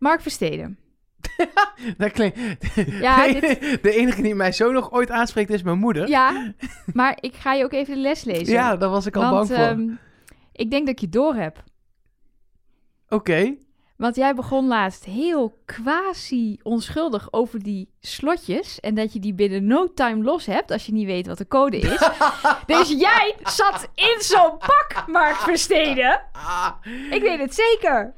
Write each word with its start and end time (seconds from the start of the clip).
Mark 0.00 0.20
Versteden. 0.20 0.78
Dat 1.98 2.10
klinkt... 2.12 2.38
Ja, 3.00 3.26
de, 3.26 3.40
dit- 3.40 3.82
de 3.82 3.92
enige 3.94 4.22
die 4.22 4.34
mij 4.34 4.52
zo 4.52 4.72
nog 4.72 4.92
ooit 4.92 5.10
aanspreekt 5.10 5.50
is 5.50 5.62
mijn 5.62 5.78
moeder. 5.78 6.08
Ja, 6.08 6.52
maar 6.92 7.18
ik 7.20 7.34
ga 7.34 7.52
je 7.52 7.64
ook 7.64 7.72
even 7.72 7.94
de 7.94 8.00
les 8.00 8.24
lezen. 8.24 8.52
Ja, 8.54 8.76
daar 8.76 8.88
was 8.90 9.06
ik 9.06 9.16
al 9.16 9.22
Want 9.30 9.34
bang 9.48 9.60
voor. 9.60 9.68
ehm, 9.68 9.90
ik 10.52 10.70
denk 10.70 10.86
dat 10.86 10.94
ik 10.94 11.00
je 11.00 11.08
door 11.08 11.34
heb. 11.34 11.62
Oké. 13.08 13.54
Want 13.96 14.16
jij 14.16 14.34
begon 14.34 14.66
laatst 14.66 15.04
heel 15.04 15.58
quasi 15.64 16.58
onschuldig 16.62 17.32
over 17.32 17.62
die 17.62 17.88
slotjes. 18.00 18.80
En 18.80 18.94
dat 18.94 19.12
je 19.12 19.18
die 19.20 19.34
binnen 19.34 19.66
no 19.66 19.92
time 19.94 20.22
los 20.22 20.46
hebt 20.46 20.70
als 20.70 20.86
je 20.86 20.92
niet 20.92 21.06
weet 21.06 21.26
wat 21.26 21.38
de 21.38 21.46
code 21.48 21.78
is. 21.78 22.08
dus 22.66 22.88
jij 22.98 23.34
zat 23.42 23.88
in 23.94 24.16
zo'n 24.18 24.58
pak, 24.58 25.04
Mark 25.06 25.36
Versteden. 25.36 26.20
Ik 27.10 27.22
weet 27.22 27.38
het 27.38 27.54
zeker. 27.54 28.12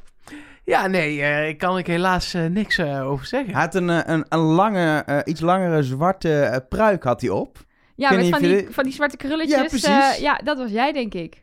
Ja, 0.64 0.86
nee, 0.86 1.22
eh, 1.22 1.48
ik 1.48 1.58
kan 1.58 1.78
ik 1.78 1.86
helaas 1.86 2.34
eh, 2.34 2.44
niks 2.46 2.78
eh, 2.78 3.06
over 3.10 3.26
zeggen. 3.26 3.52
Hij 3.52 3.62
had 3.62 3.74
een, 3.74 3.88
een, 4.12 4.24
een 4.28 4.38
lange, 4.38 5.02
eh, 5.06 5.18
iets 5.24 5.40
langere 5.40 5.82
zwarte 5.82 6.64
pruik 6.68 7.02
had 7.02 7.20
hij 7.20 7.30
op. 7.30 7.64
Ja, 7.96 8.08
Ken 8.08 8.16
met 8.18 8.28
van 8.28 8.40
die- 8.42 8.66
van 8.70 8.84
die 8.84 8.92
zwarte 8.92 9.16
krulletjes. 9.16 9.56
Ja, 9.60 9.64
precies. 9.66 10.16
eh, 10.16 10.18
ja, 10.20 10.36
dat 10.36 10.58
was 10.58 10.70
jij, 10.70 10.92
denk 10.92 11.14
ik. 11.14 11.42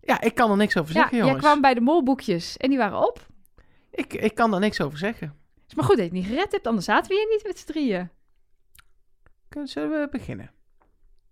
Ja, 0.00 0.20
ik 0.20 0.34
kan 0.34 0.50
er 0.50 0.56
niks 0.56 0.76
over 0.76 0.94
Ja, 0.94 1.00
zeggen, 1.00 1.16
jij 1.16 1.26
jongens. 1.26 1.44
kwam 1.44 1.60
bij 1.60 1.74
de 1.74 1.80
molboekjes 1.80 2.56
en 2.56 2.68
die 2.68 2.78
waren 2.78 2.98
op. 3.06 3.26
Ik, 3.90 4.12
ik 4.14 4.34
kan 4.34 4.50
daar 4.50 4.60
niks 4.60 4.80
over 4.80 4.98
zeggen. 4.98 5.34
Is 5.68 5.74
maar 5.74 5.84
goed 5.84 5.96
dat 5.96 6.04
je 6.06 6.10
het 6.12 6.20
niet 6.22 6.30
gered 6.32 6.52
hebt, 6.52 6.66
anders 6.66 6.84
zaten 6.86 7.10
we 7.10 7.16
hier 7.16 7.26
niet 7.28 7.46
met 7.46 7.58
z'n 7.58 7.66
drieën. 7.66 8.10
Kunnen 9.48 9.68
zullen 9.68 9.90
we 10.00 10.08
beginnen? 10.10 10.50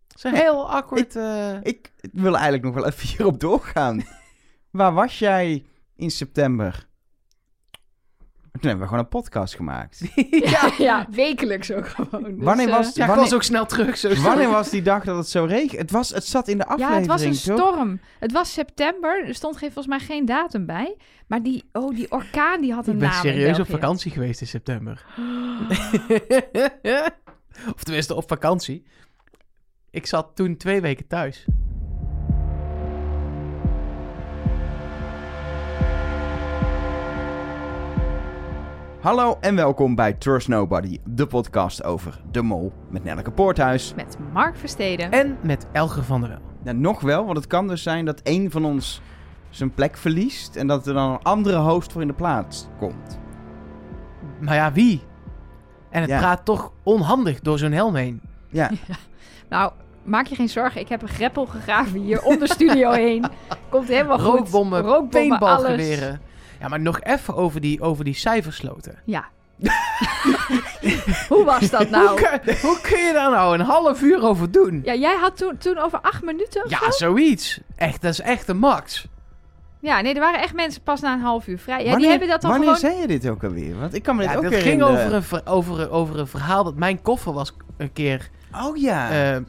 Het 0.08 0.16
is 0.16 0.22
een 0.22 0.34
heel 0.34 0.70
awkward... 0.70 1.16
eh, 1.16 1.56
Ik 1.62 1.92
wil 2.12 2.32
eigenlijk 2.34 2.64
nog 2.64 2.74
wel 2.74 2.86
even 2.86 3.08
hierop 3.08 3.40
doorgaan. 3.40 4.02
Waar 4.70 4.92
was 4.92 5.18
jij 5.18 5.64
in 5.96 6.10
september? 6.10 6.86
Toen 8.60 8.68
hebben 8.68 8.80
we 8.80 8.86
gewoon 8.88 9.04
een 9.04 9.08
podcast 9.20 9.54
gemaakt. 9.54 10.02
Ja, 10.30 10.70
ja 10.78 11.06
wekelijks 11.10 11.72
ook 11.72 11.88
gewoon. 11.88 12.22
Dus, 12.22 12.32
Wanneer 12.44 12.68
eh, 12.68 12.74
was- 12.76 12.94
Ja, 12.94 13.08
ik 13.08 13.14
was 13.14 13.34
ook 13.34 13.42
snel 13.42 13.66
terug. 13.66 13.96
Zo 13.96 14.14
Wanneer 14.14 14.50
was 14.50 14.70
die 14.70 14.82
dag 14.82 15.04
dat 15.04 15.16
het 15.16 15.28
zo 15.28 15.44
regen? 15.44 15.78
Het, 15.78 15.90
was, 15.90 16.10
het 16.10 16.24
zat 16.26 16.48
in 16.48 16.58
de 16.58 16.64
Ja, 16.64 16.70
aflevering, 16.70 17.00
het 17.00 17.10
was 17.10 17.22
een 17.22 17.56
toch? 17.56 17.68
storm. 17.68 18.00
Het 18.18 18.32
was 18.32 18.52
september. 18.52 19.24
Er 19.26 19.34
stond 19.34 19.56
geen, 19.56 19.72
volgens 19.72 19.96
mij 19.96 20.06
geen 20.06 20.24
datum 20.24 20.66
bij. 20.66 20.96
Maar 21.26 21.42
die, 21.42 21.64
oh, 21.72 21.94
die 21.96 22.10
orkaan 22.10 22.60
die 22.60 22.72
had 22.72 22.86
een 22.86 22.92
Ik 22.92 22.98
ben 22.98 23.08
naam 23.08 23.20
serieus 23.20 23.58
op 23.58 23.68
vakantie 23.70 24.10
geweest 24.10 24.40
in 24.40 24.46
september. 24.46 25.04
of 27.74 27.82
tenminste 27.82 28.14
op 28.14 28.28
vakantie. 28.28 28.86
Ik 29.90 30.06
zat 30.06 30.30
toen 30.34 30.56
twee 30.56 30.80
weken 30.80 31.06
thuis. 31.06 31.44
Hallo 39.04 39.36
en 39.40 39.56
welkom 39.56 39.94
bij 39.94 40.12
Trust 40.12 40.48
Nobody, 40.48 40.98
de 41.04 41.26
podcast 41.26 41.84
over 41.84 42.20
De 42.30 42.42
Mol 42.42 42.72
met 42.90 43.04
Nelleke 43.04 43.30
Poorthuis. 43.30 43.92
Met 43.96 44.16
Mark 44.32 44.56
Versteden. 44.56 45.10
En 45.10 45.38
met 45.42 45.66
Elger 45.72 46.04
van 46.04 46.20
der 46.20 46.28
Wel. 46.30 46.38
Nou, 46.62 46.76
nog 46.76 47.00
wel, 47.00 47.24
want 47.24 47.36
het 47.36 47.46
kan 47.46 47.68
dus 47.68 47.82
zijn 47.82 48.04
dat 48.04 48.20
één 48.20 48.50
van 48.50 48.64
ons 48.64 49.00
zijn 49.50 49.74
plek 49.74 49.96
verliest 49.96 50.56
en 50.56 50.66
dat 50.66 50.86
er 50.86 50.94
dan 50.94 51.10
een 51.10 51.22
andere 51.22 51.56
host 51.58 51.92
voor 51.92 52.00
in 52.00 52.06
de 52.06 52.14
plaats 52.14 52.68
komt. 52.78 53.18
Maar 54.40 54.54
ja, 54.54 54.72
wie? 54.72 55.02
En 55.90 56.00
het 56.00 56.10
Ja. 56.10 56.18
praat 56.18 56.44
toch 56.44 56.72
onhandig 56.82 57.40
door 57.40 57.58
zo'n 57.58 57.72
helm 57.72 57.94
heen. 57.94 58.20
Ja, 58.48 58.70
Nou, 59.48 59.72
maak 60.02 60.26
je 60.26 60.34
geen 60.34 60.48
zorgen. 60.48 60.80
Ik 60.80 60.88
heb 60.88 61.02
een 61.02 61.08
greppel 61.08 61.46
gegraven 61.46 62.00
hier 62.00 62.22
om 62.22 62.38
de 62.38 62.48
studio 62.48 62.90
heen. 63.06 63.24
Komt 63.68 63.88
helemaal 63.88 64.18
goed. 64.18 64.38
Rookbommen, 64.38 64.80
Rookbommen, 64.82 65.38
alles. 65.38 65.62
paintballgeweren. 65.62 66.20
Ja, 66.64 66.70
maar 66.70 66.80
nog 66.80 67.00
even 67.02 67.34
over 67.36 67.60
die, 67.60 67.80
over 67.80 68.04
die 68.04 68.14
cijfersloten. 68.14 68.98
Ja. 69.04 69.24
Hoe 71.28 71.44
was 71.44 71.70
dat 71.70 71.80
Hoe, 71.82 71.90
nou? 71.90 72.14
kun, 72.22 72.56
hoe 72.62 72.78
kun 72.80 72.98
je 72.98 73.10
daar 73.12 73.30
nou 73.30 73.54
een 73.58 73.64
half 73.64 74.00
uur 74.02 74.22
over 74.22 74.50
doen? 74.50 74.80
Ja, 74.84 74.94
jij 74.94 75.16
had 75.16 75.36
toen, 75.36 75.56
toen 75.58 75.78
over 75.78 76.00
acht 76.00 76.22
minuten 76.22 76.64
of 76.64 76.70
Ja, 76.70 76.78
zo? 76.78 76.90
zoiets. 76.90 77.60
Echt, 77.76 78.02
dat 78.02 78.12
is 78.12 78.20
echt 78.20 78.46
de 78.46 78.54
max. 78.54 79.06
Ja, 79.80 80.00
nee, 80.00 80.14
er 80.14 80.20
waren 80.20 80.40
echt 80.40 80.54
mensen 80.54 80.82
pas 80.82 81.00
na 81.00 81.12
een 81.12 81.20
half 81.20 81.46
uur 81.46 81.58
vrij. 81.58 81.76
Ja, 81.76 81.82
die 81.82 81.90
wanneer, 81.90 82.10
hebben 82.10 82.28
dat 82.28 82.40
dan 82.40 82.50
wanneer 82.50 82.74
gewoon... 82.74 82.90
zei 82.92 83.00
je 83.02 83.06
dit 83.08 83.28
ook 83.28 83.44
alweer? 83.44 83.78
Want 83.78 83.94
ik 83.94 84.02
kan 84.02 84.16
me 84.16 84.22
dit 84.22 84.30
Ja, 84.30 84.36
ook 84.36 84.42
dat 84.42 84.52
weer 84.52 84.60
ging 84.62 84.78
de- 84.78 84.84
over, 84.86 85.12
een, 85.12 85.22
ver- 85.22 85.42
over, 85.46 85.80
een- 85.80 85.90
over 85.90 86.18
een 86.18 86.26
verhaal 86.26 86.64
dat 86.64 86.74
mijn 86.76 87.02
koffer 87.02 87.32
was 87.32 87.52
een 87.76 87.92
keer 87.92 88.30
Oh 88.64 88.76
ja. 88.76 89.10
eh, 89.34 89.40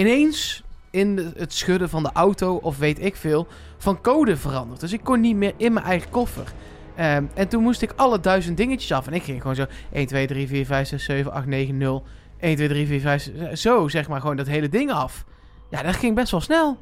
ineens 0.00 0.62
in 0.90 1.32
het 1.36 1.52
schudden 1.52 1.88
van 1.88 2.02
de 2.02 2.10
auto 2.12 2.56
of 2.56 2.78
weet 2.78 3.04
ik 3.04 3.16
veel 3.16 3.46
van 3.78 4.00
code 4.00 4.36
veranderd. 4.36 4.80
Dus 4.80 4.92
ik 4.92 5.00
kon 5.04 5.20
niet 5.20 5.36
meer 5.36 5.52
in 5.56 5.72
mijn 5.72 5.86
eigen 5.86 6.10
koffer. 6.10 6.52
Ehm, 6.96 7.24
en 7.34 7.48
toen 7.48 7.62
moest 7.62 7.82
ik 7.82 7.92
alle 7.96 8.20
duizend 8.20 8.56
dingetjes 8.56 8.92
af. 8.92 9.06
En 9.06 9.12
ik 9.12 9.22
ging 9.22 9.40
gewoon 9.40 9.56
zo 9.56 9.66
1, 9.92 10.06
2, 10.06 10.26
3, 10.26 10.48
4, 10.48 10.66
5, 10.66 10.88
6, 10.88 11.04
7, 11.04 11.32
8, 11.32 11.46
9, 11.46 11.76
0. 11.76 12.04
1, 12.40 12.56
2, 12.56 12.68
3, 12.68 12.86
4, 12.86 13.00
5, 13.00 13.22
6, 13.22 13.60
zo 13.60 13.88
zeg 13.88 14.08
maar 14.08 14.20
gewoon 14.20 14.36
dat 14.36 14.46
hele 14.46 14.68
ding 14.68 14.90
af. 14.90 15.24
Ja, 15.70 15.82
dat 15.82 15.96
ging 15.96 16.14
best 16.14 16.30
wel 16.30 16.40
snel. 16.40 16.78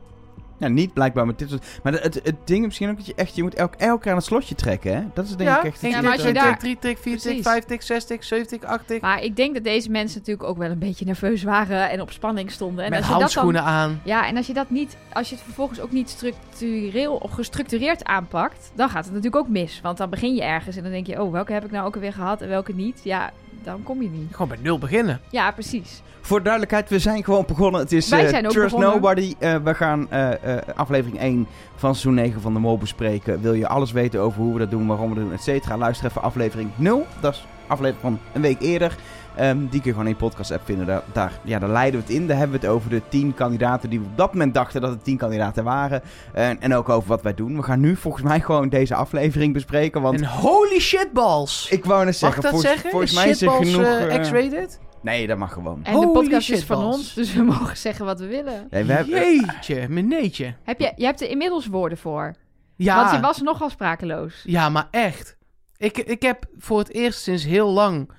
Ja, 0.58 0.68
niet 0.68 0.92
blijkbaar 0.92 1.26
met 1.26 1.38
dit 1.38 1.50
soort... 1.50 1.66
Maar 1.82 1.92
het, 1.92 2.02
het, 2.02 2.14
het 2.14 2.36
ding 2.44 2.60
is 2.60 2.66
misschien 2.66 2.90
ook 2.90 2.96
dat 2.96 3.06
je 3.06 3.14
echt... 3.14 3.36
Je 3.36 3.42
moet 3.42 3.54
elk, 3.54 3.74
elke 3.74 4.00
keer 4.02 4.10
aan 4.10 4.16
het 4.16 4.26
slotje 4.26 4.54
trekken, 4.54 4.96
hè? 4.96 5.02
Dat 5.14 5.24
is 5.24 5.36
denk 5.36 5.50
ja, 5.50 5.58
ik 5.58 5.64
echt... 5.64 5.80
Ja, 5.80 6.00
maar 6.00 6.12
als 6.12 6.22
je 6.22 6.32
daar- 6.32 6.50
tik, 6.50 6.58
drie 6.58 6.78
tik, 6.78 6.98
vier 6.98 7.14
tik, 7.14 7.22
Precies. 7.22 7.42
vijf 7.42 7.64
tik, 7.64 7.82
zes 7.82 8.04
tik, 8.04 8.22
zeven 8.22 8.46
tik, 8.46 8.64
acht 8.64 8.86
tik. 8.86 9.00
Maar 9.00 9.22
ik 9.22 9.36
denk 9.36 9.54
dat 9.54 9.64
deze 9.64 9.90
mensen 9.90 10.18
natuurlijk 10.18 10.48
ook 10.48 10.56
wel 10.56 10.70
een 10.70 10.78
beetje 10.78 11.04
nerveus 11.04 11.42
waren 11.42 11.90
en 11.90 12.00
op 12.00 12.10
spanning 12.10 12.50
stonden. 12.50 12.84
En 12.84 12.90
Met 12.90 12.98
als 12.98 13.08
je 13.08 13.12
dat 13.12 13.20
dan 13.20 13.42
handschoenen 13.42 13.62
aan. 13.62 14.00
Ja, 14.04 14.26
en 14.26 14.36
als 14.36 14.46
je 14.46 14.54
dat 14.54 14.70
niet, 14.70 14.96
als 15.12 15.28
je 15.28 15.34
het 15.34 15.44
vervolgens 15.44 15.80
ook 15.80 15.92
niet 15.92 16.10
structureel 16.10 17.14
of 17.14 17.30
gestructureerd 17.30 18.04
aanpakt, 18.04 18.70
dan 18.74 18.88
gaat 18.88 19.04
het 19.04 19.14
natuurlijk 19.14 19.42
ook 19.42 19.48
mis. 19.48 19.80
Want 19.82 19.98
dan 19.98 20.10
begin 20.10 20.34
je 20.34 20.42
ergens 20.42 20.76
en 20.76 20.82
dan 20.82 20.92
denk 20.92 21.06
je, 21.06 21.22
oh, 21.22 21.32
welke 21.32 21.52
heb 21.52 21.64
ik 21.64 21.70
nou 21.70 21.86
ook 21.86 21.94
alweer 21.94 22.12
gehad 22.12 22.40
en 22.40 22.48
welke 22.48 22.74
niet? 22.74 23.00
Ja, 23.04 23.30
dan 23.66 23.82
kom 23.82 24.02
je 24.02 24.08
niet. 24.08 24.32
Gewoon 24.32 24.48
bij 24.48 24.58
nul 24.62 24.78
beginnen. 24.78 25.20
Ja, 25.30 25.50
precies. 25.50 26.02
Voor 26.20 26.42
duidelijkheid, 26.42 26.88
we 26.88 26.98
zijn 26.98 27.24
gewoon 27.24 27.44
begonnen. 27.46 27.80
Het 27.80 27.92
is 27.92 28.08
Wij 28.08 28.24
eh, 28.24 28.28
zijn 28.28 28.44
ook 28.46 28.52
Trust 28.52 28.74
begonnen. 28.74 28.90
Nobody. 28.90 29.34
Eh, 29.38 29.56
we 29.56 29.74
gaan 29.74 30.10
eh, 30.10 30.56
eh, 30.56 30.62
aflevering 30.74 31.18
1 31.20 31.46
van 31.76 31.94
seizoen 31.94 32.14
9 32.14 32.40
van 32.40 32.52
de 32.52 32.58
Mol 32.58 32.78
bespreken. 32.78 33.40
Wil 33.40 33.52
je 33.54 33.68
alles 33.68 33.92
weten 33.92 34.20
over 34.20 34.40
hoe 34.40 34.52
we 34.52 34.58
dat 34.58 34.70
doen, 34.70 34.86
waarom 34.86 35.08
we 35.08 35.14
dat 35.14 35.24
doen, 35.24 35.32
et 35.32 35.42
cetera? 35.42 35.76
Luister 35.76 36.06
even 36.06 36.22
aflevering 36.22 36.70
0. 36.76 37.06
Dat 37.20 37.34
is 37.34 37.46
aflevering 37.66 38.00
van 38.00 38.18
een 38.32 38.40
week 38.40 38.60
eerder. 38.60 38.96
Ehm, 39.36 39.58
die 39.58 39.68
kun 39.68 39.80
je 39.82 39.90
gewoon 39.90 40.04
in 40.04 40.10
je 40.10 40.16
podcast-app 40.16 40.64
vinden. 40.64 40.86
Daar, 40.86 41.02
daar, 41.12 41.32
ja, 41.42 41.58
daar 41.58 41.68
leiden 41.68 42.00
we 42.00 42.06
het 42.06 42.14
in. 42.16 42.26
Daar 42.26 42.36
hebben 42.36 42.60
we 42.60 42.66
het 42.66 42.74
over 42.76 42.90
de 42.90 43.02
10 43.08 43.34
kandidaten 43.34 43.90
die 43.90 44.00
we 44.00 44.06
op 44.06 44.16
dat 44.16 44.32
moment 44.32 44.54
dachten 44.54 44.80
dat 44.80 44.90
het 44.90 45.04
10 45.04 45.16
kandidaten 45.16 45.64
waren. 45.64 46.02
En 46.32 46.60
en 46.60 46.74
ook 46.74 46.88
over 46.88 47.08
wat 47.08 47.22
wij 47.22 47.34
doen. 47.34 47.56
We 47.56 47.62
gaan 47.62 47.80
nu 47.80 47.96
volgens 47.96 48.22
mij 48.24 48.40
gewoon 48.40 48.68
deze 48.68 48.94
aflevering 48.94 49.52
bespreken. 49.52 50.02
Want 50.02 50.20
En 50.20 50.26
holy 50.26 50.78
shitballs. 50.80 51.68
ik 51.70 51.84
wou 51.84 52.04
net 52.04 52.16
zeggen, 52.16 52.42
dat 52.42 52.50
volgens, 52.50 52.72
zeggen? 52.72 52.90
volgens 52.90 53.10
Is 53.12 53.16
mij 53.18 53.28
is 53.28 53.42
er 53.42 53.50
genoeg... 53.50 53.82
eh, 53.82 54.20
X-rated? 54.20 54.78
nee, 55.02 55.26
dat 55.26 55.38
mag 55.38 55.52
gewoon. 55.52 55.80
En 55.84 56.00
de 56.00 56.08
podcast 56.08 56.50
is 56.50 56.64
van 56.64 56.84
ons, 56.84 57.14
dus 57.14 57.32
we 57.34 57.42
mogen 57.54 57.76
zeggen 57.76 58.04
wat 58.04 58.20
we 58.20 58.26
willen. 58.26 58.66
Nee, 58.70 58.84
we 58.84 58.92
hebben, 58.92 59.14
Jeetje, 59.20 59.86
meneetje. 59.88 60.54
Heb 60.62 60.80
je, 60.80 60.92
je 60.96 61.04
hebt 61.04 61.20
er 61.22 61.28
inmiddels 61.28 61.66
woorden 61.66 61.98
voor. 61.98 62.34
Ja, 62.76 62.96
Want 63.00 63.14
je 63.14 63.20
was 63.20 63.40
nogal 63.40 63.70
sprakeloos. 63.70 64.42
ja, 64.44 64.68
maar 64.68 64.88
echt. 64.90 65.36
Ik, 65.76 65.98
ik 65.98 66.22
heb 66.22 66.44
voor 66.58 66.78
het 66.78 66.92
eerst 66.94 67.20
sinds 67.22 67.44
heel 67.44 67.68
lang 67.70 68.10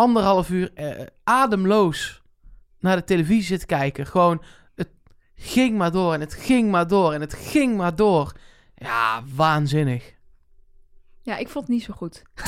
anderhalf 0.00 0.50
uur 0.50 0.70
eh, 0.74 1.06
ademloos 1.24 2.22
naar 2.78 2.96
de 2.96 3.04
televisie 3.04 3.42
zitten 3.42 3.68
kijken. 3.68 4.06
Gewoon, 4.06 4.42
het 4.74 4.88
ging 5.34 5.78
maar 5.78 5.90
door 5.90 6.14
en 6.14 6.20
het 6.20 6.34
ging 6.34 6.70
maar 6.70 6.86
door 6.86 7.12
en 7.12 7.20
het 7.20 7.34
ging 7.34 7.76
maar 7.76 7.96
door. 7.96 8.32
Ja, 8.74 9.22
waanzinnig. 9.34 10.14
Ja, 11.22 11.36
ik 11.36 11.48
vond 11.48 11.66
het 11.66 11.74
niet 11.74 11.84
zo 11.84 11.92
goed. 11.92 12.22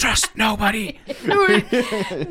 Trust 0.00 0.30
nobody. 0.34 0.96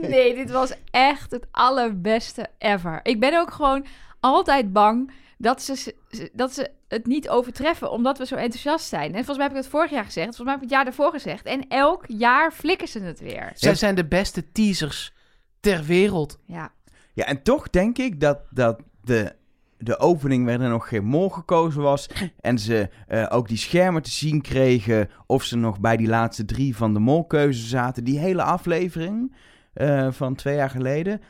Nee, 0.01 0.35
dit 0.35 0.51
was 0.51 0.73
echt 0.91 1.31
het 1.31 1.47
allerbeste 1.51 2.47
ever. 2.57 2.99
Ik 3.03 3.19
ben 3.19 3.39
ook 3.39 3.53
gewoon 3.53 3.85
altijd 4.19 4.73
bang 4.73 5.11
dat 5.37 5.61
ze, 5.61 5.95
dat 6.33 6.53
ze 6.53 6.71
het 6.89 7.05
niet 7.05 7.29
overtreffen, 7.29 7.91
omdat 7.91 8.17
we 8.17 8.25
zo 8.25 8.35
enthousiast 8.35 8.87
zijn. 8.87 9.07
En 9.07 9.13
volgens 9.13 9.37
mij 9.37 9.45
heb 9.45 9.55
ik 9.55 9.61
het 9.61 9.71
vorig 9.71 9.91
jaar 9.91 10.05
gezegd, 10.05 10.35
volgens 10.35 10.45
mij 10.45 10.53
heb 10.53 10.63
ik 10.63 10.69
het 10.69 10.77
jaar 10.77 10.85
daarvoor 10.85 11.11
gezegd. 11.11 11.45
En 11.45 11.67
elk 11.67 12.03
jaar 12.07 12.51
flikken 12.51 12.87
ze 12.87 12.99
het 12.99 13.19
weer. 13.19 13.51
Zij 13.53 13.75
zijn 13.75 13.95
de 13.95 14.05
beste 14.05 14.51
teasers 14.51 15.13
ter 15.59 15.83
wereld. 15.83 16.39
Ja, 16.45 16.71
Ja, 17.13 17.25
en 17.25 17.43
toch 17.43 17.69
denk 17.69 17.97
ik 17.97 18.19
dat, 18.19 18.39
dat 18.49 18.81
de, 19.03 19.35
de 19.77 19.99
opening 19.99 20.45
waarin 20.45 20.63
er 20.63 20.69
nog 20.69 20.87
geen 20.87 21.05
mol 21.05 21.29
gekozen 21.29 21.81
was... 21.81 22.09
en 22.39 22.59
ze 22.59 22.89
eh, 23.07 23.25
ook 23.29 23.47
die 23.47 23.57
schermen 23.57 24.01
te 24.01 24.11
zien 24.11 24.41
kregen... 24.41 25.09
of 25.25 25.43
ze 25.43 25.57
nog 25.57 25.79
bij 25.79 25.97
die 25.97 26.07
laatste 26.07 26.45
drie 26.45 26.75
van 26.75 26.93
de 26.93 26.99
molkeuze 26.99 27.67
zaten... 27.67 28.03
die 28.03 28.19
hele 28.19 28.43
aflevering 28.43 29.35
eh, 29.73 30.11
van 30.11 30.35
twee 30.35 30.55
jaar 30.55 30.69
geleden... 30.69 31.21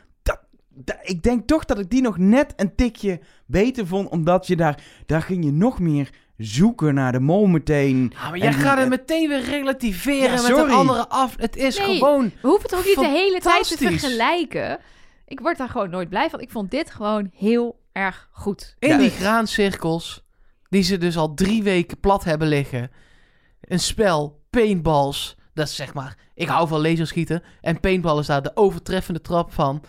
Ik 1.02 1.22
denk 1.22 1.46
toch 1.46 1.64
dat 1.64 1.78
ik 1.78 1.90
die 1.90 2.02
nog 2.02 2.18
net 2.18 2.52
een 2.56 2.74
tikje 2.74 3.20
beter 3.46 3.86
vond... 3.86 4.08
omdat 4.08 4.46
je 4.46 4.56
daar, 4.56 4.82
daar 5.06 5.22
ging 5.22 5.44
je 5.44 5.52
nog 5.52 5.78
meer 5.78 6.10
zoeken 6.36 6.94
naar 6.94 7.12
de 7.12 7.20
mol 7.20 7.46
meteen... 7.46 8.12
Ja, 8.14 8.28
maar 8.28 8.38
jij 8.38 8.46
En- 8.46 8.52
gaat 8.52 8.74
het 8.74 8.82
en- 8.84 8.88
meteen 8.88 9.28
weer 9.28 9.40
relativeren 9.44 10.32
Ja, 10.36 10.42
met 10.42 10.56
een 10.56 10.70
andere 10.70 11.08
af. 11.08 11.34
Het 11.36 11.56
is 11.56 11.78
Nee. 11.78 11.98
gewoon... 11.98 12.32
we 12.42 12.48
hoeven 12.48 12.62
het 12.70 12.74
ook 12.78 12.84
niet 12.84 12.94
de 12.98 13.06
hele 13.08 13.40
tijd 13.40 13.68
te 13.68 13.76
vergelijken. 13.76 14.78
Ik 15.26 15.40
word 15.40 15.58
daar 15.58 15.68
gewoon 15.68 15.90
nooit 15.90 16.08
blij 16.08 16.30
van. 16.30 16.40
Ik 16.40 16.50
vond 16.50 16.70
dit 16.70 16.90
gewoon 16.90 17.30
heel 17.34 17.80
erg 17.92 18.28
goed. 18.32 18.74
In 18.78 18.88
Ja. 18.88 18.98
die 18.98 19.10
graancirkels, 19.10 20.24
die 20.68 20.82
ze 20.82 20.98
dus 20.98 21.16
al 21.16 21.34
drie 21.34 21.62
weken 21.62 22.00
plat 22.00 22.24
hebben 22.24 22.48
liggen. 22.48 22.90
een 23.60 23.80
spel, 23.80 24.40
paintballs. 24.50 25.36
Dat 25.54 25.66
is 25.68 25.74
zeg 25.76 25.94
maar, 25.94 26.16
ik 26.34 26.48
hou 26.48 26.68
van 26.68 26.80
laserschieten. 26.80 27.42
En 27.60 27.80
paintball 27.80 28.18
is 28.18 28.26
daar 28.26 28.42
de 28.42 28.50
overtreffende 28.56 29.20
trap 29.20 29.52
van. 29.52 29.82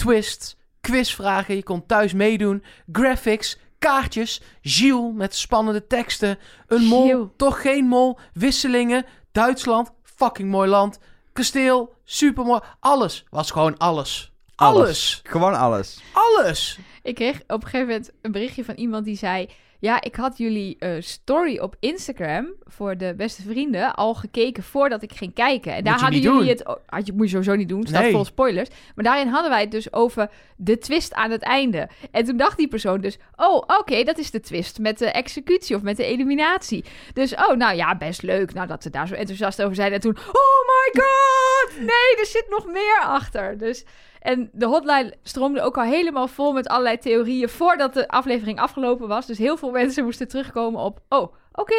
Twist, 0.00 0.56
quizvragen, 0.80 1.54
je 1.54 1.62
kon 1.62 1.86
thuis 1.86 2.12
meedoen. 2.12 2.62
Graphics, 2.92 3.58
kaartjes, 3.78 4.40
Gilles 4.62 5.12
met 5.14 5.34
spannende 5.34 5.86
teksten. 5.86 6.38
Een 6.66 6.84
mol, 6.84 7.06
Gilles. 7.06 7.28
toch 7.36 7.60
geen 7.60 7.84
mol. 7.84 8.18
Wisselingen, 8.32 9.04
Duitsland, 9.32 9.90
fucking 10.02 10.50
mooi 10.50 10.68
land. 10.68 10.98
Kasteel, 11.32 11.94
supermooi. 12.04 12.60
Alles 12.78 13.24
was 13.30 13.50
gewoon 13.50 13.78
alles. 13.78 14.32
Alles. 14.54 15.20
Gewoon 15.22 15.54
alles. 15.54 16.00
Alles. 16.12 16.78
Ik 17.02 17.14
kreeg 17.14 17.40
op 17.46 17.62
een 17.62 17.62
gegeven 17.62 17.86
moment 17.86 18.10
een 18.22 18.32
berichtje 18.32 18.64
van 18.64 18.74
iemand 18.74 19.04
die 19.04 19.16
zei... 19.16 19.48
Ja, 19.80 20.02
ik 20.02 20.14
had 20.14 20.38
jullie 20.38 20.76
eh, 20.78 20.90
story 20.98 21.58
op 21.58 21.76
Instagram 21.80 22.52
voor 22.64 22.96
de 22.96 23.14
beste 23.16 23.42
vrienden 23.42 23.94
al 23.94 24.14
gekeken 24.14 24.62
voordat 24.62 25.02
ik 25.02 25.12
ging 25.12 25.34
kijken. 25.34 25.74
En 25.74 25.84
daar 25.84 26.00
hadden 26.00 26.20
jullie 26.20 26.38
doen. 26.38 26.48
het... 26.48 26.78
Had 26.86 27.06
je, 27.06 27.12
moet 27.12 27.24
je 27.24 27.30
sowieso 27.30 27.54
niet 27.54 27.68
doen, 27.68 27.86
staat 27.86 28.02
Nee. 28.02 28.12
vol 28.12 28.24
spoilers. 28.24 28.68
Maar 28.94 29.04
daarin 29.04 29.28
hadden 29.28 29.50
wij 29.50 29.60
het 29.60 29.70
dus 29.70 29.92
over 29.92 30.30
de 30.56 30.78
twist 30.78 31.14
aan 31.14 31.30
het 31.30 31.42
einde. 31.42 31.88
En 32.10 32.24
toen 32.24 32.36
dacht 32.36 32.56
die 32.56 32.68
persoon 32.68 33.00
dus... 33.00 33.18
Oh, 33.36 33.56
oké, 33.78 34.02
dat 34.02 34.18
is 34.18 34.30
de 34.30 34.40
twist 34.40 34.78
met 34.78 34.98
de 34.98 35.06
executie 35.10 35.76
of 35.76 35.82
met 35.82 35.96
de 35.96 36.04
eliminatie. 36.04 36.84
Dus, 37.12 37.34
oh, 37.34 37.56
nou 37.56 37.76
ja, 37.76 37.96
best 37.96 38.22
leuk. 38.22 38.54
Nou, 38.54 38.66
dat 38.66 38.82
ze 38.82 38.90
daar 38.90 39.06
zo 39.08 39.14
enthousiast 39.14 39.62
over 39.62 39.74
zijn. 39.74 39.92
En 39.92 40.00
toen, 40.00 40.16
oh 40.16 40.60
my 40.66 41.02
god! 41.02 41.78
Nee, 41.78 42.16
er 42.18 42.26
zit 42.26 42.46
nog 42.48 42.66
meer 42.66 43.00
achter. 43.02 43.58
Dus... 43.58 43.84
En 44.20 44.50
de 44.52 44.66
hotline 44.66 45.14
stroomde 45.22 45.60
ook 45.62 45.76
al 45.76 45.84
helemaal 45.84 46.28
vol 46.28 46.52
met 46.52 46.68
allerlei 46.68 46.98
theorieën 46.98 47.48
voordat 47.48 47.94
de 47.94 48.08
aflevering 48.08 48.60
afgelopen 48.60 49.08
was. 49.08 49.26
Dus 49.26 49.38
heel 49.38 49.56
veel 49.56 49.70
mensen 49.70 50.04
moesten 50.04 50.28
terugkomen 50.28 50.80
op: 50.80 51.00
oh, 51.08 51.34
oké, 51.52 51.74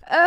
eh, 0.00 0.18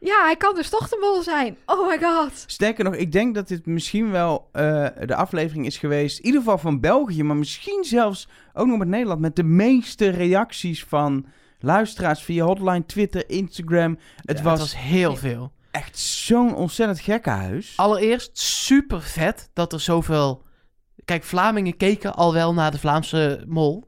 ja, 0.00 0.22
hij 0.24 0.36
kan 0.38 0.54
dus 0.54 0.68
toch 0.68 0.88
de 0.88 0.98
mol 1.00 1.22
zijn. 1.22 1.56
Oh 1.66 1.88
my 1.88 1.98
god. 2.02 2.44
Sterker 2.46 2.84
nog, 2.84 2.94
ik 2.94 3.12
denk 3.12 3.34
dat 3.34 3.48
dit 3.48 3.66
misschien 3.66 4.10
wel 4.10 4.48
eh, 4.52 4.86
de 5.06 5.14
aflevering 5.14 5.66
is 5.66 5.76
geweest. 5.78 6.18
In 6.18 6.24
ieder 6.24 6.40
geval 6.40 6.58
van 6.58 6.80
België, 6.80 7.22
maar 7.22 7.36
misschien 7.36 7.84
zelfs 7.84 8.28
ook 8.54 8.66
nog 8.66 8.78
met 8.78 8.88
Nederland. 8.88 9.20
Met 9.20 9.36
de 9.36 9.42
meeste 9.44 10.08
reacties 10.08 10.84
van 10.84 11.26
luisteraars 11.60 12.22
via 12.22 12.44
hotline, 12.44 12.86
Twitter, 12.86 13.30
Instagram. 13.30 13.98
Het 14.24 14.38
Ja, 14.38 14.44
was 14.44 14.76
heel 14.78 15.16
veel. 15.16 15.52
echt 15.70 15.98
zo'n 15.98 16.54
ontzettend 16.54 17.00
gekkenhuis. 17.00 17.72
Allereerst 17.76 18.38
super 18.38 19.00
vet 19.02 19.50
dat 19.52 19.72
er 19.72 19.80
zoveel. 19.80 20.46
Kijk, 21.08 21.24
Vlamingen 21.24 21.76
keken 21.76 22.14
al 22.14 22.32
wel 22.32 22.54
naar 22.54 22.70
de 22.70 22.78
Vlaamse 22.78 23.44
mol. 23.46 23.86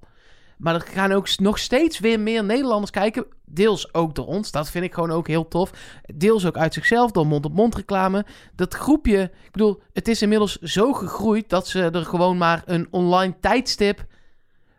Maar 0.59 0.75
er 0.75 0.81
gaan 0.81 1.13
ook 1.13 1.39
nog 1.39 1.59
steeds 1.59 1.99
weer 1.99 2.21
meer 2.21 2.45
Nederlanders 2.45 2.91
kijken. 2.91 3.27
Deels 3.45 3.95
ook 3.95 4.15
door 4.15 4.27
ons. 4.27 4.51
Dat 4.51 4.71
vind 4.71 4.85
ik 4.85 4.95
gewoon 4.95 5.11
ook 5.11 5.29
heel 5.29 5.49
tof. 5.49 5.71
Deels 6.15 6.47
ook 6.47 6.57
uit 6.57 6.75
zichzelf 6.75 7.11
door 7.11 7.27
mond-op-mond 7.27 7.75
reclame. 7.75 8.27
Dat 8.55 8.75
groepje. 8.75 9.23
Ik 9.23 9.53
bedoel, 9.53 9.83
het 9.93 10.09
is 10.09 10.23
inmiddels 10.23 10.57
zo 10.57 10.93
gegroeid 10.93 11.49
dat 11.49 11.69
ze 11.69 11.91
er 11.91 12.05
gewoon 12.05 12.39
maar 12.39 12.63
een 12.67 12.89
online 12.91 13.35
tijdstip. 13.41 14.05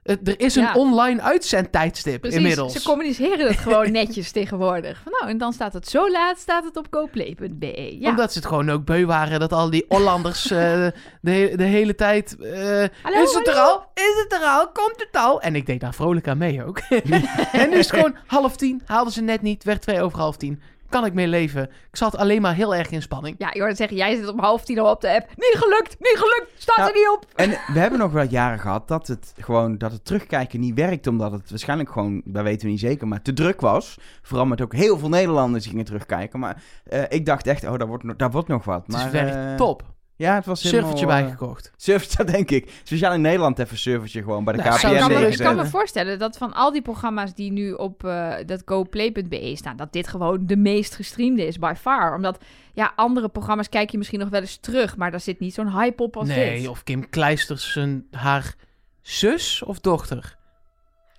Er 0.04 0.40
is 0.40 0.56
een 0.56 0.64
Ja. 0.64 0.74
online 0.74 1.22
uitzendtijdstip 1.22 2.22
Precies, 2.22 2.38
inmiddels. 2.40 2.74
ze 2.74 2.84
communiceren 2.84 3.48
het 3.48 3.58
gewoon 3.58 3.92
netjes 4.02 4.32
tegenwoordig. 4.32 5.02
Van, 5.04 5.12
nou, 5.20 5.32
en 5.32 5.38
dan 5.38 5.54
staat 5.54 5.74
het 5.74 5.88
zo 5.88 6.12
laat, 6.12 6.40
staat 6.40 6.64
het 6.64 6.78
op 6.78 6.90
coplay.be. 6.90 7.98
Ja. 8.00 8.10
Omdat 8.10 8.32
ze 8.32 8.38
het 8.40 8.48
gewoon 8.48 8.70
ook 8.70 8.86
beu 8.86 9.06
waren 9.06 9.40
dat 9.40 9.54
al 9.54 9.70
die 9.70 9.86
Hollanders 9.88 10.52
eh, 10.52 10.88
de, 11.22 11.54
de 11.56 11.64
hele 11.64 11.96
tijd. 11.96 12.38
eh, 12.40 12.84
Hallo, 13.02 13.24
is 13.24 13.34
het 13.34 13.48
er 13.48 13.54
al? 13.54 13.86
Is 13.94 14.24
het 14.24 14.34
er 14.42 14.48
al? 14.48 14.68
Komt 14.72 14.96
het 14.98 15.22
al? 15.22 15.42
En 15.42 15.56
ik 15.56 15.66
deed 15.66 15.80
daar 15.80 15.94
vrolijk 15.94 16.28
aan 16.28 16.38
mee 16.38 16.66
ook. 16.66 16.78
en 17.52 17.70
nu 17.70 17.78
is 17.78 17.86
het 17.90 17.96
gewoon 17.96 18.16
half 18.26 18.56
tien. 18.56 18.82
Haalden 18.86 19.14
ze 19.14 19.22
net 19.22 19.42
niet. 19.42 19.64
Werd 19.64 19.82
twee 19.82 20.02
over 20.02 20.20
half 20.20 20.38
tien. 20.38 20.62
Kan 20.92 21.06
ik 21.06 21.14
mee 21.14 21.28
leven. 21.28 21.64
Ik 21.64 21.96
zat 21.96 22.18
alleen 22.18 22.42
maar 22.42 22.54
heel 22.56 22.76
erg 22.76 22.90
in 22.92 23.02
spanning. 23.02 23.36
Ja, 23.38 23.50
je 23.54 23.60
hoorde 23.60 23.76
zeggen, 23.76 23.98
jij 23.98 24.16
zit 24.16 24.28
om 24.28 24.40
half 24.40 24.64
tien 24.66 24.80
al 24.80 24.92
op 24.92 25.02
de 25.02 25.14
app. 25.14 25.28
Niet 25.36 25.56
gelukt, 25.58 25.96
niet 26.00 26.16
gelukt, 26.18 26.52
staat 26.62 26.88
er 26.88 26.94
niet 26.94 27.10
op. 27.16 27.26
En 27.36 27.50
we 27.50 27.80
hebben 27.80 28.00
nog 28.00 28.12
wel 28.12 28.26
jaren 28.30 28.60
gehad 28.60 28.88
dat 28.88 29.08
het 29.08 29.34
gewoon 29.38 29.78
dat 29.78 29.92
het 29.92 30.06
terugkijken 30.06 30.60
niet 30.60 30.76
werkte. 30.76 31.10
Omdat 31.10 31.32
het 31.32 31.50
waarschijnlijk 31.50 31.92
gewoon, 31.92 32.22
dat 32.26 32.44
weten 32.44 32.66
we 32.66 32.72
niet 32.72 32.80
zeker, 32.80 33.08
maar 33.08 33.22
te 33.22 33.34
druk 33.34 33.62
was. 33.62 33.98
Vooral 34.22 34.46
met 34.46 34.62
ook 34.62 34.74
heel 34.74 34.98
veel 34.98 35.10
Nederlanders 35.10 35.62
die 35.64 35.72
gingen 35.72 35.86
terugkijken. 35.86 36.40
Maar 36.40 36.64
eh, 36.84 37.04
ik 37.10 37.26
dacht 37.26 37.48
echt, 37.48 37.68
oh, 37.68 37.78
daar 37.78 37.88
wordt, 37.88 38.04
nog- 38.04 38.16
daar 38.16 38.32
wordt 38.32 38.48
nog 38.48 38.64
wat. 38.66 38.82
Het 38.82 38.96
maar, 38.96 39.06
is 39.06 39.12
werkt 39.12 39.36
eh, 39.36 39.56
top. 39.56 39.84
Ja, 40.22 40.36
het 40.36 40.46
was 40.46 40.64
helemaal... 40.64 40.90
Surfertje 40.90 41.16
eh, 41.16 41.22
bijgekocht. 41.22 41.72
Surfertje, 41.78 42.18
dat 42.24 42.28
denk 42.28 42.52
ik. 42.52 42.72
Speciaal 42.84 43.14
in 43.14 43.22
Nederland 43.22 43.60
even 43.60 43.78
surfertje 43.78 44.22
gewoon 44.24 44.44
bij 44.44 44.54
de 44.54 44.62
Nou, 44.64 44.76
KPN 44.78 44.88
ik, 44.88 45.00
kan 45.00 45.12
me, 45.12 45.28
ik 45.28 45.38
kan 45.38 45.56
me 45.56 45.66
voorstellen 45.66 46.20
dat 46.20 46.38
van 46.38 46.54
al 46.54 46.72
die 46.72 46.82
programma's 46.82 47.34
die 47.34 47.52
nu 47.52 47.72
op 47.72 48.04
eh, 48.06 48.34
dat 48.46 48.62
goplay.be 48.66 49.52
staan, 49.56 49.78
dat 49.78 49.94
dit 49.94 50.08
gewoon 50.08 50.46
de 50.46 50.56
meest 50.58 50.96
gestreamde 50.96 51.46
is, 51.48 51.60
by 51.60 51.74
far. 51.78 52.16
Omdat, 52.16 52.44
ja, 52.74 52.94
andere 52.96 53.30
programma's 53.30 53.70
kijk 53.70 53.90
je 53.90 53.98
misschien 53.98 54.20
nog 54.20 54.30
wel 54.30 54.42
eens 54.42 54.58
terug, 54.58 54.98
maar 54.98 55.12
daar 55.12 55.20
zit 55.20 55.40
niet 55.40 55.54
zo'n 55.54 55.72
hype 55.72 56.04
op 56.04 56.18
als 56.18 56.28
Nee, 56.28 56.60
dit. 56.60 56.68
of 56.68 56.84
Kim 56.84 57.10
Kleisters 57.10 57.72
zijn, 57.72 58.06
haar 58.12 58.56
zus 59.02 59.64
of 59.64 59.80
dochter 59.80 60.38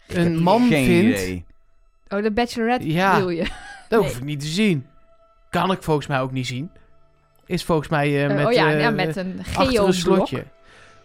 een 0.07 0.43
man 0.43 0.69
geen 0.69 0.85
vindt. 0.87 1.21
idee. 1.21 1.45
Oh, 2.09 2.23
de 2.23 2.33
Bachelorette 2.33 2.93
Ja. 2.93 3.17
wil 3.17 3.29
je. 3.31 3.43
Dat 3.89 4.01
Nee. 4.01 4.09
hoef 4.09 4.17
ik 4.19 4.25
niet 4.25 4.41
te 4.41 4.47
zien. 4.47 4.87
Kan 5.51 5.71
ik 5.73 5.83
volgens 5.83 6.07
mij 6.07 6.21
ook 6.21 6.33
niet 6.33 6.47
zien. 6.47 6.71
Is 7.47 7.65
volgens 7.65 7.89
mij 7.89 8.07
eh, 8.09 8.25
Eh, 8.25 8.35
met, 8.37 8.47
oh 8.47 8.53
ja, 8.53 8.73
eh, 8.73 8.81
ja, 8.81 8.91
met 8.91 9.17
een 9.17 9.41
geoblok. 9.43 9.93
slotje. 9.93 10.45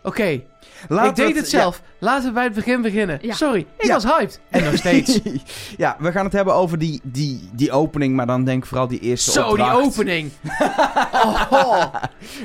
Oké, 0.03 0.23
ik 0.23 1.15
deed 1.15 1.35
het 1.35 1.49
zelf. 1.49 1.81
Laten 1.99 2.27
we 2.27 2.33
bij 2.33 2.43
het 2.43 2.53
begin 2.53 2.81
beginnen. 2.81 3.19
Ja. 3.21 3.33
Sorry, 3.33 3.65
ik 3.77 3.85
Ja. 3.85 3.93
was 3.93 4.03
hyped. 4.03 4.39
En 4.49 4.63
nog 4.63 4.75
steeds. 4.75 5.19
ja, 5.77 5.95
we 5.99 6.11
gaan 6.11 6.23
het 6.25 6.33
hebben 6.33 6.53
over 6.53 6.77
die, 6.77 6.99
die, 7.03 7.49
die 7.53 7.71
opening, 7.71 8.15
maar 8.15 8.25
dan 8.25 8.43
denk 8.43 8.63
ik 8.63 8.69
vooral 8.69 8.87
die 8.87 8.99
eerste 8.99 9.31
Zo, 9.31 9.55
die 9.55 9.71
opening. 9.71 10.31
oh, 11.49 11.83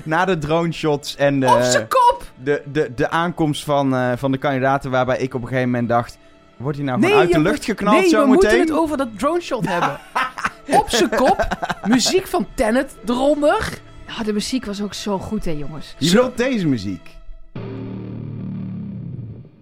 Na 0.05 0.25
de 0.25 0.39
drone 0.39 0.73
shots 0.73 1.17
en 1.17 1.41
de, 1.41 1.47
op 1.47 1.63
zijn 1.63 1.89
kop. 1.89 2.23
de, 2.43 2.63
de, 2.73 2.93
de 2.95 3.11
aankomst 3.11 3.65
van, 3.65 3.95
eh, 3.97 4.13
van 4.17 4.33
de 4.33 4.39
kandidaten, 4.39 4.91
waarbij 4.91 5.19
ik 5.19 5.35
op 5.35 5.43
een 5.43 5.49
gegeven 5.49 5.71
moment 5.71 5.89
dacht... 5.89 6.19
Wordt 6.57 6.77
hij 6.77 6.87
nou 6.87 6.99
Nee, 6.99 7.09
gewoon 7.09 7.25
uit 7.25 7.33
de 7.33 7.41
lucht 7.41 7.57
moet- 7.57 7.65
geknald 7.65 8.01
Nee, 8.01 8.09
zo 8.09 8.21
we 8.21 8.27
moeten 8.27 8.49
meteen? 8.51 8.67
het 8.67 8.77
over 8.77 8.97
dat 8.97 9.09
drone 9.19 9.41
shot 9.41 9.69
hebben. 9.69 9.99
op 10.67 10.91
zijn 10.91 11.09
kop. 11.09 11.47
Muziek 11.85 12.27
van 12.27 12.47
Tenet 12.55 12.97
eronder. 13.07 13.81
De 14.25 14.33
muziek 14.33 14.65
was 14.65 14.83
ook 14.83 14.95
zo 14.95 15.19
goed, 15.19 15.45
hè, 15.45 15.51
jongens. 15.51 15.95
Je 15.99 16.11
wilt 16.11 16.37
deze 16.37 16.67
muziek. 16.67 17.17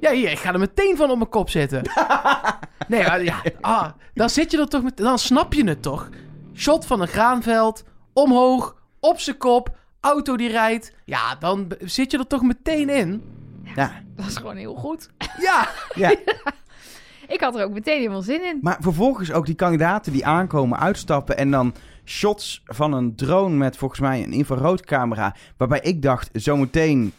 Ja, 0.00 0.12
hier, 0.12 0.30
ik 0.30 0.38
ga 0.38 0.52
er 0.52 0.58
meteen 0.58 0.96
van 0.96 1.10
op 1.10 1.16
mijn 1.16 1.28
kop 1.30 1.50
zitten. 1.50 1.82
nee, 2.88 3.02
maar 3.06 3.24
ja, 3.24 3.42
ah, 3.60 3.88
dan 4.14 4.30
zit 4.30 4.50
je 4.50 4.58
er 4.58 4.68
toch 4.68 4.82
met, 4.82 4.96
dan 4.96 5.18
snap 5.18 5.52
je 5.52 5.64
het 5.68 5.82
toch. 5.82 6.08
Shot 6.54 6.86
van 6.86 7.00
een 7.00 7.08
graanveld, 7.08 7.84
omhoog, 8.12 8.76
op 9.00 9.20
zijn 9.20 9.36
kop, 9.36 9.76
auto 10.00 10.36
die 10.36 10.48
rijdt. 10.48 10.92
Ja, 11.04 11.34
dan 11.34 11.72
zit 11.80 12.10
je 12.10 12.18
er 12.18 12.26
toch 12.26 12.42
meteen 12.42 12.88
in. 12.88 13.22
Ja, 13.74 14.02
Dat 14.16 14.24
was 14.24 14.36
gewoon 14.36 14.56
heel 14.56 14.74
goed. 14.74 15.10
Ja, 15.38 15.68
ja. 15.94 16.14
Ik 17.30 17.40
had 17.40 17.56
er 17.56 17.64
ook 17.64 17.72
meteen 17.72 17.96
helemaal 17.98 18.22
zin 18.22 18.44
in. 18.44 18.58
Maar 18.62 18.76
vervolgens 18.80 19.32
ook 19.32 19.46
die 19.46 19.54
kandidaten 19.54 20.12
die 20.12 20.26
aankomen, 20.26 20.78
uitstappen 20.78 21.36
en 21.38 21.50
dan 21.50 21.74
shots 22.04 22.62
van 22.66 22.92
een 22.92 23.14
drone 23.14 23.54
met 23.56 23.76
volgens 23.76 24.00
mij 24.00 24.22
een 24.22 24.32
infraroodcamera. 24.32 25.34
Waarbij 25.56 25.80
ik 25.80 26.02
dacht, 26.02 26.30
zometeen 26.32 27.12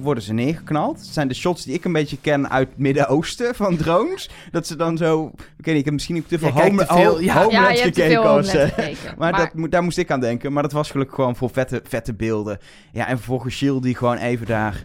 worden 0.00 0.22
ze 0.22 0.32
neergeknald. 0.32 0.96
Het 0.96 1.06
zijn 1.06 1.28
de 1.28 1.34
shots 1.34 1.64
die 1.64 1.74
ik 1.74 1.84
een 1.84 1.92
beetje 1.92 2.18
ken 2.20 2.50
uit 2.50 2.68
het 2.68 2.78
Midden-Oosten 2.78 3.54
van 3.54 3.76
drones. 3.76 4.30
Dat 4.50 4.66
ze 4.66 4.76
dan 4.76 4.96
zo... 4.96 5.26
Ik 5.36 5.64
weet 5.64 5.66
niet, 5.66 5.76
ik 5.76 5.84
heb 5.84 5.92
misschien 5.92 6.16
ook 6.16 6.26
te 6.26 6.38
veel 6.38 6.50
home, 6.50 6.84
te 6.86 6.94
veel, 6.94 7.12
Ho- 7.12 7.18
ja. 7.20 7.32
Homeland 7.42 7.52
ja, 7.52 7.70
je 7.70 7.80
hebt 7.80 7.94
te 7.94 8.00
gekeken. 8.00 8.22
veel 8.22 8.22
Homeland 8.32 8.48
gekeken. 8.72 9.14
maar 9.18 9.32
dat, 9.36 9.54
moet- 9.54 9.70
daar 9.70 9.82
moest 9.82 9.98
ik 9.98 10.10
aan 10.10 10.20
denken. 10.20 10.52
Maar 10.52 10.62
dat 10.62 10.72
was 10.72 10.90
gelukkig 10.90 11.14
gewoon 11.14 11.36
voor 11.36 11.50
vette, 11.50 11.80
vette 11.88 12.14
beelden. 12.14 12.58
Ja, 12.92 13.06
en 13.06 13.16
vervolgens 13.16 13.54
Shield 13.56 13.82
die 13.82 13.94
gewoon 13.96 14.16
even 14.16 14.46
daar 14.46 14.82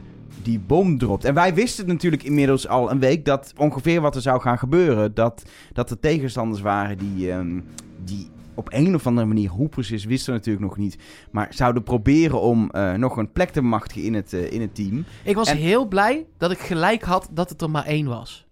die 0.48 0.60
bom 0.60 0.98
dropt. 0.98 1.26
En 1.26 1.34
wij 1.34 1.54
wisten 1.54 1.84
het 1.84 1.94
natuurlijk 1.94 2.24
inmiddels 2.24 2.68
al 2.68 2.92
een 2.92 3.00
week 3.00 3.26
dat 3.26 3.54
ongeveer 3.58 4.02
wat 4.02 4.16
er 4.16 4.22
zou 4.22 4.42
gaan 4.42 4.58
gebeuren. 4.58 5.14
Dat, 5.14 5.44
dat 5.74 5.90
er 5.90 6.00
tegenstanders 6.00 6.62
waren 6.62 6.98
die, 6.98 7.32
ehm, 7.32 7.60
die 8.04 8.30
op 8.54 8.74
een 8.74 8.96
of 8.96 9.08
andere 9.08 9.28
manier, 9.28 9.50
hoe 9.50 9.70
precies 9.70 10.06
wisten 10.06 10.34
we 10.34 10.38
natuurlijk 10.40 10.66
nog 10.66 10.78
niet. 10.78 10.98
Maar 11.32 11.48
zouden 11.50 11.84
proberen 11.84 12.42
om 12.42 12.70
eh, 12.72 12.94
nog 12.94 13.18
een 13.18 13.32
plek 13.32 13.50
te 13.50 13.62
bemachtigen 13.62 14.04
in 14.04 14.14
het, 14.14 14.34
eh, 14.34 14.52
in 14.52 14.62
het 14.62 14.76
team. 14.76 15.06
ik 15.24 15.36
was 15.36 15.50
En- 15.50 15.58
heel 15.58 15.86
blij 15.86 16.26
dat 16.38 16.52
ik 16.52 16.60
gelijk 16.60 17.04
had 17.04 17.30
dat 17.32 17.50
het 17.50 17.62
er 17.62 17.70
maar 17.70 17.86
één 17.86 18.08
was. 18.08 18.46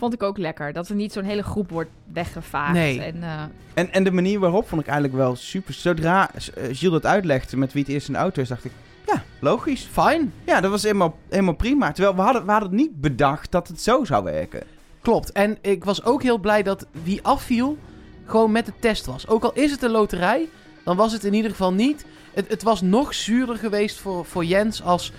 Vond 0.00 0.12
ik 0.14 0.22
ook 0.22 0.38
lekker. 0.38 0.72
Dat 0.72 0.88
er 0.88 0.94
niet 0.94 1.12
zo'n 1.12 1.24
hele 1.24 1.42
groep 1.42 1.70
wordt 1.70 1.90
weggevaagd. 2.12 2.72
Nee. 2.72 3.00
En, 3.02 3.22
eh, 3.22 3.42
En, 3.74 3.92
en 3.92 4.04
de 4.04 4.10
manier 4.10 4.38
waarop 4.38 4.68
vond 4.68 4.80
ik 4.80 4.86
eigenlijk 4.86 5.16
wel 5.18 5.36
super. 5.36 5.74
Zodra 5.74 6.30
Gilles 6.54 6.94
het 6.94 7.06
uitlegde 7.06 7.56
met 7.56 7.72
wie 7.72 7.82
het 7.82 7.92
eerst 7.92 8.06
in 8.06 8.12
de 8.12 8.18
auto 8.18 8.42
is, 8.42 8.48
dacht 8.48 8.64
ik, 8.64 8.72
ja, 8.99 8.99
logisch. 9.40 9.88
Fijn, 9.92 10.32
Ja, 10.46 10.60
dat 10.60 10.70
was 10.70 10.82
helemaal, 10.82 11.16
helemaal 11.28 11.54
prima. 11.54 11.92
Terwijl 11.92 12.16
we 12.16 12.22
hadden, 12.22 12.44
we 12.46 12.52
hadden 12.52 12.74
niet 12.74 13.00
bedacht 13.00 13.50
dat 13.50 13.68
het 13.68 13.80
zo 13.80 14.04
zou 14.04 14.24
werken. 14.24 14.62
klopt. 15.02 15.32
En 15.32 15.58
ik 15.60 15.84
was 15.84 16.04
ook 16.04 16.22
heel 16.22 16.38
blij 16.38 16.62
dat 16.62 16.86
wie 17.02 17.22
afviel 17.22 17.78
gewoon 18.24 18.52
met 18.52 18.66
de 18.66 18.72
test 18.80 19.06
was. 19.06 19.28
Ook 19.28 19.42
al 19.44 19.52
is 19.52 19.70
het 19.70 19.82
een 19.82 19.90
loterij, 19.90 20.48
dan 20.84 20.96
was 20.96 21.12
het 21.12 21.24
in 21.24 21.34
ieder 21.34 21.50
geval 21.50 21.72
niet. 21.72 22.04
Het, 22.34 22.48
het 22.48 22.62
was 22.62 22.80
nog 22.80 23.14
zuurder 23.14 23.56
geweest 23.56 23.98
voor, 23.98 24.24
voor 24.24 24.44
Jens 24.44 24.82
als, 24.82 25.12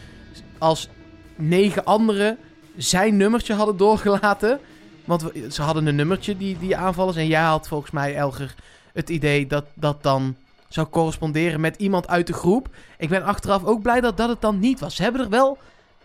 als 0.57 0.89
negen 1.35 1.85
anderen 1.85 2.37
zijn 2.77 3.17
nummertje 3.17 3.53
hadden 3.53 3.77
doorgelaten. 3.77 4.59
Want 5.05 5.21
we- 5.21 5.47
ze 5.51 5.61
hadden 5.61 5.85
een 5.85 5.95
nummertje, 5.95 6.37
die, 6.37 6.57
die 6.59 6.77
aanvallers. 6.77 7.17
En 7.17 7.27
jij 7.27 7.41
had 7.41 7.67
volgens 7.67 7.91
mij, 7.91 8.15
Elger, 8.15 8.55
het 8.93 9.09
idee 9.09 9.47
dat 9.47 9.65
dat 9.73 10.03
dan 10.03 10.35
zou 10.73 10.87
corresponderen 10.87 11.61
met 11.61 11.75
iemand 11.77 12.07
uit 12.07 12.27
de 12.27 12.33
groep. 12.33 12.69
Ik 12.97 13.09
ben 13.09 13.23
achteraf 13.23 13.63
ook 13.63 13.81
blij 13.81 14.01
dat 14.01 14.17
dat 14.17 14.29
het 14.29 14.41
dan 14.41 14.59
niet 14.59 14.79
was. 14.79 14.95
Ze 14.95 15.03
hebben 15.03 15.21
er 15.21 15.29
wel 15.29 15.57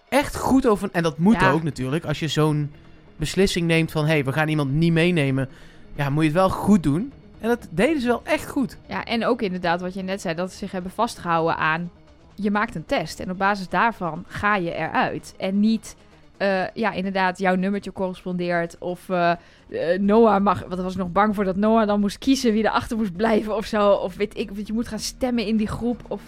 echt 0.08 0.36
goed 0.36 0.66
over... 0.66 0.88
En 0.92 1.02
dat 1.02 1.18
moet 1.18 1.40
Ja. 1.40 1.50
ook 1.50 1.62
natuurlijk. 1.62 2.04
Als 2.04 2.18
je 2.18 2.28
zo'n 2.28 2.72
beslissing 3.16 3.66
neemt 3.66 3.92
van... 3.92 4.04
hé, 4.04 4.10
hey, 4.10 4.24
we 4.24 4.32
gaan 4.32 4.48
iemand 4.48 4.72
niet 4.72 4.92
meenemen. 4.92 5.48
Ja, 5.94 6.10
moet 6.10 6.22
je 6.22 6.28
het 6.28 6.38
wel 6.38 6.50
goed 6.50 6.82
doen. 6.82 7.12
En 7.40 7.48
dat 7.48 7.66
deden 7.70 8.00
ze 8.00 8.06
wel 8.06 8.22
echt 8.24 8.48
goed. 8.48 8.76
Ja, 8.88 9.04
en 9.04 9.24
ook 9.26 9.42
inderdaad 9.42 9.80
wat 9.80 9.94
je 9.94 10.02
net 10.02 10.20
zei, 10.20 10.34
dat 10.34 10.50
ze 10.50 10.56
zich 10.56 10.72
hebben 10.72 10.90
vastgehouden 10.90 11.56
aan... 11.56 11.90
Je 12.34 12.50
maakt 12.50 12.74
een 12.74 12.86
test 12.86 13.20
en 13.20 13.30
op 13.30 13.38
basis 13.38 13.68
daarvan 13.68 14.24
ga 14.26 14.56
je 14.56 14.74
eruit. 14.74 15.34
En 15.38 15.60
niet, 15.60 15.96
eh, 16.38 16.64
ja, 16.74 16.92
inderdaad, 16.92 17.38
jouw 17.38 17.54
nummertje 17.54 17.92
correspondeert. 17.92 18.78
Of 18.78 19.08
eh, 19.08 19.30
eh, 19.30 20.00
Noah 20.00 20.42
mag... 20.42 20.64
Want 20.68 20.80
was 20.80 20.92
ik 20.92 20.98
nog 20.98 21.12
bang 21.12 21.34
voor 21.34 21.44
dat 21.44 21.56
Noah 21.56 21.86
dan 21.86 22.00
moest 22.00 22.18
kiezen 22.18 22.52
wie 22.52 22.64
erachter 22.64 22.96
moest 22.96 23.16
blijven 23.16 23.56
of 23.56 23.66
zo. 23.66 23.90
Of 23.90 24.16
weet 24.16 24.38
ik, 24.38 24.50
of 24.50 24.56
je 24.64 24.72
moet 24.72 24.88
gaan 24.88 24.98
stemmen 24.98 25.46
in 25.46 25.56
die 25.56 25.68
groep. 25.68 26.00
Of... 26.08 26.22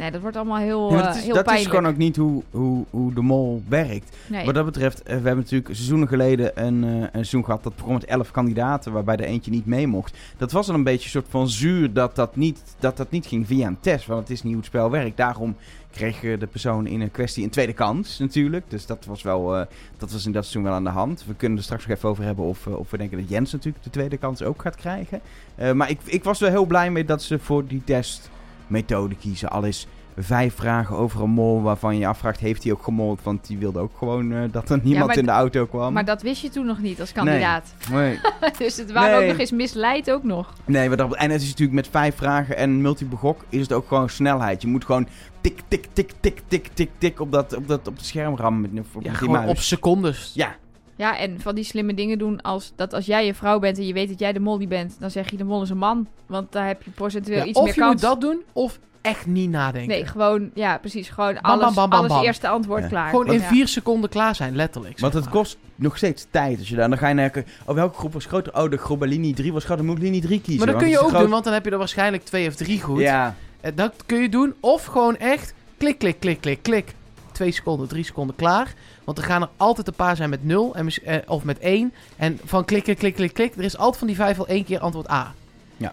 Nee, 0.00 0.10
dat 0.10 0.20
wordt 0.20 0.36
allemaal 0.36 0.56
heel, 0.56 0.90
Ja, 0.90 0.98
eh, 0.98 1.04
dat 1.04 1.16
is, 1.16 1.22
heel 1.22 1.34
dat 1.34 1.52
is 1.52 1.66
gewoon 1.66 1.86
ook 1.86 1.96
niet 1.96 2.16
hoe, 2.16 2.42
hoe, 2.50 2.84
hoe 2.90 3.14
de 3.14 3.20
mol 3.20 3.62
werkt. 3.68 4.16
Nee. 4.26 4.44
Wat 4.44 4.54
dat 4.54 4.64
betreft, 4.64 5.02
eh, 5.02 5.06
we 5.06 5.12
hebben 5.12 5.36
natuurlijk 5.36 5.74
seizoenen 5.74 6.08
geleden 6.08 6.64
een, 6.64 6.84
eh, 6.84 6.90
een 6.90 7.08
seizoen 7.12 7.44
gehad 7.44 7.62
dat 7.62 7.76
begon 7.76 7.92
met 7.92 8.04
elf 8.04 8.30
kandidaten, 8.30 8.92
waarbij 8.92 9.16
er 9.16 9.24
eentje 9.24 9.50
niet 9.50 9.66
mee 9.66 9.86
mocht. 9.86 10.16
Dat 10.36 10.52
was 10.52 10.66
dan 10.66 10.74
een 10.74 10.84
beetje 10.84 11.04
een 11.04 11.10
soort 11.10 11.26
van 11.28 11.48
zuur 11.48 11.92
dat 11.92 12.16
dat 12.16 12.36
niet, 12.36 12.62
dat 12.78 12.96
dat 12.96 13.10
niet 13.10 13.26
ging 13.26 13.46
via 13.46 13.66
een 13.66 13.80
test, 13.80 14.06
want 14.06 14.20
het 14.20 14.30
is 14.30 14.42
niet 14.42 14.52
hoe 14.52 14.62
het 14.62 14.70
spel 14.70 14.90
werkt. 14.90 15.16
Daarom 15.16 15.56
kreeg 15.90 16.20
de 16.20 16.46
persoon 16.50 16.86
in 16.86 17.00
een 17.00 17.10
kwestie 17.10 17.44
een 17.44 17.50
tweede 17.50 17.72
kans 17.72 18.18
natuurlijk. 18.18 18.64
Dus 18.68 18.86
dat 18.86 19.04
was 19.04 19.22
wel, 19.22 19.66
dat 19.96 20.12
was 20.12 20.26
in 20.26 20.32
dat 20.32 20.42
seizoen 20.42 20.62
wel 20.62 20.72
aan 20.72 20.84
de 20.84 20.90
hand. 20.90 21.24
We 21.26 21.34
kunnen 21.34 21.58
er 21.58 21.64
straks 21.64 21.86
nog 21.86 21.96
even 21.96 22.08
over 22.08 22.24
hebben 22.24 22.44
of, 22.44 22.66
of 22.66 22.90
we 22.90 22.96
denken 22.96 23.18
dat 23.18 23.28
Jens 23.28 23.52
natuurlijk 23.52 23.84
de 23.84 23.90
tweede 23.90 24.16
kans 24.16 24.42
ook 24.42 24.62
gaat 24.62 24.76
krijgen. 24.76 25.20
Maar 25.74 25.90
ik, 25.90 25.98
ik 26.04 26.24
was 26.24 26.38
wel 26.38 26.50
heel 26.50 26.66
blij 26.66 26.90
mee 26.90 27.04
dat 27.04 27.22
ze 27.22 27.38
voor 27.38 27.66
die 27.66 27.82
testmethode 28.74 29.14
kiezen. 29.14 29.50
Al 29.50 29.64
is 29.64 29.86
vijf 30.16 30.54
vragen 30.54 30.96
over 30.96 31.22
een 31.22 31.30
mol 31.30 31.62
waarvan 31.62 31.94
je 31.94 32.00
je 32.00 32.06
afvraagt, 32.06 32.40
heeft 32.40 32.62
hij 32.62 32.72
ook 32.72 32.82
gemold? 32.82 33.22
Want 33.22 33.46
die 33.46 33.58
wilde 33.58 33.78
ook 33.78 33.92
gewoon 33.98 34.32
eh, 34.32 34.42
dat 34.50 34.70
er 34.70 34.80
niemand 34.82 35.16
in 35.16 35.24
de 35.26 35.30
auto 35.30 35.66
kwam. 35.66 35.92
Maar 35.92 36.04
dat 36.04 36.22
wist 36.22 36.42
je 36.42 36.48
toen 36.48 36.66
nog 36.66 36.78
niet 36.78 37.00
als 37.00 37.12
kandidaat. 37.12 37.74
Nee. 37.90 38.18
dus 38.58 38.76
het 38.76 38.92
waren 38.92 39.10
Nee. 39.10 39.22
ook 39.22 39.28
nog 39.30 39.38
eens 39.38 39.50
misleid 39.50 40.10
ook 40.10 40.22
nog. 40.22 40.52
Nee, 40.64 40.88
maar 40.88 40.96
dat, 40.96 41.14
en 41.14 41.30
het 41.30 41.40
is 41.42 41.48
natuurlijk 41.48 41.76
met 41.76 41.88
vijf 41.88 42.16
vragen 42.16 42.56
en 42.56 42.80
multibegok 42.80 43.44
is 43.48 43.60
het 43.60 43.72
ook 43.72 43.88
gewoon 43.88 44.08
snelheid. 44.08 44.62
Je 44.62 44.68
moet 44.68 44.84
gewoon 44.84 45.08
tik, 45.40 45.60
tik, 45.68 45.86
tik, 45.92 46.12
tik, 46.20 46.42
tik, 46.48 46.68
tik, 46.74 46.90
tik 46.98 47.20
op, 47.20 47.32
dat, 47.32 47.56
op, 47.56 47.68
dat, 47.68 47.88
op 47.88 47.96
het 47.96 48.06
scherm 48.06 48.36
rammen 48.36 48.70
op 48.78 49.02
Ja, 49.02 49.08
die 49.08 49.10
gewoon 49.18 49.34
muis. 49.34 49.50
op 49.50 49.58
secondes. 49.58 50.30
Ja, 50.34 50.56
Ja, 51.00 51.18
en 51.18 51.40
van 51.40 51.54
die 51.54 51.64
slimme 51.64 51.94
dingen 51.94 52.18
doen 52.18 52.40
als 52.42 52.72
dat 52.76 52.92
als 52.94 53.06
jij 53.06 53.28
een 53.28 53.34
vrouw 53.34 53.58
bent 53.58 53.78
en 53.78 53.86
je 53.86 53.92
weet 53.92 54.08
dat 54.08 54.18
jij 54.18 54.32
de 54.32 54.40
molly 54.40 54.68
bent, 54.68 54.96
dan 54.98 55.10
zeg 55.10 55.30
je 55.30 55.36
de 55.36 55.44
mol 55.44 55.62
is 55.62 55.70
een 55.70 55.78
man. 55.78 56.06
Want 56.26 56.52
daar 56.52 56.66
heb 56.66 56.82
je 56.82 56.90
procentueel 56.90 57.38
Ja, 57.38 57.44
iets 57.44 57.58
of 57.58 57.64
meer 57.64 57.74
je 57.74 57.80
kans. 57.80 57.92
moet 57.92 58.02
dat 58.02 58.20
doen, 58.20 58.42
of 58.52 58.78
echt 59.00 59.26
niet 59.26 59.50
nadenken. 59.50 59.88
Nee, 59.88 60.06
gewoon, 60.06 60.50
ja, 60.54 60.78
precies. 60.78 61.08
Gewoon 61.08 61.34
bam, 61.34 61.42
alles, 61.60 61.74
bam, 61.74 61.90
bam, 61.90 61.98
alles 61.98 62.12
bam. 62.12 62.22
eerste 62.24 62.48
antwoord 62.48 62.82
Ja. 62.82 62.88
klaar. 62.88 63.10
Gewoon 63.10 63.26
in 63.26 63.32
Ja. 63.40 63.46
vier 63.46 63.68
seconden 63.68 64.10
klaar 64.10 64.34
zijn, 64.34 64.56
letterlijk. 64.56 64.98
want 64.98 65.12
het 65.14 65.24
maar. 65.24 65.32
kost 65.32 65.56
nog 65.74 65.96
steeds 65.96 66.26
tijd 66.30 66.58
als 66.58 66.68
je 66.68 66.76
daar... 66.76 66.88
Dan 66.88 66.98
ga 66.98 67.08
je 67.08 67.14
naar... 67.14 67.44
Oh, 67.66 67.74
welke 67.74 67.96
groep 67.98 68.12
was 68.12 68.24
groter? 68.26 68.54
Oh, 68.62 68.70
de 68.70 68.76
groep 68.76 68.98
bij 68.98 69.08
linie 69.08 69.34
3 69.34 69.52
was 69.52 69.64
groter. 69.64 69.84
Dan 69.84 69.86
moet 69.94 69.96
ik 69.96 70.02
linie 70.10 70.20
3 70.20 70.40
kiezen. 70.40 70.64
Maar 70.64 70.72
dat 70.74 70.82
kun 70.82 70.90
je 70.90 71.00
ook 71.00 71.10
doen, 71.18 71.30
want 71.30 71.44
dan 71.44 71.52
heb 71.52 71.64
je 71.64 71.70
er 71.70 71.78
waarschijnlijk 71.78 72.24
twee 72.24 72.48
of 72.48 72.54
drie 72.54 72.80
goed. 72.82 73.00
Ja, 73.00 73.34
Eh, 73.60 73.70
Dat 73.74 73.94
kun 74.06 74.18
je 74.22 74.28
doen. 74.28 74.54
Of 74.60 74.84
gewoon 74.84 75.16
echt 75.16 75.54
klik, 75.76 75.98
klik, 75.98 76.20
klik, 76.20 76.40
klik, 76.40 76.62
klik. 76.62 76.94
Twee 77.32 77.52
seconden, 77.52 77.88
drie 77.88 78.04
seconden 78.04 78.36
klaar. 78.36 78.74
Want 79.10 79.22
er 79.22 79.30
gaan 79.30 79.42
er 79.42 79.48
altijd 79.56 79.86
een 79.86 79.94
paar 79.94 80.16
zijn 80.16 80.30
met 80.30 80.44
nul 80.44 80.74
en, 80.74 80.84
mis- 80.84 81.02
eh, 81.02 81.16
of 81.26 81.44
met 81.44 81.58
één. 81.58 81.92
En 82.16 82.38
van 82.44 82.64
klikken, 82.64 82.96
klik, 82.96 83.14
klik, 83.14 83.32
klik. 83.32 83.56
Er 83.56 83.64
is 83.64 83.76
altijd 83.76 83.96
van 83.98 84.06
die 84.06 84.16
vijf 84.16 84.36
wel 84.36 84.46
één 84.46 84.64
keer 84.64 84.78
antwoord 84.78 85.10
A. 85.10 85.34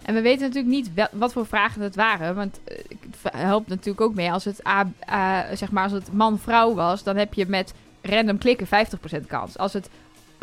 En 0.03 0.13
we 0.13 0.21
weten 0.21 0.41
natuurlijk 0.41 0.74
niet 0.74 0.93
wel, 0.93 1.07
wat 1.12 1.33
voor 1.33 1.45
vragen 1.45 1.81
het 1.81 1.95
waren. 1.95 2.36
Want 2.36 2.59
eh, 2.63 2.77
het 3.21 3.33
helpt 3.33 3.67
natuurlijk 3.67 4.01
ook 4.01 4.13
mee 4.15 4.31
als 4.31 4.45
het, 4.45 4.67
A, 4.67 4.86
zeg 5.55 5.71
maar, 5.71 5.83
als 5.83 5.91
het 5.91 6.13
man-vrouw 6.13 6.74
was. 6.74 7.03
Dan 7.03 7.15
heb 7.15 7.33
je 7.33 7.45
met 7.47 7.74
random 8.01 8.38
klikken 8.38 8.67
50% 8.67 9.27
kans. 9.27 9.57
Als 9.57 9.74
het 9.74 9.86
eh, 9.86 9.91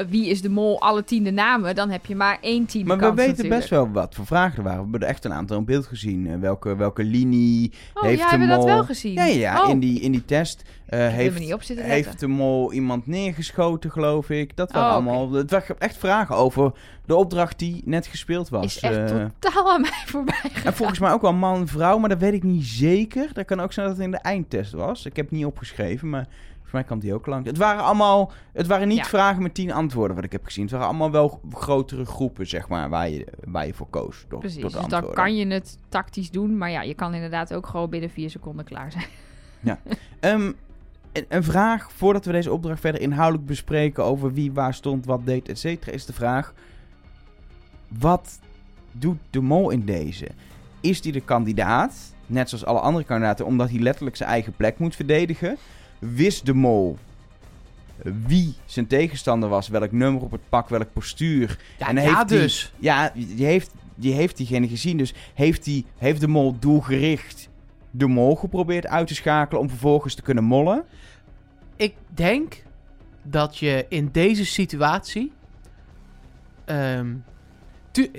wie 0.09 0.29
is 0.29 0.43
de 0.43 0.49
mol, 0.49 0.81
alle 0.81 1.05
tiende 1.05 1.31
namen, 1.31 1.75
dan 1.75 1.91
heb 1.91 2.07
je 2.07 2.17
maar 2.17 2.39
één 2.41 2.67
tiende 2.67 2.89
maar 2.89 2.97
we 2.97 3.03
kans 3.03 3.15
weten 3.17 3.31
natuurlijk. 3.33 3.61
best 3.61 3.71
wel 3.71 3.91
wat 3.91 4.15
voor 4.15 4.27
vragen 4.27 4.57
er 4.57 4.63
waren. 4.63 4.79
We 4.79 4.83
hebben 4.83 5.01
er 5.01 5.15
echt 5.15 5.25
een 5.25 5.33
aantal 5.33 5.57
in 5.57 5.65
beeld 5.65 5.87
gezien. 5.87 6.27
Eh, 6.27 6.39
welke, 6.39 6.77
welke 6.77 7.05
linie 7.05 7.73
Oh, 7.95 8.03
heeft 8.03 8.19
ja, 8.19 8.25
de 8.25 8.31
hebben 8.31 8.49
we 8.49 8.55
dat 8.55 8.65
mol... 8.65 8.75
wel 8.75 8.85
gezien? 8.85 9.13
Ja, 9.13 9.25
ja, 9.25 9.63
Oh, 9.63 9.69
in, 9.71 9.79
die, 9.81 10.01
in 10.01 10.13
die 10.13 10.25
test 10.25 10.63
heb 10.87 11.13
heeft, 11.13 11.39
niet 11.39 11.53
op 11.55 11.63
heeft 11.67 12.21
de 12.21 12.27
mol 12.27 12.73
iemand 12.73 13.07
neergeschoten, 13.07 13.91
geloof 13.91 14.31
ik. 14.31 14.57
Dat 14.57 14.73
waren 14.73 14.89
Oh, 14.89 14.95
allemaal... 14.95 15.33
Het 15.33 15.51
waren 15.51 15.79
echt 15.79 15.97
vragen 15.97 16.37
over 16.37 16.73
de 17.07 17.15
opdracht 17.15 17.59
die 17.59 17.83
net 17.85 18.07
gespeeld 18.07 18.49
was. 18.49 18.65
Is 18.65 18.81
echt 18.81 19.11
Eh, 19.11 19.25
totaal 19.39 19.73
aan 19.73 19.81
mij 19.81 20.03
voorbij 20.07 20.41
gegaan. 20.43 20.65
en 20.65 20.75
volgens 20.75 20.99
mij 20.99 21.13
ook 21.13 21.23
wel 21.23 21.33
man-vrouw, 21.33 21.99
maar 21.99 22.09
dat 22.09 22.19
weet 22.19 22.33
ik 22.33 22.43
niet 22.43 22.65
zeker. 22.65 23.29
Dat 23.33 23.45
kan 23.45 23.61
ook 23.61 23.73
zijn 23.73 23.87
dat 23.87 23.97
het 23.97 24.05
in 24.05 24.11
de 24.11 24.17
eindtest 24.17 24.73
was. 24.73 25.07
Ik 25.07 25.17
heb 25.17 25.25
het 25.25 25.35
niet 25.35 25.45
opgeschreven, 25.47 26.11
maar 26.11 26.27
volgens 26.75 26.83
mij 26.83 26.85
kwam 26.85 26.99
die 26.99 27.15
ook 27.15 27.27
lang. 27.27 27.47
Het 27.47 27.57
waren 27.57 27.85
allemaal... 27.85 28.33
Het 28.53 28.67
waren 28.67 28.89
niet 28.89 28.97
Ja. 28.97 29.05
vragen 29.05 29.43
met 29.43 29.55
tien 29.55 29.73
antwoorden, 29.73 30.17
wat 30.17 30.25
ik 30.25 30.33
heb 30.33 30.45
gezien. 30.45 30.63
Het 30.63 30.73
waren 30.73 30.87
allemaal 30.87 31.11
wel 31.11 31.41
grotere 31.53 32.05
groepen, 32.05 32.47
zeg 32.47 32.69
maar, 32.69 32.89
waar 32.89 33.09
je, 33.09 33.27
waar 33.45 33.67
je 33.67 33.75
voor 33.75 33.87
koos. 33.91 34.25
Door, 34.29 34.39
Precies, 34.41 34.61
door 34.61 34.71
de 34.71 34.79
dus 34.79 34.87
dan 34.89 35.13
kan 35.13 35.37
je 35.37 35.47
het 35.47 35.79
tactisch 35.89 36.31
doen. 36.31 36.59
Maar 36.59 36.71
ja, 36.71 36.83
je 36.83 36.95
kan 36.95 37.15
inderdaad 37.15 37.55
ook 37.55 37.67
gewoon 37.67 37.91
binnen 37.91 38.11
vier 38.11 38.31
seconden 38.31 38.65
klaar 38.65 38.93
zijn. 38.93 39.79
Ehm, 40.21 40.53
een, 41.13 41.25
een 41.29 41.45
vraag, 41.45 41.93
voordat 41.93 42.25
we 42.25 42.33
deze 42.33 42.53
opdracht 42.53 42.81
verder 42.81 43.01
inhoudelijk 43.01 43.47
bespreken 43.47 44.05
over 44.05 44.33
wie 44.33 44.53
waar 44.53 44.75
stond, 44.75 45.07
wat 45.07 45.27
deed, 45.27 45.49
et 45.49 45.59
cetera, 45.59 45.93
is 45.93 46.07
de 46.07 46.13
vraag: 46.13 46.55
wat 47.89 48.39
doet 48.93 49.19
de 49.31 49.41
mol 49.41 49.71
in 49.71 49.85
deze? 49.85 50.29
Is 50.81 51.01
die 51.01 51.13
de 51.13 51.21
kandidaat, 51.21 52.15
net 52.27 52.49
zoals 52.49 52.65
alle 52.65 52.81
andere 52.81 53.05
kandidaten, 53.05 53.47
omdat 53.47 53.71
hij 53.71 53.79
letterlijk 53.79 54.17
zijn 54.17 54.29
eigen 54.31 54.53
plek 54.53 54.79
moet 54.79 54.97
verdedigen? 54.97 55.57
Wist 56.13 56.47
de 56.47 56.55
mol 56.55 56.99
wie 58.27 58.55
zijn 58.65 58.87
tegenstander 58.87 59.49
was, 59.49 59.69
welk 59.69 59.93
nummer 59.93 60.23
op 60.23 60.31
het 60.31 60.49
pak, 60.49 60.69
welk 60.69 60.93
postuur? 60.93 61.59
Ja, 61.79 61.89
En 61.89 61.95
ja 61.95 62.01
heeft 62.03 62.29
die- 62.29 62.39
dus. 62.39 62.73
Ja, 62.79 63.13
die 63.15 63.47
heeft, 63.47 63.71
die 63.95 64.13
heeft 64.13 64.37
diegene 64.37 64.69
gezien. 64.69 64.97
Dus 64.97 65.15
heeft, 65.35 65.65
die, 65.65 65.87
heeft 65.97 66.21
de 66.21 66.29
mol 66.29 66.59
doelgericht 66.59 67.49
de 67.91 68.07
mol 68.07 68.37
geprobeerd 68.37 68.87
uit 68.87 69.07
te 69.07 69.15
schakelen 69.15 69.61
om 69.63 69.69
vervolgens 69.69 70.15
te 70.15 70.23
kunnen 70.23 70.45
mollen? 70.45 70.85
Ik 71.77 71.95
denk 72.09 72.63
dat 73.23 73.59
je 73.59 73.87
in 73.89 74.09
deze 74.13 74.45
situatie... 74.47 75.33
tu- 77.91 78.11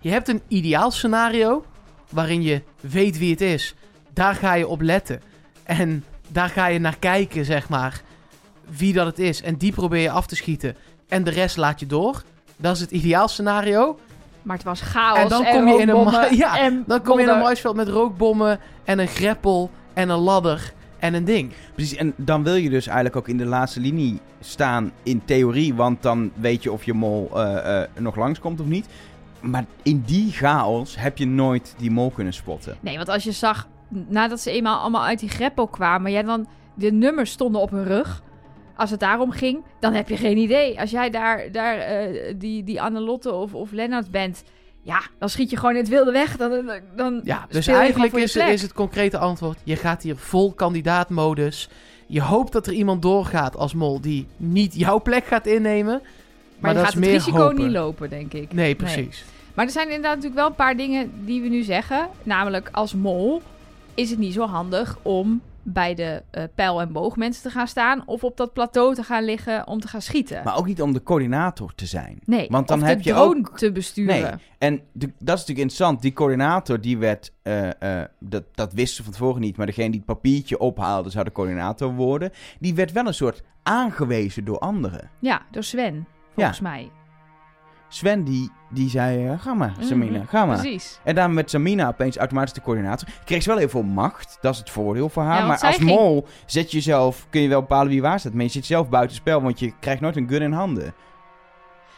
je 0.00 0.08
hebt 0.10 0.28
een 0.28 0.42
ideaal 0.48 0.90
scenario 0.90 1.64
waarin 2.10 2.42
je 2.42 2.62
weet 2.80 3.18
wie 3.18 3.30
het 3.30 3.40
is. 3.40 3.74
Daar 4.12 4.34
ga 4.34 4.54
je 4.54 4.68
op 4.68 4.80
letten. 4.80 5.20
En 5.62 6.04
daar 6.32 6.48
ga 6.48 6.66
je 6.66 6.78
naar 6.78 6.96
kijken, 6.98 7.44
zeg 7.44 7.68
maar, 7.68 8.02
wie 8.76 8.92
dat 8.92 9.06
het 9.06 9.18
is. 9.18 9.42
En 9.42 9.56
die 9.56 9.72
probeer 9.72 10.02
je 10.02 10.10
af 10.10 10.26
te 10.26 10.36
schieten. 10.36 10.76
En 11.08 11.24
de 11.24 11.30
rest 11.30 11.56
laat 11.56 11.80
je 11.80 11.86
door. 11.86 12.22
Dat 12.56 12.74
is 12.74 12.80
het 12.80 12.90
ideaal 12.90 13.28
scenario. 13.28 13.98
Maar 14.42 14.56
het 14.56 14.64
was 14.64 14.80
chaos 14.80 15.18
En 15.18 15.28
dan 15.28 15.44
kom 15.44 15.68
je 15.68 15.80
in 15.80 15.88
een 15.88 16.36
ja, 16.36 16.58
en 16.58 16.84
Dan 16.86 17.02
kom 17.02 17.18
je 17.18 17.24
in 17.24 17.28
een 17.28 17.38
maisveld 17.38 17.76
met 17.76 17.88
rookbommen 17.88 18.60
en 18.84 18.98
een 18.98 19.08
greppel 19.08 19.70
en 19.92 20.08
een 20.08 20.18
ladder 20.18 20.72
en 20.98 21.14
een 21.14 21.24
ding. 21.24 21.52
Precies, 21.74 21.96
en 21.96 22.12
dan 22.16 22.42
wil 22.42 22.54
je 22.54 22.70
dus 22.70 22.86
eigenlijk 22.86 23.16
ook 23.16 23.28
in 23.28 23.36
de 23.36 23.44
laatste 23.44 23.80
linie 23.80 24.20
staan 24.40 24.92
in 25.02 25.22
theorie, 25.24 25.74
want 25.74 26.02
dan 26.02 26.30
weet 26.34 26.62
je 26.62 26.72
of 26.72 26.84
je 26.84 26.92
mol 26.92 27.30
eh, 27.34 27.82
eh, 27.82 27.88
nog 27.98 28.16
langskomt 28.16 28.60
of 28.60 28.66
niet. 28.66 28.86
Maar 29.40 29.64
in 29.82 30.02
die 30.06 30.32
chaos 30.32 30.96
heb 30.98 31.18
je 31.18 31.26
nooit 31.26 31.74
die 31.78 31.90
mol 31.90 32.10
kunnen 32.10 32.32
spotten. 32.32 32.76
Nee, 32.80 32.96
want 32.96 33.08
als 33.08 33.24
je 33.24 33.32
zag, 33.32 33.68
nadat 33.90 34.40
ze 34.40 34.50
eenmaal 34.50 34.80
allemaal 34.80 35.04
uit 35.04 35.18
die 35.18 35.28
greppel 35.28 35.66
kwamen, 35.66 36.12
ja, 36.12 36.22
dan 36.22 36.46
de 36.74 36.92
nummers 36.92 37.30
stonden 37.30 37.60
op 37.60 37.70
hun 37.70 37.84
rug. 37.84 38.22
Als 38.76 38.90
het 38.90 39.00
daarom 39.00 39.30
ging, 39.30 39.64
dan 39.80 39.92
heb 39.94 40.08
je 40.08 40.16
geen 40.16 40.36
idee. 40.36 40.80
Als 40.80 40.90
jij 40.90 41.10
daar, 41.10 41.52
daar 41.52 41.78
eh, 41.78 42.34
die, 42.38 42.64
die 42.64 42.82
Annelotte 42.82 43.32
of, 43.32 43.54
of 43.54 43.70
Lennart 43.72 44.10
bent, 44.10 44.44
ja, 44.82 45.00
dan 45.18 45.28
schiet 45.28 45.50
je 45.50 45.56
gewoon 45.56 45.74
in 45.74 45.80
het 45.80 45.88
wilde 45.88 46.12
weg. 46.12 46.36
Dan, 46.36 46.70
dan, 46.96 47.20
Ja, 47.24 47.46
dus 47.48 47.66
eigenlijk 47.66 48.12
is, 48.12 48.36
is 48.36 48.62
het 48.62 48.72
concrete 48.72 49.18
antwoord. 49.18 49.58
Je 49.64 49.76
gaat 49.76 50.02
hier 50.02 50.16
vol 50.16 50.52
kandidaatmodus. 50.52 51.68
Je 52.06 52.22
hoopt 52.22 52.52
dat 52.52 52.66
er 52.66 52.72
iemand 52.72 53.02
doorgaat 53.02 53.56
als 53.56 53.74
mol 53.74 54.00
die 54.00 54.26
niet 54.36 54.74
jouw 54.74 55.00
plek 55.00 55.24
gaat 55.24 55.46
innemen. 55.46 56.00
Maar, 56.02 56.02
Maar, 56.60 56.70
je 56.70 56.76
dat 56.76 56.84
gaat 56.84 56.94
is 56.94 57.00
het 57.00 57.04
meer 57.04 57.12
risico 57.12 57.38
hopen. 57.38 57.64
niet 57.64 57.72
lopen, 57.72 58.10
denk 58.10 58.32
ik. 58.32 58.52
Nee, 58.52 58.74
precies. 58.74 59.24
Maar 59.54 59.64
er 59.64 59.70
zijn 59.70 59.86
inderdaad 59.86 60.14
natuurlijk 60.14 60.40
wel 60.40 60.46
een 60.48 60.54
paar 60.54 60.76
dingen 60.76 61.10
die 61.24 61.42
we 61.42 61.48
nu 61.48 61.62
zeggen. 61.62 62.08
Namelijk, 62.22 62.68
als 62.72 62.94
mol 62.94 63.42
is 63.94 64.10
het 64.10 64.18
niet 64.18 64.32
zo 64.34 64.46
handig 64.46 64.98
om 65.02 65.40
bij 65.62 65.94
de 65.94 66.22
eh, 66.30 66.44
pijl- 66.54 66.80
en 66.80 66.92
boogmensen 66.92 67.42
te 67.42 67.50
gaan 67.50 67.68
staan... 67.68 68.02
of 68.06 68.24
op 68.24 68.36
dat 68.36 68.52
plateau 68.52 68.94
te 68.94 69.02
gaan 69.02 69.24
liggen 69.24 69.66
om 69.66 69.80
te 69.80 69.88
gaan 69.88 70.02
schieten. 70.02 70.40
Maar 70.44 70.56
ook 70.56 70.66
niet 70.66 70.82
om 70.82 70.92
de 70.92 71.02
coördinator 71.02 71.72
te 71.74 71.86
zijn. 71.86 72.18
nee, 72.24 72.46
want 72.50 72.68
dan 72.68 72.80
of 72.80 72.86
heb 72.86 72.98
de 73.02 73.08
je 73.08 73.14
drone 73.14 73.38
ook- 73.48 73.58
te 73.58 73.72
besturen. 73.72 74.20
Nee. 74.22 74.32
En 74.58 74.74
de- 74.92 75.06
dat 75.06 75.14
is 75.18 75.40
natuurlijk 75.40 75.58
interessant. 75.58 76.02
Die 76.02 76.12
coördinator, 76.12 76.80
die 76.80 76.98
werd, 76.98 77.32
eh, 77.42 78.00
eh, 78.00 78.08
dat, 78.18 78.44
dat 78.54 78.72
wisten 78.72 78.96
ze 78.96 79.02
van 79.02 79.12
tevoren 79.12 79.40
niet, 79.40 79.56
maar 79.56 79.66
degene 79.66 79.90
die 79.90 79.96
het 80.06 80.06
papiertje 80.06 80.58
ophaalde, 80.58 81.10
zou 81.10 81.24
de 81.24 81.32
coördinator 81.32 81.94
worden. 81.94 82.30
Die 82.60 82.74
werd 82.74 82.92
wel 82.92 83.06
een 83.06 83.14
soort 83.14 83.42
aangewezen 83.62 84.44
door 84.44 84.58
anderen. 84.58 85.10
Ja, 85.18 85.42
door 85.50 85.62
Sven, 85.64 86.06
volgens 86.34 86.60
mij. 86.60 86.90
Sven 87.88 88.24
die, 88.24 88.50
die 88.70 88.88
zei, 88.88 89.26
eh, 89.28 89.40
ga 89.40 89.54
maar 89.54 89.72
Samina, 89.80 90.18
Mhm, 90.18 90.26
ga 90.26 90.44
maar. 90.44 90.58
Precies. 90.58 91.00
En 91.04 91.14
dan 91.14 91.34
met 91.34 91.50
Samina 91.50 91.88
opeens 91.88 92.16
automatisch 92.16 92.52
de 92.52 92.60
coördinator. 92.60 93.08
Kreeg 93.24 93.42
ze 93.42 93.48
wel 93.48 93.58
heel 93.58 93.68
veel 93.68 93.82
macht, 93.82 94.38
dat 94.40 94.52
is 94.52 94.58
het 94.58 94.70
voordeel 94.70 95.08
voor 95.08 95.22
haar. 95.22 95.38
Ja, 95.40 95.46
maar 95.46 95.60
als 95.60 95.76
ging- 95.76 95.88
mol 95.90 96.26
zet 96.46 96.70
je 96.70 96.76
jezelf, 96.76 97.26
kun 97.30 97.40
je 97.40 97.48
wel 97.48 97.60
bepalen 97.60 97.88
wie 97.88 98.02
waar 98.02 98.18
staat. 98.20 98.32
Maar 98.32 98.42
je 98.42 98.48
zit 98.50 98.66
zelf 98.66 98.88
buiten 98.88 99.16
spel, 99.16 99.42
want 99.42 99.58
je 99.58 99.72
krijgt 99.80 100.00
nooit 100.00 100.16
een 100.16 100.28
gun 100.28 100.42
in 100.42 100.52
handen. 100.52 100.94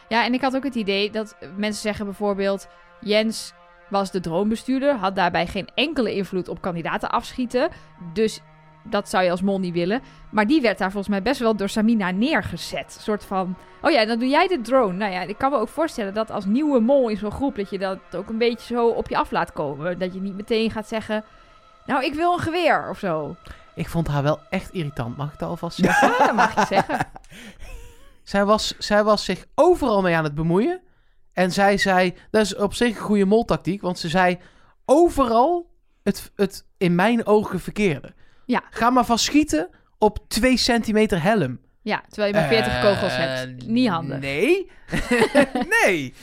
Ja, 0.09 0.25
en 0.25 0.33
ik 0.33 0.41
had 0.41 0.55
ook 0.55 0.63
het 0.63 0.75
idee 0.75 1.11
dat 1.11 1.35
mensen 1.57 1.81
zeggen 1.81 2.05
bijvoorbeeld... 2.05 2.67
Jens 3.01 3.53
was 3.89 4.11
de 4.11 4.19
droombestuurder, 4.19 4.95
had 4.95 5.15
daarbij 5.15 5.47
geen 5.47 5.69
enkele 5.75 6.13
invloed 6.13 6.47
op 6.47 6.61
kandidaten 6.61 7.09
afschieten. 7.11 7.69
Dus 8.13 8.39
dat 8.83 9.09
zou 9.09 9.23
je 9.23 9.31
als 9.31 9.41
mol 9.41 9.59
niet 9.59 9.73
willen. 9.73 10.01
Maar 10.29 10.47
die 10.47 10.61
werd 10.61 10.77
daar 10.77 10.91
volgens 10.91 11.11
mij 11.11 11.21
best 11.21 11.39
wel 11.39 11.55
door 11.55 11.69
Samina 11.69 12.11
neergezet. 12.11 12.93
Een 12.95 13.01
soort 13.01 13.25
van, 13.25 13.55
oh 13.81 13.91
ja, 13.91 14.05
dan 14.05 14.19
doe 14.19 14.27
jij 14.27 14.47
de 14.47 14.61
drone. 14.61 14.97
Nou 14.97 15.11
ja, 15.11 15.21
ik 15.21 15.37
kan 15.37 15.51
me 15.51 15.57
ook 15.57 15.69
voorstellen 15.69 16.13
dat 16.13 16.31
als 16.31 16.45
nieuwe 16.45 16.79
mol 16.79 17.09
in 17.09 17.17
zo'n 17.17 17.31
groep... 17.31 17.55
dat 17.55 17.69
je 17.69 17.77
dat 17.77 17.99
ook 18.15 18.29
een 18.29 18.37
beetje 18.37 18.73
zo 18.73 18.87
op 18.87 19.09
je 19.09 19.17
af 19.17 19.31
laat 19.31 19.53
komen. 19.53 19.99
Dat 19.99 20.13
je 20.13 20.21
niet 20.21 20.35
meteen 20.35 20.71
gaat 20.71 20.87
zeggen... 20.87 21.23
Nou, 21.85 22.05
ik 22.05 22.13
wil 22.13 22.33
een 22.33 22.39
geweer 22.39 22.89
of 22.89 22.99
zo. 22.99 23.35
Ik 23.75 23.89
vond 23.89 24.07
haar 24.07 24.23
wel 24.23 24.39
echt 24.49 24.73
irritant, 24.73 25.17
mag 25.17 25.33
ik 25.33 25.39
dat 25.39 25.49
alvast 25.49 25.77
zeggen? 25.83 26.07
Ja, 26.07 26.25
dat 26.25 26.35
mag 26.35 26.55
je 26.55 26.65
zeggen. 26.65 27.07
zij, 28.23 28.45
was, 28.45 28.75
zij 28.77 29.03
was 29.03 29.25
zich 29.25 29.45
overal 29.55 30.01
mee 30.01 30.15
aan 30.15 30.23
het 30.23 30.35
bemoeien. 30.35 30.81
En 31.33 31.51
zij 31.51 31.77
zei, 31.77 32.15
dat 32.31 32.41
is 32.41 32.55
op 32.55 32.73
zich 32.73 32.95
een 32.95 33.01
goede 33.01 33.25
moltactiek, 33.25 33.81
want 33.81 33.99
ze 33.99 34.09
zei 34.09 34.39
overal 34.85 35.71
het, 36.03 36.31
het 36.35 36.65
in 36.77 36.95
mijn 36.95 37.25
ogen 37.25 37.59
verkeerde. 37.59 38.13
Ja. 38.45 38.63
Ga 38.69 38.89
maar 38.89 39.05
van 39.05 39.19
schieten 39.19 39.69
op 39.97 40.19
2 40.27 40.57
centimeter 40.57 41.21
helm. 41.23 41.59
Ja, 41.81 42.03
terwijl 42.07 42.33
je 42.33 42.39
maar 42.39 42.47
40 42.47 42.73
Eh, 42.73 42.81
kogels 42.81 43.15
hebt. 43.15 43.67
Niet 43.67 43.89
handig. 43.89 44.19
Nee. 44.19 44.69
nee. 45.83 46.13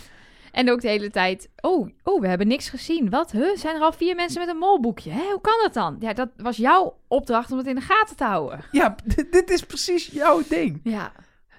En 0.53 0.71
ook 0.71 0.81
de 0.81 0.89
hele 0.89 1.11
tijd, 1.11 1.49
oh, 1.61 1.89
oh, 2.03 2.21
we 2.21 2.29
hebben 2.29 2.49
niks 2.49 2.69
gezien. 2.69 3.11
Wat? 3.11 3.31
Huh? 3.31 3.57
Zijn 3.57 3.77
er 3.77 3.83
al 3.83 3.93
vier 3.93 4.15
mensen 4.15 4.41
met 4.41 4.49
een 4.49 4.57
molboekje? 4.57 5.11
Hè? 5.11 5.23
Hoe 5.31 5.41
kan 5.41 5.59
dat 5.63 5.75
dan? 5.75 5.97
Ja, 6.01 6.13
dat 6.13 6.29
was 6.37 6.57
jouw 6.57 6.97
opdracht 7.09 7.51
om 7.53 7.59
het 7.59 7.67
in 7.67 7.75
de 7.75 7.81
gaten 7.81 8.17
te 8.17 8.25
houden. 8.25 8.61
Ja, 8.71 8.97
dit, 9.05 9.33
dit 9.33 9.51
is 9.51 9.63
precies 9.63 10.07
jouw 10.07 10.43
ding. 10.49 10.81
Ja. 10.85 11.13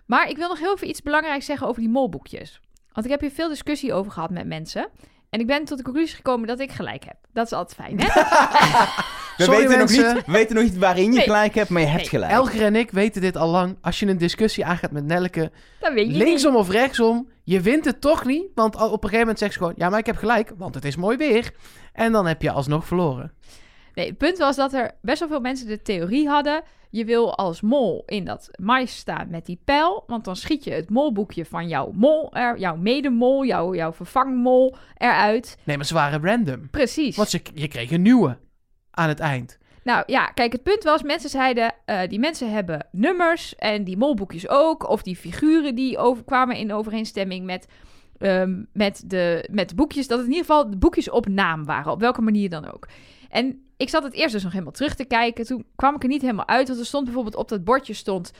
Maar 0.05 0.29
ik 0.29 0.37
wil 0.37 0.47
nog 0.47 0.59
heel 0.59 0.73
even 0.73 0.89
iets 0.89 1.01
belangrijks 1.01 1.45
zeggen 1.45 1.67
over 1.67 1.81
die 1.81 1.89
molboekjes. 1.91 2.59
Want 2.93 3.05
ik 3.05 3.11
heb 3.11 3.21
hier 3.21 3.31
veel 3.31 3.49
discussie 3.49 3.93
over 3.93 4.11
gehad 4.11 4.29
met 4.29 4.47
mensen. 4.47 4.89
En 5.31 5.39
ik 5.39 5.47
ben 5.47 5.65
tot 5.65 5.77
de 5.77 5.83
conclusie 5.83 6.15
gekomen 6.15 6.47
dat 6.47 6.59
ik 6.59 6.71
gelijk 6.71 7.03
heb. 7.05 7.15
Dat 7.33 7.45
is 7.45 7.51
altijd 7.53 7.79
fijn, 7.87 7.99
hè? 8.01 8.05
We, 9.37 9.43
Sorry, 9.43 9.59
weten 9.67 9.79
nog 9.79 9.89
niet, 9.89 10.25
we 10.25 10.31
weten 10.31 10.55
nog 10.55 10.63
niet 10.63 10.77
waarin 10.77 11.03
je 11.03 11.09
Nee. 11.11 11.21
gelijk 11.23 11.55
hebt, 11.55 11.69
maar 11.69 11.81
je 11.81 11.87
hebt 11.87 11.99
Nee. 11.99 12.09
gelijk. 12.09 12.31
Elger 12.31 12.61
en 12.61 12.75
ik 12.75 12.91
weten 12.91 13.21
dit 13.21 13.37
al 13.37 13.49
lang. 13.49 13.77
Als 13.81 13.99
je 13.99 14.05
een 14.07 14.17
discussie 14.17 14.65
aangaat 14.65 14.91
met 14.91 15.05
Nelleke, 15.05 15.51
Dat 15.79 15.93
weet 15.93 16.05
je 16.05 16.11
niet. 16.11 16.21
linksom 16.21 16.55
of 16.55 16.69
rechtsom, 16.69 17.27
je 17.43 17.61
wint 17.61 17.85
het 17.85 18.01
toch 18.01 18.25
niet. 18.25 18.43
Want 18.55 18.75
al- 18.75 18.85
op 18.87 18.93
een 18.93 18.99
gegeven 19.09 19.19
moment 19.19 19.39
zegt 19.39 19.53
ze 19.53 19.57
gewoon, 19.59 19.73
ja, 19.77 19.89
maar 19.89 19.99
ik 19.99 20.05
heb 20.05 20.17
gelijk, 20.17 20.51
want 20.57 20.75
het 20.75 20.85
is 20.85 20.95
mooi 20.95 21.17
weer. 21.17 21.51
En 21.93 22.11
dan 22.11 22.25
heb 22.27 22.41
je 22.41 22.51
alsnog 22.51 22.85
verloren. 22.87 23.33
Nee, 23.93 24.07
het 24.07 24.17
punt 24.17 24.37
was 24.37 24.55
dat 24.55 24.73
er 24.73 24.91
best 25.01 25.19
wel 25.19 25.27
veel 25.27 25.39
mensen 25.39 25.67
de 25.67 25.81
theorie 25.81 26.27
hadden. 26.27 26.61
Je 26.89 27.05
wil 27.05 27.35
als 27.35 27.61
mol 27.61 28.03
in 28.05 28.25
dat 28.25 28.49
mais 28.59 28.95
staan 28.97 29.29
met 29.29 29.45
die 29.45 29.61
pijl. 29.65 30.03
Want 30.07 30.25
dan 30.25 30.35
schiet 30.35 30.63
je 30.63 30.71
het 30.71 30.89
molboekje 30.89 31.45
van 31.45 31.67
jouw 31.67 31.91
mol, 31.93 32.33
er, 32.33 32.59
jouw 32.59 32.75
medemol, 32.75 33.45
jouw, 33.45 33.75
jouw 33.75 33.93
vervangmol 33.93 34.75
eruit. 34.97 35.57
Nee, 35.63 35.77
maar 35.77 35.85
ze 35.85 35.93
waren 35.93 36.25
random. 36.25 36.69
Precies. 36.69 37.15
Want 37.15 37.29
ze, 37.29 37.41
je 37.53 37.67
kreeg 37.67 37.91
een 37.91 38.01
nieuwe 38.01 38.37
aan 38.91 39.07
het 39.07 39.19
eind. 39.19 39.59
Nou 39.83 40.03
ja, 40.05 40.25
kijk, 40.25 40.51
het 40.51 40.63
punt 40.63 40.83
was, 40.83 41.03
mensen 41.03 41.29
zeiden, 41.29 41.73
eh, 41.85 42.07
die 42.07 42.19
mensen 42.19 42.51
hebben 42.51 42.87
nummers 42.91 43.55
en 43.55 43.83
die 43.83 43.97
molboekjes 43.97 44.49
ook. 44.49 44.89
Of 44.89 45.01
die 45.01 45.15
figuren 45.15 45.75
die 45.75 45.97
over, 45.97 46.23
kwamen 46.23 46.55
in 46.55 46.73
overeenstemming 46.73 47.45
met, 47.45 47.67
ehm, 48.17 48.63
met, 48.73 49.03
de, 49.05 49.47
met 49.51 49.69
de 49.69 49.75
boekjes. 49.75 50.07
Dat 50.07 50.17
het 50.17 50.27
in 50.27 50.33
ieder 50.33 50.47
geval 50.47 50.69
de 50.69 50.77
boekjes 50.77 51.09
op 51.09 51.27
naam 51.27 51.65
waren, 51.65 51.91
op 51.91 51.99
welke 51.99 52.21
manier 52.21 52.49
dan 52.49 52.73
ook. 52.73 52.87
En 53.29 53.70
ik 53.81 53.89
zat 53.89 54.03
het 54.03 54.13
eerst 54.13 54.33
dus 54.33 54.43
nog 54.43 54.51
helemaal 54.51 54.73
terug 54.73 54.95
te 54.95 55.05
kijken. 55.05 55.45
Toen 55.45 55.65
kwam 55.75 55.95
ik 55.95 56.03
er 56.03 56.09
niet 56.09 56.21
helemaal 56.21 56.47
uit, 56.47 56.67
want 56.67 56.79
er 56.79 56.85
stond 56.85 57.03
bijvoorbeeld 57.05 57.35
op 57.35 57.49
dat 57.49 57.63
bordje 57.63 57.93
stond... 57.93 58.31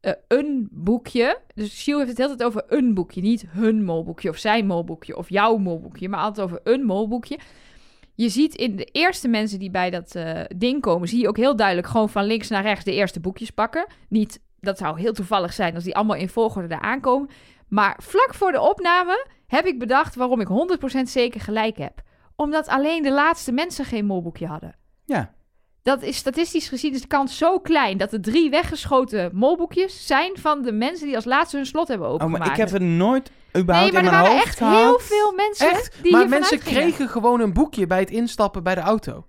eh, 0.00 0.12
een 0.28 0.68
boekje. 0.70 1.40
Dus 1.54 1.80
Shiel 1.80 1.96
heeft 1.98 2.10
het 2.10 2.18
hele 2.18 2.34
tijd 2.34 2.48
over 2.48 2.64
een 2.66 2.94
boekje. 2.94 3.20
Niet 3.20 3.44
hun 3.48 3.84
molboekje 3.84 4.28
of 4.28 4.36
zijn 4.36 4.66
molboekje 4.66 5.16
of 5.16 5.28
jouw 5.28 5.56
molboekje. 5.56 6.08
Maar 6.08 6.20
altijd 6.20 6.46
over 6.46 6.60
een 6.62 6.84
molboekje. 6.84 7.38
Je 8.14 8.28
ziet 8.28 8.54
in 8.54 8.76
de 8.76 8.84
eerste 8.84 9.28
mensen 9.28 9.58
die 9.58 9.70
bij 9.70 9.90
dat 9.90 10.14
eh, 10.14 10.40
ding 10.56 10.80
komen, 10.80 11.08
zie 11.08 11.20
je 11.20 11.28
ook 11.28 11.36
heel 11.36 11.56
duidelijk 11.56 11.86
gewoon 11.86 12.08
van 12.08 12.24
links 12.24 12.48
naar 12.48 12.62
rechts 12.62 12.84
de 12.84 12.92
eerste 12.92 13.20
boekjes 13.20 13.50
pakken. 13.50 13.86
Niet, 14.08 14.40
dat 14.60 14.78
zou 14.78 15.00
heel 15.00 15.12
toevallig 15.12 15.52
zijn 15.52 15.74
als 15.74 15.84
die 15.84 15.96
allemaal 15.96 16.16
in 16.16 16.28
volgorde 16.28 16.68
daar 16.68 16.80
aankomen. 16.80 17.28
Maar 17.68 17.98
vlak 18.02 18.34
voor 18.34 18.52
de 18.52 18.60
opname 18.60 19.26
heb 19.46 19.66
ik 19.66 19.78
bedacht 19.78 20.14
waarom 20.14 20.40
ik 20.40 20.48
100% 20.98 21.00
zeker 21.02 21.40
gelijk 21.40 21.76
heb. 21.76 22.02
Omdat 22.36 22.68
alleen 22.68 23.02
de 23.02 23.12
laatste 23.12 23.52
mensen 23.52 23.84
geen 23.84 24.06
molboekje 24.06 24.46
hadden. 24.46 24.74
Ja. 25.04 25.32
Dat 25.82 26.02
is 26.02 26.16
statistisch 26.16 26.68
gezien 26.68 26.92
is 26.94 27.00
de 27.00 27.06
kans 27.06 27.36
zo 27.38 27.58
klein 27.58 27.98
dat 27.98 28.10
de 28.10 28.20
drie 28.20 28.50
weggeschoten 28.50 29.30
molboekjes 29.34 30.06
zijn 30.06 30.32
van 30.38 30.62
de 30.62 30.72
mensen 30.72 31.06
die 31.06 31.16
als 31.16 31.24
laatste 31.24 31.56
hun 31.56 31.66
slot 31.66 31.88
hebben 31.88 32.06
Oh, 32.08 32.12
opengemaakt. 32.14 32.44
maar 32.44 32.52
ik 32.52 32.60
heb 32.60 32.70
het 32.70 32.82
nooit 32.82 33.30
überhaupt 33.56 33.92
nee, 33.92 34.02
maar 34.02 34.02
in 34.02 34.08
er 34.08 34.12
mijn 34.12 34.22
waren 34.22 34.30
hoofd 34.30 34.44
echt 34.46 34.58
gehad. 34.58 34.78
heel 34.78 34.98
veel 34.98 35.32
mensen 35.32 35.70
Echt? 35.70 35.98
die 36.02 36.12
maar 36.12 36.28
mensen 36.28 36.58
kregen 36.58 37.08
gewoon 37.08 37.40
een 37.40 37.52
boekje 37.52 37.86
bij 37.86 37.98
het 38.00 38.10
instappen 38.10 38.62
bij 38.62 38.74
de 38.74 38.80
auto. 38.80 39.26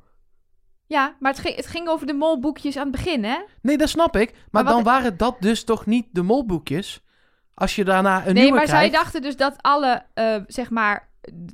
Ja, 0.87 1.15
maar 1.19 1.31
het 1.31 1.41
ging, 1.41 1.55
het 1.55 1.67
ging 1.67 1.87
over 1.87 2.07
de 2.07 2.13
molboekjes 2.13 2.77
aan 2.77 2.87
het 2.87 2.91
begin, 2.91 3.23
hè? 3.23 3.37
Nee, 3.61 3.77
dat 3.77 3.89
snap 3.89 4.15
ik. 4.15 4.33
Maar, 4.51 4.63
dan 4.63 4.83
waren 4.83 5.17
dat 5.17 5.35
dus 5.39 5.63
toch 5.63 5.85
niet 5.85 6.05
de 6.11 6.21
molboekjes? 6.21 7.03
Als 7.53 7.75
je 7.75 7.83
daarna 7.83 8.17
een 8.27 8.33
nee, 8.33 8.43
nieuwe 8.43 8.57
maar 8.57 8.67
zij 8.67 8.77
krijgt. 8.77 8.93
dachten 8.95 9.21
dus 9.21 9.35
dat 9.35 9.55
alle, 9.57 10.05
eh, 10.13 10.35
zeg 10.47 10.69
maar, 10.69 11.09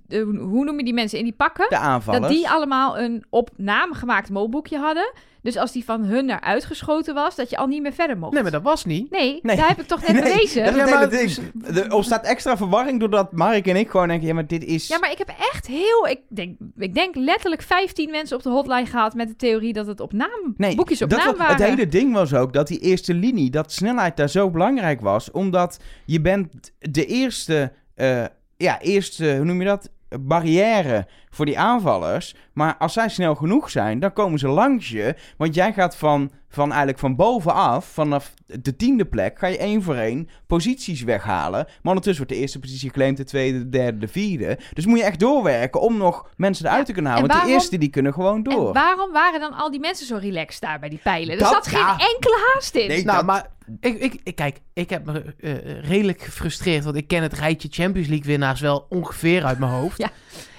de- 0.08 0.38
hoe 0.40 0.66
noem 0.66 0.78
je 0.78 0.84
die 0.84 0.94
mensen 0.94 1.18
in 1.18 1.24
die 1.24 1.34
pakken? 1.34 1.66
De 1.70 1.78
aanvallers. 1.78 2.22
Dat 2.22 2.32
die 2.32 2.50
allemaal 2.50 3.00
een 3.00 3.24
op 3.30 3.50
naam 3.58 3.94
gemaakt 3.94 4.30
molboekje 4.30 4.78
hadden. 4.78 5.12
Dus 5.42 5.58
als 5.58 5.72
die 5.72 5.84
van 5.86 6.04
hun 6.04 6.30
eruit 6.30 6.66
geschoten 6.66 7.14
was, 7.14 7.36
dat 7.36 7.50
je 7.50 7.58
al 7.58 7.68
niet 7.68 7.82
meer 7.82 7.94
verder 7.94 8.18
mocht. 8.18 8.34
Nee, 8.34 8.42
maar 8.42 8.52
dat 8.52 8.62
was 8.62 8.86
niet. 8.86 9.12
Nee, 9.12 9.40
Nee. 9.42 9.56
daar 9.56 9.68
heb 9.68 9.80
ik 9.80 9.88
toch 9.88 10.02
net 10.02 10.12
Nee, 10.14 10.22
bewezen. 10.22 10.64
dat 10.66 10.74
is 10.74 10.80
Ja, 10.80 10.86
het 11.00 11.12
hele 11.14 11.42
maar- 11.62 11.74
ding. 11.74 11.86
Er 11.86 11.94
ontstaat 11.94 12.26
extra 12.26 12.58
verwarring 12.58 13.00
doordat 13.00 13.32
Mark 13.32 13.68
en 13.68 13.76
ik 13.76 13.90
gewoon 13.90 14.08
denken... 14.08 14.28
Ja, 14.28 14.34
maar 14.34 14.48
dit 14.48 14.64
is... 14.64 14.88
Ja, 14.88 15.00
maar 15.00 15.12
ik 15.12 15.18
heb 15.18 15.30
echt 15.54 15.68
heel... 15.68 16.08
Ik 16.08 16.20
denk, 16.30 16.58
ik 16.78 16.94
denk 16.94 17.16
letterlijk 17.16 17.62
15 17.62 18.10
mensen 18.12 18.38
op 18.38 18.44
de 18.44 18.50
hotline 18.50 18.86
gehad 18.86 19.14
met 19.14 19.28
de 19.28 19.36
theorie 19.36 19.74
dat 19.74 19.88
het 19.88 20.00
op 20.00 20.14
naam... 20.14 20.54
Nee, 20.58 20.76
boekjes 20.76 21.02
op 21.02 21.10
dat 21.10 21.20
naam 21.20 21.28
was- 21.28 21.38
waren. 21.38 21.56
Het 21.56 21.66
hele 21.66 21.88
ding 21.88 22.14
was 22.14 22.34
ook 22.34 22.54
dat 22.54 22.68
die 22.68 22.80
eerste 22.80 23.14
linie, 23.14 23.50
dat 23.50 23.72
snelheid 23.72 24.18
daar 24.18 24.30
zo 24.30 24.50
belangrijk 24.50 25.02
was. 25.02 25.32
Omdat 25.32 25.80
je 26.06 26.22
bent 26.22 26.74
de 26.80 27.06
eerste, 27.06 27.72
eh, 27.96 28.24
ja, 28.62 28.82
eerste, 28.82 29.36
hoe 29.36 29.46
noem 29.46 29.60
je 29.60 29.68
dat? 29.68 29.90
Barrière 30.20 31.08
voor 31.32 31.46
die 31.46 31.60
aanvallers. 31.60 32.36
Maar 32.54 32.76
als 32.78 32.94
zij 32.94 33.10
snel 33.10 33.36
genoeg 33.36 33.70
zijn, 33.70 34.00
dan 34.00 34.14
komen 34.14 34.40
ze 34.40 34.48
langs 34.48 34.90
je. 34.90 35.16
Want 35.38 35.56
jij 35.56 35.74
gaat 35.74 35.96
van, 35.96 36.32
van 36.50 36.68
eigenlijk 36.70 37.00
van 37.00 37.16
bovenaf, 37.16 37.86
vanaf 37.86 38.34
de 38.46 38.76
tiende 38.76 39.06
plek, 39.06 39.40
ga 39.40 39.48
je 39.48 39.58
één 39.58 39.84
voor 39.84 39.96
één 39.96 40.30
posities 40.48 41.02
weghalen. 41.02 41.66
Maar 41.66 41.78
ondertussen 41.94 42.18
wordt 42.24 42.32
de 42.32 42.38
eerste 42.42 42.60
positie 42.60 42.90
geclaimd, 42.90 43.18
de 43.18 43.24
tweede, 43.24 43.58
de 43.58 43.70
derde, 43.70 43.98
de 43.98 44.08
vierde. 44.08 44.58
Dus 44.74 44.86
moet 44.86 44.98
je 45.00 45.04
echt 45.06 45.20
doorwerken 45.20 45.82
om 45.82 45.98
nog 45.98 46.30
mensen 46.38 46.66
eruit 46.66 46.80
Ja, 46.80 46.86
te 46.86 46.94
kunnen 46.94 47.12
halen. 47.12 47.30
en 47.30 47.36
Want 47.36 47.48
de 47.48 47.54
eerste 47.54 47.78
die 47.78 47.90
kunnen 47.90 48.14
gewoon 48.14 48.44
door. 48.44 48.68
En 48.68 48.74
waarom 48.74 49.12
waren 49.12 49.40
dan 49.40 49.54
al 49.54 49.72
die 49.72 49.80
mensen 49.80 50.06
zo 50.06 50.18
relaxed 50.22 50.62
daar 50.62 50.80
bij 50.80 50.90
die 50.90 51.00
pijlen? 51.04 51.34
Er 51.34 51.40
Dat- 51.40 51.52
zat 51.54 51.68
geen 51.68 51.80
ja. 51.80 51.92
enkele 51.92 52.50
haast 52.54 52.76
in. 52.76 52.88
Nee, 52.88 53.04
Nou, 53.04 53.18
dat- 53.18 53.26
maar 53.26 53.48
ik, 53.80 54.00
ik, 54.00 54.20
ik- 54.24 54.36
kijk, 54.36 54.60
ik 54.74 54.90
heb 54.90 55.06
me 55.06 55.36
eh, 55.40 55.82
redelijk 55.90 56.22
gefrustreerd, 56.22 56.84
want 56.84 56.96
ik 56.96 57.08
ken 57.08 57.22
het 57.22 57.34
rijtje 57.34 57.68
Champions 57.72 58.08
League 58.08 58.26
winnaars 58.28 58.60
wel 58.62 58.86
ongeveer 58.90 59.46
uit 59.46 59.60
mijn 59.60 59.72
hoofd. 59.72 59.98
Ja, 59.98 60.10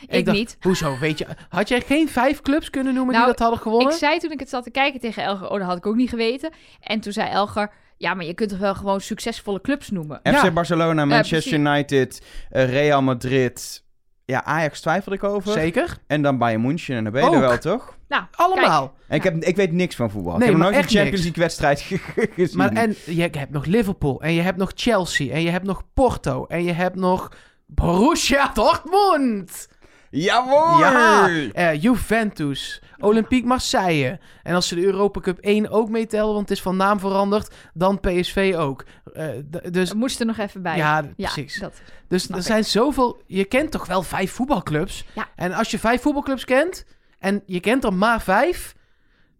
ik 0.09 0.25
dacht, 0.25 0.37
niet. 0.39 0.57
Hoezo, 0.63 0.99
weet 0.99 1.19
je, 1.19 1.27
had 1.49 1.69
jij 1.69 1.81
geen 1.81 2.09
vijf 2.09 2.41
clubs 2.41 2.71
kunnen 2.71 2.95
noemen 2.95 3.13
Nou, 3.15 3.27
die 3.27 3.35
dat 3.35 3.43
hadden 3.43 3.63
gewonnen? 3.63 3.93
Ik 3.93 3.99
zei 3.99 4.19
toen 4.19 4.31
ik 4.31 4.41
het 4.41 4.49
zat 4.49 4.65
te 4.65 4.71
kijken 4.71 5.01
tegen 5.01 5.23
Elger, 5.23 5.51
oh, 5.51 5.59
dat 5.59 5.67
had 5.69 5.77
ik 5.77 5.87
ook 5.87 5.97
niet 5.97 6.09
geweten. 6.11 6.51
En 6.81 7.01
toen 7.01 7.13
zei 7.13 7.31
Elger, 7.31 7.71
ja, 7.97 8.15
maar 8.15 8.25
je 8.25 8.35
kunt 8.35 8.51
toch 8.51 8.59
wel 8.59 8.75
gewoon 8.75 9.01
succesvolle 9.01 9.61
clubs 9.61 9.91
noemen? 9.91 10.21
FC 10.23 10.31
Ja. 10.43 10.51
Barcelona, 10.51 11.05
Manchester. 11.05 11.53
United, 11.53 12.23
eh, 12.51 12.71
Real 12.71 13.03
Madrid. 13.03 13.85
Ja, 14.25 14.45
Ajax 14.45 14.81
twijfelde 14.81 15.17
ik 15.17 15.25
over. 15.25 15.53
Zeker, 15.53 15.99
En 16.07 16.23
dan 16.23 16.39
Bayern 16.39 16.61
München 16.63 16.97
en 16.97 17.05
dan 17.05 17.13
ben 17.13 17.25
je 17.25 17.31
er 17.31 17.41
wel, 17.41 17.59
toch? 17.59 17.97
Nou, 18.09 18.25
allemaal. 18.35 18.95
En 19.09 19.17
ik, 19.17 19.23
heb, 19.23 19.45
ik 19.45 19.57
weet 19.57 19.73
niks 19.73 19.95
van 19.97 20.11
voetbal. 20.11 20.33
Nee, 20.33 20.41
ik 20.43 20.47
heb 20.55 20.63
nog 20.63 20.71
nooit 20.71 20.85
een 20.85 20.91
Champions. 20.91 21.23
League 21.23 21.43
wedstrijd 21.43 21.81
ge- 21.81 21.99
gezien. 22.37 22.57
Maar 22.57 22.73
en 22.73 22.97
je 23.07 23.21
hebt 23.23 23.51
nog 23.51 23.65
Liverpool 23.65 24.21
en 24.23 24.33
je 24.33 24.41
hebt 24.41 24.59
nog 24.59 24.73
Chelsea 24.75 25.33
en 25.33 25.43
je 25.43 25.51
hebt 25.51 25.65
nog 25.65 25.83
Porto 25.95 26.47
en 26.47 26.65
je 26.65 26.73
hebt 26.73 26.97
nog 26.97 27.33
Borussia 27.67 28.51
Dortmund. 28.55 29.69
Jawohl! 30.13 30.79
Ja, 30.79 31.29
eh, 31.53 31.83
Juventus, 31.83 32.83
Olympique 32.99 33.47
Marseille. 33.47 34.19
En 34.43 34.55
als 34.55 34.69
ze 34.69 34.75
de 34.75 34.85
Europa 34.85 35.21
Cup 35.21 35.39
1 35.39 35.69
ook 35.71 35.89
meetellen, 35.89 36.35
want 36.35 36.49
het 36.49 36.51
is 36.57 36.63
van 36.63 36.77
naam 36.77 37.01
veranderd, 37.01 37.55
dan 37.75 38.01
PSV 38.01 38.55
ook. 38.59 38.85
Eh, 39.13 39.29
d- 39.29 39.73
dus 39.73 39.91
we 39.91 39.97
moesten 39.97 40.29
er 40.29 40.37
nog 40.37 40.47
even 40.47 40.63
bij. 40.63 40.77
ja, 40.77 41.03
Ja, 41.17 41.33
precies. 41.33 41.59
dat. 41.61 41.81
Dus 42.09 42.29
er 42.29 42.37
ik. 42.37 42.43
zijn 42.43 42.65
zoveel. 42.65 43.23
Je 43.27 43.45
kent 43.45 43.71
toch 43.71 43.87
wel 43.87 44.03
vijf 44.03 44.33
voetbalclubs? 44.33 45.05
Ja. 45.15 45.29
En 45.37 45.53
als 45.53 45.71
je 45.71 45.79
vijf 45.79 46.03
voetbalclubs 46.03 46.45
kent 46.45 46.85
en 47.19 47.43
je 47.47 47.61
kent 47.61 47.85
er 47.85 47.95
maar 47.95 48.23
vijf, 48.23 48.75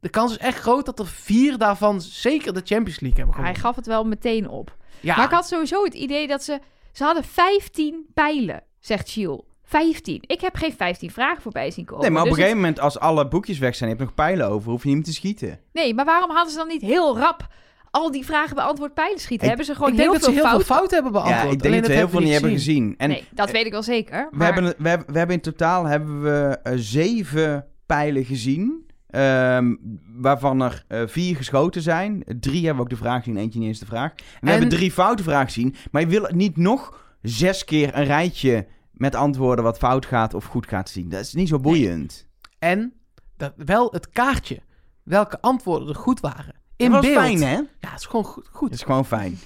de 0.01 0.09
kans 0.09 0.31
is 0.31 0.39
echt 0.39 0.59
groot 0.59 0.87
dat 0.87 0.99
er 0.99 1.07
vier 1.07 1.59
daarvan 1.59 2.01
zeker 2.01 2.53
de 2.55 2.63
Champions 2.65 3.01
League 3.01 3.19
hebben 3.19 3.35
Hij 3.35 3.45
gewonnen. 3.45 3.61
gaf 3.63 3.77
het 3.77 3.87
wel 3.87 4.05
meteen 4.05 4.49
op. 4.49 4.77
Ja, 5.01 5.17
Maar 5.17 5.25
ik 5.25 5.31
had 5.31 5.47
sowieso 5.49 5.85
het 5.85 5.95
idee 5.95 6.27
dat 6.27 6.43
ze... 6.45 6.59
Ze 6.93 7.05
hadden 7.05 7.25
15 7.25 8.07
pijlen, 8.15 8.63
zegt 8.81 9.09
Chiel. 9.11 9.47
15. 9.73 10.23
Ik 10.27 10.41
heb 10.41 10.57
geen 10.57 10.73
15 10.77 11.11
vragen 11.11 11.43
voorbij 11.43 11.71
zien 11.71 11.85
komen. 11.85 12.03
Nee, 12.03 12.11
maar 12.13 12.23
op 12.23 12.29
Dus 12.29 12.37
een 12.37 12.43
gegeven 12.43 12.63
moment, 12.63 12.81
als 12.81 12.99
alle 12.99 13.29
boekjes 13.29 13.59
weg 13.59 13.75
zijn, 13.75 13.91
je 13.91 13.97
hebt 13.97 14.09
nog 14.09 14.17
pijlen 14.27 14.49
over, 14.49 14.71
hoef 14.71 14.83
je 14.83 14.87
niet 14.89 14.97
meer 14.97 15.07
te 15.07 15.13
schieten. 15.13 15.59
Nee, 15.73 15.95
maar 15.95 16.05
waarom 16.05 16.31
hadden 16.31 16.51
ze 16.53 16.59
dan 16.59 16.69
niet 16.69 16.83
heel 16.83 17.19
rap 17.19 17.47
al 17.91 18.11
die 18.11 18.25
vragen 18.25 18.55
beantwoord 18.57 18.95
pijlen 18.95 19.19
schieten? 19.19 19.43
Ik- 19.43 19.49
hebben 19.49 19.67
ze 19.67 19.75
gewoon 19.75 19.91
ik 19.91 19.97
denk 19.97 20.11
heel 20.11 20.19
dat 20.19 20.29
ze 20.29 20.33
veel 20.35 20.41
heel 20.43 20.49
fouten? 20.51 20.67
veel 20.67 20.77
fouten 20.77 20.95
hebben 21.03 21.13
beantwoord. 21.13 21.45
ja, 21.47 21.51
ik 21.53 21.63
denk 21.63 21.65
Alleen 21.75 21.81
dat 21.81 21.91
we 21.91 21.97
heel 21.97 22.09
veel 22.09 22.21
hebben 22.21 22.31
niet 22.31 22.41
we 22.41 22.47
hebben 22.47 22.65
gezien. 22.65 22.95
En 22.99 23.09
nee, 23.09 23.25
dat 23.31 23.51
weet 23.51 23.67
ik 23.67 23.73
wel 23.73 23.83
zeker. 23.83 24.29
we, 24.33 24.45
hebben, 24.45 24.75
we, 24.79 24.89
hebben, 24.89 25.13
we 25.13 25.19
hebben 25.19 25.37
in 25.37 25.43
totaal 25.43 25.85
hebben 25.85 26.23
we 26.23 26.59
eh, 26.63 26.73
zeven 26.77 27.67
pijlen 27.87 28.25
gezien. 28.25 28.87
ehm, 29.11 29.75
waarvan 30.17 30.61
er 30.63 30.85
eh, 30.89 31.03
vier 31.07 31.37
geschoten 31.37 31.83
zijn. 31.83 32.25
Drie 32.41 32.59
hebben 32.59 32.77
we 32.77 32.83
ook 32.83 32.89
de 32.99 33.05
vraag 33.05 33.19
gezien, 33.19 33.37
eentje 33.37 33.59
niet 33.59 33.69
eens 33.69 33.79
de 33.79 33.87
vraag. 33.87 34.11
En 34.11 34.17
we 34.41 34.47
En- 34.47 34.49
hebben 34.51 34.69
drie 34.69 34.91
foute 34.93 35.23
vragen 35.23 35.47
gezien. 35.47 35.75
Maar 35.91 36.03
je 36.03 36.09
wil 36.09 36.29
niet 36.35 36.57
nog 36.57 37.01
zes 37.23 37.65
keer 37.65 37.97
een 37.97 38.05
rijtje 38.05 38.67
met 39.03 39.15
antwoorden 39.15 39.65
wat 39.65 39.79
fout 39.79 40.07
gaat 40.07 40.35
of 40.35 40.45
goed 40.45 40.67
gaat 40.67 40.89
zien. 40.89 41.09
Dat 41.09 41.21
is 41.21 41.35
niet 41.35 41.49
zo 41.49 41.59
boeiend. 41.59 42.27
En 42.59 42.93
dat, 43.37 43.53
wel 43.57 43.91
het 43.91 44.11
kaartje. 44.11 44.61
Welke 45.03 45.41
antwoorden 45.41 45.89
er 45.89 45.95
goed 45.95 46.21
waren. 46.21 46.55
In 46.77 46.91
dat 46.91 47.03
was 47.03 47.13
beeld. 47.13 47.25
fijn, 47.25 47.43
hè? 47.43 47.55
Ja, 47.55 47.91
het 47.91 48.01
is 48.01 48.07
gewoon 48.07 48.25
goed. 48.25 48.49
goed. 48.53 48.71
Dat 48.71 48.79
is 48.79 48.85
gewoon 48.85 49.05
fijn. 49.05 49.39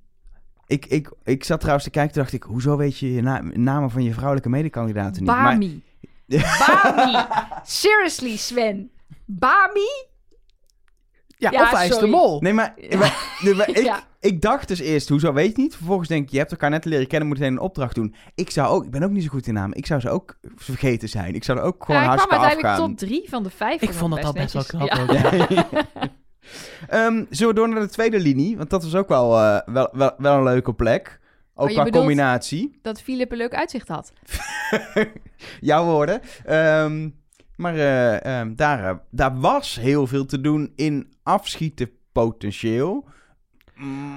ik, 0.66 0.86
ik, 0.86 1.12
ik 1.24 1.44
zat 1.44 1.58
trouwens 1.58 1.84
te 1.84 1.90
kijken, 1.90 2.12
toen 2.12 2.22
dacht 2.22 2.34
ik, 2.34 2.42
hoezo 2.42 2.76
weet 2.76 2.98
je 2.98 3.12
je 3.12 3.22
na- 3.22 3.42
namen 3.42 3.90
van 3.90 4.02
je 4.02 4.12
vrouwelijke 4.12 4.48
medekandidaten 4.48 5.22
niet? 5.22 5.30
Maar, 5.30 5.42
Bami. 5.44 5.82
Bami. 6.84 7.24
Seriously, 7.64 8.36
Sven. 8.36 8.90
Bami? 9.24 10.08
Ja, 11.40 11.50
Ja, 11.50 11.62
of 11.62 11.70
hij 11.70 11.88
is 11.88 11.98
de 11.98 12.06
mol. 12.06 12.40
nee, 12.40 12.52
maar, 12.52 12.74
maar- 12.98 13.36
nee, 13.42 13.54
maar 13.54 13.68
ik, 13.78 13.82
Ja. 13.82 14.00
ik 14.20 14.40
dacht 14.40 14.68
dus 14.68 14.78
eerst, 14.80 15.08
hoezo 15.08 15.32
weet 15.32 15.56
je 15.56 15.62
niet? 15.62 15.76
Vervolgens 15.76 16.08
denk 16.08 16.22
ik, 16.24 16.30
je 16.30 16.38
hebt 16.38 16.50
elkaar 16.50 16.70
net 16.70 16.84
leren 16.84 17.06
kennen, 17.06 17.28
moet 17.28 17.38
meteen 17.38 17.52
een 17.52 17.60
opdracht 17.60 17.94
doen. 17.94 18.14
Ik 18.34 18.50
zou 18.50 18.68
ook, 18.68 18.84
ik 18.84 18.90
ben 18.90 19.02
ook 19.02 19.10
niet 19.10 19.22
zo 19.22 19.28
goed 19.28 19.46
in 19.46 19.54
namen. 19.54 19.76
Ik 19.76 19.86
zou 19.86 20.00
ze 20.00 20.10
ook 20.10 20.38
vergeten 20.56 21.08
zijn. 21.08 21.34
Ik 21.34 21.44
zou 21.44 21.58
er 21.58 21.64
ook 21.64 21.84
gewoon 21.84 22.00
Ja, 22.00 22.06
hij 22.08 22.16
kwam 22.16 22.28
hartstikke 22.28 22.44
uiteindelijk 22.44 22.74
afgaan. 22.80 22.96
tot 22.96 23.08
drie 23.08 23.28
van 23.28 23.42
de 23.42 23.50
vijf. 23.50 23.82
Ik 23.82 23.92
vond 23.92 24.14
dat 24.14 24.24
al 24.24 24.32
best 24.32 24.52
wel 24.52 24.64
knap. 24.64 24.98
ook. 24.98 25.10
Ja. 25.12 25.46
Ehm, 26.88 27.24
zullen 27.30 27.54
we 27.54 27.60
door 27.60 27.68
naar 27.68 27.80
de 27.80 27.88
tweede 27.88 28.20
linie? 28.20 28.56
Want 28.56 28.70
dat 28.70 28.82
was 28.82 28.94
ook 28.94 29.08
wel, 29.08 29.36
eh, 29.38 29.58
wel, 29.74 29.88
wel, 29.92 30.12
wel 30.18 30.36
een 30.36 30.42
leuke 30.44 30.72
plek. 30.74 31.20
Ook 31.54 31.68
Oh, 31.68 31.74
je 31.74 31.80
qua 31.80 31.90
combinatie. 31.90 32.78
Dat 32.82 33.02
Philip 33.02 33.30
een 33.30 33.36
leuk 33.36 33.54
uitzicht 33.54 33.88
had. 33.88 34.12
Jouw 35.60 35.84
woorden. 35.84 36.20
Ehm, 36.44 37.08
maar 37.60 37.74
eh, 37.74 38.24
ehm, 38.40 38.54
daar, 38.54 38.84
eh, 38.84 38.96
daar 39.10 39.40
was 39.40 39.74
heel 39.80 40.06
veel 40.06 40.26
te 40.26 40.40
doen 40.40 40.72
in 40.76 41.12
afschieten 41.22 41.90
potentieel. 42.12 43.04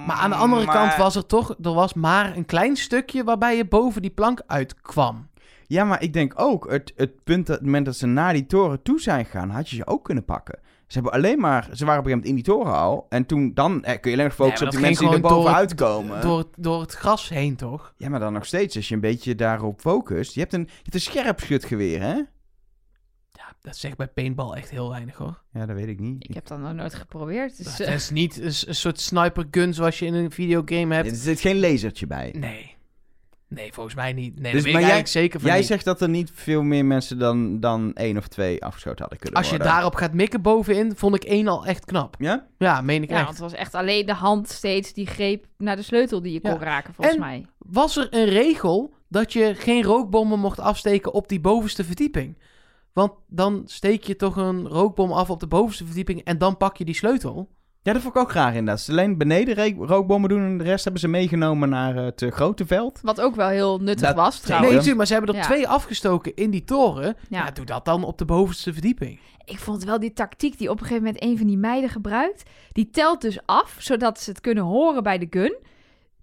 Maar 0.07 0.15
aan 0.15 0.29
de 0.29 0.35
andere 0.35 0.65
Maar- 0.65 0.75
kant 0.75 0.95
was 0.95 1.15
er 1.15 1.25
toch... 1.25 1.55
Er 1.61 1.73
was 1.73 1.93
maar 1.93 2.37
een 2.37 2.45
klein 2.45 2.75
stukje 2.75 3.23
waarbij 3.23 3.57
je 3.57 3.65
boven 3.65 4.01
die 4.01 4.11
plank 4.11 4.41
uitkwam. 4.47 5.29
Ja, 5.67 5.83
maar 5.83 6.01
ik 6.01 6.13
denk 6.13 6.33
ook, 6.35 6.71
het, 6.71 6.93
het 6.95 7.23
punt 7.23 7.45
dat 7.47 7.55
het 7.55 7.65
moment 7.65 7.85
dat 7.85 7.95
ze 7.95 8.05
naar 8.07 8.33
die 8.33 8.45
toren 8.45 8.81
toe 8.81 8.99
zijn 9.01 9.25
gegaan, 9.25 9.49
had 9.49 9.69
je 9.69 9.75
ze 9.75 9.87
ook 9.87 10.03
kunnen 10.03 10.25
pakken. 10.25 10.59
Ze 10.87 10.93
hebben 10.99 11.11
alleen 11.11 11.39
maar, 11.39 11.69
ze 11.73 11.85
waren 11.85 11.99
op 11.99 12.05
een 12.05 12.11
gegeven 12.11 12.11
moment 12.11 12.25
in 12.27 12.35
die 12.35 12.43
toren 12.43 12.73
al. 12.79 13.05
En 13.09 13.25
toen, 13.25 13.51
dan 13.53 13.83
eh, 13.83 13.99
kun 13.99 14.11
je 14.11 14.17
alleen 14.17 14.27
maar 14.27 14.35
focussen 14.35 14.59
Nee, 14.67 14.67
op 14.67 14.71
die 14.73 14.81
mensen 14.85 15.05
die 15.05 15.15
er 15.15 15.35
bovenuit 15.35 15.77
door- 15.77 15.87
komen. 15.89 16.21
Door, 16.21 16.37
het- 16.37 16.47
door 16.57 16.81
het 16.81 16.93
gras 16.93 17.29
heen, 17.29 17.55
toch? 17.55 17.93
Ja, 17.97 18.09
maar 18.09 18.19
dan 18.19 18.33
nog 18.33 18.45
steeds, 18.45 18.75
als 18.75 18.87
je 18.87 18.95
een 18.95 19.01
beetje 19.01 19.35
daarop 19.35 19.79
focust. 19.79 20.33
Je 20.33 20.39
hebt 20.39 20.53
een, 20.53 20.61
je 20.67 20.79
hebt 20.83 20.93
een 20.93 21.01
scherp 21.01 21.39
schutgeweer, 21.39 22.01
hè? 22.01 22.21
Dat 23.63 23.75
zegt 23.77 23.97
bij 23.97 24.07
paintball 24.07 24.51
echt 24.55 24.69
heel 24.69 24.89
weinig, 24.89 25.15
hoor. 25.15 25.41
Ja, 25.53 25.65
dat 25.65 25.75
weet 25.75 25.87
ik 25.87 25.99
niet. 25.99 26.29
Ik 26.29 26.33
heb 26.33 26.47
dat 26.47 26.59
nog 26.59 26.73
nooit 26.73 26.93
geprobeerd. 26.93 27.57
Dus, 27.57 27.77
Dat 27.77 27.87
eh, 27.87 27.93
is 27.93 28.09
niet 28.09 28.41
een, 28.41 28.75
soort 28.75 28.99
sniper 28.99 29.45
gun 29.51 29.73
zoals 29.73 29.99
je 29.99 30.05
in 30.05 30.13
een 30.13 30.31
videogame 30.31 30.95
hebt. 30.95 31.09
Er 31.09 31.15
zit 31.15 31.39
geen 31.39 31.59
lasertje 31.59 32.07
bij. 32.07 32.33
Nee. 32.37 32.75
Nee, 33.47 33.73
volgens 33.73 33.95
mij 33.95 34.13
niet. 34.13 34.39
Nee, 34.39 34.51
Dus, 34.51 34.61
maar 34.61 34.69
ik 34.69 34.71
jij- 34.71 34.75
eigenlijk 34.79 35.07
zeker 35.07 35.39
van 35.39 35.49
Jij 35.49 35.57
niet. 35.57 35.67
zegt 35.67 35.85
dat 35.85 36.01
er 36.01 36.09
niet 36.09 36.31
veel 36.33 36.63
meer 36.63 36.85
mensen 36.85 37.19
dan, 37.19 37.59
dan 37.59 37.93
één 37.93 38.17
of 38.17 38.27
twee 38.27 38.63
afgeschoten 38.63 38.99
hadden 38.99 39.17
kunnen 39.19 39.37
Als 39.39 39.49
je 39.49 39.55
worden. 39.55 39.73
daarop 39.73 39.95
gaat 39.95 40.13
mikken 40.13 40.41
bovenin, 40.41 40.95
vond 40.95 41.15
ik 41.15 41.23
één 41.23 41.47
al 41.47 41.65
echt 41.65 41.85
knap. 41.85 42.15
Ja? 42.19 42.47
Ja, 42.57 42.81
meen 42.81 43.03
ik 43.03 43.09
ja, 43.09 43.15
echt. 43.15 43.23
want 43.25 43.37
het 43.37 43.51
was 43.51 43.59
echt 43.59 43.73
alleen 43.75 44.05
de 44.05 44.13
hand 44.13 44.49
steeds 44.49 44.93
die 44.93 45.05
greep 45.07 45.45
naar 45.57 45.75
de 45.75 45.81
sleutel 45.81 46.21
die 46.21 46.33
je 46.33 46.41
kon 46.41 46.59
raken, 46.59 46.93
volgens 46.93 47.15
En- 47.15 47.21
mij. 47.21 47.45
Was 47.57 47.97
er 47.97 48.07
een 48.09 48.25
regel 48.29 48.93
dat 49.09 49.33
je 49.33 49.55
geen 49.55 49.83
rookbommen 49.83 50.39
mocht 50.39 50.59
afsteken 50.59 51.13
op 51.13 51.27
die 51.27 51.39
bovenste 51.39 51.83
verdieping? 51.83 52.37
Want 52.93 53.11
dan 53.27 53.63
steek 53.65 54.03
je 54.03 54.15
toch 54.15 54.35
een 54.35 54.67
rookbom 54.67 55.11
af 55.11 55.29
op 55.29 55.39
de 55.39 55.47
bovenste 55.47 55.85
verdieping 55.85 56.23
en 56.23 56.37
dan 56.37 56.57
pak 56.57 56.77
je 56.77 56.85
die 56.85 56.95
sleutel. 56.95 57.49
Ja, 57.81 57.93
dat 57.93 58.01
vond 58.01 58.15
ik 58.15 58.21
ook 58.21 58.29
graag 58.29 58.49
inderdaad. 58.53 58.81
Ze 58.81 58.91
alleen 58.91 59.17
beneden 59.17 59.75
rookbommen 59.85 60.29
doen 60.29 60.41
en 60.41 60.57
de 60.57 60.63
rest 60.63 60.83
hebben 60.83 61.01
ze 61.01 61.07
meegenomen 61.07 61.69
naar 61.69 61.95
het 61.95 62.21
eh, 62.21 62.31
grote 62.31 62.65
veld. 62.65 62.99
Wat 63.01 63.21
ook 63.21 63.35
wel 63.35 63.47
heel 63.47 63.77
nuttig 63.79 64.07
Dat- 64.07 64.15
was, 64.15 64.33
Nee, 64.35 64.41
trouwens. 64.43 64.71
natuurlijk, 64.71 64.97
maar 64.97 65.07
ze 65.07 65.13
hebben 65.13 65.31
er 65.33 65.39
Ja. 65.41 65.45
twee 65.45 65.67
afgestoken 65.67 66.35
in 66.35 66.49
die 66.51 66.63
toren. 66.63 67.15
Ja. 67.29 67.45
Ja. 67.45 67.51
doe 67.51 67.65
dat 67.65 67.85
dan 67.85 68.03
op 68.03 68.17
de 68.17 68.25
bovenste 68.25 68.73
verdieping. 68.73 69.19
Ik 69.45 69.57
vond 69.59 69.83
wel 69.83 69.99
die 69.99 70.13
tactiek 70.13 70.57
die 70.57 70.69
op 70.69 70.79
een 70.79 70.85
gegeven 70.85 71.03
moment 71.03 71.23
een 71.23 71.37
van 71.37 71.47
die 71.47 71.57
meiden 71.57 71.89
gebruikt. 71.89 72.43
Die 72.71 72.89
telt 72.89 73.21
dus 73.21 73.39
af, 73.45 73.75
zodat 73.79 74.19
ze 74.19 74.29
het 74.29 74.41
kunnen 74.41 74.63
horen 74.63 75.03
bij 75.03 75.17
de 75.17 75.27
gun. 75.29 75.55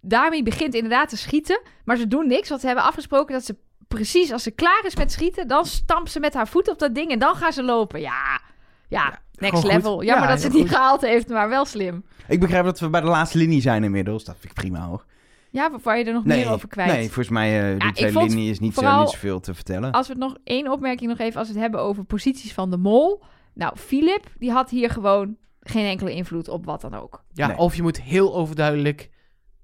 Daarmee 0.00 0.42
begint 0.42 0.74
inderdaad 0.74 1.08
te 1.08 1.16
schieten. 1.16 1.60
Maar 1.84 1.96
ze 1.96 2.06
doen 2.06 2.26
niks, 2.26 2.48
want 2.48 2.60
ze 2.60 2.66
hebben 2.66 2.84
afgesproken 2.84 3.34
dat 3.34 3.44
ze 3.44 3.56
precies 3.94 4.32
als 4.32 4.42
ze 4.42 4.50
klaar 4.50 4.82
is 4.86 4.96
met 4.96 5.12
schieten... 5.12 5.48
dan 5.48 5.66
stampt 5.66 6.10
ze 6.10 6.20
met 6.20 6.34
haar 6.34 6.48
voet 6.48 6.68
op 6.70 6.78
dat 6.78 6.94
ding 6.94 7.10
en 7.10 7.18
dan 7.18 7.34
gaan 7.34 7.52
ze 7.52 7.62
lopen. 7.62 8.00
Ja, 8.00 8.40
ja, 8.88 9.04
next 9.08 9.20
gewoon 9.34 9.62
goed. 9.62 9.72
level. 9.72 10.02
Jammer 10.02 10.24
Ja, 10.24 10.30
dat 10.30 10.40
ze 10.40 10.46
het 10.46 10.56
niet 10.56 10.68
gehaald 10.68 11.00
heeft, 11.00 11.28
maar 11.28 11.48
wel 11.48 11.64
slim. 11.64 12.04
Ik 12.28 12.40
begrijp 12.40 12.64
dat 12.64 12.80
we 12.80 12.88
bij 12.88 13.00
de 13.00 13.06
laatste 13.06 13.38
linie 13.38 13.60
zijn 13.60 13.84
inmiddels. 13.84 14.24
Dat 14.24 14.36
vind 14.38 14.52
ik 14.52 14.58
prima 14.58 14.86
hoor. 14.86 15.04
Ja, 15.50 15.70
waar 15.82 15.98
je 15.98 16.04
er 16.04 16.12
nog 16.12 16.24
meer 16.24 16.50
over 16.50 16.68
kwijt. 16.68 16.92
nee 16.92 17.04
volgens 17.04 17.28
mij 17.28 17.74
uh, 17.74 17.92
die 17.94 18.12
vond 18.12 18.30
linie 18.30 18.50
is 18.50 18.58
niet, 18.58 18.74
zo, 18.74 18.80
vooral- 18.80 19.00
niet 19.00 19.10
zoveel 19.10 19.40
te 19.40 19.54
vertellen. 19.54 19.92
Als 19.92 20.06
we 20.06 20.12
het 20.12 20.22
nog 20.22 20.36
één 20.44 20.70
opmerking 20.72 21.10
nog 21.10 21.18
even, 21.18 21.38
als 21.38 21.48
we 21.48 21.54
het 21.54 21.62
hebben 21.62 21.80
over 21.80 22.04
posities 22.04 22.52
van 22.52 22.70
de 22.70 22.76
mol. 22.76 23.22
Nou, 23.54 23.76
Philip, 23.76 24.24
die 24.38 24.50
had 24.50 24.70
hier 24.70 24.90
gewoon 24.90 25.36
geen 25.60 25.86
enkele 25.86 26.14
invloed 26.14 26.48
op 26.48 26.64
wat 26.64 26.80
dan 26.80 26.94
ook. 26.94 27.22
Ja, 27.32 27.46
Nee. 27.46 27.56
of 27.56 27.74
je 27.74 27.82
moet 27.82 28.02
heel 28.02 28.34
overduidelijk 28.34 29.10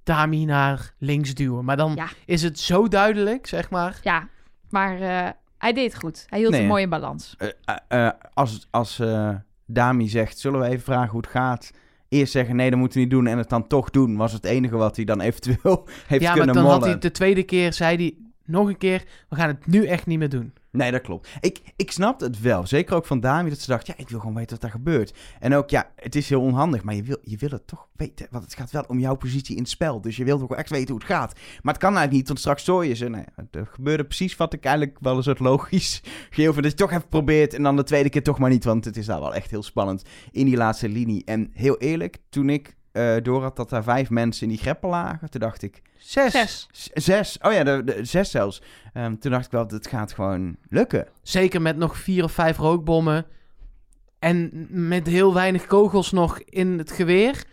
Dami 0.06 0.44
naar 0.44 0.94
links 0.98 1.34
duwen. 1.34 1.64
Maar 1.64 1.76
dan 1.76 1.92
Ja. 1.94 2.08
is 2.26 2.42
het 2.42 2.58
zo 2.58 2.88
duidelijk, 2.88 3.46
zeg 3.46 3.70
maar. 3.70 3.98
Ja, 4.02 4.28
maar 4.70 5.00
eh, 5.00 5.28
hij 5.58 5.72
deed 5.72 5.92
het 5.92 6.02
goed. 6.02 6.24
Hij 6.28 6.38
hield 6.38 6.50
Nee, 6.50 6.60
een 6.60 6.66
mooie 6.66 6.88
balans. 6.88 7.34
Eh, 7.38 7.48
eh, 7.88 8.10
als 8.34 8.66
als 8.70 8.98
eh, 8.98 9.30
Dami 9.66 10.08
zegt, 10.08 10.38
zullen 10.38 10.60
we 10.60 10.66
even 10.66 10.80
vragen 10.84 11.10
hoe 11.10 11.20
het 11.20 11.30
gaat? 11.30 11.70
Eerst 12.08 12.32
zeggen, 12.32 12.56
nee, 12.56 12.70
dat 12.70 12.78
moeten 12.78 12.98
we 12.98 13.04
niet 13.04 13.12
doen. 13.14 13.26
En 13.26 13.38
het 13.38 13.48
dan 13.48 13.66
toch 13.66 13.90
doen, 13.90 14.16
was 14.16 14.32
het 14.32 14.44
enige 14.44 14.76
wat 14.76 14.96
hij 14.96 15.04
dan 15.04 15.20
eventueel 15.20 15.88
heeft 16.06 16.22
ja, 16.22 16.28
maar 16.28 16.36
kunnen 16.36 16.54
dan 16.54 16.62
mollen. 16.64 16.78
had 16.80 16.88
hij 16.88 16.98
de 16.98 17.10
tweede 17.10 17.42
keer, 17.42 17.72
zei 17.72 17.96
hij 17.96 18.14
nog 18.46 18.68
een 18.68 18.78
keer, 18.78 19.04
we 19.28 19.36
gaan 19.36 19.48
het 19.48 19.66
nu 19.66 19.86
echt 19.86 20.06
niet 20.06 20.18
meer 20.18 20.28
doen. 20.28 20.52
Nee, 20.76 20.90
dat 20.90 21.00
klopt. 21.00 21.28
Ik, 21.40 21.60
ik 21.76 21.90
snapte 21.90 22.24
het 22.24 22.40
wel. 22.40 22.66
Zeker 22.66 22.96
ook 22.96 23.06
van 23.06 23.20
Dami, 23.20 23.48
dat 23.48 23.58
ze 23.58 23.70
dacht, 23.70 23.86
ja, 23.86 23.94
ik 23.96 24.08
wil 24.08 24.18
gewoon 24.18 24.34
weten 24.34 24.50
wat 24.50 24.60
daar 24.60 24.70
gebeurt. 24.70 25.14
En 25.40 25.54
ook, 25.54 25.70
ja, 25.70 25.90
het 25.96 26.14
is 26.14 26.28
heel 26.28 26.40
onhandig, 26.40 26.82
maar 26.82 26.94
je 26.94 27.02
wil, 27.02 27.18
je 27.22 27.36
wil 27.36 27.48
het 27.48 27.66
toch 27.66 27.88
weten. 27.92 28.26
Want 28.30 28.44
het 28.44 28.54
gaat 28.54 28.70
wel 28.70 28.84
om 28.88 28.98
jouw 28.98 29.14
positie 29.14 29.56
in 29.56 29.62
het 29.62 29.70
spel. 29.70 30.00
Dus 30.00 30.16
je 30.16 30.24
wilt 30.24 30.42
ook 30.42 30.54
echt 30.54 30.70
weten 30.70 30.90
hoe 30.90 30.98
het 30.98 31.12
gaat. 31.12 31.32
Maar 31.34 31.72
het 31.74 31.82
kan 31.82 31.96
eigenlijk 31.96 32.12
niet, 32.12 32.26
want 32.26 32.38
straks 32.38 32.62
stoor 32.62 32.86
je 32.86 32.94
ze. 32.94 33.08
Nee, 33.08 33.24
er 33.50 33.66
gebeurde 33.66 34.04
precies 34.04 34.36
wat 34.36 34.52
ik 34.52 34.64
eigenlijk 34.64 34.96
wel 35.00 35.16
een 35.16 35.22
soort 35.22 35.38
logisch 35.38 36.02
geheel 36.30 36.52
vind. 36.52 36.62
Dat 36.62 36.72
je 36.72 36.78
toch 36.78 36.90
even 36.90 37.08
probeert 37.08 37.54
en 37.54 37.62
dan 37.62 37.76
de 37.76 37.84
tweede 37.84 38.08
keer 38.08 38.22
toch 38.22 38.38
maar 38.38 38.50
niet. 38.50 38.64
Want 38.64 38.84
het 38.84 38.96
is 38.96 39.06
daar 39.06 39.20
wel 39.20 39.34
echt 39.34 39.50
heel 39.50 39.62
spannend 39.62 40.02
in 40.30 40.46
die 40.46 40.56
laatste 40.56 40.88
linie. 40.88 41.24
En 41.24 41.50
heel 41.52 41.78
eerlijk, 41.78 42.18
toen 42.28 42.50
ik 42.50 42.76
eh 42.96 43.22
door 43.22 43.42
had 43.42 43.56
dat 43.56 43.68
daar 43.70 43.82
vijf 43.82 44.10
mensen 44.10 44.42
in 44.42 44.48
die 44.48 44.58
greppel 44.58 44.88
lagen, 44.90 45.30
toen 45.30 45.40
dacht 45.40 45.62
ik, 45.62 45.82
Zes. 45.98 46.32
Zes. 46.32 46.68
zes. 46.94 47.38
Oh 47.42 47.52
ja, 47.52 47.64
de, 47.64 47.82
de- 47.84 48.04
zes 48.04 48.30
zelfs. 48.30 48.62
Ehm, 48.92 49.16
toen 49.16 49.30
dacht 49.30 49.44
ik 49.44 49.50
wel, 49.50 49.66
dit 49.66 49.86
gaat 49.86 50.12
gewoon 50.12 50.56
lukken. 50.68 51.08
Zeker 51.22 51.62
met 51.62 51.76
nog 51.76 51.96
vier 51.96 52.24
of 52.24 52.32
vijf 52.32 52.56
rookbommen. 52.56 53.26
En 54.18 54.66
met 54.88 55.06
heel 55.06 55.34
weinig 55.34 55.66
kogels 55.66 56.12
nog 56.12 56.38
in 56.40 56.78
het 56.78 56.90
geweer. 56.92 57.44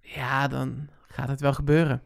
Ja, 0.00 0.48
dan 0.48 0.88
gaat 1.06 1.28
het 1.28 1.40
wel 1.40 1.52
gebeuren. 1.52 2.02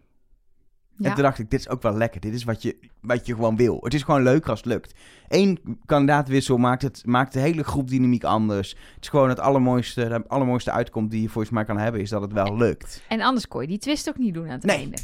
Ja. 0.98 1.08
En 1.08 1.14
toen 1.14 1.22
dacht 1.22 1.38
ik, 1.38 1.50
dit 1.50 1.60
is 1.60 1.68
ook 1.68 1.82
wel 1.82 1.96
lekker. 1.96 2.20
Dit 2.20 2.34
is 2.34 2.44
wat 2.44 2.62
je, 2.62 2.78
wat 3.00 3.26
je 3.26 3.34
gewoon 3.34 3.56
wil. 3.56 3.78
Het 3.82 3.94
is 3.94 4.02
gewoon 4.02 4.22
leuker 4.22 4.50
als 4.50 4.58
het 4.58 4.68
lukt. 4.68 4.94
Eén 5.28 5.78
kandidaatwissel 5.86 6.56
maakt, 6.56 6.82
het, 6.82 7.02
maakt 7.06 7.32
de 7.32 7.38
hele 7.40 7.64
groepdynamiek 7.64 8.24
anders. 8.24 8.70
Het 8.94 9.02
is 9.04 9.08
gewoon 9.08 9.28
het 9.28 9.40
allermooiste, 9.40 10.08
de 10.08 10.24
allermooiste 10.28 10.70
uitkomst 10.70 11.10
die 11.10 11.22
je 11.22 11.28
volgens 11.28 11.52
mij 11.52 11.64
kan 11.64 11.78
hebben, 11.78 12.00
is 12.00 12.10
dat 12.10 12.22
het 12.22 12.32
wel 12.32 12.56
lukt. 12.56 13.02
En 13.08 13.20
anders 13.20 13.48
kon 13.48 13.60
je 13.60 13.66
die 13.68 13.78
twist 13.78 14.08
ook 14.08 14.18
niet 14.18 14.34
doen 14.34 14.44
aan 14.46 14.50
het 14.50 14.64
Nee. 14.64 14.76
einde. 14.76 14.96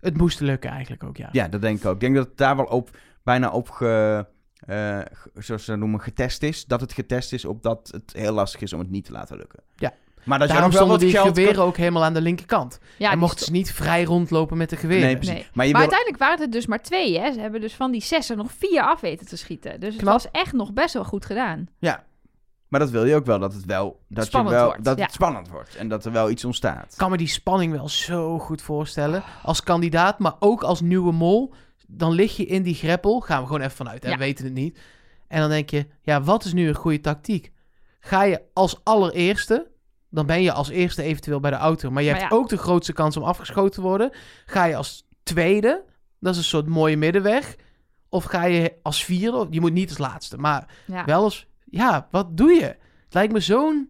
Het 0.00 0.16
moest 0.16 0.40
lukken 0.40 0.70
eigenlijk 0.70 1.04
ook, 1.04 1.16
ja. 1.16 1.28
Ja, 1.32 1.48
dat 1.48 1.60
denk 1.60 1.78
ik 1.78 1.86
ook. 1.86 1.94
Ik 1.94 2.00
denk 2.00 2.14
dat 2.14 2.26
het 2.26 2.36
daar 2.36 2.56
wel 2.56 2.64
op, 2.64 2.98
bijna 3.22 3.50
op, 3.50 3.70
ge, 3.70 4.26
eh, 4.58 4.98
ge- 5.12 5.30
zoals 5.34 5.64
ze 5.64 5.70
dat 5.70 5.80
noemen, 5.80 6.00
getest 6.00 6.42
is. 6.42 6.64
Dat 6.64 6.80
het 6.80 6.92
getest 6.92 7.32
is 7.32 7.44
op 7.44 7.62
dat 7.62 7.88
het 7.92 8.12
heel 8.12 8.32
lastig 8.32 8.60
is 8.60 8.72
om 8.72 8.78
het 8.78 8.90
niet 8.90 9.04
te 9.04 9.12
laten 9.12 9.36
lukken. 9.36 9.62
Ja. 9.76 9.92
Maar 10.28 10.38
dat 10.38 10.48
Daarom 10.48 10.72
stonden 10.72 10.98
die 10.98 11.16
geweren 11.16 11.62
ook 11.62 11.76
helemaal 11.76 12.04
aan 12.04 12.14
de 12.14 12.20
linkerkant. 12.20 12.78
Ja, 12.98 13.10
en 13.10 13.18
mochten 13.18 13.44
ze 13.44 13.50
niet 13.50 13.72
vrij 13.72 14.04
rondlopen 14.04 14.56
met 14.56 14.70
de 14.70 14.76
geweren. 14.76 15.02
Nee, 15.02 15.16
precies. 15.16 15.34
Nee. 15.34 15.46
Maar 15.52 15.66
je 15.66 15.72
maar 15.72 15.80
wil... 15.80 15.90
uiteindelijk 15.90 16.18
waren 16.18 16.40
het 16.40 16.52
dus 16.52 16.66
maar 16.66 16.82
twee, 16.82 17.18
hè? 17.18 17.32
Ze 17.32 17.40
hebben 17.40 17.60
dus 17.60 17.74
van 17.74 17.90
die 17.90 18.02
zes 18.02 18.30
er 18.30 18.36
nog 18.36 18.52
vier 18.58 18.82
af 18.82 19.00
weten 19.00 19.26
te 19.26 19.36
schieten. 19.36 19.80
Dus 19.80 19.92
het 19.92 20.02
Knap. 20.02 20.12
was 20.12 20.30
echt 20.30 20.52
nog 20.52 20.72
best 20.72 20.94
wel 20.94 21.04
goed 21.04 21.26
gedaan. 21.26 21.66
Ja. 21.78 22.04
Maar 22.68 22.80
dat 22.80 22.90
wil 22.90 23.04
je 23.04 23.14
ook 23.14 23.26
wel, 23.26 23.38
dat 23.38 23.52
het 23.52 23.64
wel 23.64 24.00
dat 24.08 24.26
Spannend 24.26 24.54
je 24.54 24.60
wel, 24.60 24.68
wordt, 24.68 24.84
dat 24.84 24.98
ja. 24.98 25.04
het 25.04 25.12
spannend 25.12 25.48
wordt 25.48 25.76
en 25.76 25.88
dat 25.88 26.04
er 26.04 26.12
wel 26.12 26.30
iets 26.30 26.44
ontstaat. 26.44 26.92
Ik 26.92 26.98
kan 26.98 27.10
me 27.10 27.16
die 27.16 27.28
spanning 27.28 27.72
wel 27.72 27.88
zo 27.88 28.38
goed 28.38 28.62
voorstellen. 28.62 29.22
Als 29.42 29.62
kandidaat, 29.62 30.18
maar 30.18 30.34
ook 30.38 30.62
als 30.62 30.80
nieuwe 30.80 31.12
mol. 31.12 31.54
Dan 31.86 32.12
lig 32.12 32.36
je 32.36 32.46
in 32.46 32.62
die 32.62 32.74
greppel. 32.74 33.20
Gaan 33.20 33.40
we 33.40 33.46
gewoon 33.46 33.60
even 33.60 33.76
vanuit, 33.76 34.02
hè? 34.02 34.08
Ja. 34.08 34.16
we 34.16 34.24
weten 34.24 34.44
het 34.44 34.54
niet. 34.54 34.78
En 35.28 35.40
dan 35.40 35.50
denk 35.50 35.70
je, 35.70 35.86
ja, 36.02 36.22
wat 36.22 36.44
is 36.44 36.52
nu 36.52 36.68
een 36.68 36.74
goede 36.74 37.00
tactiek? 37.00 37.52
Ga 38.00 38.22
je 38.22 38.42
als 38.52 38.80
allereerste, 38.84 39.70
dan 40.10 40.26
ben 40.26 40.42
je 40.42 40.52
als 40.52 40.68
eerste 40.68 41.02
eventueel 41.02 41.40
bij 41.40 41.50
de 41.50 41.56
auto. 41.56 41.90
Maar 41.90 42.02
je 42.02 42.10
Maar 42.10 42.18
hebt 42.20 42.32
ja. 42.32 42.36
ook 42.38 42.48
de 42.48 42.56
grootste 42.58 42.92
kans 42.92 43.16
om 43.16 43.22
afgeschoten 43.22 43.72
te 43.72 43.80
worden. 43.80 44.10
Ga 44.46 44.64
je 44.64 44.76
als 44.76 45.06
tweede, 45.22 45.84
dat 46.20 46.32
is 46.32 46.38
een 46.38 46.44
soort 46.44 46.66
mooie 46.66 46.96
middenweg. 46.96 47.56
Of 48.08 48.24
ga 48.24 48.44
je 48.44 48.72
als 48.82 49.04
vierde, 49.04 49.46
je 49.50 49.60
moet 49.60 49.72
niet 49.72 49.88
als 49.88 49.98
laatste, 49.98 50.36
maar 50.38 50.66
Ja. 50.86 51.04
wel 51.04 51.22
als, 51.22 51.46
ja, 51.64 52.08
wat 52.10 52.36
doe 52.36 52.52
je? 52.52 52.64
Het 53.04 53.14
lijkt 53.14 53.32
me 53.32 53.40
zo'n, 53.40 53.88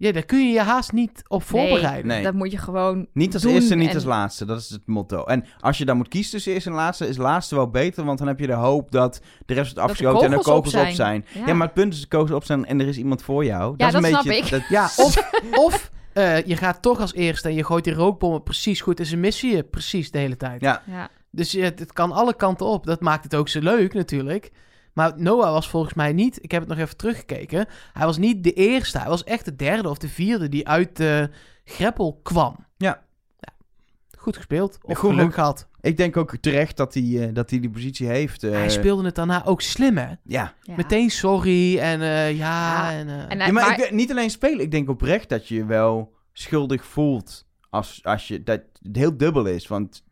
ja, 0.00 0.12
daar 0.12 0.24
kun 0.24 0.46
je 0.46 0.52
je 0.52 0.60
haast 0.60 0.92
niet 0.92 1.22
op 1.28 1.42
voorbereiden. 1.42 2.06
Nee. 2.06 2.22
Dat 2.22 2.34
moet 2.34 2.50
je 2.50 2.58
gewoon 2.58 3.06
Niet 3.12 3.34
als 3.34 3.42
doen 3.42 3.52
eerste, 3.52 3.74
niet 3.74 3.88
en- 3.88 3.94
als 3.94 4.04
laatste. 4.04 4.44
Dat 4.44 4.58
is 4.60 4.70
het 4.70 4.86
motto. 4.86 5.24
En 5.24 5.44
als 5.60 5.78
je 5.78 5.84
dan 5.84 5.96
moet 5.96 6.08
kiezen 6.08 6.30
tussen 6.32 6.52
eerste 6.52 6.68
en 6.70 6.74
laatste, 6.76 7.08
is 7.08 7.16
laatste 7.16 7.54
wel 7.54 7.70
beter. 7.70 8.04
Want 8.04 8.18
dan 8.18 8.26
heb 8.28 8.38
je 8.40 8.46
de 8.46 8.52
hoop 8.52 8.90
dat 8.90 9.20
de 9.46 9.54
rest 9.54 9.56
wordt 9.56 9.74
de 9.74 9.80
afgeschoten 9.80 10.26
en 10.26 10.32
er 10.32 10.36
kogels 10.38 10.56
op 10.56 10.64
kogels 10.64 10.74
op 10.74 10.80
zijn. 10.80 10.94
zijn. 10.94 11.24
Ja. 11.42 11.46
Ja. 11.46 11.54
maar 11.54 11.66
het 11.66 11.74
punt 11.76 11.92
is, 11.94 12.00
de 12.00 12.06
kogels 12.08 12.30
op 12.30 12.44
zijn 12.44 12.64
en 12.66 12.80
er 12.80 12.88
is 12.88 12.96
iemand 12.96 13.22
voor 13.22 13.44
jou. 13.44 13.74
Ja, 13.76 13.86
is 13.88 13.94
een 13.94 14.00
dat 14.02 14.10
snap 14.10 14.24
beetje, 14.24 14.44
ik. 14.44 14.50
dat- 14.60 14.68
Ja, 14.68 14.84
of, 14.96 15.30
of 15.54 15.90
eh, 16.12 16.44
je 16.46 16.56
gaat 16.56 16.82
toch 16.82 17.00
als 17.00 17.14
eerste 17.14 17.48
en 17.48 17.54
je 17.54 17.64
gooit 17.64 17.84
die 17.84 17.94
rookbommen 17.94 18.42
precies 18.42 18.80
goed 18.80 18.98
en 19.00 19.06
ze 19.06 19.16
missen 19.16 19.48
je 19.48 19.62
precies 19.62 20.10
de 20.10 20.18
hele 20.18 20.36
tijd. 20.36 20.60
Ja. 20.60 20.82
Ja. 20.86 21.08
Dus 21.30 21.50
je, 21.52 21.62
het 21.62 21.92
kan 21.92 22.12
alle 22.12 22.34
kanten 22.36 22.66
op. 22.66 22.86
Dat 22.86 23.00
maakt 23.00 23.24
het 23.24 23.34
ook 23.34 23.48
zo 23.48 23.60
leuk 23.60 23.94
natuurlijk. 23.94 24.50
Maar 24.92 25.12
Noah 25.16 25.50
was 25.52 25.68
volgens 25.68 25.94
mij 25.94 26.12
niet, 26.12 26.38
ik 26.42 26.50
heb 26.50 26.60
het 26.60 26.68
nog 26.70 26.78
even 26.78 26.96
teruggekeken, 26.96 27.66
hij 27.92 28.06
was 28.06 28.18
niet 28.18 28.44
de 28.44 28.52
eerste. 28.52 28.98
Hij 28.98 29.08
was 29.08 29.24
echt 29.24 29.44
de 29.44 29.56
derde 29.56 29.88
of 29.88 29.98
de 29.98 30.08
vierde 30.08 30.48
die 30.48 30.68
uit 30.68 30.96
de 30.96 31.30
greppel 31.64 32.20
kwam. 32.22 32.56
Ja. 32.76 33.02
Ja. 33.38 33.52
Goed 34.18 34.36
gespeeld. 34.36 34.78
Of 34.82 34.98
Goed, 34.98 35.10
geluk 35.10 35.34
gehad. 35.34 35.68
Ik 35.80 35.96
denk 35.96 36.16
ook 36.16 36.36
terecht 36.36 36.76
dat 36.76 36.94
hij, 36.94 37.02
eh, 37.28 37.34
dat 37.34 37.50
hij 37.50 37.60
die 37.60 37.70
positie 37.70 38.06
heeft. 38.06 38.42
eh, 38.42 38.50
hij 38.50 38.68
speelde 38.70 39.04
het 39.04 39.14
daarna 39.14 39.44
ook 39.44 39.60
slim 39.60 39.96
hè. 39.96 40.08
Ja. 40.24 40.54
Ja. 40.62 40.74
Meteen 40.76 41.10
sorry 41.10 41.78
en 41.78 42.00
eh, 42.00 42.36
ja. 42.36 42.90
Ja. 42.90 42.98
En, 42.98 43.08
eh, 43.08 43.14
En 43.14 43.20
ja 43.38 43.44
hij- 43.44 43.52
maar 43.52 43.66
maar- 43.66 43.80
ik, 43.80 43.90
niet 43.90 44.10
alleen 44.10 44.30
spelen. 44.30 44.60
Ik 44.60 44.70
denk 44.70 44.88
oprecht 44.88 45.28
dat 45.28 45.48
je 45.48 45.54
je 45.54 45.64
wel 45.64 46.12
schuldig 46.32 46.84
voelt. 46.84 47.46
Als, 47.70 48.00
als 48.04 48.28
je 48.28 48.42
dat 48.42 48.60
het 48.82 48.96
heel 48.96 49.16
dubbel 49.16 49.46
is. 49.46 49.66
Want 49.66 50.02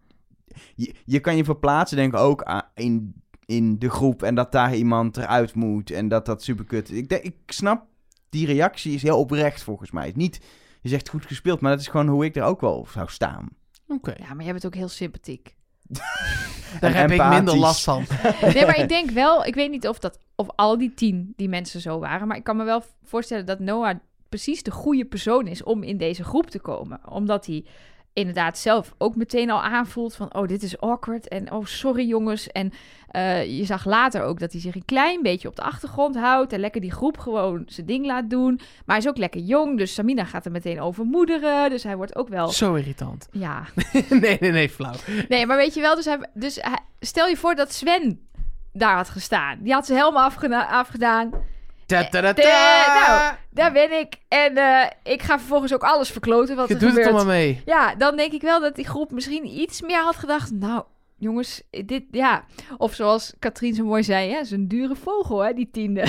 je, 0.75 0.95
je 1.05 1.21
kan 1.21 1.37
je 1.37 1.45
verplaatsen, 1.45 1.97
denk 1.97 2.13
ik 2.13 2.19
ook 2.19 2.43
aan- 2.43 2.69
in, 2.75 3.15
in 3.49 3.79
de 3.79 3.91
groep. 3.91 4.23
En 4.23 4.35
dat 4.35 4.53
daar 4.53 4.75
iemand 4.75 5.17
eruit 5.17 5.55
moet. 5.55 5.91
En 5.91 6.09
dat 6.09 6.27
dat 6.27 6.43
super 6.43 6.65
kut 6.65 6.91
is. 6.91 6.97
Ik, 6.97 7.09
denk, 7.09 7.23
ik 7.23 7.37
snap, 7.47 7.87
die 8.29 8.47
reactie 8.47 8.95
is 8.95 9.03
heel 9.03 9.19
oprecht 9.19 9.63
volgens 9.63 9.91
mij. 9.91 10.13
Niet, 10.15 10.41
je 10.81 10.89
zegt 10.89 11.09
goed 11.09 11.27
gespeeld, 11.27 11.61
maar 11.61 11.71
dat 11.71 11.81
is 11.81 11.89
gewoon 11.89 12.09
hoe 12.09 12.25
ik 12.25 12.37
er 12.37 12.43
ook 12.43 12.61
wel 12.61 12.87
zou 12.91 13.09
staan. 13.11 13.49
Oké, 13.87 14.15
ja, 14.19 14.35
maar 14.35 14.45
jij 14.45 14.53
bent 14.53 14.67
ook 14.67 14.75
heel 14.75 14.89
sympathiek. 14.89 15.57
daar 16.81 16.95
heb 16.95 17.11
ik 17.11 17.29
minder 17.29 17.57
last 17.57 17.85
van. 17.85 18.05
Nee, 18.55 18.67
maar 18.67 18.79
ik 18.79 18.89
denk 18.89 19.11
wel, 19.11 19.45
ik 19.45 19.55
weet 19.55 19.71
niet 19.71 19.89
of 19.89 19.99
dat 19.99 20.19
of 20.35 20.49
al 20.55 20.79
die 20.79 20.95
tien 20.95 21.33
die 21.37 21.49
mensen 21.49 21.81
zo 21.81 21.99
waren, 21.99 22.29
maar 22.29 22.37
ik 22.37 22.45
kan 22.45 22.57
me 22.57 22.65
wel 22.65 22.83
voorstellen 23.03 23.47
dat 23.47 23.59
Noah 23.59 23.99
precies 24.29 24.63
de 24.63 24.71
goede 24.71 25.05
persoon 25.05 25.47
is 25.47 25.63
om 25.63 25.83
in 25.83 25.97
deze 25.97 26.25
groep 26.25 26.51
te 26.51 26.61
komen, 26.61 27.01
omdat 27.11 27.47
hij 27.47 27.65
inderdaad 28.13 28.59
zelf 28.59 28.95
ook 28.99 29.17
meteen 29.17 29.51
al 29.51 29.63
aanvoelt 29.63 30.15
van 30.15 30.35
oh 30.35 30.47
dit 30.47 30.63
is 30.63 30.81
awkward 30.81 31.29
en 31.29 31.53
oh 31.53 31.65
sorry 31.65 32.07
jongens 32.07 32.47
en 32.49 32.73
eh, 33.09 33.59
je 33.59 33.65
zag 33.65 33.85
later 33.85 34.23
ook 34.23 34.39
dat 34.39 34.53
hij 34.53 34.61
zich 34.61 34.75
een 34.75 34.85
klein 34.85 35.23
beetje 35.23 35.49
op 35.49 35.57
de 35.57 35.63
achtergrond 35.63 36.17
houdt 36.17 36.53
en 36.53 36.61
lekker 36.61 36.81
die 36.81 36.91
groep 36.93 37.19
gewoon 37.19 37.63
zijn 37.67 37.87
ding 37.87 38.07
laat 38.07 38.31
doen, 38.31 38.55
maar 38.57 38.97
hij 38.97 38.99
is 38.99 39.09
ook 39.09 39.17
lekker 39.17 39.41
jong, 39.41 39.79
dus 39.79 39.95
Samina 39.95 40.25
gaat 40.25 40.45
er 40.45 40.51
meteen 40.51 40.81
over 40.81 41.05
moederen, 41.05 41.71
dus 41.71 41.83
hij 41.83 41.97
wordt 41.97 42.17
ook 42.17 42.29
wel 42.29 42.49
Zo 42.49 42.75
irritant. 42.75 43.29
ja 43.47 43.65
nee, 44.21 44.37
nee, 44.41 44.51
nee, 44.53 44.69
flauw. 44.69 44.95
Nee, 45.29 45.47
maar 45.47 45.57
weet 45.57 45.75
je 45.75 45.81
wel, 45.81 45.95
dus, 45.95 46.05
hij, 46.05 46.19
dus 46.35 46.57
hij- 46.61 46.79
stel 47.01 47.27
je 47.27 47.37
voor 47.37 47.55
dat 47.55 47.73
Sven 47.73 48.29
daar 48.73 48.97
had 48.97 49.09
gestaan. 49.09 49.59
Die 49.63 49.73
had 49.73 49.87
zijn 49.87 49.99
helm 49.99 50.17
afgena- 50.17 50.69
afgedaan. 50.69 51.31
Ta-ta-ta-ta. 51.89 52.43
Eh, 52.43 53.09
nou, 53.09 53.35
Daar 53.51 53.73
ben 53.73 53.99
ik. 53.99 54.15
En 54.29 54.57
eh, 54.57 55.13
ik 55.13 55.23
ga 55.23 55.39
vervolgens 55.39 55.75
ook 55.75 55.83
alles 55.83 56.11
verkloten 56.11 56.57
wat 56.57 56.69
Je 56.69 56.75
er 56.75 56.81
doet 56.81 56.89
het 56.89 56.99
gebeurt. 56.99 57.17
maar 57.17 57.35
mee. 57.35 57.63
Ja, 57.65 57.95
dan 57.95 58.17
denk 58.17 58.33
ik 58.33 58.43
wel 58.43 58.61
dat 58.61 58.75
die 58.77 58.87
groep 58.87 59.11
misschien 59.11 59.47
iets 59.61 59.83
meer 59.83 60.03
had 60.03 60.17
gedacht. 60.17 60.51
Nou, 60.53 60.83
jongens, 61.17 61.63
dit, 61.71 62.03
ja. 62.11 62.45
Of 62.77 62.95
zoals 62.95 63.33
Katrien 63.39 63.75
zo 63.75 63.85
mooi 63.85 64.03
zei, 64.03 64.33
hè, 64.33 64.39
is 64.41 64.51
een 64.51 64.69
dure 64.69 64.95
vogel, 64.97 65.39
hè, 65.45 65.53
die 65.53 65.69
tiende. 65.73 66.07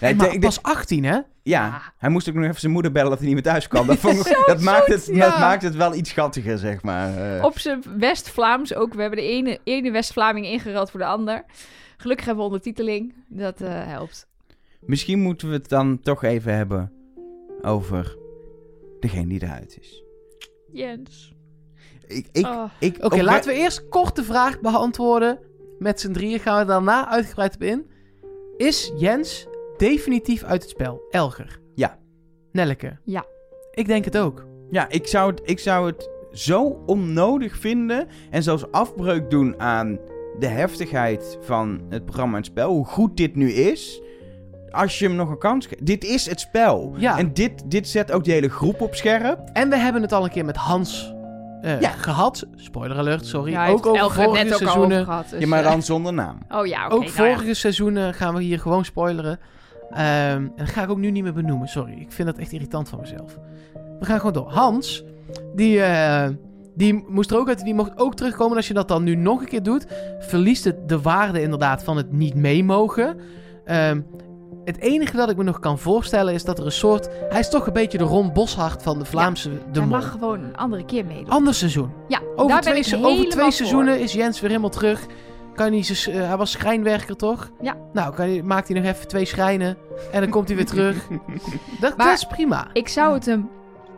Ik 0.00 0.16
maar 0.16 0.32
ik 0.32 0.40
pas 0.40 0.62
18, 0.62 1.04
hè? 1.04 1.12
Ja, 1.14 1.24
Ja. 1.42 1.80
hij 1.98 2.10
moest 2.10 2.28
ook 2.28 2.34
nog 2.34 2.44
even 2.44 2.60
zijn 2.60 2.72
moeder 2.72 2.92
bellen 2.92 3.08
dat 3.10 3.18
hij 3.18 3.26
niet 3.26 3.34
meer 3.36 3.44
thuis 3.52 3.68
kwam. 3.68 3.86
Dat, 3.86 3.98
vond 4.06 4.26
ik- 4.26 4.42
dat, 4.46 4.60
maakt, 4.60 4.86
het, 4.86 5.06
ja. 5.12 5.30
dat 5.30 5.38
maakt 5.38 5.62
het 5.62 5.74
wel 5.74 5.94
iets 5.94 6.10
schattiger, 6.10 6.58
zeg 6.58 6.82
maar. 6.82 7.36
Eh, 7.36 7.44
Op 7.44 7.58
zijn 7.58 7.82
West-Vlaams 7.98 8.74
ook. 8.74 8.94
We 8.94 9.00
hebben 9.00 9.18
de 9.18 9.24
ene, 9.24 9.58
ene 9.64 9.90
West-Vlaming 9.90 10.46
ingereld 10.46 10.90
voor 10.90 11.00
de 11.00 11.06
ander. 11.06 11.44
Gelukkig 12.00 12.26
hebben 12.26 12.44
we 12.44 12.50
ondertiteling. 12.50 13.14
Dat 13.28 13.60
eh, 13.60 13.86
helpt. 13.86 14.28
Misschien 14.80 15.18
moeten 15.20 15.48
we 15.48 15.54
het 15.54 15.68
dan 15.68 16.00
toch 16.00 16.22
even 16.22 16.54
hebben 16.54 16.92
over 17.62 18.16
degene 19.00 19.26
die 19.28 19.42
eruit 19.42 19.78
is. 19.80 20.04
Jens. 20.72 21.34
Ik, 22.06 22.26
ik, 22.32 22.46
Oh. 22.46 22.64
ik, 22.78 23.04
Oké, 23.04 23.22
laten 23.22 23.50
we 23.50 23.58
eerst 23.58 23.88
kort 23.88 24.16
de 24.16 24.24
vraag 24.24 24.60
beantwoorden. 24.60 25.38
Met 25.78 26.00
z'n 26.00 26.12
drieën 26.12 26.38
gaan 26.38 26.60
we 26.60 26.66
daarna 26.66 27.08
uitgebreid 27.08 27.54
op 27.54 27.62
in. 27.62 27.90
Is 28.56 28.92
Jens 28.96 29.46
definitief 29.76 30.42
uit 30.42 30.62
het 30.62 30.70
spel? 30.70 31.02
Elger? 31.10 31.60
Ja. 31.74 31.98
Nelleke? 32.52 32.98
Ja. 33.04 33.24
Ik 33.70 33.86
denk 33.86 34.04
het 34.04 34.18
ook. 34.18 34.44
Ja, 34.70 34.88
ik 34.88 35.06
zou, 35.06 35.30
het, 35.30 35.40
ik 35.44 35.58
zou 35.58 35.86
het 35.86 36.10
zo 36.32 36.82
onnodig 36.86 37.56
vinden 37.56 38.08
en 38.30 38.42
zelfs 38.42 38.70
afbreuk 38.70 39.30
doen 39.30 39.60
aan 39.60 39.98
de 40.40 40.46
heftigheid 40.46 41.38
van 41.40 41.80
het 41.88 42.04
programma 42.04 42.32
en 42.32 42.42
het 42.42 42.46
spel. 42.50 42.70
Hoe 42.72 42.86
goed 42.86 43.16
dit 43.16 43.34
nu 43.36 43.50
is. 43.52 44.00
Als 44.70 44.98
je 44.98 45.06
hem 45.06 45.14
nog 45.16 45.30
een 45.30 45.38
kans 45.38 45.66
geeft. 45.66 45.86
Dit 45.86 46.04
is 46.04 46.26
het 46.28 46.40
spel. 46.40 46.94
Ja. 46.96 47.18
En 47.18 47.32
dit, 47.32 47.70
dit 47.70 47.88
zet 47.88 48.12
ook 48.12 48.24
die 48.24 48.32
hele 48.32 48.48
groep 48.48 48.80
op 48.80 48.94
scherp. 48.94 49.38
En 49.52 49.68
we 49.70 49.76
hebben 49.76 50.02
het 50.02 50.12
al 50.12 50.24
een 50.24 50.30
keer 50.30 50.44
met 50.44 50.56
Hans 50.56 51.14
eh, 51.62 51.80
Ja. 51.80 51.90
gehad. 51.90 52.46
Spoiler 52.54 52.96
alert, 52.98 53.26
sorry. 53.26 53.50
Ja, 53.52 53.68
ook 53.68 53.86
over 53.86 54.10
vorige 54.10 54.44
net 54.44 54.46
ook 54.46 54.50
al 54.52 54.58
seizoenen. 54.58 55.04
gehad. 55.04 55.28
dus, 55.30 55.40
ja, 55.40 55.46
maar 55.46 55.64
eh, 55.64 55.70
dan 55.70 55.82
zonder 55.82 56.12
naam. 56.12 56.38
Oh 56.48 56.66
ja, 56.66 56.84
oké. 56.84 56.94
ook 56.94 57.00
nou 57.04 57.12
ja. 57.28 57.34
vorige 57.34 57.54
seizoenen 57.54 58.14
gaan 58.14 58.34
we 58.34 58.42
hier 58.42 58.58
gewoon 58.58 58.84
spoileren. 58.84 59.38
Ehm, 59.90 60.00
en 60.06 60.52
dat 60.56 60.68
ga 60.68 60.82
ik 60.82 60.90
ook 60.90 60.98
nu 60.98 61.10
niet 61.10 61.22
meer 61.22 61.32
benoemen, 61.32 61.68
sorry. 61.68 61.92
Ik 62.00 62.12
vind 62.12 62.28
dat 62.28 62.38
echt 62.38 62.52
irritant 62.52 62.88
van 62.88 63.00
mezelf. 63.00 63.38
We 63.98 64.04
gaan 64.06 64.16
gewoon 64.18 64.32
door. 64.32 64.50
Hans, 64.50 65.04
die, 65.54 65.82
eh, 65.82 66.28
die 66.80 67.04
moest 67.08 67.30
er 67.30 67.38
ook 67.38 67.48
uit. 67.48 67.64
Die 67.64 67.74
mocht 67.74 67.98
ook 67.98 68.14
terugkomen. 68.14 68.50
En 68.50 68.56
als 68.56 68.68
je 68.68 68.74
dat 68.74 68.88
dan 68.88 69.02
nu 69.02 69.14
nog 69.14 69.40
een 69.40 69.46
keer 69.48 69.62
doet, 69.62 69.86
verliest 70.18 70.64
het 70.64 70.88
de 70.88 71.00
waarde 71.00 71.42
inderdaad 71.42 71.82
van 71.82 71.96
het 71.96 72.12
niet 72.12 72.34
meemogen. 72.34 73.16
Ehm, 73.64 74.00
het 74.64 74.78
enige 74.78 75.16
dat 75.16 75.30
ik 75.30 75.36
me 75.36 75.42
nog 75.44 75.58
kan 75.58 75.78
voorstellen 75.78 76.34
is 76.34 76.44
dat 76.44 76.58
er 76.58 76.64
een 76.64 76.72
soort... 76.72 77.08
Hij 77.28 77.40
is 77.40 77.48
toch 77.50 77.66
een 77.66 77.72
beetje 77.72 77.98
de 77.98 78.04
Ron 78.04 78.32
Boshart 78.32 78.82
van 78.82 78.98
de 78.98 79.04
Vlaamse 79.04 79.50
De 79.72 79.78
Hij 79.80 79.88
mag 79.88 80.10
gewoon 80.10 80.42
een 80.44 80.56
andere 80.56 80.84
keer 80.84 81.04
meedoen. 81.04 81.28
Ander 81.32 81.54
seizoen. 81.54 81.90
ja, 82.08 82.20
Over 82.36 82.48
daar 82.48 82.60
ben 82.60 82.70
twee, 82.70 82.82
se- 82.82 82.96
over 83.04 83.28
twee 83.28 83.42
voor. 83.42 83.52
seizoenen 83.52 84.00
is 84.00 84.12
Jens 84.12 84.40
weer 84.40 84.48
helemaal 84.50 84.70
terug. 84.70 85.06
Kan 85.54 85.72
hij, 85.72 85.80
eh, 85.80 86.28
hij 86.28 86.36
was 86.36 86.50
schrijnwerker, 86.50 87.16
toch? 87.16 87.50
Ja. 87.60 87.76
Nou, 87.92 88.14
kan 88.14 88.24
hij, 88.26 88.42
maakt 88.42 88.68
hij 88.68 88.80
nog 88.80 88.90
even 88.92 89.08
twee 89.08 89.24
schrijnen. 89.24 89.76
En 90.12 90.20
dan 90.20 90.30
komt 90.30 90.46
hij 90.48 90.56
weer 90.56 90.66
terug. 90.74 91.06
Dat, 91.80 91.96
Maar- 91.96 92.06
dat 92.06 92.16
is 92.16 92.24
prima. 92.26 92.66
Ik 92.72 92.88
zou 92.88 93.14
het 93.14 93.26
hem 93.26 93.48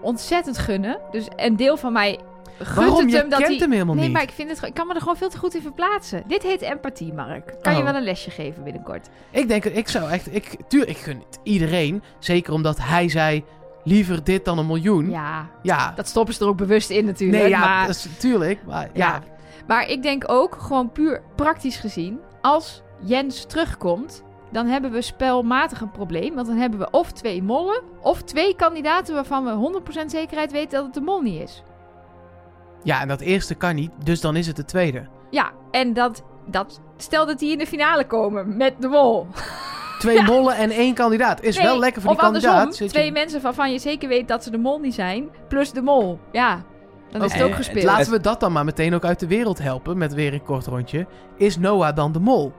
ontzettend 0.00 0.58
gunnen. 0.58 0.98
Dus 1.10 1.26
een 1.36 1.56
deel 1.56 1.76
van 1.76 1.92
mij 1.92 2.20
gunt 2.58 2.88
Waarom? 2.88 3.08
Je 3.08 3.16
hem 3.16 3.28
dat 3.28 3.38
kent 3.38 3.50
hij... 3.50 3.58
hem 3.58 3.72
helemaal 3.72 3.94
nee, 3.94 4.04
niet. 4.04 4.12
maar 4.12 4.22
ik, 4.22 4.30
vind 4.30 4.50
het, 4.50 4.62
ik 4.62 4.74
kan 4.74 4.86
me 4.86 4.94
er 4.94 5.00
gewoon 5.00 5.16
veel 5.16 5.28
te 5.28 5.38
goed 5.38 5.54
in 5.54 5.62
verplaatsen. 5.62 6.22
Dit 6.26 6.42
heet 6.42 6.60
empathie, 6.60 7.12
Mark. 7.12 7.54
Kan 7.62 7.72
je 7.72 7.78
Oh. 7.78 7.84
wel 7.84 7.94
een 7.94 8.02
lesje 8.02 8.30
geven 8.30 8.64
binnenkort? 8.64 9.08
Ik 9.30 9.48
denk, 9.48 9.64
ik 9.64 9.88
zou 9.88 10.10
echt... 10.10 10.34
Ik, 10.34 10.56
tuur, 10.68 10.88
ik 10.88 10.96
gun 10.96 11.22
het 11.28 11.38
iedereen. 11.42 12.02
Zeker 12.18 12.52
omdat 12.52 12.78
hij 12.80 13.08
zei, 13.08 13.44
liever 13.84 14.24
dit 14.24 14.44
dan 14.44 14.58
een 14.58 14.66
miljoen. 14.66 15.10
Ja. 15.10 15.48
Ja, 15.62 15.92
dat 15.96 16.08
stoppen 16.08 16.34
ze 16.34 16.42
er 16.42 16.48
ook 16.48 16.56
bewust 16.56 16.90
in 16.90 17.04
natuurlijk. 17.04 17.42
nee, 17.42 17.50
ja, 17.50 17.60
maar, 17.60 17.86
dat 17.86 17.94
is, 17.94 18.06
tuurlijk. 18.18 18.64
Maar 18.66 18.88
ja. 18.92 19.06
ja. 19.06 19.22
maar 19.66 19.88
ik 19.88 20.02
denk 20.02 20.24
ook, 20.26 20.56
gewoon 20.60 20.92
puur 20.92 21.22
praktisch 21.34 21.76
gezien... 21.76 22.20
als 22.40 22.82
Jens 23.04 23.44
terugkomt... 23.44 24.22
dan 24.50 24.66
hebben 24.66 24.92
we 24.92 25.02
spelmatig 25.02 25.80
een 25.80 25.90
probleem. 25.90 26.34
Want 26.34 26.46
dan 26.46 26.56
hebben 26.56 26.78
we 26.78 26.90
of 26.90 27.12
twee 27.12 27.42
mollen... 27.42 27.82
of 28.00 28.22
twee 28.22 28.56
kandidaten 28.56 29.14
waarvan 29.14 29.44
we 29.44 29.80
100% 30.02 30.06
zekerheid 30.06 30.52
weten 30.52 30.70
dat 30.70 30.84
het 30.84 30.94
de 30.94 31.00
mol 31.00 31.20
niet 31.20 31.42
is. 31.42 31.62
Ja, 32.82 33.00
en 33.00 33.08
dat 33.08 33.20
eerste 33.20 33.54
kan 33.54 33.74
niet. 33.74 33.90
Dus 34.04 34.20
dan 34.20 34.36
is 34.36 34.46
het 34.46 34.56
de 34.56 34.64
tweede. 34.64 35.06
Ja, 35.30 35.50
en 35.70 35.92
dat, 35.92 36.22
dat 36.46 36.80
stel 36.96 37.26
dat 37.26 37.38
die 37.38 37.52
in 37.52 37.58
de 37.58 37.66
finale 37.66 38.06
komen 38.06 38.56
met 38.56 38.74
de 38.78 38.88
mol. 38.88 39.26
Twee 39.98 40.22
mollen 40.32 40.56
en 40.56 40.70
één 40.70 40.94
kandidaat. 40.94 41.42
Is 41.42 41.56
Nee, 41.56 41.66
wel 41.66 41.78
lekker 41.78 42.02
voor 42.02 42.10
die 42.12 42.20
andersom, 42.22 42.50
kandidaat. 42.50 42.76
Zit 42.76 42.86
je- 42.92 42.94
twee 42.98 43.12
mensen 43.12 43.40
waarvan 43.42 43.72
je 43.72 43.78
zeker 43.78 44.08
weet 44.08 44.28
dat 44.28 44.44
ze 44.44 44.50
de 44.50 44.58
mol 44.58 44.78
niet 44.78 44.94
zijn, 44.94 45.28
plus 45.48 45.72
de 45.72 45.82
mol. 45.82 46.18
Ja, 46.32 46.62
dan 47.10 47.24
is 47.24 47.32
het 47.32 47.42
ook 47.42 47.54
gespeeld. 47.54 47.84
Laten 47.84 48.12
we 48.12 48.20
dat 48.20 48.40
dan 48.40 48.52
maar 48.52 48.64
meteen 48.64 48.94
ook 48.94 49.04
uit 49.04 49.20
de 49.20 49.26
wereld 49.26 49.58
helpen. 49.58 49.98
Met 49.98 50.14
weer 50.14 50.32
een 50.32 50.42
kort 50.44 50.66
rondje. 50.66 51.06
Is 51.36 51.58
Noah 51.58 51.96
dan 51.96 52.12
de 52.12 52.20
mol? 52.20 52.52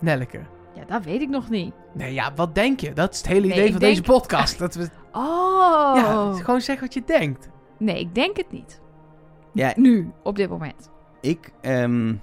Nelleke. 0.00 0.40
Ja, 0.74 0.84
dat 0.86 1.04
weet 1.04 1.20
ik 1.20 1.28
nog 1.28 1.48
niet. 1.48 1.74
Nee, 1.94 2.12
ja, 2.12 2.32
wat 2.34 2.54
denk 2.54 2.80
je? 2.80 2.92
Dat 2.92 3.12
is 3.12 3.18
het 3.18 3.26
hele 3.26 3.46
Nee, 3.46 3.50
idee 3.56 3.70
van 3.70 3.80
denk- 3.80 3.94
deze 3.96 4.12
podcast. 4.12 4.58
Dat 4.58 4.74
we, 4.74 4.88
Oh. 5.12 5.92
ja, 5.96 6.32
gewoon 6.42 6.60
zeg 6.60 6.80
wat 6.80 6.94
je 6.94 7.02
denkt. 7.06 7.48
Nee, 7.78 7.98
ik 8.00 8.14
denk 8.14 8.36
het 8.36 8.52
niet. 8.52 8.80
Ja, 9.52 9.72
Nu, 9.76 10.10
op 10.22 10.36
dit 10.36 10.48
moment. 10.50 10.90
ik... 11.20 11.50
ehm, 11.60 12.14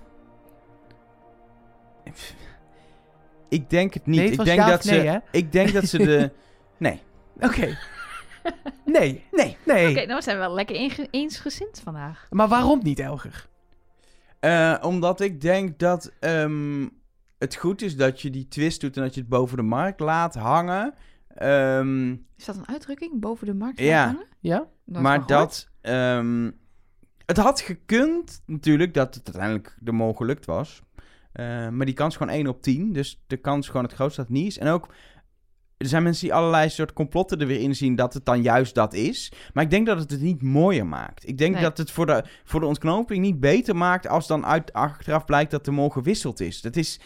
ik 3.50 3.70
denk 3.70 3.94
het 3.94 4.06
niet. 4.06 4.16
Nee, 4.20 4.30
het 4.30 4.40
ik 4.40 4.46
denk 4.46 4.60
ja 4.60 4.68
dat 4.70 4.84
nee, 4.84 5.00
ze. 5.00 5.06
hè? 5.08 5.18
Ik 5.32 5.52
denk 5.52 5.74
dat 5.74 5.86
ze 5.86 5.98
de. 5.98 6.32
Nee. 6.78 7.02
Oké. 7.40 7.78
Nee. 8.86 9.24
Nee. 9.32 9.58
Nee. 9.66 9.90
Oké, 9.90 10.06
nou 10.06 10.22
zijn 10.22 10.38
we 10.38 10.42
wel 10.44 10.54
lekker 10.54 11.08
eensgezind 11.12 11.80
vandaag. 11.84 12.28
Maar 12.30 12.48
waarom 12.48 12.80
niet, 12.84 13.00
Elger? 13.00 13.48
Eh, 14.40 14.76
omdat 14.82 15.20
ik 15.22 15.42
denk 15.42 15.80
dat 15.80 16.12
ehm, 16.20 16.88
het 17.38 17.56
goed 17.56 17.82
is 17.82 17.96
dat 17.98 18.22
je 18.22 18.30
die 18.30 18.48
twist 18.48 18.82
doet 18.82 18.98
en 18.98 19.04
dat 19.04 19.14
je 19.14 19.20
het 19.20 19.30
boven 19.30 19.58
de 19.58 19.64
markt 19.64 20.00
laat 20.00 20.36
hangen. 20.36 20.94
Ehm, 21.28 22.12
Is 22.38 22.46
dat 22.46 22.56
een 22.58 22.68
uitdrukking? 22.68 23.20
Boven 23.20 23.48
de 23.48 23.54
markt 23.54 23.80
Ja. 23.80 23.86
laten 24.06 24.16
hangen? 24.16 24.28
Ja? 24.40 24.68
Nooit 24.86 25.04
maar 25.04 25.26
dat. 25.28 25.70
ehm, 25.82 26.52
het 27.26 27.38
had 27.38 27.62
gekund 27.62 28.42
natuurlijk 28.46 28.94
dat 28.94 29.16
het 29.16 29.24
uiteindelijk 29.26 29.78
de 29.80 29.92
mol 29.92 30.14
gelukt 30.14 30.46
was. 30.46 30.82
Eh, 31.32 31.70
maar 31.70 31.86
die 31.86 31.96
kans 31.96 32.14
is 32.14 32.20
gewoon 32.20 32.34
1 32.36 32.48
op 32.48 32.62
10. 32.62 32.94
Dus 32.94 33.24
de 33.28 33.38
kans 33.38 33.68
gewoon 33.68 33.84
het 33.84 33.94
grootste 33.94 34.22
dat 34.22 34.30
het 34.30 34.38
niet 34.40 34.48
is. 34.48 34.58
En 34.58 34.68
ook. 34.68 34.94
Er 35.78 35.88
zijn 35.88 36.04
mensen 36.04 36.24
die 36.26 36.34
allerlei 36.34 36.70
soort 36.70 36.94
complotten 36.94 37.40
er 37.40 37.48
weer 37.48 37.60
in 37.60 37.76
zien 37.76 37.96
dat 37.96 38.14
het 38.14 38.26
dan 38.26 38.42
juist 38.42 38.76
dat 38.76 38.94
is. 38.94 39.32
Maar 39.54 39.64
ik 39.64 39.70
denk 39.70 39.86
dat 39.86 40.00
het 40.00 40.12
het 40.12 40.22
niet 40.22 40.42
mooier 40.42 40.86
maakt. 40.88 41.28
Ik 41.28 41.38
denk 41.38 41.54
Nee. 41.54 41.64
dat 41.64 41.78
het 41.78 41.92
voor 41.92 42.06
de, 42.06 42.24
voor 42.44 42.60
de 42.60 42.66
ontknoping 42.66 43.22
niet 43.22 43.40
beter 43.40 43.76
maakt 43.76 44.08
als 44.08 44.28
dan 44.28 44.46
uit, 44.46 44.74
achteraf 44.74 45.26
blijkt 45.26 45.52
dat 45.52 45.66
de 45.66 45.72
mol 45.72 45.90
gewisseld 45.90 46.40
is. 46.40 46.62
Dat 46.62 46.76
is. 46.76 47.00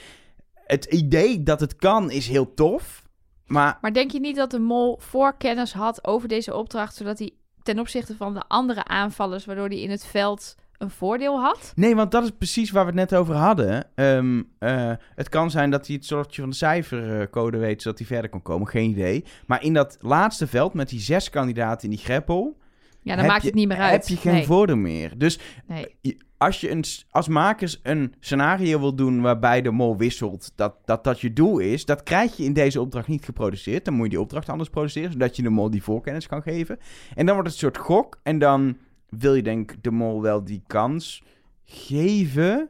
Het 0.54 0.86
idee 0.86 1.44
dat 1.44 1.60
het 1.60 1.76
kan 1.76 2.12
is 2.12 2.28
heel 2.28 2.54
tof. 2.54 3.04
Maar 3.46 3.78
Maar 3.82 3.94
denk 3.94 4.12
je 4.12 4.20
niet 4.20 4.36
dat 4.36 4.52
de 4.52 4.60
mol 4.60 4.98
voorkennis 5.02 5.74
had 5.74 6.08
over 6.08 6.28
deze 6.28 6.56
opdracht, 6.56 6.96
zodat 6.96 7.20
hij 7.20 7.32
ten 7.64 7.80
opzichte 7.80 8.16
van 8.16 8.34
de 8.34 8.44
andere 8.48 8.84
aanvallers, 8.84 9.46
waardoor 9.46 9.68
hij 9.68 9.80
in 9.80 9.90
het 9.90 10.06
veld 10.06 10.56
een 10.78 10.90
voordeel 10.90 11.42
had? 11.42 11.72
Nee, 11.76 11.96
want 11.96 12.12
dat 12.12 12.24
is 12.24 12.32
precies 12.38 12.72
waar 12.72 12.86
we 12.86 12.92
het 12.92 13.10
net 13.10 13.20
over 13.20 13.36
hadden. 13.36 13.88
Ehm, 13.96 14.44
eh, 14.60 14.92
het 15.16 15.30
kan 15.30 15.52
zijn 15.52 15.70
dat 15.70 15.88
hij 15.88 15.96
het 15.96 16.06
soortje 16.06 16.42
van 16.42 16.50
de 16.50 16.56
cijfercode 16.56 17.58
weet, 17.58 17.82
zodat 17.82 18.00
hij 18.00 18.08
verder 18.08 18.30
kon 18.30 18.42
komen. 18.42 18.68
Geen 18.68 18.90
idee. 18.90 19.26
Maar 19.46 19.64
in 19.64 19.74
dat 19.74 19.98
laatste 20.00 20.48
veld 20.48 20.74
met 20.74 20.90
die 20.90 21.00
zes 21.00 21.30
kandidaten 21.30 21.90
in 21.90 21.96
die 21.96 22.06
greppel... 22.06 22.58
Ja, 23.02 23.16
dan 23.16 23.26
maakt 23.26 23.42
je- 23.42 23.48
het 23.48 23.56
niet 23.56 23.68
meer 23.68 23.78
uit. 23.78 23.92
Heb 23.92 24.18
je 24.18 24.22
geen 24.22 24.34
nee, 24.34 24.46
voordeel 24.46 24.76
meer. 24.76 25.18
Dus 25.18 25.40
nee. 25.68 26.18
als 26.38 26.62
je 26.62 26.70
een, 26.72 26.84
als 27.10 27.28
makers 27.28 27.80
een 27.84 28.14
scenario 28.20 28.80
wil 28.80 28.96
doen 28.96 29.22
waarbij 29.22 29.62
de 29.62 29.72
mol 29.72 29.98
wisselt, 29.98 30.52
dat, 30.56 30.76
dat 30.86 31.04
dat 31.04 31.20
je 31.22 31.34
doel 31.34 31.60
is, 31.60 31.86
dat 31.86 32.04
krijg 32.04 32.38
je 32.38 32.44
in 32.44 32.54
deze 32.54 32.82
opdracht 32.82 33.08
niet 33.08 33.26
geproduceerd. 33.26 33.86
Dan 33.86 33.94
moet 33.94 34.04
je 34.04 34.10
die 34.10 34.22
opdracht 34.22 34.50
anders 34.50 34.70
produceren, 34.70 35.12
zodat 35.12 35.36
je 35.36 35.42
de 35.44 35.50
mol 35.50 35.70
die 35.70 35.84
voorkennis 35.84 36.28
kan 36.28 36.42
geven. 36.42 36.78
En 37.16 37.26
dan 37.26 37.36
wordt 37.36 37.50
het 37.52 37.62
een 37.62 37.72
soort 37.72 37.78
gok. 37.86 38.20
En 38.24 38.40
dan 38.40 38.78
wil 39.10 39.36
je 39.36 39.44
denk 39.44 39.72
ik 39.72 39.84
de 39.84 39.92
mol 39.92 40.22
wel 40.22 40.44
die 40.44 40.64
kans 40.68 41.24
geven. 41.66 42.70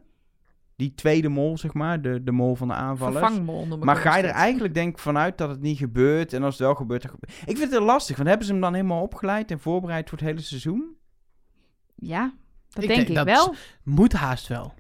Die 0.79 0.93
tweede 0.95 1.29
mol, 1.29 1.57
zeg 1.57 1.73
maar, 1.73 2.01
de, 2.01 2.23
de 2.23 2.31
mol 2.31 2.55
van 2.55 2.67
de 2.67 2.73
aanvallers. 2.73 3.19
Vervangmol 3.25 3.65
noem 3.67 3.79
ik 3.79 3.83
Maar 3.85 3.95
ga 3.95 4.17
je 4.17 4.23
er 4.23 4.29
eigenlijk 4.29 4.73
denk 4.73 4.89
ik 4.93 4.99
vanuit 4.99 5.37
dat 5.37 5.49
het 5.49 5.61
niet 5.61 5.77
gebeurt? 5.77 6.33
En 6.33 6.43
als 6.43 6.53
het 6.57 6.63
wel 6.63 6.75
gebeurt, 6.75 7.01
dan 7.01 7.11
gebeurt... 7.11 7.49
Ik 7.49 7.57
vind 7.57 7.71
het 7.71 7.83
lastig, 7.83 8.15
want 8.15 8.27
hebben 8.29 8.45
ze 8.47 8.51
hem 8.51 8.61
dan 8.61 8.73
helemaal 8.73 9.01
opgeleid 9.01 9.51
en 9.51 9.59
voorbereid 9.59 10.09
voor 10.09 10.17
het 10.17 10.27
hele 10.27 10.41
seizoen? 10.41 10.95
Ja, 11.95 12.33
dat 12.69 12.83
Ik 12.83 12.89
denk 12.89 13.07
denk 13.07 13.09
ik 13.09 13.15
dat- 13.15 13.25
wel. 13.25 13.55
Moet 13.83 14.13
haast 14.13 14.47
wel. 14.47 14.73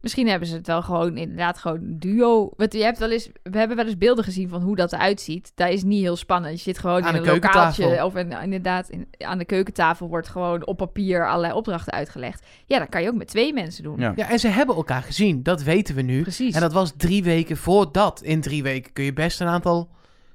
Misschien 0.00 0.28
hebben 0.28 0.48
ze 0.48 0.56
het 0.56 0.66
wel 0.66 0.82
gewoon 0.82 1.16
inderdaad 1.16 1.58
gewoon 1.58 1.82
een 1.82 1.98
duo. 1.98 2.50
Want 2.56 2.72
je 2.72 2.82
hebt 2.82 2.98
wel 2.98 3.10
eens, 3.10 3.30
we 3.42 3.58
hebben 3.58 3.76
wel 3.76 3.86
eens 3.86 3.98
beelden 3.98 4.24
gezien 4.24 4.48
van 4.48 4.62
hoe 4.62 4.76
dat 4.76 4.92
eruit 4.92 5.20
ziet. 5.20 5.52
Dat 5.54 5.68
is 5.68 5.82
niet 5.82 6.02
heel 6.02 6.16
spannend. 6.16 6.56
Je 6.56 6.62
zit 6.62 6.78
gewoon 6.78 7.02
Aan 7.02 7.16
in 7.16 7.22
de 7.22 7.28
een 7.28 7.34
lokaaltje 7.34 7.82
keukentafel. 7.82 8.06
of 8.06 8.16
in, 8.16 8.42
inderdaad 8.42 8.88
in, 8.88 9.08
aan 9.18 9.38
de 9.38 9.44
keukentafel 9.44 10.08
wordt 10.08 10.28
gewoon 10.28 10.66
op 10.66 10.76
papier 10.76 11.28
allerlei 11.28 11.52
opdrachten 11.52 11.92
uitgelegd. 11.92 12.46
Ja, 12.66 12.78
dat 12.78 12.88
kan 12.88 13.02
je 13.02 13.08
ook 13.08 13.14
met 13.14 13.28
twee 13.28 13.52
mensen 13.52 13.82
doen. 13.82 14.00
Ja. 14.00 14.12
Ja, 14.16 14.28
en 14.28 14.38
ze 14.38 14.48
hebben 14.48 14.76
elkaar 14.76 15.02
gezien. 15.02 15.42
Dat 15.42 15.62
weten 15.62 15.94
we 15.94 16.02
nu. 16.02 16.22
Precies. 16.22 16.54
En 16.54 16.60
dat 16.60 16.72
was 16.72 16.92
drie 16.96 17.22
weken 17.22 17.56
voordat. 17.56 18.22
In 18.22 18.40
drie 18.40 18.62
weken 18.62 18.92
kun 18.92 19.04
je 19.04 19.12
best 19.12 19.40
een 19.40 19.46
aantal 19.46 19.90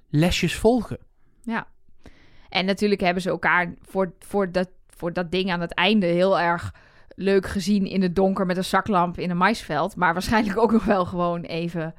lesjes 0.10 0.56
volgen. 0.56 0.97
Ja. 1.41 1.67
En 2.49 2.65
natuurlijk 2.65 3.02
hebben 3.02 3.23
ze 3.23 3.30
elkaar 3.30 3.73
voor, 3.82 4.13
voor, 4.19 4.52
dat, 4.52 4.69
voor 4.88 5.13
dat 5.13 5.32
ding 5.32 5.52
aan 5.52 5.62
het 5.62 5.73
einde 5.73 6.06
heel 6.06 6.39
erg 6.39 6.73
leuk 7.15 7.47
gezien 7.47 7.86
in 7.86 8.02
het 8.02 8.15
donker 8.15 8.45
met 8.45 8.58
een 8.58 8.63
zaklamp 8.63 9.17
in 9.17 9.30
een 9.30 9.38
maisveld. 9.38 9.95
Maar 9.95 10.13
waarschijnlijk 10.13 10.58
ook 10.58 10.71
nog 10.71 10.84
wel 10.84 11.06
gewoon 11.06 11.41
even 11.41 11.93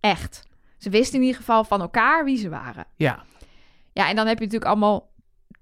echt. 0.00 0.42
Ze 0.78 0.90
wisten 0.90 1.18
in 1.18 1.24
ieder 1.24 1.38
geval 1.38 1.64
van 1.64 1.80
elkaar 1.80 2.24
wie 2.24 2.36
ze 2.36 2.48
waren. 2.48 2.86
Ja. 2.96 3.24
Ja, 3.92 4.08
en 4.08 4.16
dan 4.16 4.26
heb 4.26 4.38
je 4.38 4.44
natuurlijk 4.44 4.70
allemaal 4.70 5.10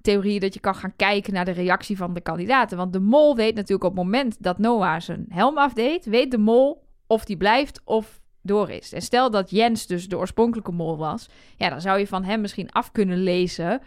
theorieën 0.01 0.41
dat 0.41 0.55
je 0.55 0.61
kan 0.61 0.75
gaan 0.75 0.97
kijken 0.97 1.33
naar 1.33 1.45
de 1.45 1.51
reactie 1.51 1.97
van 1.97 2.15
de 2.15 2.21
kandidaten. 2.21 2.77
Want 2.77 2.93
de 2.93 3.01
mol 3.01 3.37
weet 3.37 3.55
natuurlijk 3.55 3.85
op 3.85 3.97
het 3.97 4.05
moment 4.05 4.43
dat 4.43 4.59
Noah 4.59 5.01
zijn 5.01 5.27
helm 5.29 5.59
afdeed, 5.59 6.05
weet 6.05 6.31
de 6.31 6.39
mol 6.39 6.85
of 7.07 7.25
die 7.25 7.37
blijft 7.37 7.81
of 7.85 8.21
door 8.43 8.71
is. 8.71 8.93
En 8.93 9.03
stel 9.03 9.31
dat 9.31 9.51
Jens 9.51 9.87
dus 9.87 10.09
de 10.09 10.19
oorspronkelijke 10.19 10.73
mol 10.73 10.97
was, 10.97 11.29
ja, 11.57 11.69
dan 11.69 11.81
zou 11.81 11.99
je 11.99 12.07
van 12.07 12.25
hem 12.25 12.41
misschien 12.41 12.71
af 12.71 12.93
kunnen 12.93 13.23
lezen 13.23 13.81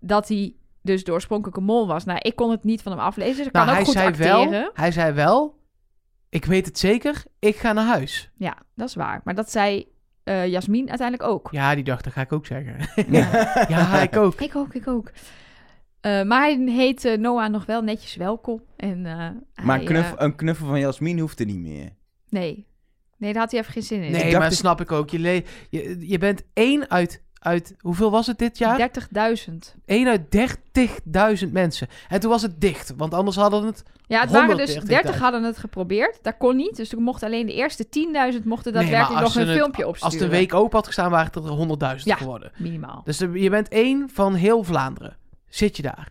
dat 0.00 0.28
hij 0.28 0.54
dus 0.86 1.04
de 1.04 1.12
oorspronkelijke 1.12 1.60
mol 1.60 1.86
was. 1.86 2.04
Nou, 2.04 2.18
ik 2.22 2.36
kon 2.36 2.50
het 2.50 2.64
niet 2.64 2.82
van 2.82 2.92
hem 2.92 3.00
aflezen, 3.00 3.36
dus 3.36 3.46
ik 3.46 3.52
Nou, 3.52 3.66
kan 3.66 3.74
ook 3.74 3.80
hij 3.80 3.86
goed 3.92 3.94
zei, 4.02 4.08
acteren. 4.08 4.50
wel, 4.50 4.70
hij 4.74 4.92
zei 4.92 5.12
wel, 5.12 5.58
ik 6.28 6.44
weet 6.44 6.66
het 6.66 6.78
zeker, 6.78 7.22
ik 7.38 7.56
ga 7.56 7.72
naar 7.72 7.86
huis. 7.86 8.30
Ja, 8.36 8.56
dat 8.74 8.88
is 8.88 8.94
waar. 8.94 9.20
Maar 9.24 9.34
dat 9.34 9.50
zei 9.50 9.86
eh 10.24 10.46
Jasmin 10.46 10.88
uiteindelijk 10.88 11.28
ook. 11.30 11.48
Ja, 11.50 11.74
die 11.74 11.84
dacht, 11.84 12.04
dat 12.04 12.12
ga 12.12 12.20
ik 12.20 12.32
ook 12.32 12.46
zeggen. 12.46 12.76
Ja. 13.16 13.64
ja, 13.68 14.02
ik 14.02 14.16
ook. 14.16 14.40
Ik 14.40 14.56
ook, 14.56 14.74
ik 14.74 14.88
ook. 14.88 15.10
Eh, 16.00 16.22
maar 16.22 16.40
hij 16.42 16.62
heet 16.66 17.04
eh, 17.04 17.18
Noah 17.18 17.50
nog 17.50 17.66
wel 17.66 17.82
netjes 17.82 18.16
welkom. 18.16 18.62
En, 18.76 19.06
eh, 19.06 19.12
Maar 19.14 19.34
hij, 19.64 19.78
een 19.78 19.84
knuffel, 19.84 20.20
een 20.22 20.34
knuffel 20.36 20.66
van 20.66 20.80
Jasmin 20.80 21.18
hoeft 21.18 21.40
er 21.40 21.46
niet 21.46 21.58
meer. 21.60 21.90
nee. 22.28 22.66
Nee, 23.18 23.32
daar 23.32 23.42
had 23.42 23.50
hij 23.50 23.60
even 23.60 23.72
geen 23.72 23.82
zin 23.82 24.02
in. 24.02 24.12
Nee, 24.12 24.36
maar 24.36 24.46
ik- 24.46 24.52
snap 24.52 24.80
ik 24.80 24.92
ook. 24.92 25.10
Je, 25.10 25.18
le- 25.18 25.42
je, 25.70 26.08
je 26.08 26.18
bent 26.18 26.42
één 26.52 26.90
uit, 26.90 27.22
uit, 27.46 27.74
hoeveel 27.80 28.10
was 28.10 28.26
het 28.26 28.38
dit 28.38 28.58
jaar? 28.58 28.90
30.000. 29.48 29.54
Één 29.84 30.08
uit 30.08 30.22
30.000 31.46 31.52
mensen. 31.52 31.88
En 32.08 32.20
toen 32.20 32.30
was 32.30 32.42
het 32.42 32.60
dicht, 32.60 32.92
want 32.96 33.14
anders 33.14 33.36
hadden 33.36 33.64
het... 33.64 33.82
Ja, 34.06 34.20
het 34.20 34.30
waren 34.30 34.56
dus 34.56 34.74
130.000. 34.78 34.82
30 34.86 35.18
hadden 35.18 35.42
het 35.42 35.58
geprobeerd. 35.58 36.18
Dat 36.22 36.34
kon 36.38 36.56
niet. 36.56 36.76
Dus 36.76 36.88
toen 36.88 37.02
mochten 37.02 37.26
alleen 37.26 37.46
de 37.46 37.52
eerste 37.54 37.84
10.000 37.84 37.90
mochten 37.92 38.72
Nee, 38.72 38.82
daadwerkelijk 38.82 38.92
maar 39.12 39.22
als 39.22 39.34
nog 39.34 39.42
een 39.42 39.48
het- 39.48 39.58
filmpje 39.58 39.86
opsturen. 39.86 40.18
Als 40.18 40.22
de 40.30 40.36
week 40.36 40.54
open 40.54 40.76
had 40.76 40.86
gestaan, 40.86 41.10
waren 41.10 41.26
het 41.26 41.44
er 41.44 41.50
100.000 41.98 42.04
Ja. 42.04 42.16
geworden. 42.16 42.52
Minimaal. 42.56 43.00
Dus 43.04 43.18
je 43.18 43.50
bent 43.50 43.68
één 43.68 44.10
van 44.12 44.34
heel 44.34 44.62
Vlaanderen. 44.62 45.16
Zit 45.48 45.76
je 45.76 45.82
daar. 45.82 46.10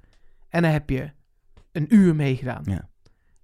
En 0.50 0.62
dan 0.62 0.72
heb 0.72 0.90
je 0.90 1.12
een 1.72 1.96
uur 1.96 2.16
meegedaan. 2.16 2.62
Ja. 2.66 2.88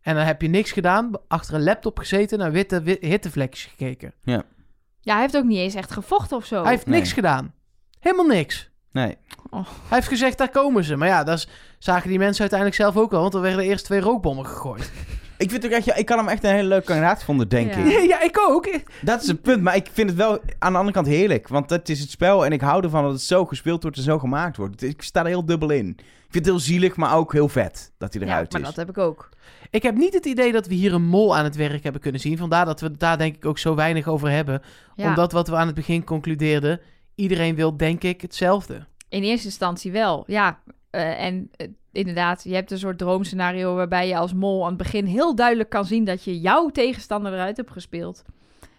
En 0.02 0.16
dan 0.16 0.26
heb 0.26 0.42
je 0.42 0.48
niks 0.48 0.72
gedaan, 0.72 1.12
achter 1.28 1.54
een 1.56 1.64
laptop 1.64 1.98
gezeten, 1.98 2.38
naar 2.40 2.52
witte 2.52 2.82
wi- 2.82 2.98
hittevlekjes 3.00 3.66
gekeken. 3.66 4.14
Ja, 4.24 5.14
hij 5.14 5.22
heeft 5.22 5.38
ook 5.38 5.44
niet 5.44 5.58
eens 5.58 5.76
echt 5.76 5.92
gevochten 5.92 6.38
of 6.38 6.46
zo. 6.46 6.62
Hij 6.62 6.72
heeft 6.72 6.86
nee. 6.86 7.00
niks 7.00 7.14
gedaan. 7.14 7.54
Helemaal 8.02 8.26
niks. 8.26 8.70
Nee. 8.92 9.18
Hij 9.52 9.64
heeft 9.90 10.08
gezegd, 10.08 10.38
daar 10.38 10.50
komen 10.50 10.84
ze. 10.84 10.96
Maar 10.96 11.08
ja, 11.08 11.24
dat 11.24 11.38
is- 11.38 11.48
zagen 11.80 12.10
die 12.10 12.18
mensen 12.20 12.40
uiteindelijk 12.42 12.80
zelf 12.82 12.98
ook 12.98 13.12
wel. 13.12 13.22
Want 13.22 13.34
er 13.34 13.42
werden 13.42 13.66
eerst 13.66 13.86
twee 13.86 14.00
rookbommen 14.00 14.46
gegooid. 14.46 14.92
Ik 15.38 15.50
vind 15.52 15.66
ook 15.66 15.72
echt, 15.72 15.86
ja, 15.86 15.96
ik 15.96 16.06
kan 16.06 16.18
hem 16.18 16.28
echt 16.28 16.44
een 16.44 16.50
hele 16.54 16.68
leuke 16.68 16.86
kandidaat 16.86 17.24
vonden, 17.24 17.50
denk 17.50 17.74
Ja. 17.74 17.80
ik. 17.80 18.10
ja, 18.10 18.22
ik 18.22 18.40
ook. 18.50 18.80
Dat 19.02 19.22
is 19.22 19.28
het 19.28 19.42
punt, 19.42 19.62
maar 19.62 19.76
ik 19.76 19.90
vind 19.94 20.10
het 20.10 20.18
wel 20.18 20.40
aan 20.60 20.72
de 20.72 20.78
andere 20.78 20.92
kant 20.96 21.08
heerlijk. 21.08 21.48
Want 21.48 21.70
het 21.70 21.90
is 21.90 22.00
het 22.00 22.10
spel 22.10 22.46
en 22.46 22.52
ik 22.52 22.62
hou 22.62 22.84
ervan 22.84 23.04
dat 23.04 23.12
het 23.12 23.22
zo 23.22 23.46
gespeeld 23.46 23.82
wordt 23.82 23.98
en 23.98 24.04
zo 24.04 24.20
gemaakt 24.20 24.58
wordt. 24.58 24.84
Ik 24.84 25.02
sta 25.02 25.20
er 25.22 25.26
heel 25.28 25.46
dubbel 25.46 25.70
in. 25.70 25.88
Ik 25.98 26.38
vind 26.38 26.46
het 26.46 26.54
heel 26.56 26.60
zielig, 26.60 26.96
maar 26.96 27.16
ook 27.16 27.34
heel 27.34 27.50
vet 27.50 27.92
dat 27.98 28.14
hij 28.14 28.24
ja, 28.24 28.28
eruit 28.30 28.52
maar 28.52 28.62
is. 28.62 28.68
dat 28.68 28.76
heb 28.76 28.90
ik 28.90 28.98
ook. 28.98 29.30
Ik 29.70 29.84
heb 29.84 29.96
niet 29.96 30.14
het 30.14 30.26
idee 30.26 30.52
dat 30.52 30.68
we 30.68 30.74
hier 30.74 30.94
een 30.94 31.06
mol 31.06 31.36
aan 31.38 31.44
het 31.44 31.56
werk 31.56 31.84
hebben 31.84 32.02
kunnen 32.02 32.22
zien. 32.22 32.38
Vandaar 32.38 32.66
dat 32.66 32.80
we 32.80 32.88
het 32.88 33.00
daar 33.00 33.18
denk 33.18 33.36
ik 33.36 33.46
ook 33.46 33.58
zo 33.58 33.76
weinig 33.76 34.08
over 34.08 34.30
hebben. 34.30 34.62
Ja. 34.96 35.08
Omdat 35.08 35.32
wat 35.32 35.48
we 35.48 35.56
aan 35.56 35.66
het 35.66 35.76
begin 35.76 36.04
concludeerden... 36.04 36.80
iedereen 37.16 37.56
wil 37.56 37.78
denk 37.78 38.04
ik 38.04 38.22
hetzelfde. 38.22 38.86
In 39.10 39.24
eerste 39.24 39.48
instantie 39.48 39.92
wel, 39.92 40.24
ja. 40.28 40.60
Eh, 40.90 41.24
en 41.24 41.50
eh, 41.56 41.68
inderdaad, 41.92 42.44
je 42.44 42.54
hebt 42.54 42.72
een 42.72 42.80
soort 42.80 42.98
droomscenario 42.98 43.76
waarbij 43.76 44.08
je 44.08 44.18
als 44.18 44.34
mol 44.34 44.62
aan 44.62 44.70
het 44.70 44.78
begin 44.78 45.06
heel 45.06 45.36
duidelijk 45.36 45.70
kan 45.70 45.86
zien 45.86 46.06
dat 46.06 46.24
je 46.24 46.40
jouw 46.40 46.70
tegenstander 46.70 47.34
eruit 47.34 47.58
hebt 47.58 47.72
gespeeld. 47.72 48.24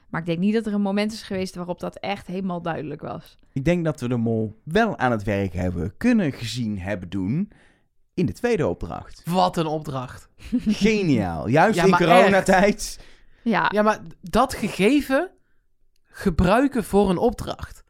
Maar 0.08 0.20
ik 0.20 0.26
denk 0.26 0.38
niet 0.38 0.54
dat 0.54 0.66
er 0.66 0.74
een 0.74 0.80
moment 0.80 1.12
is 1.12 1.22
geweest 1.22 1.54
waarop 1.54 1.80
dat 1.80 1.98
echt 1.98 2.26
helemaal 2.26 2.62
duidelijk 2.62 3.00
was. 3.00 3.36
Ik 3.52 3.64
denk 3.64 3.84
dat 3.84 4.00
we 4.00 4.08
de 4.08 4.16
mol 4.16 4.60
wel 4.64 4.98
aan 4.98 5.10
het 5.10 5.22
werk 5.22 5.52
hebben 5.52 5.96
kunnen 5.96 6.32
gezien 6.32 6.78
hebben 6.78 7.08
doen 7.08 7.50
in 8.14 8.26
de 8.26 8.32
tweede 8.32 8.66
opdracht. 8.66 9.22
Wat 9.24 9.56
een 9.56 9.66
opdracht. 9.66 10.28
Geniaal. 10.84 11.48
Juist 11.48 11.78
Ja, 11.78 11.84
in 11.84 11.90
coronatijd. 11.90 13.04
Ja, 13.42 13.68
Ja, 13.72 13.82
maar 13.82 14.00
dat 14.20 14.54
gegeven 14.54 15.30
gebruiken 16.04 16.84
voor 16.84 17.10
een 17.10 17.18
opdracht. 17.18 17.84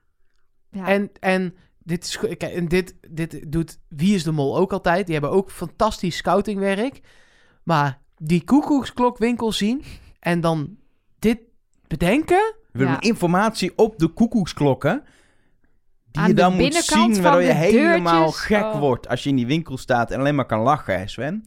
Ja. 0.73 0.87
En, 0.87 1.11
en, 1.21 1.55
dit, 1.79 2.05
is, 2.05 2.19
kijk, 2.19 2.43
en 2.43 2.69
dit, 2.69 2.95
dit 3.11 3.53
doet 3.53 3.79
Wie 3.89 4.15
is 4.15 4.23
de 4.25 4.33
Mol 4.33 4.57
ook 4.57 4.73
altijd. 4.73 5.05
Die 5.07 5.15
hebben 5.15 5.33
ook 5.33 5.51
fantastisch 5.51 6.17
scoutingwerk. 6.17 7.01
Maar 7.63 7.99
die 8.17 8.45
koekoeksklokwinkel 8.45 9.53
zien 9.53 9.85
en 10.21 10.41
dan 10.41 10.77
dit 11.19 11.39
bedenken... 11.87 12.55
We 12.73 12.85
Ja. 12.85 13.01
informatie 13.01 13.73
op 13.77 13.99
de 13.99 14.09
koekoeksklokken. 14.09 15.05
Die 16.11 16.23
Aan 16.23 16.29
je 16.29 16.35
dan 16.35 16.57
moet 16.57 16.75
zien, 16.75 17.23
waardoor 17.23 17.43
je 17.43 17.53
helemaal 17.53 18.21
deurtjes. 18.23 18.45
gek 18.45 18.63
Oh. 18.65 18.79
wordt 18.79 19.09
als 19.09 19.23
je 19.23 19.29
in 19.29 19.37
die 19.37 19.47
winkel 19.47 19.79
staat 19.79 20.11
en 20.11 20.19
alleen 20.19 20.35
maar 20.35 20.47
kan 20.47 20.61
lachen, 20.61 20.99
hè 20.99 21.09
Sven? 21.09 21.45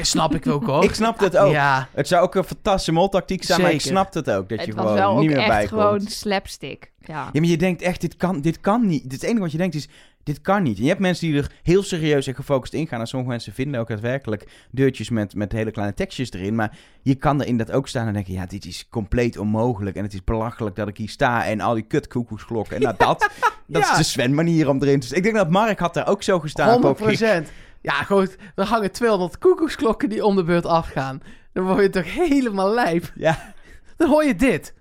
Snap 0.00 0.34
ik 0.34 0.46
ook 0.46 0.66
hoor. 0.66 0.84
Ik 0.84 0.94
snap 0.94 1.18
het 1.18 1.36
ook. 1.36 1.52
Ja, 1.52 1.88
Het 1.92 2.08
zou 2.08 2.22
ook 2.22 2.34
een 2.34 2.44
fantastische 2.44 2.92
moltactiek 2.92 3.44
zijn, 3.44 3.60
maar 3.62 3.72
ik 3.72 3.80
snap 3.80 4.14
het 4.14 4.30
ook. 4.30 4.48
Dat 4.48 4.60
je 4.60 4.66
het 4.66 4.74
was 4.74 4.84
gewoon 4.84 4.98
wel 4.98 5.18
niet 5.18 5.30
ook 5.30 5.36
meer 5.36 5.46
bij 5.46 5.60
echt 5.60 5.70
komt. 5.70 5.82
gewoon 5.82 6.00
slapstick. 6.00 6.91
Ja. 7.06 7.28
Ja, 7.32 7.40
maar 7.40 7.48
je 7.50 7.56
denkt 7.56 7.82
echt, 7.82 8.00
dit 8.00 8.16
kan, 8.16 8.40
dit 8.40 8.60
kan 8.60 8.86
niet. 8.86 9.12
Het 9.12 9.22
enige 9.22 9.40
wat 9.40 9.52
je 9.52 9.58
denkt 9.58 9.74
is, 9.74 9.88
dit 10.22 10.40
kan 10.40 10.62
niet. 10.62 10.76
En 10.76 10.82
je 10.82 10.88
hebt 10.88 11.00
mensen 11.00 11.28
die 11.30 11.36
er 11.42 11.50
heel 11.62 11.82
serieus 11.82 12.26
en 12.26 12.34
gefocust 12.34 12.72
in 12.72 12.86
gaan. 12.86 13.00
En 13.00 13.06
sommige 13.06 13.30
mensen 13.30 13.52
vinden 13.52 13.80
ook 13.80 13.88
daadwerkelijk 13.88 14.48
deurtjes 14.70 15.10
met, 15.10 15.34
met 15.34 15.52
hele 15.52 15.70
kleine 15.70 15.94
tekstjes 15.94 16.32
erin. 16.32 16.54
Maar 16.54 16.78
je 17.02 17.14
kan 17.14 17.40
er 17.40 17.46
inderdaad 17.46 17.76
ook 17.76 17.88
staan 17.88 18.06
en 18.06 18.12
denken, 18.12 18.32
ja, 18.32 18.46
dit 18.46 18.64
is 18.64 18.86
compleet 18.90 19.38
onmogelijk. 19.38 19.96
En 19.96 20.02
het 20.02 20.12
is 20.14 20.24
belachelijk 20.24 20.76
dat 20.76 20.88
ik 20.88 20.96
hier 20.96 21.08
sta 21.08 21.44
en 21.46 21.60
al 21.60 21.74
die 21.74 21.82
kutkoekoeksklokken. 21.82 22.76
En 22.76 22.82
nou, 22.82 22.94
dat, 22.98 23.18
dat 23.66 23.82
Ja. 23.82 23.90
is 23.90 23.96
de 23.96 24.02
Sven-manier 24.02 24.68
om 24.68 24.82
erin 24.82 25.00
te 25.00 25.06
staan. 25.06 25.18
Ik 25.18 25.22
denk 25.24 25.36
dat 25.36 25.50
Mark 25.50 25.78
had 25.78 25.94
daar 25.94 26.08
ook 26.08 26.22
zo 26.22 26.40
gestaan. 26.40 26.68
100 26.80 27.02
Ook- 27.02 27.44
Ja, 27.80 27.92
goed. 28.02 28.36
Er 28.54 28.64
hangen 28.64 28.92
200 28.92 29.38
koekoeksklokken 29.38 30.08
die 30.08 30.24
om 30.24 30.36
de 30.36 30.44
beurt 30.44 30.66
afgaan. 30.66 31.22
Dan 31.52 31.64
word 31.64 31.80
je 31.82 31.90
toch 31.90 32.14
helemaal 32.14 32.74
lijp. 32.74 33.12
Ja. 33.14 33.52
Dan 33.96 34.08
hoor 34.08 34.24
je 34.24 34.34
dit. 34.34 34.74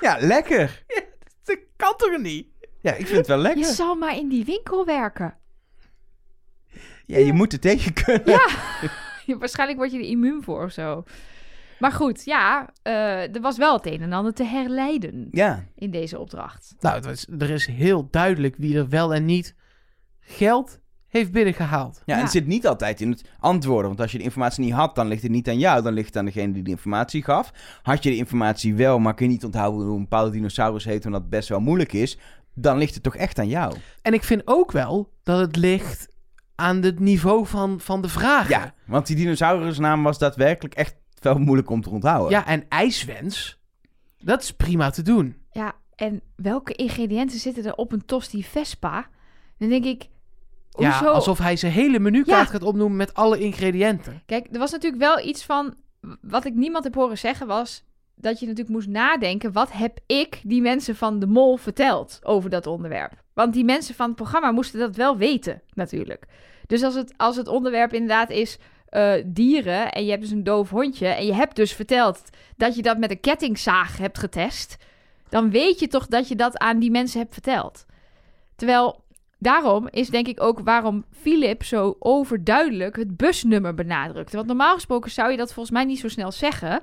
Ja, 0.00 0.16
lekker. 0.20 0.84
Dat 1.44 1.58
kan 1.76 1.94
toch 1.96 2.18
niet? 2.18 2.46
Ja, 2.80 2.92
ik 2.94 3.06
vind 3.06 3.18
het 3.18 3.26
wel 3.26 3.36
Je 3.36 3.42
lekker. 3.42 3.64
zal 3.64 3.94
maar 3.94 4.16
in 4.16 4.28
die 4.28 4.44
winkel 4.44 4.84
werken. 4.84 5.36
Ja, 7.06 7.18
je 7.18 7.32
moet 7.32 7.52
er 7.52 7.60
tegen 7.60 7.92
kunnen. 7.92 8.22
Ja. 8.30 8.48
Ja, 9.26 9.38
Waarschijnlijk 9.38 9.78
word 9.78 9.92
je 9.92 9.98
er 9.98 10.04
immuun 10.04 10.42
voor 10.42 10.64
of 10.64 10.72
zo. 10.72 11.04
Maar 11.78 11.92
goed, 11.92 12.24
ja, 12.24 12.70
eh, 12.82 13.34
er 13.34 13.40
was 13.40 13.56
wel 13.56 13.72
het 13.76 13.86
een 13.86 14.00
en 14.02 14.12
ander 14.12 14.32
te 14.32 14.44
herleiden 14.44 15.28
Ja. 15.30 15.64
in 15.74 15.90
deze 15.90 16.18
opdracht. 16.18 16.74
Nou, 16.80 16.96
het 16.96 17.06
is, 17.06 17.26
er 17.38 17.50
is 17.50 17.66
heel 17.66 18.08
duidelijk 18.10 18.54
wie 18.58 18.76
er 18.78 18.88
wel 18.88 19.14
en 19.14 19.24
niet 19.24 19.54
geld 20.20 20.80
heeft 21.08 21.32
binnengehaald. 21.32 22.02
Ja, 22.04 22.16
en 22.16 22.22
het 22.22 22.30
zit 22.30 22.46
niet 22.46 22.66
altijd 22.66 23.00
in 23.00 23.10
het 23.10 23.24
antwoorden. 23.38 23.86
Want 23.86 24.00
als 24.00 24.12
je 24.12 24.18
de 24.18 24.24
informatie 24.24 24.64
niet 24.64 24.72
had, 24.72 24.94
dan 24.94 25.06
ligt 25.06 25.22
het 25.22 25.30
niet 25.30 25.48
aan 25.48 25.58
jou. 25.58 25.82
Dan 25.82 25.92
ligt 25.92 26.06
het 26.06 26.16
aan 26.16 26.24
degene 26.24 26.52
die 26.52 26.62
de 26.62 26.70
informatie 26.70 27.22
gaf. 27.22 27.52
Had 27.82 28.02
je 28.02 28.10
de 28.10 28.16
informatie 28.16 28.74
wel, 28.74 28.98
maar 28.98 29.14
kun 29.14 29.26
je 29.26 29.32
niet 29.32 29.44
onthouden 29.44 29.86
hoe 29.86 29.96
een 29.96 30.02
bepaalde 30.02 30.30
dinosaurus 30.30 30.84
heet... 30.84 31.06
omdat 31.06 31.20
het 31.20 31.30
best 31.30 31.48
wel 31.48 31.60
moeilijk 31.60 31.92
is... 31.92 32.18
dan 32.54 32.78
ligt 32.78 32.94
het 32.94 33.02
toch 33.02 33.16
echt 33.16 33.38
aan 33.38 33.48
jou. 33.48 33.76
En 34.02 34.12
ik 34.12 34.24
vind 34.24 34.42
ook 34.44 34.72
wel 34.72 35.12
dat 35.22 35.40
het 35.40 35.56
ligt 35.56 36.08
aan 36.54 36.82
het 36.82 37.00
niveau 37.00 37.46
van, 37.46 37.80
van 37.80 38.02
de 38.02 38.08
vragen. 38.08 38.50
Ja, 38.50 38.74
want 38.86 39.06
die 39.06 39.16
dinosaurusnaam 39.16 40.02
was 40.02 40.18
daadwerkelijk 40.18 40.74
echt 40.74 40.96
wel 41.20 41.38
moeilijk 41.38 41.70
om 41.70 41.82
te 41.82 41.90
onthouden. 41.90 42.30
Ja, 42.30 42.46
en 42.46 42.64
ijswens, 42.68 43.60
dat 44.18 44.42
is 44.42 44.52
prima 44.52 44.90
te 44.90 45.02
doen. 45.02 45.36
Ja, 45.50 45.74
en 45.94 46.20
welke 46.36 46.72
ingrediënten 46.72 47.38
zitten 47.38 47.64
er 47.64 47.74
op 47.74 47.92
een 47.92 48.04
tosti 48.04 48.44
Vespa? 48.44 49.08
Dan 49.58 49.68
denk 49.68 49.84
ik, 49.84 50.08
Ja, 50.78 50.98
hoezo? 50.98 51.12
alsof 51.12 51.38
hij 51.38 51.56
zijn 51.56 51.72
hele 51.72 51.98
menukaart 51.98 52.46
Ja. 52.46 52.52
gaat 52.52 52.62
opnoemen 52.62 52.96
met 52.96 53.14
alle 53.14 53.38
ingrediënten. 53.38 54.22
Kijk, 54.26 54.46
er 54.52 54.58
was 54.58 54.70
natuurlijk 54.70 55.02
wel 55.02 55.26
iets 55.26 55.44
van... 55.44 55.74
Wat 56.20 56.44
ik 56.44 56.54
niemand 56.54 56.84
heb 56.84 56.94
horen 56.94 57.18
zeggen 57.18 57.46
was... 57.46 57.84
dat 58.14 58.40
je 58.40 58.46
natuurlijk 58.46 58.74
moest 58.74 58.88
nadenken... 58.88 59.52
wat 59.52 59.72
heb 59.72 59.98
ik 60.06 60.40
die 60.42 60.60
mensen 60.62 60.96
van 60.96 61.18
de 61.18 61.26
mol 61.26 61.56
verteld 61.56 62.20
over 62.22 62.50
dat 62.50 62.66
onderwerp? 62.66 63.12
Want 63.32 63.52
die 63.52 63.64
mensen 63.64 63.94
van 63.94 64.06
het 64.06 64.16
programma 64.16 64.50
moesten 64.50 64.80
dat 64.80 64.96
wel 64.96 65.16
weten, 65.16 65.62
natuurlijk. 65.74 66.26
Dus 66.66 66.82
als 66.82 66.94
het, 66.94 67.14
als 67.16 67.36
het 67.36 67.48
onderwerp 67.48 67.92
inderdaad 67.92 68.30
is 68.30 68.58
eh, 68.88 69.12
dieren... 69.26 69.92
en 69.92 70.04
je 70.04 70.10
hebt 70.10 70.22
dus 70.22 70.30
een 70.30 70.44
doof 70.44 70.70
hondje... 70.70 71.06
en 71.06 71.26
je 71.26 71.34
hebt 71.34 71.56
dus 71.56 71.72
verteld 71.72 72.22
dat 72.56 72.76
je 72.76 72.82
dat 72.82 72.98
met 72.98 73.10
een 73.10 73.20
kettingzaag 73.20 73.98
hebt 73.98 74.18
getest... 74.18 74.76
dan 75.28 75.50
weet 75.50 75.78
je 75.78 75.88
toch 75.88 76.06
dat 76.06 76.28
je 76.28 76.36
dat 76.36 76.58
aan 76.58 76.78
die 76.78 76.90
mensen 76.90 77.20
hebt 77.20 77.32
verteld. 77.32 77.86
Terwijl... 78.56 79.04
Daarom 79.38 79.88
is 79.90 80.08
denk 80.08 80.26
ik 80.26 80.42
ook 80.42 80.60
waarom 80.60 81.04
Philip 81.10 81.64
zo 81.64 81.96
overduidelijk 81.98 82.96
het 82.96 83.16
busnummer 83.16 83.74
benadrukte. 83.74 84.36
Want 84.36 84.48
normaal 84.48 84.74
gesproken 84.74 85.10
zou 85.10 85.30
je 85.30 85.36
dat 85.36 85.52
volgens 85.52 85.74
mij 85.74 85.84
niet 85.84 85.98
zo 85.98 86.08
snel 86.08 86.32
zeggen. 86.32 86.80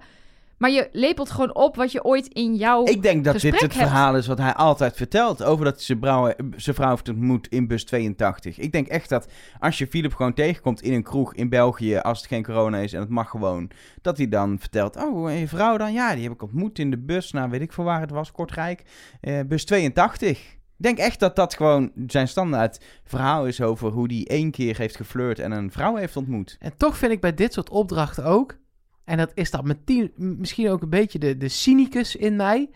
Maar 0.58 0.72
je 0.72 0.90
lepelt 0.92 1.32
gewoon 1.32 1.56
op 1.56 1.76
wat 1.76 1.92
je 1.92 2.04
ooit 2.04 2.28
in 2.28 2.56
jouw... 2.56 2.86
Ik 2.86 3.02
denk 3.02 3.24
dat 3.24 3.40
dit 3.40 3.52
het 3.52 3.62
hebt. 3.62 3.74
verhaal 3.74 4.16
is 4.16 4.28
wat 4.28 4.38
hij 4.38 4.54
altijd 4.54 4.96
vertelt. 4.96 5.44
Over 5.44 5.66
dat 5.66 5.82
zijn 5.82 6.00
vrouw, 6.00 6.34
zijn 6.56 6.76
vrouw 6.76 6.90
heeft 6.90 7.10
ontmoet 7.10 7.48
in 7.48 7.68
bus 7.68 7.84
82. 7.84 8.60
Ik 8.60 8.72
denk 8.72 8.88
echt 8.88 9.10
dat 9.10 9.28
als 9.60 9.78
je 9.78 9.88
Philip 9.88 10.14
gewoon 10.14 10.34
tegenkomt 10.34 10.82
in 10.82 10.94
een 10.94 11.04
kroeg 11.04 11.34
in 11.34 11.50
België. 11.50 11.98
als 11.98 12.18
het 12.18 12.28
geen 12.28 12.44
corona 12.44 12.78
is 12.78 12.94
en 12.94 13.00
het 13.00 13.10
mag 13.10 13.30
gewoon. 13.30 13.70
dat 14.02 14.18
hij 14.18 14.30
dan 14.30 14.60
vertelt. 14.60 14.96
Oh, 14.96 15.32
en 15.32 15.38
je 15.38 15.48
vrouw 15.48 15.78
dan? 15.78 15.94
Ja, 15.94 16.14
die 16.14 16.24
heb 16.24 16.34
ik 16.34 16.42
ontmoet 16.42 16.80
in 16.80 16.92
de 16.92 16.98
bus. 16.98 17.32
Nou, 17.32 17.50
weet 17.50 17.62
ik 17.62 17.74
voor 17.74 17.86
waar 17.86 18.02
het 18.02 18.12
was, 18.12 18.32
Kortrijk. 18.32 18.84
Eh, 19.22 19.40
bus 19.48 19.66
82. 19.66 20.62
Ik 20.78 20.84
denk 20.90 20.98
echt 20.98 21.20
dat 21.20 21.36
dat 21.36 21.54
gewoon 21.54 21.92
zijn 22.08 22.28
standaard 22.28 22.84
verhaal 23.04 23.48
is 23.48 23.62
over 23.62 23.92
hoe 23.92 24.14
hij 24.14 24.26
één 24.28 24.52
keer 24.52 24.78
heeft 24.78 24.96
geflirt 24.96 25.40
en 25.40 25.52
een 25.52 25.72
vrouw 25.72 25.96
heeft 25.96 26.18
ontmoet. 26.18 26.56
En 26.60 26.78
toch 26.78 26.98
vind 26.98 27.12
ik 27.12 27.22
bij 27.22 27.34
dit 27.34 27.54
soort 27.54 27.70
opdrachten 27.70 28.26
ook... 28.26 28.58
en 29.04 29.18
dat 29.18 29.32
is 29.34 29.52
dan 29.52 29.68
meteen, 29.68 30.12
misschien 30.16 30.70
ook 30.70 30.82
een 30.82 30.90
beetje 30.90 31.20
de, 31.20 31.38
de 31.38 31.48
cynicus 31.48 32.16
in 32.16 32.36
mij... 32.36 32.70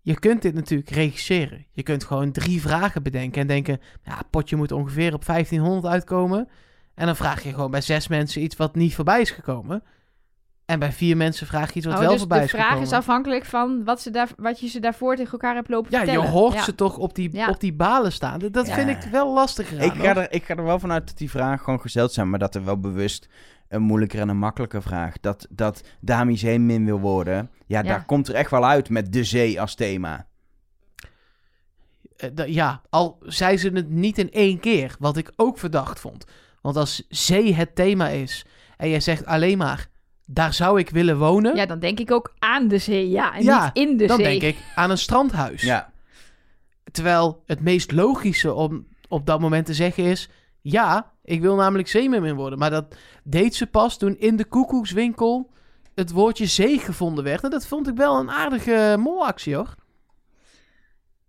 je 0.00 0.18
kunt 0.18 0.42
dit 0.42 0.54
natuurlijk 0.54 0.90
regisseren. 0.90 1.66
Je 1.72 1.82
kunt 1.82 2.04
gewoon 2.04 2.32
drie 2.32 2.60
vragen 2.60 3.02
bedenken 3.02 3.40
en 3.40 3.46
denken... 3.46 3.80
ja, 4.02 4.22
potje 4.30 4.56
moet 4.56 4.72
ongeveer 4.72 5.14
op 5.14 5.24
1500 5.24 5.92
uitkomen... 5.92 6.48
en 6.94 7.06
dan 7.06 7.16
vraag 7.16 7.42
je 7.42 7.52
gewoon 7.52 7.70
bij 7.70 7.80
zes 7.80 8.08
mensen 8.08 8.42
iets 8.42 8.56
wat 8.56 8.74
niet 8.74 8.94
voorbij 8.94 9.20
is 9.20 9.30
gekomen... 9.30 9.82
En 10.68 10.78
bij 10.78 10.92
vier 10.92 11.16
mensen 11.16 11.46
vraag 11.46 11.68
je 11.68 11.74
iets 11.76 11.84
wat 11.86 11.94
Oh, 11.94 12.00
wel 12.00 12.10
dus 12.10 12.18
voorbij 12.18 12.38
de 12.38 12.44
is 12.44 12.50
vraag 12.50 12.64
gekomen. 12.64 12.86
is 12.86 12.92
afhankelijk 12.92 13.44
van 13.44 13.84
wat, 13.84 14.00
ze 14.00 14.10
daar, 14.10 14.28
wat 14.36 14.60
je 14.60 14.68
ze 14.68 14.80
daarvoor 14.80 15.16
tegen 15.16 15.32
elkaar 15.32 15.54
hebt 15.54 15.68
lopen 15.68 15.90
Ja, 15.90 16.12
je 16.12 16.18
hoort 16.18 16.54
Ja. 16.54 16.62
ze 16.62 16.74
toch 16.74 16.96
op 16.96 17.14
die, 17.14 17.28
Ja. 17.32 17.48
op 17.48 17.60
die 17.60 17.72
balen 17.72 18.12
staan. 18.12 18.38
Dat 18.38 18.66
Ja. 18.66 18.74
vind 18.74 18.88
ik 18.88 19.10
wel 19.10 19.32
lastiger. 19.32 19.80
Ik 19.80 19.92
ga, 19.92 20.16
er, 20.16 20.32
ik 20.32 20.44
ga 20.44 20.56
er 20.56 20.64
wel 20.64 20.78
vanuit 20.78 21.06
dat 21.06 21.18
die 21.18 21.30
vragen 21.30 21.64
gewoon 21.64 21.80
gesteld 21.80 22.12
zijn, 22.12 22.30
maar 22.30 22.38
dat 22.38 22.54
er 22.54 22.64
wel 22.64 22.80
bewust 22.80 23.28
een 23.68 23.82
moeilijker 23.82 24.20
en 24.20 24.28
een 24.28 24.38
makkelijker 24.38 24.82
vraag. 24.82 25.20
Dat, 25.20 25.46
dat 25.50 25.82
Dami 26.00 26.36
zeemin 26.36 26.84
wil 26.84 27.00
worden. 27.00 27.50
Ja, 27.66 27.78
Ja. 27.78 27.82
daar 27.88 28.04
komt 28.04 28.28
er 28.28 28.34
echt 28.34 28.50
wel 28.50 28.66
uit 28.66 28.88
met 28.90 29.12
de 29.12 29.24
zee 29.24 29.60
als 29.60 29.74
thema. 29.74 30.26
Eh, 32.16 32.46
ja, 32.46 32.80
al 32.90 33.18
zei 33.22 33.56
ze 33.56 33.68
het 33.70 33.90
niet 33.90 34.18
in 34.18 34.30
één 34.30 34.60
keer, 34.60 34.96
wat 34.98 35.16
ik 35.16 35.32
ook 35.36 35.58
verdacht 35.58 36.00
vond. 36.00 36.24
Want 36.60 36.76
als 36.76 37.06
zee 37.08 37.54
het 37.54 37.74
thema 37.74 38.08
is 38.08 38.44
en 38.76 38.88
jij 38.88 39.00
zegt 39.00 39.26
alleen 39.26 39.58
maar, 39.58 39.88
daar 40.30 40.52
zou 40.54 40.78
ik 40.78 40.90
willen 40.90 41.18
wonen, 41.18 41.56
Ja, 41.56 41.66
dan 41.66 41.78
denk 41.78 42.00
ik 42.00 42.10
ook 42.10 42.34
aan 42.38 42.68
de 42.68 42.78
zee, 42.78 43.08
ja. 43.08 43.34
En 43.34 43.44
Ja, 43.44 43.64
niet 43.74 43.88
in 43.88 43.96
de 43.96 44.06
dan 44.06 44.16
zee. 44.16 44.38
denk 44.38 44.56
ik 44.56 44.64
aan 44.74 44.90
een 44.90 44.98
strandhuis. 44.98 45.62
Ja, 45.62 45.92
Terwijl 46.92 47.42
het 47.46 47.60
meest 47.60 47.92
logische 47.92 48.52
om 48.54 48.86
op 49.08 49.26
dat 49.26 49.40
moment 49.40 49.66
te 49.66 49.74
zeggen 49.74 50.04
is, 50.04 50.28
ja, 50.60 51.12
ik 51.24 51.40
wil 51.40 51.54
namelijk 51.54 51.88
zeemermin 51.88 52.34
worden. 52.34 52.58
Maar 52.58 52.70
dat 52.70 52.96
deed 53.24 53.54
ze 53.54 53.66
pas 53.66 53.98
toen 53.98 54.18
in 54.18 54.36
de 54.36 54.44
koekoekswinkel 54.44 55.50
het 55.94 56.10
woordje 56.10 56.46
zee 56.46 56.78
gevonden 56.78 57.24
werd. 57.24 57.44
En 57.44 57.50
dat 57.50 57.66
vond 57.66 57.88
ik 57.88 57.96
wel 57.96 58.18
een 58.18 58.30
aardige 58.30 58.96
molactie 58.98 59.54
hoor. 59.54 59.74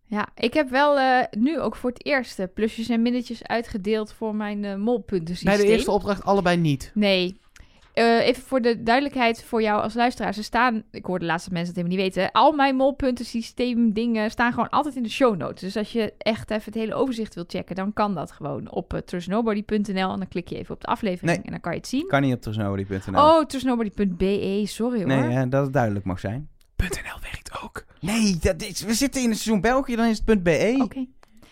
Ja, 0.05 0.27
ik 0.35 0.53
heb 0.53 0.69
wel 0.69 0.99
eh, 0.99 1.23
nu 1.31 1.59
ook 1.59 1.75
voor 1.75 1.89
het 1.89 2.05
eerst 2.05 2.39
eh, 2.39 2.45
plusjes 2.53 2.89
en 2.89 3.01
minnetjes 3.01 3.43
uitgedeeld 3.43 4.13
voor 4.13 4.35
mijn 4.35 4.65
eh 4.65 4.75
molpuntensysteem. 4.75 5.57
Bij 5.57 5.65
de 5.65 5.71
eerste 5.71 5.91
opdracht 5.91 6.23
allebei 6.23 6.57
niet. 6.57 6.91
Nee. 6.93 7.39
Eh, 7.99 8.27
even 8.27 8.43
voor 8.43 8.61
de 8.61 8.83
duidelijkheid 8.83 9.43
voor 9.43 9.61
jou 9.61 9.81
als 9.81 9.93
luisteraar. 9.93 10.33
Ze 10.33 10.43
staan, 10.43 10.83
ik 10.91 11.05
hoorde 11.05 11.25
laatst 11.25 11.45
dat 11.45 11.53
mensen 11.53 11.73
het 11.75 11.83
helemaal 11.83 12.05
niet 12.05 12.15
weten. 12.15 12.31
Al 12.31 12.51
mijn 12.51 12.75
molpunten, 12.75 13.25
systeem, 13.25 13.93
dingen 13.93 14.31
staan 14.31 14.51
gewoon 14.53 14.69
altijd 14.69 14.95
in 14.95 15.03
de 15.03 15.09
show 15.09 15.35
notes. 15.37 15.61
Dus 15.61 15.77
als 15.77 15.91
je 15.91 16.13
echt 16.17 16.51
even 16.51 16.63
het 16.65 16.73
hele 16.73 16.93
overzicht 16.93 17.35
wilt 17.35 17.51
checken, 17.51 17.75
dan 17.75 17.93
kan 17.93 18.15
dat 18.15 18.31
gewoon 18.31 18.71
op 18.71 18.93
uh, 18.93 18.99
trustnobody.nl. 18.99 20.11
En 20.11 20.17
dan 20.17 20.27
klik 20.27 20.47
je 20.49 20.57
even 20.57 20.73
op 20.75 20.81
de 20.81 20.87
aflevering 20.87 21.31
Nee. 21.37 21.45
en 21.45 21.51
dan 21.51 21.59
kan 21.59 21.71
je 21.71 21.77
het 21.77 21.87
zien. 21.87 22.07
kan 22.07 22.21
niet 22.21 22.33
op 22.33 22.41
trustnobody.nl. 22.41 23.21
Oh, 23.21 23.45
trustnobody.be, 23.45 24.63
sorry 24.65 24.97
hoor. 24.97 25.07
nee, 25.07 25.47
dat 25.47 25.63
het 25.63 25.73
duidelijk 25.73 26.05
mag 26.05 26.19
zijn. 26.19 26.49
.nl 26.77 27.19
werkt 27.21 27.61
ook. 27.63 27.85
Nee, 27.99 28.37
dat 28.41 28.61
is, 28.61 28.81
we 28.81 28.93
zitten 28.93 29.21
in 29.21 29.29
het 29.29 29.37
seizoen 29.39 29.61
België, 29.61 29.95
dan 29.95 30.05
is 30.05 30.21
het 30.25 30.43
.be. 30.43 30.79
Oké. 30.83 31.05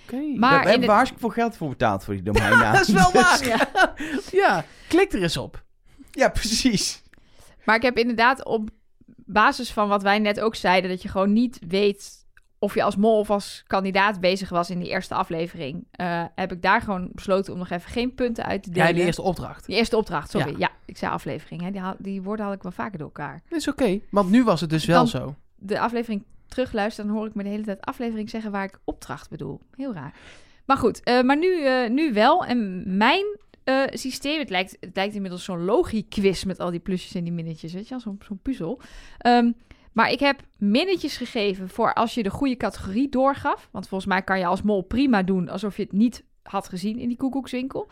Oké. 0.06 0.22
Maar 0.36 0.52
Daar 0.52 0.70
hebben 0.70 0.88
we 0.88 0.93
hartstikke 0.93 1.24
veel 1.26 1.34
geld 1.43 1.58
voor 1.58 1.70
betaald 1.70 2.04
voor 2.04 2.14
die 2.14 2.24
domeinnaam. 2.24 2.74
dat 2.78 2.88
is 2.88 2.93
wel 2.93 3.12
Dus- 3.12 3.22
waar. 3.22 3.48
Ja. 3.48 3.93
Ja, 4.32 4.66
klik 4.88 5.14
er 5.14 5.22
eens 5.22 5.38
op. 5.38 5.66
Ja, 6.18 6.30
precies. 6.30 7.03
Maar 7.65 7.76
ik 7.76 7.82
heb 7.82 7.97
inderdaad 7.97 8.45
op 8.45 8.70
basis 9.26 9.72
van 9.72 9.88
wat 9.88 10.03
wij 10.03 10.20
net 10.20 10.39
ook 10.39 10.55
zeiden, 10.55 10.89
dat 10.89 11.01
je 11.01 11.07
gewoon 11.09 11.34
niet 11.34 11.59
weet 11.68 12.26
of 12.59 12.74
je 12.74 12.84
als 12.84 12.95
mol 12.95 13.20
of 13.20 13.30
als 13.30 13.63
kandidaat 13.68 14.20
bezig 14.20 14.49
was 14.49 14.70
in 14.70 14.80
die 14.80 14.89
eerste 14.89 15.13
aflevering, 15.15 15.88
eh, 15.91 16.24
heb 16.36 16.51
ik 16.51 16.61
daar 16.61 16.82
gewoon 16.82 17.09
besloten 17.13 17.53
om 17.53 17.59
nog 17.59 17.70
even 17.70 17.91
geen 17.91 18.13
punten 18.13 18.45
uit 18.45 18.63
te 18.63 18.70
delen. 18.70 18.88
Ja, 18.88 18.93
die 18.93 19.03
eerste 19.03 19.22
opdracht. 19.22 19.65
Die 19.65 19.76
eerste 19.76 19.97
opdracht, 19.97 20.30
sorry. 20.30 20.49
Ja. 20.51 20.55
Ja, 20.57 20.70
ik 20.86 20.97
zei 20.97 21.11
aflevering. 21.11 21.61
Hè. 21.61 21.72
Die, 21.72 21.82
haal- 21.82 21.95
die 21.99 22.22
woorden 22.22 22.45
had 22.45 22.55
ik 22.55 22.63
wel 22.63 22.72
vaker 22.72 22.97
door 22.97 23.07
elkaar. 23.07 23.41
Dat 23.49 23.59
is 23.59 23.68
oké, 23.68 23.99
want 24.11 24.30
nu 24.30 24.43
was 24.43 24.61
het 24.61 24.70
dus 24.70 24.86
wel 24.86 24.97
Dan- 24.97 25.07
zo. 25.07 25.36
De 25.55 25.80
aflevering 25.80 26.24
terugluisteren, 26.47 27.09
dan 27.09 27.20
hoor 27.20 27.28
ik 27.28 27.36
me 27.36 27.43
de 27.43 27.49
hele 27.49 27.63
tijd 27.63 27.82
aflevering 27.82 28.30
zeggen 28.30 28.51
waar 28.51 28.63
ik 28.63 28.80
opdracht 28.84 29.30
bedoel. 29.30 29.61
Heel 29.76 29.93
raar. 29.93 30.13
Maar 30.65 30.78
goed, 30.78 31.03
eh, 31.03 31.22
maar 31.22 31.38
nu, 31.38 31.63
eh, 31.65 31.89
nu 31.89 32.13
wel. 32.13 32.45
En 32.45 32.84
mijn 32.97 33.26
eh, 33.68 33.84
systeem, 33.97 34.39
het 34.39 34.49
lijkt, 34.49 34.78
het 34.80 34.95
lijkt 34.95 35.15
inmiddels 35.15 35.43
zo'n 35.43 35.63
logie-quiz 35.65 36.43
met 36.43 36.59
al 36.59 36.72
die 36.72 36.80
plusjes 36.80 37.15
en 37.15 37.24
die 37.24 37.34
minnetjes, 37.34 37.74
weet 37.74 37.84
je 37.84 37.89
wel, 37.89 37.99
zo'n 37.99 38.20
zo'n 38.26 38.39
puzzel. 38.41 38.82
Ehm, 39.18 39.51
Maar 39.93 40.11
ik 40.11 40.20
heb 40.20 40.41
minnetjes 40.57 41.18
gegeven 41.18 41.70
voor 41.70 41.93
als 41.93 42.13
je 42.13 42.24
de 42.24 42.30
goede 42.30 42.57
categorie 42.57 43.09
doorgaf. 43.09 43.70
Want 43.72 43.88
volgens 43.88 44.09
mij 44.09 44.22
kan 44.22 44.39
je 44.39 44.45
als 44.45 44.61
mol 44.61 44.82
prima 44.82 45.24
doen 45.24 45.49
alsof 45.49 45.78
je 45.78 45.84
het 45.84 45.91
niet 45.91 46.24
had 46.43 46.70
gezien 46.70 46.99
in 46.99 47.07
die 47.07 47.18
koekoekswinkel. 47.18 47.88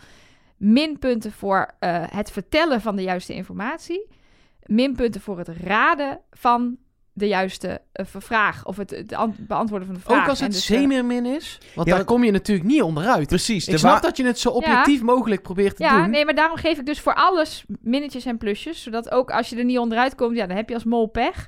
Minpunten 0.57 1.31
voor 1.31 1.75
eh, 1.79 2.03
het 2.09 2.31
vertellen 2.31 2.81
van 2.81 2.95
de 2.95 3.01
juiste 3.01 3.33
informatie. 3.33 4.07
Minpunten 4.63 5.21
voor 5.21 5.37
het 5.37 5.47
raden 5.47 6.19
van 6.31 6.77
de 7.17 7.27
juiste 7.27 7.81
eh, 7.91 8.05
vraag. 8.17 8.65
Of 8.65 8.77
het, 8.77 8.89
het 8.89 9.13
an- 9.13 9.35
beantwoorden 9.39 9.87
van 9.87 9.95
de 9.95 10.01
vraag. 10.01 10.21
Ook 10.23 10.29
als 10.29 10.39
het 10.39 10.51
dus, 10.51 10.69
eh, 10.69 10.77
zeemermin 10.77 11.25
is. 11.25 11.57
Want 11.75 11.87
Ja, 11.87 11.95
daar 11.95 12.05
kom 12.05 12.23
je 12.23 12.31
natuurlijk 12.31 12.67
niet 12.67 12.81
onderuit. 12.81 13.27
Precies. 13.27 13.67
Ik 13.67 13.77
snap 13.77 14.01
dat 14.01 14.17
je 14.17 14.25
het 14.25 14.39
zo 14.39 14.49
objectief 14.49 15.01
mogelijk 15.01 15.41
probeert 15.41 15.75
te 15.75 15.83
Ja, 15.83 16.01
doen. 16.01 16.09
nee, 16.09 16.25
maar 16.25 16.35
daarom 16.35 16.57
geef 16.57 16.79
ik 16.79 16.85
dus 16.85 16.99
voor 16.99 17.13
alles 17.13 17.65
minnetjes 17.81 18.25
en 18.25 18.37
plusjes. 18.37 18.83
Zodat 18.83 19.11
ook 19.11 19.31
als 19.31 19.49
je 19.49 19.55
er 19.55 19.65
niet 19.65 19.77
onderuit 19.77 20.15
komt, 20.15 20.35
ja, 20.37 20.45
dan 20.47 20.55
heb 20.55 20.67
je 20.69 20.75
als 20.75 20.83
mol 20.83 21.07
pech. 21.07 21.47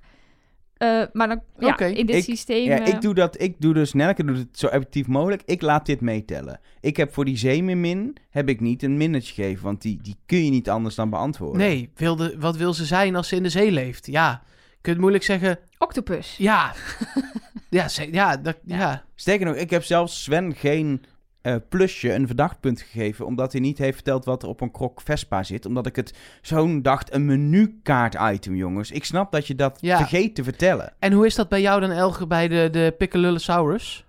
Eh, 0.78 1.02
maar 1.14 1.28
dan, 1.28 1.42
ja, 1.60 1.68
Oké. 1.68 1.86
in 1.86 2.06
dit 2.06 2.16
Ik- 2.16 2.24
systeem... 2.24 2.66
Ja, 2.66 2.86
ik 2.86 3.02
doe 3.02 3.14
dat. 3.14 3.42
Ik 3.42 3.56
doe 3.62 3.74
dus, 3.74 3.94
Nelke 3.94 4.26
doet 4.26 4.38
het 4.38 4.48
zo 4.60 4.68
effectief 4.68 5.08
mogelijk. 5.08 5.42
Ik 5.46 5.62
laat 5.62 5.86
dit 5.86 6.02
meetellen. 6.02 6.60
Ik 6.82 6.98
heb 6.98 7.14
voor 7.14 7.26
die 7.26 7.38
zeemermin, 7.38 8.16
heb 8.30 8.50
ik 8.50 8.60
niet 8.62 8.84
een 8.84 8.98
minnetje 8.98 9.34
gegeven. 9.34 9.64
Want 9.64 9.82
die, 9.82 10.00
die 10.02 10.16
kun 10.26 10.44
je 10.46 10.50
niet 10.52 10.70
anders 10.70 10.96
dan 10.96 11.10
beantwoorden. 11.10 11.58
Nee, 11.58 11.90
wilde, 11.96 12.36
wat 12.40 12.56
wil 12.58 12.74
ze 12.74 12.86
zijn 12.86 13.16
als 13.16 13.28
ze 13.28 13.36
in 13.36 13.44
de 13.44 13.50
zee 13.50 13.72
leeft? 13.72 14.06
Ja, 14.06 14.44
je 14.82 14.94
kunt 14.94 14.98
moeilijk 14.98 15.24
zeggen... 15.24 15.60
Octopus. 15.78 16.36
Ja, 16.38 16.74
ja, 17.70 17.88
ze- 17.88 18.12
ja, 18.14 18.38
dat, 18.38 18.58
ja. 18.66 19.04
Sterker 19.16 19.46
nog, 19.46 19.56
ik 19.56 19.70
heb 19.70 19.84
zelfs 19.84 20.24
Sven 20.24 20.56
geen 20.56 21.06
eh, 21.42 21.56
plusje, 21.70 22.14
een 22.14 22.28
verdachtpunt 22.28 22.82
gegeven. 22.82 23.26
Omdat 23.26 23.52
hij 23.52 23.62
niet 23.62 23.78
heeft 23.78 23.94
verteld 23.96 24.26
wat 24.26 24.44
er 24.44 24.50
op 24.50 24.62
een 24.62 24.72
krok 24.72 25.02
Vespa 25.02 25.44
zit. 25.44 25.66
Omdat 25.66 25.86
ik 25.86 25.96
het 25.96 26.14
zo'n 26.42 26.82
dacht, 26.82 27.14
een 27.14 27.26
menukaart-item, 27.26 28.56
jongens. 28.56 28.92
Ik 28.92 29.04
snap 29.06 29.32
dat 29.32 29.48
je 29.48 29.56
dat 29.56 29.78
Ja. 29.82 29.98
vergeet 29.98 30.36
te 30.36 30.44
vertellen. 30.44 30.94
En 31.00 31.12
hoe 31.14 31.26
is 31.26 31.36
dat 31.36 31.50
bij 31.50 31.62
jou 31.62 31.82
dan, 31.82 31.92
Elge, 31.92 32.28
bij 32.28 32.48
de, 32.48 32.70
de 32.72 32.96
Piccolullosaurus? 32.98 34.06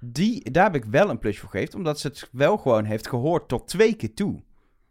Die, 0.00 0.50
daar 0.50 0.64
heb 0.64 0.74
ik 0.74 0.84
wel 0.84 1.10
een 1.10 1.18
plusje 1.18 1.40
voor 1.40 1.50
gegeven. 1.50 1.74
Omdat 1.74 2.00
ze 2.00 2.06
het 2.06 2.28
wel 2.32 2.56
gewoon 2.56 2.84
heeft 2.84 3.08
gehoord 3.08 3.48
tot 3.48 3.68
twee 3.68 3.94
keer 3.94 4.14
toe. 4.14 4.32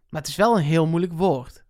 Maar 0.10 0.22
het 0.22 0.30
is 0.30 0.36
wel 0.36 0.58
een 0.58 0.64
heel 0.64 0.86
moeilijk 0.88 1.14
woord. 1.14 1.64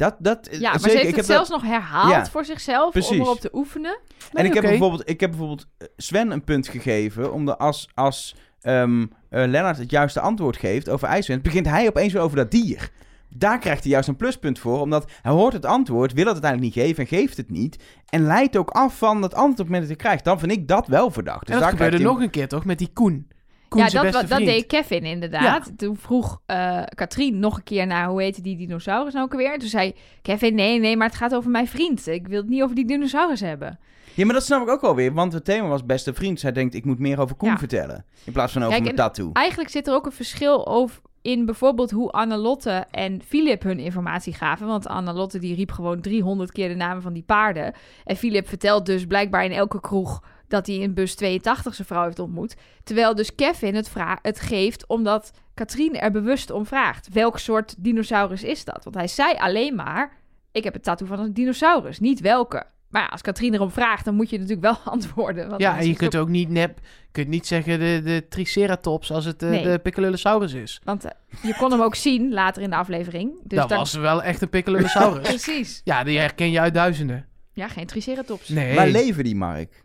Dat, 0.00 0.16
dat, 0.18 0.48
Ja, 0.50 0.70
maar 0.70 0.80
zeker, 0.80 0.90
ze 0.90 0.96
heeft 0.96 1.08
ik 1.08 1.16
het 1.16 1.26
zelfs 1.26 1.48
dat- 1.48 1.60
nog 1.62 1.70
herhaald 1.70 2.10
Ja, 2.10 2.26
voor 2.26 2.44
zichzelf 2.44 2.92
precies. 2.92 3.18
om 3.18 3.24
erop 3.24 3.40
te 3.40 3.50
oefenen. 3.52 3.98
En 4.32 4.44
ik, 4.44 4.54
heb 4.54 4.62
bijvoorbeeld, 4.62 5.08
ik 5.08 5.20
heb 5.20 5.30
bijvoorbeeld 5.30 5.66
eh, 5.78 5.88
Sven 5.96 6.30
een 6.30 6.44
punt 6.44 6.68
gegeven, 6.68 7.32
omdat 7.32 7.58
als, 7.58 7.88
als 7.94 8.34
ehm 8.60 9.00
eh, 9.02 9.46
Lennart 9.46 9.78
het 9.78 9.90
juiste 9.90 10.20
antwoord 10.20 10.56
geeft 10.56 10.88
over 10.88 11.08
IJswind, 11.08 11.42
begint 11.42 11.66
hij 11.66 11.88
opeens 11.88 12.12
weer 12.12 12.22
over 12.22 12.36
dat 12.36 12.50
dier. 12.50 12.90
Daar 13.28 13.58
krijgt 13.58 13.82
hij 13.82 13.92
juist 13.92 14.08
een 14.08 14.16
pluspunt 14.16 14.58
voor, 14.58 14.80
omdat 14.80 15.10
hij 15.22 15.32
hoort 15.32 15.52
het 15.52 15.66
antwoord, 15.66 16.12
wil 16.12 16.24
het 16.24 16.32
uiteindelijk 16.32 16.74
niet 16.74 16.84
geven 16.86 17.02
en 17.04 17.08
geeft 17.18 17.36
het 17.36 17.50
niet. 17.50 17.82
En 18.08 18.22
leidt 18.26 18.56
ook 18.56 18.70
af 18.70 18.98
van 18.98 19.22
het 19.22 19.34
antwoord 19.34 19.50
op 19.50 19.56
het 19.56 19.66
moment 19.66 19.80
dat 19.80 19.96
hij 19.96 19.96
krijgt. 20.06 20.24
Dan 20.24 20.38
vind 20.38 20.52
ik 20.52 20.68
dat 20.68 20.86
wel 20.86 21.10
verdacht. 21.10 21.46
Dus 21.46 21.54
en 21.54 21.60
dat 21.60 21.70
daar 21.70 21.78
gebeurde 21.78 22.04
nog 22.04 22.20
een 22.20 22.30
keer, 22.30 22.48
toch? 22.48 22.64
Met 22.64 22.78
die 22.78 22.90
Koen. 22.92 23.28
Koen 23.70 23.80
ja, 23.80 23.88
dat, 23.88 24.02
beste 24.02 24.26
dat 24.26 24.38
deed 24.38 24.66
Kevin 24.66 25.02
inderdaad. 25.02 25.72
Toen 25.78 25.96
vroeg 25.96 26.40
eh 26.46 26.82
Katrien 26.94 27.38
nog 27.38 27.56
een 27.56 27.62
keer 27.62 27.86
naar 27.86 28.08
hoe 28.08 28.22
heette 28.22 28.42
die 28.42 28.56
dinosaurus 28.56 29.12
nou 29.12 29.24
ook 29.24 29.32
alweer. 29.32 29.58
Toen 29.58 29.68
zei 29.68 29.94
Kevin, 30.22 30.54
nee, 30.54 30.78
nee, 30.78 30.96
maar 30.96 31.06
het 31.06 31.16
gaat 31.16 31.34
over 31.34 31.50
mijn 31.50 31.68
vriend. 31.68 32.06
Ik 32.06 32.28
wil 32.28 32.40
het 32.40 32.48
niet 32.48 32.62
over 32.62 32.74
die 32.74 32.84
dinosaurus 32.86 33.40
hebben. 33.40 33.78
Ja, 34.14 34.24
maar 34.24 34.34
dat 34.34 34.44
snap 34.44 34.62
ik 34.62 34.68
ook 34.68 34.82
alweer, 34.82 35.12
want 35.12 35.32
het 35.32 35.44
thema 35.44 35.68
was 35.68 35.86
beste 35.86 36.14
vriend. 36.14 36.40
Zij 36.40 36.52
denkt, 36.52 36.74
ik 36.74 36.84
moet 36.84 36.98
meer 36.98 37.20
over 37.20 37.36
Koen 37.36 37.48
Ja. 37.48 37.58
vertellen. 37.58 38.04
In 38.24 38.32
plaats 38.32 38.52
van 38.52 38.62
over 38.62 38.72
Kijk, 38.74 38.84
mijn 38.84 38.96
tattoo. 38.96 39.30
Eigenlijk 39.32 39.70
zit 39.70 39.86
er 39.86 39.94
ook 39.94 40.06
een 40.06 40.12
verschil 40.12 40.66
over 40.66 41.00
in 41.22 41.44
bijvoorbeeld 41.44 41.90
hoe 41.90 42.10
Annelotte 42.10 42.86
en 42.90 43.22
Philip 43.22 43.62
hun 43.62 43.78
informatie 43.78 44.34
gaven. 44.34 44.66
Want 44.66 44.86
Annelotte 44.86 45.38
die 45.38 45.54
riep 45.54 45.70
gewoon 45.72 46.00
300 46.00 46.52
keer 46.52 46.68
de 46.68 46.74
namen 46.74 47.02
van 47.02 47.12
die 47.12 47.22
paarden. 47.22 47.74
En 48.04 48.16
Philip 48.16 48.48
vertelt 48.48 48.86
dus 48.86 49.06
blijkbaar 49.06 49.44
in 49.44 49.52
elke 49.52 49.80
kroeg 49.80 50.22
dat 50.48 50.66
hij 50.66 50.76
in 50.76 50.94
bus 50.94 51.14
82 51.14 51.74
zijn 51.74 51.88
vrouw 51.88 52.04
heeft 52.04 52.18
ontmoet. 52.18 52.56
Terwijl 52.84 53.14
dus 53.14 53.34
Kevin 53.34 53.74
het, 53.74 53.92
het 54.22 54.40
geeft 54.40 54.86
omdat 54.86 55.32
Katrien 55.54 56.00
er 56.00 56.10
bewust 56.10 56.50
om 56.50 56.66
vraagt. 56.66 57.08
Welk 57.12 57.38
soort 57.38 57.74
dinosaurus 57.78 58.42
is 58.42 58.64
dat? 58.64 58.84
Want 58.84 58.96
hij 58.96 59.08
zei 59.08 59.34
alleen 59.34 59.74
maar, 59.74 60.16
ik 60.52 60.64
heb 60.64 60.72
het 60.72 60.82
tattoo 60.82 61.06
van 61.06 61.18
een 61.18 61.34
dinosaurus, 61.34 62.00
niet 62.00 62.20
welke. 62.20 62.66
Maar 62.90 63.02
ja, 63.02 63.08
als 63.08 63.20
Katrien 63.20 63.54
erom 63.54 63.70
vraagt, 63.70 64.04
dan 64.04 64.14
moet 64.14 64.30
je 64.30 64.36
natuurlijk 64.38 64.62
wel 64.62 64.78
antwoorden. 64.94 65.48
Want 65.48 65.60
Ja, 65.60 65.78
en 65.78 65.86
je 65.86 65.96
kunt 65.96 66.16
ook 66.16 66.28
niet 66.28 66.48
nep... 66.48 66.78
Je 66.78 67.08
kunt 67.12 67.28
niet 67.28 67.46
zeggen 67.46 67.78
de, 67.78 68.00
de 68.04 68.26
Triceratops 68.28 69.12
als 69.12 69.24
het 69.24 69.42
eh, 69.42 69.48
Nee. 69.50 69.62
de 69.62 69.78
Piccolullosaurus 69.78 70.52
is. 70.52 70.80
Want 70.84 71.04
eh, 71.04 71.10
je 71.42 71.54
kon 71.56 71.70
hem 71.70 71.80
ook 71.82 71.94
zien 72.06 72.32
later 72.32 72.62
in 72.62 72.70
de 72.70 72.76
aflevering. 72.76 73.32
Dus 73.44 73.58
dat 73.58 73.68
dan- 73.68 73.78
was 73.78 73.94
wel 73.94 74.22
echt 74.22 74.42
een 74.42 74.48
Piccolullosaurus. 74.48 75.28
Precies. 75.42 75.80
ja, 75.84 76.04
die 76.04 76.18
herken 76.18 76.50
je 76.50 76.60
uit 76.60 76.74
duizenden. 76.74 77.26
Ja, 77.52 77.68
geen 77.68 77.86
triceratops. 77.86 78.48
Nee. 78.48 78.74
Waar 78.74 78.88
leven 78.88 79.24
die, 79.24 79.36
Mark? 79.36 79.82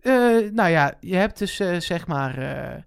Eh, 0.00 0.12
nou 0.52 0.68
ja, 0.70 0.94
je 1.00 1.16
hebt 1.16 1.38
dus 1.38 1.56
zeg 1.78 2.06
maar 2.06 2.38
eh, 2.38 2.82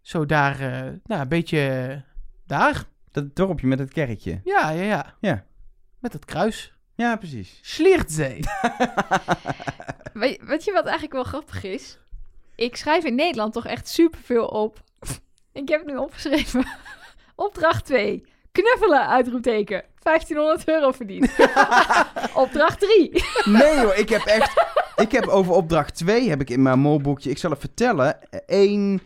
zo 0.00 0.26
daar, 0.26 0.60
eh, 0.60 0.90
nou 1.04 1.20
een 1.22 1.28
beetje 1.28 2.02
daar. 2.46 2.84
Dat 3.12 3.36
dorpje 3.36 3.66
met 3.66 3.78
het 3.78 3.92
kerkje. 3.92 4.40
Ja, 4.44 4.70
ja, 4.70 4.82
ja. 4.82 5.14
Ja. 5.20 5.44
Met 5.98 6.12
het 6.12 6.24
kruis. 6.24 6.73
Ja, 6.94 7.16
precies. 7.16 7.58
Sliertzee. 7.62 8.40
Weet, 10.12 10.40
weet 10.42 10.64
je 10.64 10.72
wat 10.72 10.84
eigenlijk 10.84 11.12
wel 11.12 11.24
grappig 11.24 11.64
is? 11.64 11.98
Ik 12.54 12.76
schrijf 12.76 13.04
in 13.04 13.14
Nederland 13.14 13.52
toch 13.52 13.66
echt 13.66 13.88
superveel 13.88 14.46
op. 14.46 14.82
Ik 15.52 15.68
heb 15.68 15.84
nu 15.86 15.96
opgeschreven. 15.96 16.66
Opdracht 17.34 17.84
2. 17.84 18.24
Knuffelen, 18.52 19.08
uitroepteken. 19.08 19.84
1500 20.02 20.68
euro 20.68 20.92
verdiend. 20.92 21.30
Opdracht 22.34 22.80
3. 22.80 23.24
Nee 23.44 23.74
joh, 23.80 23.96
ik 23.96 24.08
heb 24.08 24.22
echt... 24.22 24.62
Ik 24.96 25.12
heb 25.12 25.26
over 25.26 25.52
opdracht 25.54 25.94
2 25.94 26.28
heb 26.28 26.40
ik 26.40 26.50
in 26.50 26.62
mijn 26.62 26.78
molboekje... 26.78 27.30
Ik 27.30 27.38
zal 27.38 27.50
het 27.50 27.60
vertellen. 27.60 28.18
1, 28.46 29.00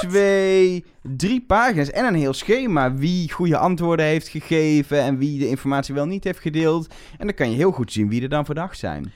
2, 0.00 0.84
3 1.02 1.44
pagina's 1.46 1.90
en 1.90 2.04
een 2.04 2.14
heel 2.14 2.32
schema. 2.32 2.94
Wie 2.94 3.32
goede 3.32 3.56
antwoorden 3.56 4.06
heeft 4.06 4.28
gegeven 4.28 5.00
en 5.00 5.18
wie 5.18 5.38
de 5.38 5.48
informatie 5.48 5.94
wel 5.94 6.06
niet 6.06 6.24
heeft 6.24 6.38
gedeeld. 6.40 6.94
En 7.18 7.26
dan 7.26 7.34
kan 7.34 7.50
je 7.50 7.56
heel 7.56 7.72
goed 7.72 7.92
zien 7.92 8.08
wie 8.08 8.22
er 8.22 8.28
dan 8.28 8.44
verdacht 8.44 8.78
zijn. 8.78 9.12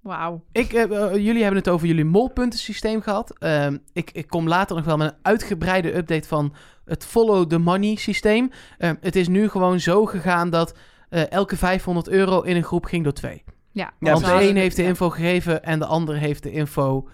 Wauw. 0.00 0.44
Ik, 0.52 0.72
eh, 0.72 0.82
eh, 0.82 1.14
jullie 1.14 1.42
hebben 1.42 1.60
het 1.60 1.68
over 1.68 1.86
jullie 1.86 2.04
molpuntensysteem 2.04 3.00
gehad. 3.00 3.38
Ehm, 3.38 3.76
ik, 3.92 4.10
ik 4.12 4.26
kom 4.26 4.48
later 4.48 4.76
nog 4.76 4.84
wel 4.84 4.96
met 4.96 5.08
een 5.08 5.18
uitgebreide 5.22 5.96
update 5.96 6.28
van 6.28 6.54
het 6.84 7.06
follow 7.06 7.48
the 7.48 7.58
money 7.58 7.94
systeem. 7.94 8.50
Ehm, 8.78 8.94
het 9.00 9.16
is 9.16 9.28
nu 9.28 9.48
gewoon 9.48 9.80
zo 9.80 10.06
gegaan 10.06 10.50
dat 10.50 10.74
eh, 11.08 11.30
elke 11.30 11.56
500 11.56 12.08
euro 12.08 12.40
in 12.40 12.56
een 12.56 12.64
groep 12.64 12.84
ging 12.84 13.04
door 13.04 13.12
twee. 13.12 13.44
Ja, 13.72 13.92
Ja, 13.98 14.12
Want 14.12 14.24
de 14.24 14.48
een 14.48 14.56
heeft 14.56 14.76
de 14.76 14.82
info 14.82 15.10
gegeven 15.10 15.64
en 15.64 15.78
de 15.78 15.86
ander 15.86 16.16
heeft 16.16 16.42
de 16.42 16.50
info 16.50 17.08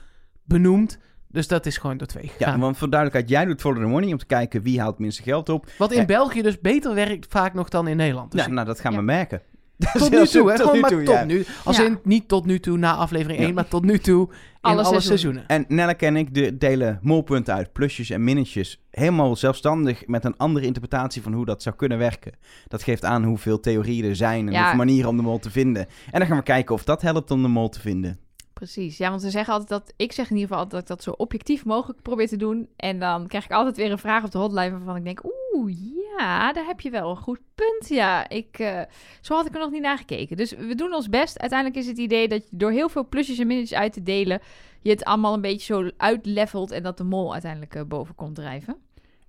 benoemd. 0.45 0.99
Dus 1.35 1.49
dat 1.49 1.67
is 1.67 1.77
gewoon 1.77 1.97
door 1.97 2.07
twee 2.07 2.25
Ja, 2.25 2.31
gegaan. 2.37 2.61
want 2.61 2.77
voor 2.79 2.91
duidelijkheid, 2.91 3.31
jij 3.39 3.45
doet 3.45 3.61
follow 3.61 3.83
the 3.83 3.89
money 3.89 4.13
om 4.13 4.19
te 4.19 4.27
kijken 4.27 4.63
wie 4.63 4.79
haalt 4.81 4.91
het 4.91 4.99
minste 5.01 5.23
geld 5.23 5.49
op. 5.49 5.67
Wat 5.79 5.93
in. 5.93 6.07
België 6.07 6.43
dus 6.43 6.61
beter 6.61 6.95
werkt 6.95 7.27
vaak 7.29 7.55
nog 7.55 7.69
dan 7.69 7.89
in 7.89 7.97
Nederland. 7.97 8.33
Dus 8.33 8.45
Ja, 8.45 8.51
nou 8.51 8.67
dat 8.67 8.81
gaan 8.81 8.93
we 8.93 8.99
Ja. 8.99 9.05
merken. 9.05 9.43
Dat 9.77 9.95
is 9.95 10.01
tot 10.01 10.11
nu 10.11 10.27
toe, 10.27 10.51
hè? 10.51 10.57
tot 10.57 10.61
Gewoon 10.61 10.75
nu 10.75 10.81
maar 10.81 10.91
toe, 10.91 11.03
tot 11.03 11.15
ja. 11.15 11.25
nu. 11.25 11.45
Als 11.65 11.77
Ja. 11.77 11.85
in 11.85 11.99
niet 12.03 12.29
tot 12.29 12.47
nu 12.47 12.61
toe 12.61 12.79
na 12.79 12.95
aflevering 12.95 13.39
Ja. 13.41 13.45
1, 13.47 13.55
maar 13.55 13.69
tot 13.69 13.85
nu 13.85 13.99
toe 13.99 14.29
in 14.29 14.35
Alle 14.61 14.83
alle, 14.83 15.01
seizoenen. 15.01 15.03
seizoenen. 15.03 15.47
En 15.49 15.65
Nelleke 15.77 16.07
en 16.07 16.17
ik 16.17 16.35
de- 16.35 16.59
delen 16.59 16.99
molpunten 17.03 17.55
uit, 17.55 17.73
plusjes 17.73 18.11
en 18.11 18.25
minnetjes. 18.25 18.83
Helemaal 18.91 19.37
zelfstandig 19.37 20.07
met 20.07 20.25
een 20.25 20.37
andere 20.37 20.67
interpretatie 20.67 21.23
van 21.23 21.33
hoe 21.33 21.45
dat 21.45 21.63
zou 21.63 21.77
kunnen 21.77 21.99
werken. 21.99 22.33
Dat 22.69 22.83
geeft 22.83 23.05
aan 23.05 23.25
hoeveel 23.25 23.61
theorieën 23.61 24.05
er 24.05 24.17
zijn 24.17 24.47
en 24.47 24.53
Ja. 24.53 24.59
hoeveel 24.61 24.77
manieren 24.79 25.11
om 25.11 25.17
de 25.17 25.23
mol 25.23 25.39
te 25.39 25.51
vinden. 25.51 25.87
En 26.11 26.19
dan 26.19 26.29
gaan 26.29 26.37
we 26.37 26.43
kijken 26.43 26.75
of 26.75 26.85
dat 26.85 27.03
helpt 27.03 27.31
om 27.31 27.43
de 27.43 27.49
mol 27.49 27.69
te 27.69 27.81
vinden. 27.81 28.19
Precies. 28.55 28.97
Ja, 28.97 29.11
want 29.11 29.23
we 29.23 29.31
zeggen 29.31 29.53
altijd 29.53 29.71
dat... 29.71 29.95
Ik 29.97 30.13
zeg 30.13 30.31
in 30.31 30.37
ieder 30.37 30.49
geval 30.49 30.65
altijd 30.65 30.87
dat 30.87 30.99
ik 30.99 31.05
dat 31.05 31.15
zo 31.15 31.23
objectief 31.23 31.65
mogelijk 31.65 32.03
probeer 32.03 32.29
te 32.29 32.37
doen. 32.37 32.69
En 32.77 32.99
dan 32.99 33.27
krijg 33.27 33.45
ik 33.45 33.51
altijd 33.51 33.77
weer 33.77 33.91
een 33.91 33.99
vraag 33.99 34.25
op 34.25 34.31
de 34.31 34.39
hotline 34.39 34.71
waarvan 34.71 34.97
ik 34.97 35.05
denk... 35.05 35.23
Oeh, 35.25 35.73
ja, 36.19 36.53
daar 36.53 36.67
heb 36.67 36.81
je 36.81 36.91
wel 36.91 37.11
een 37.11 37.17
goed 37.17 37.41
punt. 37.55 37.89
Ja, 37.89 38.29
ik, 38.29 38.59
eh, 38.59 38.81
zo 39.21 39.35
had 39.35 39.47
ik 39.47 39.55
er 39.55 39.61
nog 39.61 39.71
niet 39.71 39.83
naar 39.83 39.99
gekeken. 39.99 40.37
Dus 40.37 40.51
we 40.51 40.75
doen 40.75 40.95
ons 40.95 41.09
best. 41.09 41.39
Uiteindelijk 41.39 41.81
is 41.81 41.87
het 41.87 41.99
idee 41.99 42.29
dat 42.29 42.49
je 42.51 42.57
door 42.57 42.71
heel 42.71 42.89
veel 42.89 43.09
plusjes 43.09 43.39
en 43.39 43.47
minnetjes 43.47 43.79
uit 43.79 43.93
te 43.93 44.03
delen... 44.03 44.41
je 44.83 44.91
het 44.91 45.05
allemaal 45.05 45.35
een 45.35 45.41
beetje 45.41 45.75
zo 45.75 45.91
uitlevelt... 45.97 46.71
en 46.71 46.83
dat 46.83 46.97
de 46.99 47.05
mol 47.05 47.33
uiteindelijk 47.33 47.75
eh, 47.75 47.83
boven 47.83 48.15
komt 48.15 48.35
drijven. 48.35 48.77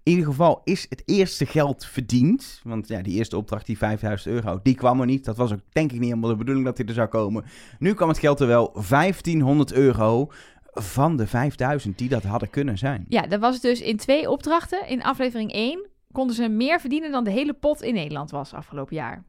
In 0.05 0.11
ieder 0.11 0.25
geval 0.25 0.61
is 0.63 0.85
het 0.89 1.03
eerste 1.05 1.45
geld 1.45 1.85
verdiend. 1.85 2.61
Want 2.63 2.87
ja, 2.87 3.01
die 3.01 3.17
eerste 3.17 3.37
opdracht, 3.37 3.65
die 3.65 3.77
5000 3.77 4.33
euro, 4.33 4.59
die 4.63 4.75
kwam 4.75 4.99
er 4.99 5.05
niet. 5.05 5.25
Dat 5.25 5.37
was 5.37 5.53
ook 5.53 5.59
denk 5.71 5.91
ik 5.91 5.99
niet 5.99 6.09
helemaal 6.09 6.29
de 6.29 6.35
bedoeling 6.35 6.65
dat 6.65 6.77
die 6.77 6.85
er 6.85 6.93
zou 6.93 7.07
komen. 7.07 7.45
Nu 7.79 7.93
kwam 7.93 8.09
het 8.09 8.17
geld 8.17 8.39
er 8.39 8.47
wel 8.47 8.71
1500 8.73 9.73
euro 9.73 10.31
van 10.71 11.17
de 11.17 11.27
5000 11.27 11.97
die 11.97 12.09
dat 12.09 12.23
hadden 12.23 12.49
kunnen 12.49 12.77
zijn. 12.77 13.05
Ja, 13.07 13.21
dat 13.21 13.39
was 13.39 13.61
dus 13.61 13.81
in 13.81 13.97
twee 13.97 14.29
opdrachten. 14.29 14.87
In 14.87 15.03
aflevering 15.03 15.51
1 15.51 15.87
konden 16.11 16.35
ze 16.35 16.49
meer 16.49 16.79
verdienen 16.79 17.11
dan 17.11 17.23
de 17.23 17.31
hele 17.31 17.53
pot 17.53 17.81
in 17.81 17.93
Nederland 17.93 18.31
was 18.31 18.53
afgelopen 18.53 18.95
jaar. 18.95 19.23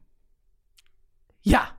Ja. 1.39 1.75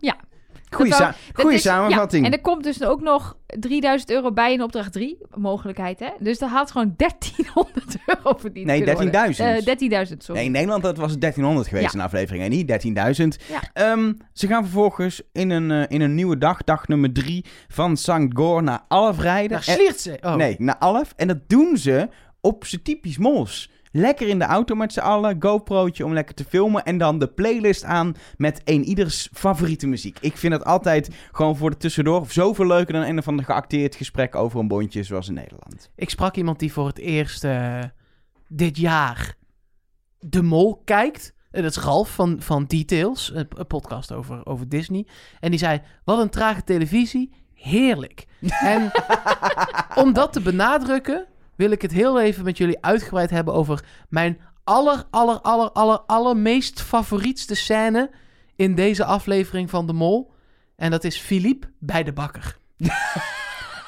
Goeie, 0.71 0.91
Dat 0.91 0.99
sa- 0.99 1.05
wel- 1.05 1.15
dat 1.33 1.41
goeie 1.41 1.57
is- 1.57 1.63
samenvatting. 1.63 2.25
Ja, 2.25 2.31
en 2.31 2.37
er 2.37 2.43
komt 2.43 2.63
dus 2.65 2.83
ook 2.83 3.01
nog 3.01 3.37
3000 3.47 4.11
euro 4.11 4.33
bij 4.33 4.53
in 4.53 4.63
opdracht 4.63 4.93
3. 4.93 5.19
Mogelijkheid, 5.35 5.99
hè? 6.01 6.09
Dus 6.19 6.39
dan 6.39 6.49
had 6.49 6.71
gewoon 6.71 6.95
1300 6.97 7.97
euro 8.07 8.39
verdiend. 8.39 8.67
Nee, 8.67 8.77
kunnen 8.77 8.95
worden. 8.95 9.13
13.000. 9.13 9.47
Eh, 9.47 9.65
13.000, 9.65 10.23
sorry. 10.25 10.37
Nee, 10.41 10.45
in 10.45 10.53
Nederland 10.53 10.83
dat 10.83 10.97
was 10.97 11.11
het 11.11 11.21
1300 11.21 11.69
geweest 11.69 11.93
Ja. 11.93 11.99
een 11.99 12.05
aflevering 12.05 12.45
en 12.45 12.51
niet 12.51 12.69
13.000. 12.69 13.37
Ja. 13.49 13.61
Ehm, 13.73 14.13
ze 14.33 14.47
gaan 14.47 14.63
vervolgens 14.63 15.23
in 15.33 15.51
een, 15.51 15.71
eh, 15.71 15.85
in 15.89 16.01
een 16.01 16.15
nieuwe 16.15 16.39
dag, 16.39 16.65
dag 16.65 16.89
nummer 16.89 17.13
drie, 17.13 17.45
van 17.69 17.97
St. 17.97 18.11
Goor 18.29 18.63
naar 18.63 18.81
Alf 18.89 19.21
rijden. 19.21 19.51
Naar 19.51 19.67
En- 19.69 19.75
Sliertse. 19.75 20.19
Oh. 20.21 20.35
Nee, 20.35 20.55
naar 20.59 20.79
Alf. 20.79 21.13
En 21.17 21.29
dat 21.29 21.39
doen 21.49 21.77
ze 21.77 22.09
op 22.41 22.65
z'n 22.67 22.81
typisch 22.83 23.19
mos. 23.19 23.71
Lekker 23.93 24.29
in 24.29 24.39
de 24.39 24.45
auto 24.45 24.75
met 24.75 24.93
z'n 24.93 25.01
allen, 25.01 25.37
GoPro'tje 25.39 26.05
om 26.05 26.13
lekker 26.13 26.35
te 26.35 26.45
filmen. 26.45 26.85
En 26.85 26.99
dan 26.99 27.19
de 27.19 27.29
playlist 27.29 27.85
aan 27.85 28.15
met 28.37 28.61
een 28.65 28.85
ieders 28.85 29.29
favoriete 29.33 29.87
muziek. 29.87 30.19
Ik 30.21 30.37
vind 30.37 30.53
het 30.53 30.65
altijd 30.65 31.11
gewoon 31.33 31.57
voor 31.57 31.71
de 31.71 31.77
tussendoor 31.77 32.27
zoveel 32.29 32.67
leuker 32.67 32.93
dan 32.93 33.03
een 33.03 33.19
of 33.19 33.29
ander 33.29 33.45
geacteerd 33.45 33.95
gesprek 33.95 34.35
over 34.35 34.61
een 34.61 34.69
bondje 34.69 35.03
zoals 35.03 35.29
in 35.29 35.35
Nederland. 35.35 35.91
Ik 35.95 36.11
sprak 36.11 36.37
iemand 36.37 36.59
die 36.59 36.73
voor 36.73 36.87
het 36.87 36.99
eerst 36.99 37.45
eh, 37.45 37.79
dit 38.49 38.77
jaar 38.77 39.35
De 40.19 40.43
Mol 40.43 40.83
kijkt. 40.85 41.37
En 41.51 41.63
dat 41.63 41.77
is 41.77 41.83
Ralf 41.83 42.15
van, 42.15 42.37
van 42.41 42.65
Details, 42.65 43.31
een, 43.35 43.47
een 43.57 43.67
podcast 43.67 44.13
over, 44.13 44.47
over 44.47 44.69
Disney. 44.69 45.07
En 45.41 45.51
die 45.51 45.59
zei, 45.59 45.81
wat 46.05 46.19
een 46.19 46.31
trage 46.31 46.65
televisie, 46.65 47.33
heerlijk. 47.55 48.27
En 48.65 48.91
om 49.95 50.13
dat 50.13 50.33
te 50.33 50.41
benadrukken, 50.41 51.27
wil 51.59 51.71
ik 51.71 51.83
het 51.83 51.93
heel 51.93 52.21
even 52.21 52.45
met 52.45 52.59
jullie 52.59 52.85
uitgebreid 52.85 53.31
hebben 53.31 53.55
over 53.55 53.85
mijn 54.09 54.41
aller, 54.65 55.05
aller, 55.11 55.41
aller, 55.41 55.71
aller, 55.71 56.01
allermeest 56.01 56.81
favorietste 56.81 57.55
scène 57.55 58.11
in 58.57 58.75
deze 58.75 59.05
aflevering 59.05 59.71
van 59.71 59.87
De 59.87 59.93
Mol. 59.93 60.33
En 60.77 60.91
dat 60.91 61.05
is 61.05 61.19
Philippe 61.19 61.67
bij 61.79 62.03
de 62.03 62.13
bakker. 62.13 62.59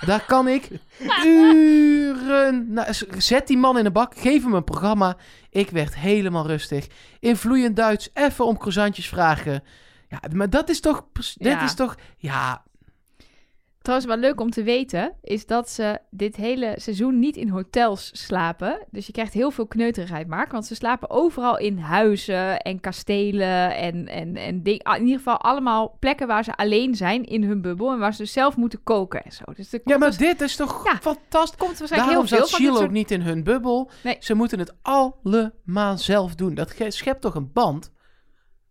Daar 0.07 0.25
kan 0.27 0.49
ik 0.49 0.69
uren... 1.25 2.73
Nou, 2.73 2.93
zet 3.19 3.47
die 3.47 3.59
man 3.59 3.79
in 3.79 3.85
de 3.85 3.91
bak, 3.91 4.19
geef 4.19 4.43
hem 4.43 4.55
een 4.55 4.65
programma. 4.65 5.17
Ik 5.51 5.71
werd 5.71 5.95
helemaal 5.95 6.47
rustig. 6.47 6.87
In 7.21 7.37
vloeiend 7.37 7.77
Duits, 7.77 8.11
even 8.15 8.47
om 8.47 8.59
croissantjes 8.59 9.09
vragen. 9.09 9.63
Ja, 10.09 10.21
maar 10.33 10.51
dat 10.51 10.69
is 10.69 10.81
toch... 10.81 11.07
Dit 11.13 11.35
Ja. 11.39 11.63
is 11.63 11.75
toch... 11.75 11.95
Ja, 12.17 12.63
Trouwens, 13.83 14.11
wel 14.11 14.19
leuk 14.21 14.41
om 14.41 14.51
te 14.51 14.63
weten, 14.63 15.13
is 15.23 15.47
dat 15.47 15.71
ze 15.71 15.99
dit 16.11 16.37
hele 16.37 16.75
seizoen 16.77 17.19
niet 17.19 17.37
in 17.37 17.49
hotels 17.49 18.11
slapen. 18.13 18.87
Dus 18.91 19.07
je 19.07 19.13
krijgt 19.13 19.33
heel 19.33 19.51
veel 19.51 19.67
kneuterigheid, 19.67 20.27
Mark. 20.27 20.53
Want 20.53 20.67
ze 20.67 20.75
slapen 20.75 21.11
overal 21.11 21.59
in 21.59 21.79
huizen 21.79 22.59
en 22.61 22.81
kastelen 22.81 23.77
en, 23.77 24.09
en, 24.09 24.37
en 24.37 24.63
ding, 24.63 24.83
in 24.95 25.03
ieder 25.03 25.17
geval 25.17 25.41
allemaal 25.41 25.97
plekken 26.01 26.27
waar 26.27 26.45
ze 26.45 26.57
alleen 26.57 26.95
zijn 26.95 27.25
in 27.25 27.45
hun 27.45 27.61
bubbel. 27.63 27.93
En 27.93 27.99
waar 27.99 28.13
ze 28.13 28.23
dus 28.23 28.33
zelf 28.33 28.57
moeten 28.57 28.83
koken 28.83 29.25
en 29.25 29.33
zo. 29.33 29.45
Dus 29.55 29.71
ja 29.85 29.99
maar 29.99 30.09
dus- 30.09 30.17
dit 30.17 30.41
is 30.41 30.57
toch 30.57 30.85
Ja. 30.85 30.97
fantastisch. 30.97 31.59
komt 31.59 31.79
waarschijnlijk 31.79 32.11
Daarom 32.13 32.27
heel 32.27 32.27
veel 32.27 32.39
zat 32.39 32.49
dit 32.49 32.59
Shield 32.59 32.73
ook 32.73 32.79
soort... 32.83 32.91
niet 32.91 33.11
in 33.11 33.21
hun 33.21 33.45
bubbel. 33.45 33.91
Nee. 34.03 34.17
Ze 34.19 34.35
moeten 34.35 34.59
het 34.59 34.75
allemaal 34.83 35.99
zelf 35.99 36.35
doen. 36.35 36.55
Dat 36.55 36.75
schept 36.89 37.21
toch 37.21 37.35
een 37.35 37.53
band? 37.53 37.93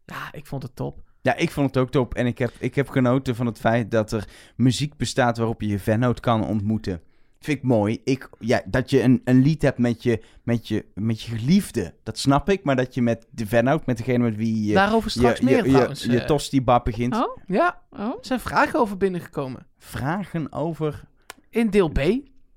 Ja, 0.05 0.29
ik 0.31 0.45
vond 0.45 0.63
het 0.63 0.75
top. 0.75 1.07
Ja, 1.21 1.35
ik 1.35 1.51
vond 1.51 1.67
het 1.67 1.77
ook 1.77 1.91
top. 1.91 2.13
En 2.13 2.25
ik 2.25 2.37
heb, 2.37 2.51
ik 2.59 2.75
heb 2.75 2.89
genoten 2.89 3.35
van 3.35 3.45
het 3.45 3.59
feit 3.59 3.91
dat 3.91 4.11
er 4.11 4.27
muziek 4.55 4.97
bestaat 4.97 5.37
waarop 5.37 5.61
je 5.61 5.67
je 5.67 5.79
vennoot 5.79 6.19
kan 6.19 6.47
ontmoeten. 6.47 7.01
Vind 7.39 7.57
ik 7.57 7.63
mooi. 7.63 8.01
Ik, 8.03 8.29
ja, 8.39 8.61
dat 8.65 8.89
je 8.89 9.01
een, 9.01 9.21
een 9.23 9.41
lied 9.41 9.61
hebt 9.61 9.77
met 9.77 10.03
je, 10.03 10.23
met, 10.43 10.67
je, 10.67 10.85
met 10.93 11.21
je 11.21 11.37
geliefde, 11.37 11.93
dat 12.03 12.17
snap 12.17 12.49
ik. 12.49 12.63
Maar 12.63 12.75
dat 12.75 12.93
je 12.93 13.01
met 13.01 13.27
de 13.31 13.47
vennoot, 13.47 13.85
met 13.85 13.97
degene 13.97 14.23
met 14.23 14.35
wie 14.35 14.65
je 14.65 14.73
Daarover 14.73 15.11
je, 15.13 15.19
straks 15.19 15.39
je, 15.39 15.45
meer 15.45 15.65
je, 15.65 15.71
trouwens. 15.71 16.03
je 16.03 16.19
eh. 16.19 16.25
tosti-bab 16.25 16.83
begint. 16.83 17.15
Oh, 17.15 17.37
ja, 17.45 17.81
oh. 17.89 17.99
er 17.99 18.17
zijn 18.21 18.39
vragen 18.39 18.79
over 18.79 18.97
binnengekomen. 18.97 19.67
Vragen 19.77 20.51
over... 20.51 21.07
In 21.49 21.69
deel 21.69 21.89
B 21.89 21.99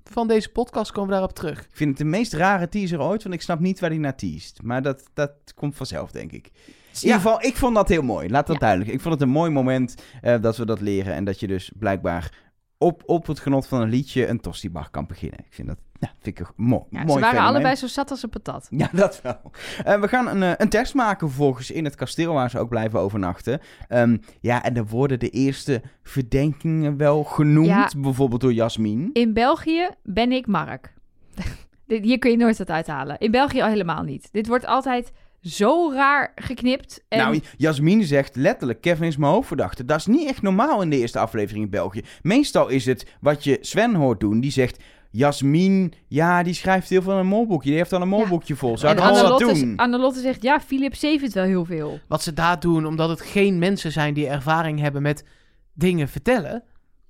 van 0.04 0.28
deze 0.28 0.48
podcast 0.48 0.92
komen 0.92 1.08
we 1.08 1.14
daarop 1.14 1.34
terug. 1.34 1.60
Ik 1.60 1.76
vind 1.76 1.88
het 1.88 1.98
de 1.98 2.04
meest 2.04 2.32
rare 2.32 2.68
teaser 2.68 3.00
ooit, 3.00 3.22
want 3.22 3.34
ik 3.34 3.42
snap 3.42 3.60
niet 3.60 3.80
waar 3.80 3.90
hij 3.90 3.98
naar 3.98 4.16
teast. 4.16 4.62
Maar 4.62 4.82
dat, 4.82 5.10
dat 5.14 5.32
komt 5.54 5.76
vanzelf, 5.76 6.10
denk 6.10 6.32
ik. 6.32 6.50
In 6.94 7.00
ieder 7.08 7.20
geval, 7.20 7.42
ik 7.42 7.56
vond 7.56 7.74
dat 7.74 7.88
heel 7.88 8.02
mooi. 8.02 8.28
Laat 8.30 8.46
dat 8.46 8.54
Ja. 8.56 8.60
duidelijk. 8.60 8.90
Ik 8.90 9.00
vond 9.00 9.14
het 9.14 9.22
een 9.22 9.28
mooi 9.28 9.50
moment 9.50 9.94
eh, 10.22 10.40
dat 10.40 10.56
we 10.56 10.66
dat 10.66 10.80
leren. 10.80 11.14
En 11.14 11.24
dat 11.24 11.40
je 11.40 11.46
dus 11.46 11.72
blijkbaar 11.78 12.40
op, 12.78 13.02
op 13.06 13.26
het 13.26 13.40
genot 13.40 13.66
van 13.66 13.80
een 13.80 13.88
liedje 13.88 14.26
een 14.26 14.40
tostibar 14.40 14.90
kan 14.90 15.06
beginnen. 15.06 15.38
Ik 15.38 15.52
vind 15.52 15.68
dat, 15.68 15.76
nou, 15.98 16.12
vind 16.20 16.38
ik 16.38 16.46
een 16.46 16.54
mooi, 16.56 16.82
Ja, 16.90 16.98
mooi 16.98 17.12
ze 17.12 17.12
waren 17.14 17.26
fenomeen. 17.28 17.48
allebei 17.54 17.74
zo 17.74 17.86
zat 17.86 18.10
als 18.10 18.22
een 18.22 18.28
patat. 18.28 18.66
Ja, 18.70 18.88
dat 19.02 19.20
wel. 19.22 19.40
Eh, 19.84 20.00
we 20.00 20.08
gaan 20.08 20.28
een, 20.28 20.42
eh, 20.42 20.52
een 20.56 20.68
test 20.68 20.94
maken 20.94 21.28
vervolgens 21.28 21.70
in 21.70 21.84
het 21.84 21.94
kasteel 21.94 22.32
waar 22.32 22.50
ze 22.50 22.58
ook 22.58 22.68
blijven 22.68 22.98
overnachten. 23.00 23.60
Ehm, 23.88 24.16
ja, 24.40 24.62
en 24.62 24.76
er 24.76 24.86
worden 24.86 25.18
de 25.18 25.28
eerste 25.28 25.82
verdenkingen 26.02 26.96
wel 26.96 27.24
genoemd. 27.24 27.66
Ja. 27.66 27.90
Bijvoorbeeld 27.98 28.40
door 28.40 28.52
Jasmin. 28.52 29.10
In 29.12 29.32
België 29.32 29.88
ben 30.02 30.32
ik 30.32 30.46
Mark. 30.46 30.94
Hier 31.86 32.18
kun 32.18 32.30
je 32.30 32.36
nooit 32.36 32.58
wat 32.58 32.70
uithalen. 32.70 33.18
In 33.18 33.30
België 33.30 33.60
al 33.62 33.68
helemaal 33.68 34.02
niet. 34.02 34.28
Dit 34.32 34.46
wordt 34.46 34.66
altijd 34.66 35.12
zo 35.42 35.92
raar 35.92 36.32
geknipt. 36.34 37.04
En 37.08 37.18
Nou, 37.18 37.40
Jasmin 37.56 38.04
zegt 38.04 38.36
letterlijk, 38.36 38.80
Kevin 38.80 39.06
is 39.06 39.16
mijn 39.16 39.32
hoofdverdachte. 39.32 39.84
Dat 39.84 39.98
is 39.98 40.06
niet 40.06 40.28
echt 40.28 40.42
normaal 40.42 40.82
in 40.82 40.90
de 40.90 40.98
eerste 40.98 41.18
aflevering 41.18 41.64
in 41.64 41.70
België. 41.70 42.02
Meestal 42.22 42.68
is 42.68 42.86
het 42.86 43.06
wat 43.20 43.44
je 43.44 43.58
Sven 43.60 43.94
hoort 43.94 44.20
doen. 44.20 44.40
Die 44.40 44.50
zegt, 44.50 44.82
Jasmin, 45.10 45.92
ja, 46.08 46.42
die 46.42 46.54
schrijft 46.54 46.88
heel 46.88 47.02
veel 47.02 47.12
in 47.12 47.18
een 47.18 47.26
molboekje. 47.26 47.68
Die 47.68 47.78
heeft 47.78 47.92
al 47.92 48.02
een 48.02 48.08
molboekje 48.08 48.56
vol. 48.56 48.78
Zou 48.78 48.96
allemaal 48.96 49.22
wat 49.22 49.32
Annelotte, 49.32 49.60
doen? 49.60 49.76
Annelotte 49.76 50.20
zegt, 50.20 50.42
ja, 50.42 50.60
Philip 50.60 50.94
zevent 50.94 51.32
wel 51.32 51.44
heel 51.44 51.64
veel. 51.64 52.00
Wat 52.08 52.22
ze 52.22 52.32
daar 52.32 52.60
doen, 52.60 52.86
omdat 52.86 53.08
het 53.08 53.20
geen 53.20 53.58
mensen 53.58 53.92
zijn 53.92 54.14
die 54.14 54.28
ervaring 54.28 54.80
hebben 54.80 55.02
met 55.02 55.24
dingen 55.72 56.08
vertellen 56.08 56.62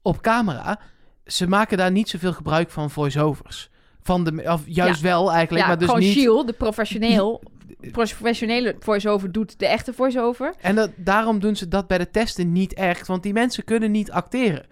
op 0.03 0.21
camera. 0.21 0.81
Ze 1.25 1.49
maken 1.49 1.79
daar 1.79 1.91
niet 1.91 2.09
zoveel 2.09 2.33
gebruik 2.33 2.71
van 2.71 2.91
voice-overs. 2.91 3.71
Van 4.03 4.25
de, 4.25 4.43
of 4.47 4.63
juist 4.67 5.01
wel 5.01 5.33
eigenlijk, 5.33 5.63
ja, 5.63 5.69
maar 5.69 5.79
dus 5.79 5.87
gewoon 5.87 6.03
niet... 6.03 6.13
Shield, 6.13 6.47
de 6.47 6.53
professioneel, 6.53 7.43
professionele 7.91 8.77
voice-over 8.79 9.33
doet 9.33 9.59
de 9.59 9.67
echte 9.67 9.93
voice-over. 9.93 10.55
En 10.61 10.75
dat, 10.75 10.91
daarom 10.97 11.41
doen 11.41 11.57
ze 11.57 11.69
dat 11.69 11.87
bij 11.87 11.99
de 11.99 12.11
testen 12.11 12.53
niet 12.53 12.75
echt, 12.75 13.07
want 13.07 13.23
die 13.23 13.33
mensen 13.33 13.65
kunnen 13.65 13.91
niet 13.91 14.11
acteren. 14.11 14.67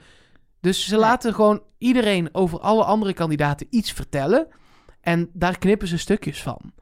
Dus 0.60 0.86
ze 0.86 0.96
laten 0.96 1.34
gewoon 1.34 1.62
iedereen 1.78 2.28
over 2.32 2.60
alle 2.60 2.84
andere 2.84 3.12
kandidaten 3.12 3.66
iets 3.70 3.92
vertellen. 3.92 4.46
En 5.00 5.30
daar 5.32 5.58
knippen 5.58 5.88
ze 5.88 5.98
stukjes 5.98 6.42
van. 6.42 6.72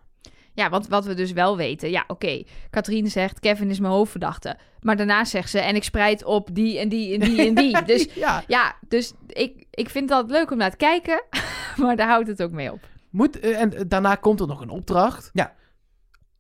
Ja, 0.53 0.71
want 0.71 0.89
wat 0.89 1.05
we 1.05 1.15
dus 1.15 1.33
wel 1.33 1.57
weten, 1.57 1.91
ja, 1.91 2.05
oké. 2.07 2.43
Katrien 2.71 3.07
zegt, 3.07 3.41
Kevin 3.41 3.71
is 3.71 3.79
mijn 3.79 3.93
hoofdverdachte. 3.93 4.57
Maar 4.81 4.97
daarna 4.97 5.25
zegt 5.25 5.51
ze, 5.51 5.61
en 5.61 5.75
ik 5.75 5.85
spreid 5.85 6.25
op 6.25 6.49
die 6.53 6.79
en 6.79 6.89
die 6.89 7.15
en 7.15 7.21
die 7.21 7.47
en 7.47 7.55
die. 7.55 7.85
Dus 7.93 8.09
ja, 8.15 8.43
ja, 8.47 8.77
dus 8.89 9.13
ik, 9.27 9.65
ik 9.71 9.91
vind 9.91 10.09
dat 10.09 10.31
leuk 10.31 10.51
om 10.51 10.59
naar 10.59 10.71
te 10.71 10.77
kijken. 10.77 11.23
Maar 11.77 11.97
daar 11.97 12.09
houdt 12.09 12.29
het 12.29 12.43
ook 12.43 12.51
mee 12.51 12.73
op. 12.73 12.89
moet, 13.11 13.41
eh, 13.41 13.61
en 13.61 13.89
daarna 13.89 14.15
komt 14.15 14.41
er 14.41 14.47
nog 14.47 14.61
een 14.61 14.71
opdracht. 14.71 15.31
Ja. 15.33 15.55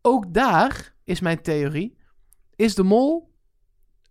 Ook 0.09 0.35
daar 0.35 0.95
is 1.05 1.21
mijn 1.21 1.43
theorie. 1.43 1.97
Is 2.57 2.75
de 2.75 2.83
mol, 2.83 3.35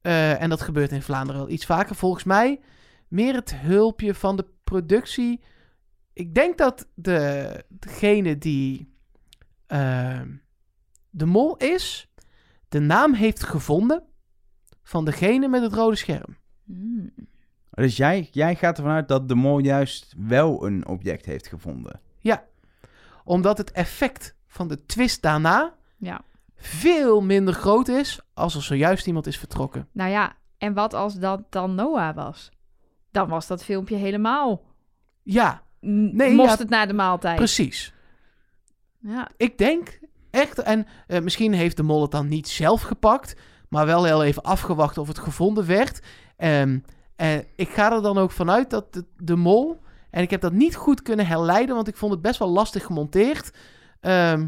eh, 0.02 0.42
en 0.42 0.50
dat 0.50 0.62
gebeurt 0.62 0.92
in 0.92 1.02
Vlaanderen 1.02 1.42
wel 1.42 1.50
iets 1.50 1.66
vaker, 1.66 1.96
volgens 1.96 2.24
mij 2.24 2.60
meer 3.08 3.34
het 3.34 3.56
hulpje 3.56 4.14
van 4.14 4.36
de 4.36 4.46
productie. 4.64 5.42
Ik 6.14 6.36
denk 6.36 6.58
dat 6.58 6.88
de, 6.94 7.64
degene 7.70 8.38
die 8.38 8.94
eh, 9.66 10.22
de 11.10 11.26
mol 11.26 11.58
is, 11.58 12.12
de 12.70 12.80
naam 12.80 13.14
heeft 13.14 13.44
gevonden 13.44 14.04
van 14.84 15.06
degene 15.06 15.48
met 15.48 15.62
het 15.62 15.74
rode 15.74 15.96
scherm. 15.96 16.38
Hmm. 16.66 17.14
Dus 17.70 17.98
jij, 17.98 18.28
jij 18.32 18.56
gaat 18.56 18.78
ervan 18.78 18.94
uit 18.94 19.08
dat 19.08 19.28
de 19.28 19.36
mol 19.36 19.60
juist 19.60 20.14
wel 20.18 20.66
een 20.66 20.88
object 20.88 21.26
heeft 21.26 21.48
gevonden. 21.48 22.02
Omdat 23.24 23.58
het 23.58 23.72
effect 23.72 24.36
van 24.48 24.68
de 24.68 24.86
twist 24.86 25.22
daarna 25.22 25.77
Ja, 25.98 26.22
veel 26.56 27.22
minder 27.22 27.54
groot 27.54 27.88
is 27.88 28.20
als 28.34 28.56
er 28.56 28.64
zojuist 28.64 29.08
iemand 29.08 29.28
is 29.28 29.38
vertrokken. 29.38 29.88
nou 29.92 30.10
ja, 30.10 30.36
en 30.58 30.74
wat 30.74 30.94
als 30.94 31.14
dat 31.14 31.42
dan 31.50 31.76
Noah 31.76 32.16
was? 32.16 32.52
Dan 33.12 33.28
was 33.30 33.48
dat 33.48 33.64
filmpje 33.64 33.96
helemaal... 33.96 34.62
Ja, 35.24 35.64
Nee, 35.80 36.34
mocht 36.34 36.52
ja, 36.52 36.58
het 36.58 36.70
na 36.70 36.86
de 36.86 36.94
maaltijd. 36.94 37.36
precies. 37.36 37.94
Ja, 39.00 39.30
Ik 39.38 39.58
denk 39.58 40.00
echt, 40.32 40.60
en 40.60 40.88
eh, 41.08 41.22
misschien 41.22 41.54
heeft 41.54 41.78
de 41.78 41.84
mol 41.84 42.02
het 42.02 42.12
dan 42.12 42.28
niet 42.28 42.48
zelf 42.48 42.82
gepakt, 42.82 43.36
maar 43.70 43.86
wel 43.86 44.04
heel 44.04 44.24
even 44.24 44.44
afgewacht 44.44 44.98
of 44.98 45.08
het 45.08 45.20
gevonden 45.20 45.66
werd. 45.66 46.02
En 46.36 46.84
ik 47.56 47.70
ga 47.70 47.92
er 47.92 48.02
dan 48.02 48.18
ook 48.18 48.32
vanuit 48.32 48.70
dat 48.70 48.94
de, 48.94 49.06
de 49.18 49.36
mol, 49.36 49.82
en 50.10 50.22
ik 50.22 50.30
heb 50.30 50.42
dat 50.42 50.54
niet 50.54 50.76
goed 50.76 51.02
kunnen 51.02 51.28
herleiden, 51.28 51.76
want 51.76 51.88
ik 51.88 51.98
vond 51.98 52.12
het 52.12 52.22
best 52.22 52.40
wel 52.40 52.50
lastig 52.50 52.86
gemonteerd, 52.86 53.52
ehm, 54.00 54.48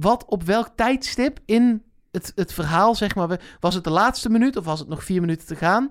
wat 0.00 0.24
op 0.24 0.42
welk 0.42 0.68
tijdstip 0.74 1.38
in 1.44 1.82
het, 2.10 2.32
het 2.34 2.52
verhaal, 2.52 2.94
zeg 2.94 3.14
maar, 3.14 3.40
was 3.60 3.74
het 3.74 3.84
de 3.84 3.90
laatste 3.90 4.28
minuut 4.30 4.56
of 4.56 4.64
was 4.64 4.78
het 4.78 4.88
nog 4.88 5.04
vier 5.04 5.20
minuten 5.20 5.46
te 5.46 5.56
gaan, 5.56 5.90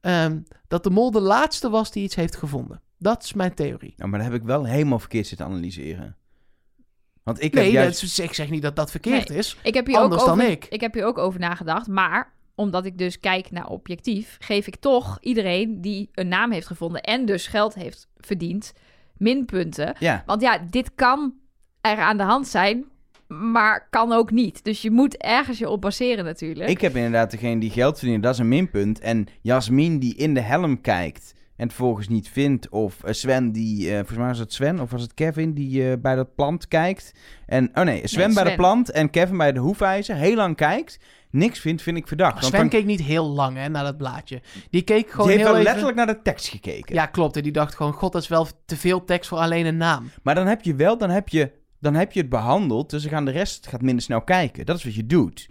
ehm, 0.00 0.38
dat 0.68 0.82
de 0.84 0.90
mol 0.90 1.10
de 1.10 1.20
laatste 1.20 1.70
was 1.70 1.90
die 1.90 2.02
iets 2.02 2.14
heeft 2.14 2.36
gevonden. 2.36 2.82
Dat 2.98 3.22
is 3.22 3.32
mijn 3.32 3.54
theorie. 3.54 3.94
Nou, 3.96 4.10
maar 4.10 4.18
dan 4.20 4.30
heb 4.30 4.40
ik 4.40 4.46
wel 4.46 4.64
helemaal 4.64 4.98
verkeerd 4.98 5.26
zitten 5.26 5.46
analyseren. 5.46 6.16
Want 7.22 7.42
ik 7.42 7.54
heb 7.54 7.62
Nee, 7.62 7.72
juist... 7.72 8.00
dat 8.00 8.10
is- 8.10 8.18
ik 8.18 8.34
zeg 8.34 8.50
niet 8.50 8.62
dat 8.62 8.76
dat 8.76 8.90
verkeerd 8.90 9.30
is. 9.30 9.56
ik 9.62 9.74
heb 9.74 9.86
hier 9.86 9.96
Anders 9.96 10.22
ook 10.22 10.28
over, 10.28 10.42
dan 10.42 10.50
ik. 10.50 10.64
Ik 10.64 10.80
heb 10.80 10.94
hier 10.94 11.04
ook 11.04 11.18
over 11.18 11.40
nagedacht, 11.40 11.86
maar 11.86 12.32
omdat 12.54 12.84
ik 12.84 12.98
dus 12.98 13.20
kijk 13.20 13.50
naar 13.50 13.66
objectief, 13.66 14.36
geef 14.40 14.66
ik 14.66 14.76
toch 14.76 15.18
iedereen 15.20 15.80
die 15.80 16.08
een 16.12 16.28
naam 16.28 16.52
heeft 16.52 16.66
gevonden 16.66 17.00
en 17.02 17.24
dus 17.24 17.46
geld 17.46 17.74
heeft 17.74 18.08
verdiend, 18.16 18.72
minpunten. 19.16 19.96
Ja. 19.98 20.22
Want 20.26 20.40
ja, 20.40 20.58
dit 20.70 20.94
kan 20.94 21.34
er 21.80 21.98
aan 21.98 22.16
de 22.16 22.22
hand 22.22 22.46
zijn, 22.48 22.84
maar 23.40 23.86
kan 23.90 24.12
ook 24.12 24.30
niet. 24.30 24.64
Dus 24.64 24.82
je 24.82 24.90
moet 24.90 25.16
ergens 25.16 25.58
je 25.58 25.68
op 25.68 25.80
baseren 25.80 26.24
natuurlijk. 26.24 26.70
Ik 26.70 26.80
heb 26.80 26.96
inderdaad 26.96 27.30
degene 27.30 27.60
die 27.60 27.70
geld 27.70 27.98
verdient, 27.98 28.22
dat 28.22 28.32
is 28.32 28.38
een 28.38 28.48
minpunt. 28.48 29.00
En 29.00 29.26
Jasmin 29.40 29.98
die 29.98 30.14
in 30.16 30.34
de 30.34 30.40
helm 30.40 30.80
kijkt 30.80 31.34
en 31.56 31.66
het 31.66 31.76
volgens 31.76 32.08
niet 32.08 32.28
vindt. 32.28 32.68
Of 32.68 33.04
eh, 33.04 33.12
Sven 33.12 33.52
die, 33.52 33.88
eh, 33.88 33.96
volgens 33.96 34.18
mij 34.18 34.26
was 34.26 34.38
het 34.38 34.52
Sven 34.52 34.80
of 34.80 34.90
was 34.90 35.02
het 35.02 35.14
Kevin 35.14 35.54
die 35.54 35.90
eh, 35.90 35.96
bij 35.98 36.14
dat 36.14 36.34
plant 36.34 36.68
kijkt. 36.68 37.12
En, 37.46 37.70
oh 37.74 37.84
nee, 37.84 38.08
Sven 38.08 38.26
Nee, 38.26 38.34
bij 38.34 38.44
de 38.44 38.54
plant 38.54 38.90
en 38.90 39.10
Kevin 39.10 39.36
bij 39.36 39.52
de 39.52 39.60
hoefijzer 39.60 40.16
heel 40.16 40.34
lang 40.34 40.56
kijkt. 40.56 40.98
Niks 41.30 41.58
vindt, 41.58 41.82
vind 41.82 41.96
ik 41.96 42.08
verdacht. 42.08 42.32
Want 42.32 42.44
Sven 42.44 42.58
dan- 42.58 42.68
keek 42.68 42.84
niet 42.84 43.02
heel 43.02 43.26
lang 43.26 43.56
hè, 43.56 43.68
naar 43.68 43.84
dat 43.84 43.96
blaadje. 43.96 44.42
Die 44.70 44.82
keek 44.82 45.10
gewoon 45.10 45.26
die 45.26 45.36
heeft 45.36 45.48
heel 45.48 45.52
wel 45.52 45.60
even... 45.60 45.72
letterlijk 45.72 45.96
naar 45.96 46.06
de 46.06 46.22
tekst 46.22 46.48
gekeken. 46.48 46.94
Ja, 46.94 47.06
klopt. 47.06 47.36
En 47.36 47.42
die 47.42 47.52
dacht 47.52 47.74
gewoon, 47.74 47.92
god, 47.92 48.12
dat 48.12 48.22
is 48.22 48.28
wel 48.28 48.46
te 48.66 48.76
veel 48.76 49.04
tekst 49.04 49.28
voor 49.28 49.38
alleen 49.38 49.66
een 49.66 49.76
naam. 49.76 50.10
Maar 50.22 50.34
dan 50.34 50.46
heb 50.46 50.62
je 50.62 50.74
wel, 50.74 50.98
dan 50.98 51.10
heb 51.10 51.28
je, 51.28 51.50
dan 51.84 51.94
heb 51.94 52.12
je 52.12 52.20
het 52.20 52.28
behandeld. 52.28 52.90
Dus 52.90 53.02
dan 53.02 53.10
gaan 53.10 53.24
de 53.24 53.30
rest 53.30 53.66
gaat 53.66 53.82
minder 53.82 54.02
snel 54.04 54.22
kijken. 54.22 54.66
Dat 54.66 54.76
is 54.76 54.84
wat 54.84 54.94
je 54.94 55.06
doet. 55.06 55.48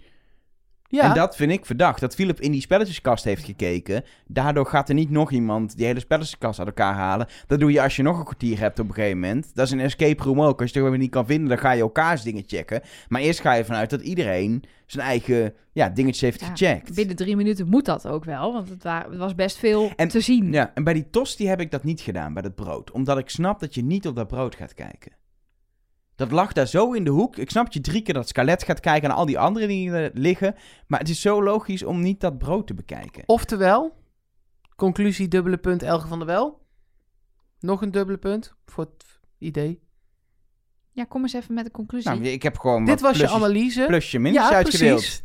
Ja, 0.88 1.02
En 1.08 1.14
dat 1.14 1.36
vind 1.36 1.52
ik 1.52 1.66
verdacht. 1.66 2.00
Dat 2.00 2.14
Philip 2.14 2.40
in 2.40 2.50
die 2.52 2.60
spelletjeskast 2.60 3.24
heeft 3.24 3.44
gekeken. 3.44 4.04
Daardoor 4.26 4.66
gaat 4.66 4.88
er 4.88 4.94
niet 4.94 5.10
nog 5.10 5.30
iemand 5.32 5.76
die 5.76 5.86
hele 5.86 6.00
spelletjeskast 6.00 6.58
uit 6.58 6.68
elkaar 6.68 6.94
halen. 6.94 7.26
Dat 7.46 7.60
doe 7.60 7.72
je 7.72 7.82
als 7.82 7.96
je 7.96 8.02
nog 8.02 8.18
een 8.18 8.24
kwartier 8.24 8.58
hebt 8.58 8.78
op 8.78 8.88
een 8.88 8.94
gegeven 8.94 9.18
moment. 9.20 9.54
Dat 9.54 9.66
is 9.66 9.72
een 9.72 9.80
escape 9.80 10.22
room 10.22 10.40
ook. 10.42 10.60
Als 10.60 10.70
je 10.70 10.82
het 10.84 10.98
niet 10.98 11.10
kan 11.10 11.26
vinden, 11.26 11.48
dan 11.48 11.58
ga 11.58 11.70
je 11.72 11.80
elkaars 11.80 12.22
dingen 12.22 12.44
checken. 12.46 12.80
Maar 13.08 13.20
eerst 13.20 13.40
ga 13.40 13.52
je 13.52 13.64
vanuit 13.64 13.90
dat 13.90 14.00
iedereen 14.00 14.62
zijn 14.86 15.06
eigen 15.06 15.54
ja, 15.72 15.88
dingetjes 15.88 16.20
heeft 16.20 16.40
Ja, 16.40 16.46
gecheckt. 16.46 16.94
Binnen 16.94 17.16
drie 17.16 17.36
minuten 17.36 17.68
moet 17.68 17.84
dat 17.84 18.06
ook 18.08 18.24
wel, 18.24 18.52
want 18.52 18.68
het, 18.68 18.82
wa- 18.82 19.06
het 19.10 19.18
was 19.18 19.34
best 19.34 19.58
veel 19.58 19.90
En- 19.96 20.08
te 20.08 20.20
zien. 20.20 20.52
Ja, 20.52 20.70
en 20.74 20.84
bij 20.84 20.94
die 20.94 21.10
tosti 21.10 21.46
heb 21.48 21.60
ik 21.60 21.70
dat 21.70 21.84
niet 21.84 22.00
gedaan, 22.00 22.32
bij 22.32 22.42
dat 22.42 22.54
brood. 22.54 22.90
Omdat 22.90 23.18
ik 23.18 23.28
snap 23.30 23.60
dat 23.60 23.74
je 23.74 23.82
niet 23.84 24.06
op 24.06 24.16
dat 24.16 24.26
brood 24.28 24.54
gaat 24.54 24.74
kijken. 24.74 25.12
Dat 26.16 26.30
lag 26.30 26.52
daar 26.52 26.66
zo 26.66 26.92
in 26.92 27.04
de 27.04 27.10
hoek. 27.10 27.36
Ik 27.36 27.50
snap 27.50 27.72
je 27.72 27.80
drie 27.80 28.02
keer 28.02 28.14
dat 28.14 28.28
skelet 28.28 28.62
gaat 28.62 28.80
kijken 28.80 29.10
en 29.10 29.14
al 29.16 29.26
die 29.26 29.38
andere 29.38 29.66
dingen 29.66 29.94
er 29.94 30.10
liggen. 30.14 30.54
Maar 30.86 30.98
het 31.00 31.08
is 31.08 31.20
zo 31.20 31.42
logisch 31.42 31.82
om 31.82 32.00
niet 32.00 32.20
dat 32.20 32.38
brood 32.38 32.66
te 32.66 32.74
bekijken. 32.74 33.22
Oftewel, 33.26 33.96
conclusie 34.76 35.28
dubbele 35.28 35.56
punt 35.58 35.82
Elge 35.82 36.06
van 36.08 36.18
der 36.18 36.26
Wel. 36.26 36.62
Nog 37.60 37.82
een 37.82 37.90
dubbele 37.90 38.18
punt 38.18 38.54
voor 38.66 38.84
het 38.84 39.20
idee. 39.38 39.82
Ja, 40.92 41.04
kom 41.04 41.22
eens 41.22 41.32
even 41.32 41.54
met 41.54 41.64
de 41.64 41.70
conclusie. 41.70 42.10
Nou, 42.10 42.22
ik 42.24 42.42
heb 42.42 42.58
gewoon 42.58 42.84
Dit 42.84 43.00
was 43.00 43.16
je 43.18 43.28
analyse. 43.28 43.84
plusje 43.86 44.18
minstjes 44.18 44.48
Ja, 44.48 44.54
uitgedeeld. 44.56 44.98
precies. 45.00 45.22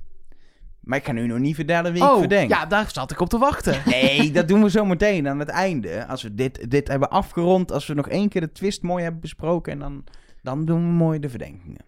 Maar 0.79 0.97
ik 0.97 1.05
ga 1.05 1.11
nu 1.11 1.27
nog 1.27 1.39
niet 1.39 1.55
vertellen 1.55 1.93
wie 1.93 2.03
ik 2.03 2.09
oh, 2.09 2.17
verdenk. 2.17 2.49
ja, 2.49 2.65
daar 2.65 2.89
zat 2.91 3.11
ik 3.11 3.19
op 3.19 3.29
te 3.29 3.37
wachten. 3.37 3.81
Nee, 3.85 4.31
dat 4.31 4.47
doen 4.47 4.63
we 4.63 4.69
zo 4.69 4.85
meteen 4.85 5.27
aan 5.27 5.39
het 5.39 5.49
einde. 5.49 6.05
Als 6.05 6.21
we 6.23 6.35
dit, 6.35 6.71
dit 6.71 6.87
hebben 6.87 7.09
afgerond, 7.09 7.71
als 7.71 7.87
we 7.87 7.93
nog 7.93 8.07
één 8.09 8.29
keer 8.29 8.41
de 8.41 8.51
twist 8.51 8.81
mooi 8.81 9.03
hebben 9.03 9.21
besproken... 9.21 9.71
en 9.73 9.79
dan, 9.79 10.03
dan 10.41 10.65
doen 10.65 10.81
we 10.81 10.91
mooi 10.93 11.19
de 11.19 11.29
verdenkingen. 11.29 11.81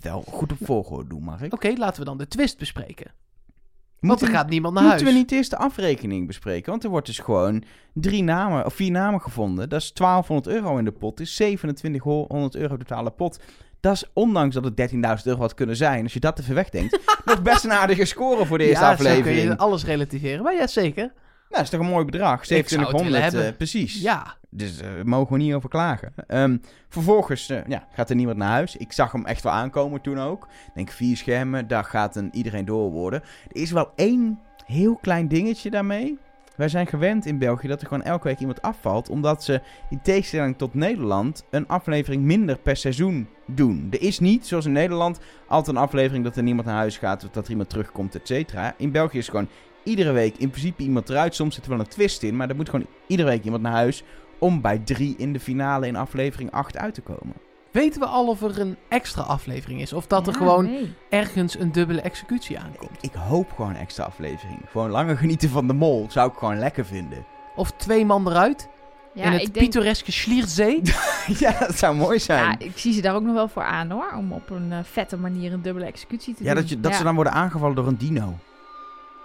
Wel 0.00 0.24
goed 0.30 0.52
op 0.52 0.58
volgorde 0.60 1.08
doen, 1.08 1.22
mag 1.22 1.42
ik? 1.42 1.52
Oké, 1.52 1.72
laten 1.76 1.98
we 2.00 2.04
dan 2.06 2.18
de 2.18 2.28
twist 2.28 2.58
bespreken. 2.58 3.06
Want 3.06 4.10
Moeten 4.12 4.26
er 4.26 4.32
we- 4.32 4.38
gaat 4.38 4.48
niemand 4.50 4.74
naar 4.74 4.82
huis. 4.84 4.94
Moeten 5.02 5.12
we 5.14 5.20
niet 5.20 5.32
eerst 5.32 5.50
de 5.50 5.56
afrekening 5.56 6.26
bespreken? 6.26 6.70
Want 6.70 6.84
er 6.84 6.90
wordt 6.90 7.06
dus 7.06 7.18
gewoon 7.18 7.62
drie 7.92 8.22
namen, 8.22 8.64
of 8.66 8.74
vier 8.74 8.90
namen 8.90 9.20
gevonden. 9.20 9.68
Dat 9.68 9.80
is 9.80 9.92
1200 9.92 10.56
euro 10.56 10.76
in 10.78 10.84
de 10.84 10.92
pot. 10.92 11.20
is 11.20 11.34
2700 11.34 12.54
euro 12.56 12.76
totale 12.76 13.10
pot. 13.10 13.38
Dat 13.80 13.92
is, 13.94 14.04
ondanks 14.12 14.54
dat 14.54 14.64
het 14.64 14.76
13.000 14.76 15.26
euro 15.26 15.40
had 15.40 15.54
kunnen 15.54 15.76
zijn, 15.76 16.02
als 16.02 16.12
je 16.12 16.20
dat 16.20 16.38
even 16.38 16.54
wegdenkt, 16.54 16.98
nog 17.24 17.42
best 17.42 17.64
een 17.64 17.72
aardige 17.72 18.04
score 18.04 18.46
voor 18.46 18.58
de 18.58 18.64
eerste 18.64 18.84
ja, 18.84 18.90
zo 18.90 19.02
kun 19.02 19.06
aflevering. 19.10 19.42
je 19.48 19.56
alles 19.58 19.84
relativeren. 19.84 20.42
Maar 20.42 20.54
ja, 20.54 20.66
zeker. 20.66 21.12
Nou, 21.48 21.62
dat 21.64 21.72
is 21.72 21.78
toch 21.78 21.80
een 21.80 21.92
mooi 21.94 22.04
bedrag. 22.04 22.46
zou 22.46 22.60
het 22.60 22.70
willen 22.70 22.86
2700, 22.86 23.22
hebben. 23.32 23.50
eh, 23.52 23.56
precies. 23.56 24.00
Ja. 24.02 24.36
Dus 24.50 24.80
eh, 24.80 24.88
mogen 25.04 25.36
we 25.36 25.42
niet 25.42 25.54
over 25.54 25.68
klagen. 25.68 26.12
Ehm, 26.26 26.56
vervolgens 26.88 27.48
eh, 27.50 27.58
ja, 27.66 27.86
gaat 27.92 28.10
er 28.10 28.16
niemand 28.16 28.38
naar 28.38 28.48
huis. 28.50 28.76
Ik 28.76 28.92
zag 28.92 29.12
hem 29.12 29.24
echt 29.26 29.42
wel 29.42 29.52
aankomen 29.52 30.00
toen 30.00 30.18
ook. 30.20 30.44
Ik 30.44 30.74
denk 30.74 30.90
vier 30.90 31.16
schermen, 31.16 31.68
daar 31.68 31.84
gaat 31.84 32.16
een 32.16 32.30
iedereen 32.32 32.64
door 32.64 32.90
worden. 32.90 33.22
Er 33.22 33.60
is 33.62 33.70
wel 33.70 33.90
één 33.96 34.38
heel 34.66 34.96
klein 34.96 35.28
dingetje 35.28 35.70
daarmee. 35.70 36.18
Wij 36.56 36.68
zijn 36.68 36.86
gewend 36.86 37.26
in 37.26 37.38
België 37.38 37.68
dat 37.68 37.80
er 37.80 37.86
gewoon 37.86 38.02
elke 38.02 38.26
week 38.28 38.38
iemand 38.38 38.62
afvalt. 38.62 39.08
Omdat 39.08 39.44
ze 39.44 39.60
in 39.90 40.00
tegenstelling 40.02 40.58
tot 40.58 40.74
Nederland 40.74 41.44
een 41.50 41.68
aflevering 41.68 42.22
minder 42.22 42.58
per 42.58 42.76
seizoen 42.76 43.28
doen. 43.46 43.88
Er 43.90 44.02
is 44.02 44.18
niet, 44.18 44.46
zoals 44.46 44.66
in 44.66 44.72
Nederland, 44.72 45.18
altijd 45.46 45.76
een 45.76 45.82
aflevering 45.82 46.24
dat 46.24 46.36
er 46.36 46.42
niemand 46.42 46.66
naar 46.66 46.76
huis 46.76 46.98
gaat. 46.98 47.24
Of 47.24 47.30
dat 47.30 47.44
er 47.44 47.50
iemand 47.50 47.68
terugkomt, 47.68 48.14
et 48.14 48.26
cetera. 48.26 48.74
In 48.76 48.92
België 48.92 49.18
is 49.18 49.26
het 49.26 49.34
gewoon 49.34 49.50
iedere 49.88 50.12
week 50.12 50.36
in 50.36 50.50
principe 50.50 50.82
iemand 50.82 51.08
eruit. 51.10 51.34
Soms 51.34 51.54
zit 51.54 51.64
er 51.64 51.70
wel 51.70 51.80
een 51.80 51.86
twist 51.88 52.22
in, 52.22 52.36
maar 52.36 52.48
er 52.48 52.56
moet 52.56 52.68
gewoon 52.68 52.86
iedere 53.06 53.28
week 53.28 53.44
iemand 53.44 53.62
naar 53.62 53.72
huis 53.72 54.02
om 54.38 54.60
bij 54.60 54.78
drie 54.78 55.14
in 55.18 55.32
de 55.32 55.40
finale 55.40 55.86
in 55.86 55.96
aflevering 55.96 56.50
8 56.50 56.76
uit 56.76 56.94
te 56.94 57.00
komen. 57.00 57.34
Weten 57.70 58.00
we 58.00 58.06
al 58.06 58.26
of 58.28 58.42
er 58.42 58.60
een 58.60 58.76
extra 58.88 59.22
aflevering 59.22 59.80
is? 59.80 59.92
Of 59.92 60.06
dat 60.06 60.26
er 60.26 60.32
Ja, 60.32 60.38
gewoon 60.38 60.64
nee. 60.64 60.94
ergens 61.10 61.58
een 61.58 61.72
dubbele 61.72 62.00
executie 62.00 62.58
aankomt? 62.58 62.90
Ik, 63.00 63.10
ik 63.10 63.14
hoop 63.14 63.52
gewoon 63.52 63.70
een 63.70 63.76
extra 63.76 64.04
aflevering. 64.04 64.58
Gewoon 64.70 64.90
langer 64.90 65.16
genieten 65.24 65.48
van 65.48 65.66
de 65.66 65.72
mol 65.72 66.06
zou 66.10 66.30
ik 66.30 66.38
gewoon 66.38 66.58
lekker 66.58 66.86
vinden. 66.86 67.24
Of 67.56 67.70
twee 67.70 68.04
man 68.04 68.28
eruit 68.28 68.68
Ja, 69.14 69.24
in 69.24 69.32
het 69.32 69.42
ik 69.42 69.54
denk, 69.54 69.64
pittoreske 69.66 70.12
Schlierzee? 70.12 70.80
ja, 71.38 71.58
dat 71.58 71.78
zou 71.78 71.96
mooi 71.96 72.18
zijn. 72.18 72.42
ja, 72.44 72.50
Ja, 72.58 72.58
ik 72.66 72.78
zie 72.78 72.92
ze 72.92 73.00
daar 73.00 73.14
ook 73.14 73.22
nog 73.22 73.34
wel 73.34 73.48
voor 73.48 73.62
aan 73.64 73.90
hoor. 73.90 74.12
Om 74.16 74.32
op 74.32 74.50
een 74.50 74.72
eh, 74.72 74.78
vette 74.82 75.16
manier 75.16 75.52
een 75.52 75.62
dubbele 75.62 75.86
executie 75.86 76.34
te 76.34 76.42
doen. 76.44 76.54
dat, 76.54 76.68
je, 76.68 76.80
dat 76.80 76.94
ze 76.94 77.02
dan 77.02 77.14
worden 77.14 77.32
aangevallen 77.32 77.74
door 77.76 77.86
een 77.86 77.98
dino. 77.98 78.38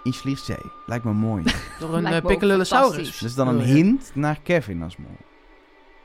In 0.04 0.12
Schlierstzee. 0.12 0.56
Lijkt 0.86 1.04
me 1.04 1.12
mooi. 1.12 1.42
Door 1.80 1.94
een 1.94 2.12
uh, 2.12 2.20
Piccalillosaurus. 2.24 2.94
fantastisch. 2.94 3.18
dus 3.18 3.34
dan 3.34 3.48
een 3.48 3.58
Oh, 3.58 3.64
hint 3.64 4.10
naar 4.14 4.40
Kevin 4.42 4.82
als 4.82 4.96
mol. 4.96 5.16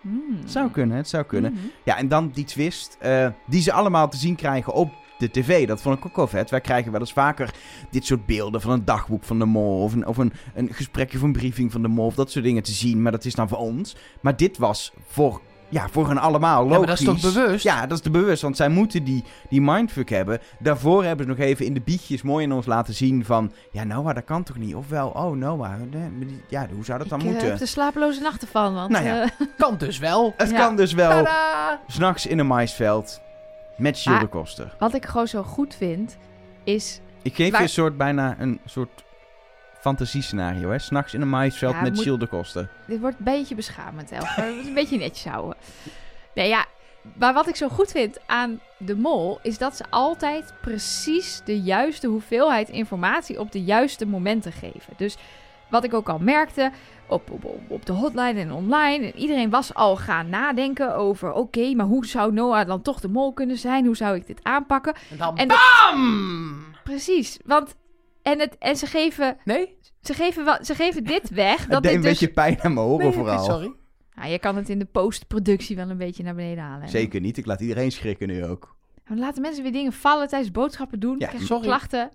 Hmm. 0.01 0.37
Het 0.41 0.51
zou 0.51 0.71
kunnen, 0.71 0.97
het 0.97 1.07
zou 1.07 1.23
kunnen. 1.23 1.53
Mhm. 1.53 1.61
Ja, 1.83 1.97
en 1.97 2.07
dan 2.07 2.29
die 2.33 2.45
twist, 2.45 2.97
eh, 2.99 3.27
die 3.47 3.61
ze 3.61 3.71
allemaal 3.71 4.09
te 4.09 4.17
zien 4.17 4.35
krijgen 4.35 4.73
op 4.73 4.91
de 5.17 5.31
tv. 5.31 5.67
Dat 5.67 5.81
vond 5.81 5.97
ik 5.97 6.05
ook 6.05 6.15
wel 6.15 6.27
vet. 6.27 6.49
Wij 6.49 6.61
krijgen 6.61 6.91
wel 6.91 6.99
eens 6.99 7.13
vaker 7.13 7.53
dit 7.89 8.05
soort 8.05 8.25
beelden 8.25 8.61
van 8.61 8.71
een 8.71 8.85
dagboek 8.85 9.23
van 9.23 9.39
de 9.39 9.45
mol... 9.45 9.83
of 9.83 9.93
een, 9.93 10.07
of 10.07 10.17
een, 10.17 10.33
een 10.53 10.73
gesprekje 10.73 11.17
of 11.17 11.23
een 11.23 11.31
briefing 11.31 11.71
van 11.71 11.81
de 11.81 11.87
mol... 11.87 12.05
of 12.05 12.15
dat 12.15 12.31
soort 12.31 12.45
dingen 12.45 12.63
te 12.63 12.71
zien, 12.71 13.01
maar 13.01 13.11
dat 13.11 13.25
is 13.25 13.35
dan 13.35 13.49
voor 13.49 13.57
ons. 13.57 13.95
Maar 14.21 14.37
dit 14.37 14.57
was 14.57 14.93
voor, 15.07 15.41
ja, 15.69 15.87
voor 15.89 16.07
hen 16.07 16.17
allemaal 16.17 16.67
logisch. 16.67 16.71
Ja, 16.73 16.77
maar 16.79 16.87
dat 16.87 16.99
is 16.99 17.05
toch 17.23 17.33
bewust? 17.33 17.63
Ja, 17.63 17.81
dat 17.87 17.97
is 17.97 18.03
de 18.03 18.09
bewust, 18.09 18.41
want 18.41 18.55
zij 18.57 18.69
moeten 18.69 19.03
die, 19.03 19.23
die 19.49 19.61
mindfuck 19.61 20.09
hebben. 20.09 20.39
Daarvoor 20.59 21.03
hebben 21.03 21.25
ze 21.25 21.31
nog 21.31 21.39
even 21.39 21.65
in 21.65 21.73
de 21.73 21.81
bietjes 21.81 22.21
mooi 22.21 22.43
in 22.45 22.51
ons 22.51 22.65
laten 22.65 22.93
zien 22.93 23.25
van... 23.25 23.51
ja, 23.71 23.83
Noah, 23.83 24.15
dat 24.15 24.23
kan 24.23 24.43
toch 24.43 24.57
niet? 24.57 24.75
Ofwel, 24.75 25.07
oh, 25.09 25.31
Noah, 25.35 25.71
nee, 25.91 26.41
ja, 26.47 26.67
hoe 26.73 26.85
zou 26.85 26.99
dat 26.99 27.09
dan 27.09 27.19
ik 27.19 27.25
eh, 27.25 27.31
moeten? 27.31 27.49
heb 27.51 27.59
er 27.59 27.67
slapeloze 27.67 28.21
nachten 28.21 28.47
van. 28.47 28.73
Want, 28.73 28.89
Nou 28.89 29.05
ja. 29.05 29.21
eh, 29.23 29.29
Kan 29.57 29.77
dus 29.77 29.97
wel. 29.99 30.33
Het 30.37 30.49
Ja. 30.49 30.57
kan 30.57 30.75
dus 30.75 30.93
wel... 30.93 31.09
Tadaa! 31.09 31.79
S'nachts 31.87 32.25
in 32.25 32.39
een 32.39 32.47
maisveld 32.47 33.21
met 33.77 33.97
Shielder 33.97 34.27
Koster. 34.27 34.75
wat 34.79 34.93
ik 34.93 35.05
gewoon 35.05 35.27
zo 35.27 35.43
goed 35.43 35.75
vind, 35.75 36.17
is... 36.63 36.99
Ik 37.21 37.35
geef 37.35 37.49
waar- 37.51 37.59
je 37.59 37.65
een 37.65 37.73
soort 37.73 37.97
bijna 37.97 38.35
een 38.39 38.59
soort 38.65 39.03
fantasiescenario, 39.79 40.69
hè? 40.69 40.79
S'nachts 40.79 41.13
in 41.13 41.21
een 41.21 41.29
maisveld 41.29 41.73
Ja, 41.73 41.81
met 41.81 42.05
moet- 42.07 42.27
Koster. 42.29 42.69
Dit 42.87 42.99
wordt 42.99 43.17
een 43.17 43.23
beetje 43.23 43.55
beschamend, 43.55 44.11
Elger. 44.11 44.43
Moeten 44.45 44.67
een 44.67 44.73
beetje 44.73 44.97
netjes 44.97 45.25
houden. 45.25 45.57
Nee, 46.35 46.47
ja. 46.47 46.65
Maar 47.17 47.33
wat 47.33 47.47
ik 47.47 47.55
zo 47.55 47.69
goed 47.69 47.91
vind 47.91 48.19
aan 48.25 48.59
de 48.77 48.95
mol... 48.95 49.39
is 49.41 49.57
dat 49.57 49.75
ze 49.75 49.83
altijd 49.89 50.53
precies 50.61 51.41
de 51.45 51.61
juiste 51.61 52.07
hoeveelheid 52.07 52.69
informatie... 52.69 53.39
op 53.39 53.51
de 53.51 53.63
juiste 53.63 54.05
momenten 54.05 54.51
geven. 54.51 54.93
Dus 54.97 55.17
wat 55.69 55.83
ik 55.83 55.93
ook 55.93 56.09
al 56.09 56.19
merkte... 56.19 56.71
Op, 57.07 57.31
op, 57.67 57.85
de 57.85 57.91
hotline 57.91 58.39
en 58.39 58.51
online... 58.51 59.05
En 59.05 59.17
iedereen 59.17 59.49
was 59.49 59.73
al 59.73 59.97
gaan 59.97 60.29
nadenken 60.29 60.95
over... 60.95 61.33
oké, 61.33 61.73
maar 61.73 61.85
hoe 61.85 62.05
zou 62.05 62.33
Noah 62.33 62.67
dan 62.67 62.81
toch 62.81 62.99
de 62.99 63.07
mol 63.07 63.33
kunnen 63.33 63.57
zijn? 63.57 63.85
Hoe 63.85 63.95
zou 63.95 64.15
ik 64.15 64.27
dit 64.27 64.39
aanpakken? 64.43 64.93
En 65.11 65.17
dan 65.17 65.37
En 65.37 65.47
BAM! 65.47 66.65
Precies, 66.83 67.39
want... 67.45 67.75
En, 68.31 68.39
het, 68.39 68.57
en 68.57 68.75
ze, 68.75 68.85
geven, 68.85 69.37
Nee? 69.45 69.77
ze, 70.01 70.13
geven 70.13 70.45
wel, 70.45 70.57
ze 70.65 70.75
geven 70.75 71.03
dit 71.03 71.29
weg. 71.29 71.59
Het 71.61 71.69
Dat 71.69 71.83
deed 71.83 71.91
dit 71.91 72.03
een 72.03 72.09
dus, 72.09 72.19
beetje 72.19 72.33
pijn 72.33 72.61
aan 72.61 72.73
mijn 72.73 72.85
oren 72.85 73.05
nee, 73.05 73.13
vooral. 73.13 73.43
Sorry. 73.43 73.73
Ja, 74.15 74.25
je 74.25 74.39
kan 74.39 74.55
het 74.55 74.69
in 74.69 74.79
de 74.79 74.85
postproductie 74.85 75.75
wel 75.75 75.89
een 75.89 75.97
beetje 75.97 76.23
naar 76.23 76.35
beneden 76.35 76.63
halen. 76.63 76.81
hè. 76.83 76.89
Zeker 76.89 77.21
niet, 77.21 77.37
ik 77.37 77.45
laat 77.45 77.61
iedereen 77.61 77.91
schrikken 77.91 78.27
nu 78.27 78.45
ook. 78.45 78.75
Dan 79.07 79.19
laten 79.19 79.41
mensen 79.41 79.63
weer 79.63 79.71
dingen 79.71 79.93
vallen 79.93 80.27
tijdens 80.27 80.51
boodschappen 80.51 80.99
doen. 80.99 81.15
Ja, 81.19 81.29
sorry. 81.39 81.63
klachten. 81.63 82.09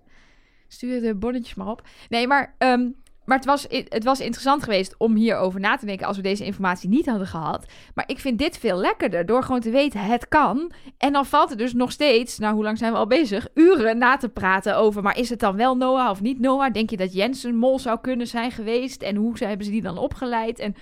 Stuur 0.68 1.00
de 1.00 1.14
bonnetjes 1.14 1.54
maar 1.54 1.66
op. 1.68 1.82
Nee, 2.08 2.26
maar, 2.26 2.54
ehm, 2.58 2.88
maar 3.24 3.36
het, 3.36 3.46
was, 3.46 3.66
het 3.68 4.04
was 4.04 4.20
interessant 4.20 4.62
geweest 4.62 4.94
om 4.98 5.14
hierover 5.14 5.60
na 5.60 5.76
te 5.76 5.86
denken 5.86 6.06
als 6.06 6.16
we 6.16 6.22
deze 6.22 6.44
informatie 6.44 6.88
niet 6.88 7.06
hadden 7.06 7.26
gehad. 7.26 7.66
Maar 7.94 8.04
ik 8.08 8.18
vind 8.18 8.38
dit 8.38 8.58
veel 8.58 8.76
lekkerder 8.76 9.26
door 9.26 9.42
gewoon 9.42 9.60
te 9.60 9.70
weten 9.70 10.00
het 10.00 10.28
kan. 10.28 10.72
En 10.98 11.12
dan 11.12 11.26
valt 11.26 11.50
er 11.50 11.56
dus 11.56 11.72
nog 11.72 11.92
steeds, 11.92 12.38
nou 12.38 12.54
hoe 12.54 12.64
lang 12.64 12.78
zijn 12.78 12.92
we 12.92 12.98
al 12.98 13.06
bezig, 13.06 13.48
uren 13.54 13.98
na 13.98 14.16
te 14.16 14.28
praten 14.28 14.76
over. 14.76 15.02
Maar 15.02 15.18
is 15.18 15.30
het 15.30 15.40
dan 15.40 15.56
wel 15.56 15.76
Noah 15.76 16.10
of 16.10 16.20
niet 16.20 16.40
Noah? 16.40 16.72
Denk 16.72 16.90
je 16.90 16.96
dat 16.96 17.12
Jens 17.12 17.42
een 17.42 17.56
mol 17.56 17.78
zou 17.78 18.00
kunnen 18.00 18.26
zijn 18.26 18.50
geweest? 18.50 19.02
En 19.02 19.16
hoe 19.16 19.34
hebben 19.38 19.66
ze 19.66 19.72
die 19.72 19.82
dan 19.82 19.98
opgeleid? 19.98 20.58
En 20.58 20.74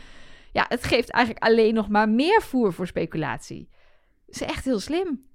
ja, 0.52 0.64
het 0.68 0.84
geeft 0.84 1.10
eigenlijk 1.10 1.44
alleen 1.44 1.74
nog 1.74 1.88
maar 1.88 2.08
meer 2.08 2.42
voer 2.42 2.72
voor 2.72 2.86
speculatie. 2.86 3.68
Het 4.26 4.34
is 4.34 4.42
echt 4.42 4.64
heel 4.64 4.80
slim. 4.80 5.30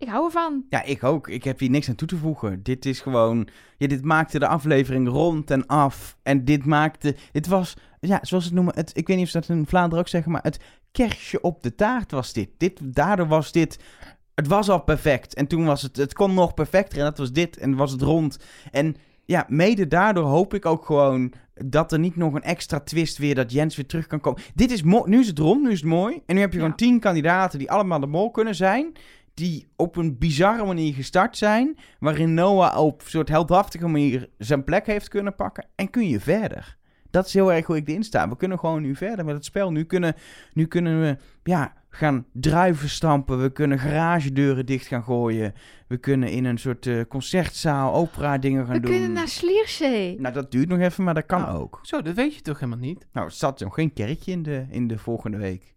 Ik 0.00 0.08
hou 0.08 0.24
ervan. 0.24 0.64
Ja, 0.68 0.82
ik 0.82 1.04
ook. 1.04 1.28
Ik 1.28 1.44
heb 1.44 1.58
hier 1.58 1.70
niks 1.70 1.88
aan 1.88 1.94
toe 1.94 2.08
te 2.08 2.16
voegen. 2.16 2.62
Dit 2.62 2.86
is 2.86 3.00
gewoon... 3.00 3.48
Ja, 3.76 3.86
dit 3.86 4.04
maakte 4.04 4.38
de 4.38 4.46
aflevering 4.46 5.08
rond 5.08 5.50
en 5.50 5.66
af. 5.66 6.16
En 6.22 6.44
dit 6.44 6.64
maakte... 6.64 7.16
Dit 7.32 7.46
was, 7.46 7.76
ja, 8.00 8.18
zoals 8.22 8.44
ze 8.44 8.50
het 8.50 8.58
noemen... 8.58 8.74
Het, 8.74 8.90
ik 8.94 9.06
weet 9.06 9.16
niet 9.16 9.24
of 9.24 9.30
ze 9.32 9.40
dat 9.40 9.48
in 9.48 9.66
Vlaanderen 9.66 9.98
ook 9.98 10.08
zeggen, 10.08 10.32
maar 10.32 10.42
het 10.42 10.60
kerstje 10.92 11.40
op 11.40 11.62
de 11.62 11.74
taart 11.74 12.10
was 12.10 12.32
dit. 12.32 12.48
dit 12.56 12.80
daardoor 12.82 13.26
was 13.26 13.52
dit... 13.52 13.78
Het 14.34 14.46
was 14.46 14.68
al 14.68 14.82
perfect. 14.82 15.34
En 15.34 15.46
toen 15.46 15.64
was 15.64 15.82
het... 15.82 15.96
Het 15.96 16.12
kon 16.12 16.34
nog 16.34 16.54
perfecter. 16.54 16.98
En 16.98 17.04
dat 17.04 17.18
was 17.18 17.32
dit. 17.32 17.56
En 17.56 17.76
was 17.76 17.92
het 17.92 18.02
rond. 18.02 18.38
En 18.70 18.96
ja, 19.24 19.44
mede 19.48 19.86
daardoor 19.86 20.24
hoop 20.24 20.54
ik 20.54 20.66
ook 20.66 20.84
gewoon 20.84 21.32
dat 21.64 21.92
er 21.92 21.98
niet 21.98 22.16
nog 22.16 22.34
een 22.34 22.42
extra 22.42 22.80
twist 22.80 23.18
weer 23.18 23.34
dat 23.34 23.52
Jens 23.52 23.76
weer 23.76 23.86
terug 23.86 24.06
kan 24.06 24.20
komen. 24.20 24.42
Dit 24.54 24.70
is 24.70 24.82
mooi. 24.82 25.10
Nu 25.10 25.20
is 25.20 25.26
het 25.26 25.38
rond, 25.38 25.62
nu 25.62 25.70
is 25.70 25.80
het 25.80 25.88
mooi. 25.88 26.22
En 26.26 26.34
nu 26.34 26.40
heb 26.40 26.50
je 26.52 26.58
Ja. 26.58 26.62
gewoon 26.62 26.78
tien 26.78 27.00
kandidaten 27.00 27.58
die 27.58 27.70
allemaal 27.70 28.00
de 28.00 28.06
mol 28.06 28.30
kunnen 28.30 28.54
zijn. 28.54 28.92
Die 29.34 29.68
op 29.76 29.96
een 29.96 30.18
bizarre 30.18 30.64
manier 30.64 30.94
gestart 30.94 31.36
zijn. 31.36 31.78
Waarin 31.98 32.34
Noah 32.34 32.78
op 32.84 33.00
een 33.02 33.10
soort 33.10 33.28
heldhaftige 33.28 33.86
manier 33.88 34.28
zijn 34.38 34.64
plek 34.64 34.86
heeft 34.86 35.08
kunnen 35.08 35.34
pakken. 35.34 35.66
En 35.74 35.90
kun 35.90 36.08
je 36.08 36.20
verder. 36.20 36.78
Dat 37.10 37.26
is 37.26 37.34
heel 37.34 37.52
erg 37.52 37.66
hoe 37.66 37.76
ik 37.76 37.88
erin 37.88 38.02
sta. 38.02 38.28
We 38.28 38.36
kunnen 38.36 38.58
gewoon 38.58 38.82
nu 38.82 38.94
verder 38.96 39.24
met 39.24 39.34
het 39.34 39.44
spel. 39.44 39.70
Nu 39.72 39.84
kunnen, 39.84 40.14
nu 40.52 40.66
kunnen 40.66 41.00
we 41.00 41.16
ja, 41.42 41.72
gaan 41.88 42.26
druiven 42.32 42.88
stampen. 42.88 43.42
We 43.42 43.52
kunnen 43.52 43.78
garagedeuren 43.78 44.66
dicht 44.66 44.86
gaan 44.86 45.02
gooien. 45.02 45.52
We 45.88 45.96
kunnen 45.96 46.30
in 46.30 46.44
een 46.44 46.58
soort 46.58 46.86
eh, 46.86 47.00
concertzaal, 47.08 47.94
opera 47.94 48.38
dingen 48.38 48.64
gaan 48.66 48.74
We 48.74 48.80
doen. 48.80 48.90
kunnen 48.90 49.12
naar 49.12 49.28
Sliersee. 49.28 50.20
Nou, 50.20 50.34
dat 50.34 50.50
duurt 50.50 50.68
nog 50.68 50.78
even, 50.78 51.04
maar 51.04 51.14
dat 51.14 51.26
kan 51.26 51.40
Nou. 51.40 51.58
ook. 51.58 51.78
Zo, 51.82 52.02
dat 52.02 52.14
weet 52.14 52.34
je 52.34 52.40
toch 52.40 52.58
helemaal 52.60 52.84
niet? 52.86 53.06
Nou, 53.12 53.26
er 53.26 53.32
zat 53.32 53.60
nog 53.60 53.74
geen 53.74 53.92
kerkje 53.92 54.32
in 54.32 54.42
de, 54.42 54.66
in 54.70 54.86
de 54.88 54.98
volgende 54.98 55.36
week. 55.36 55.74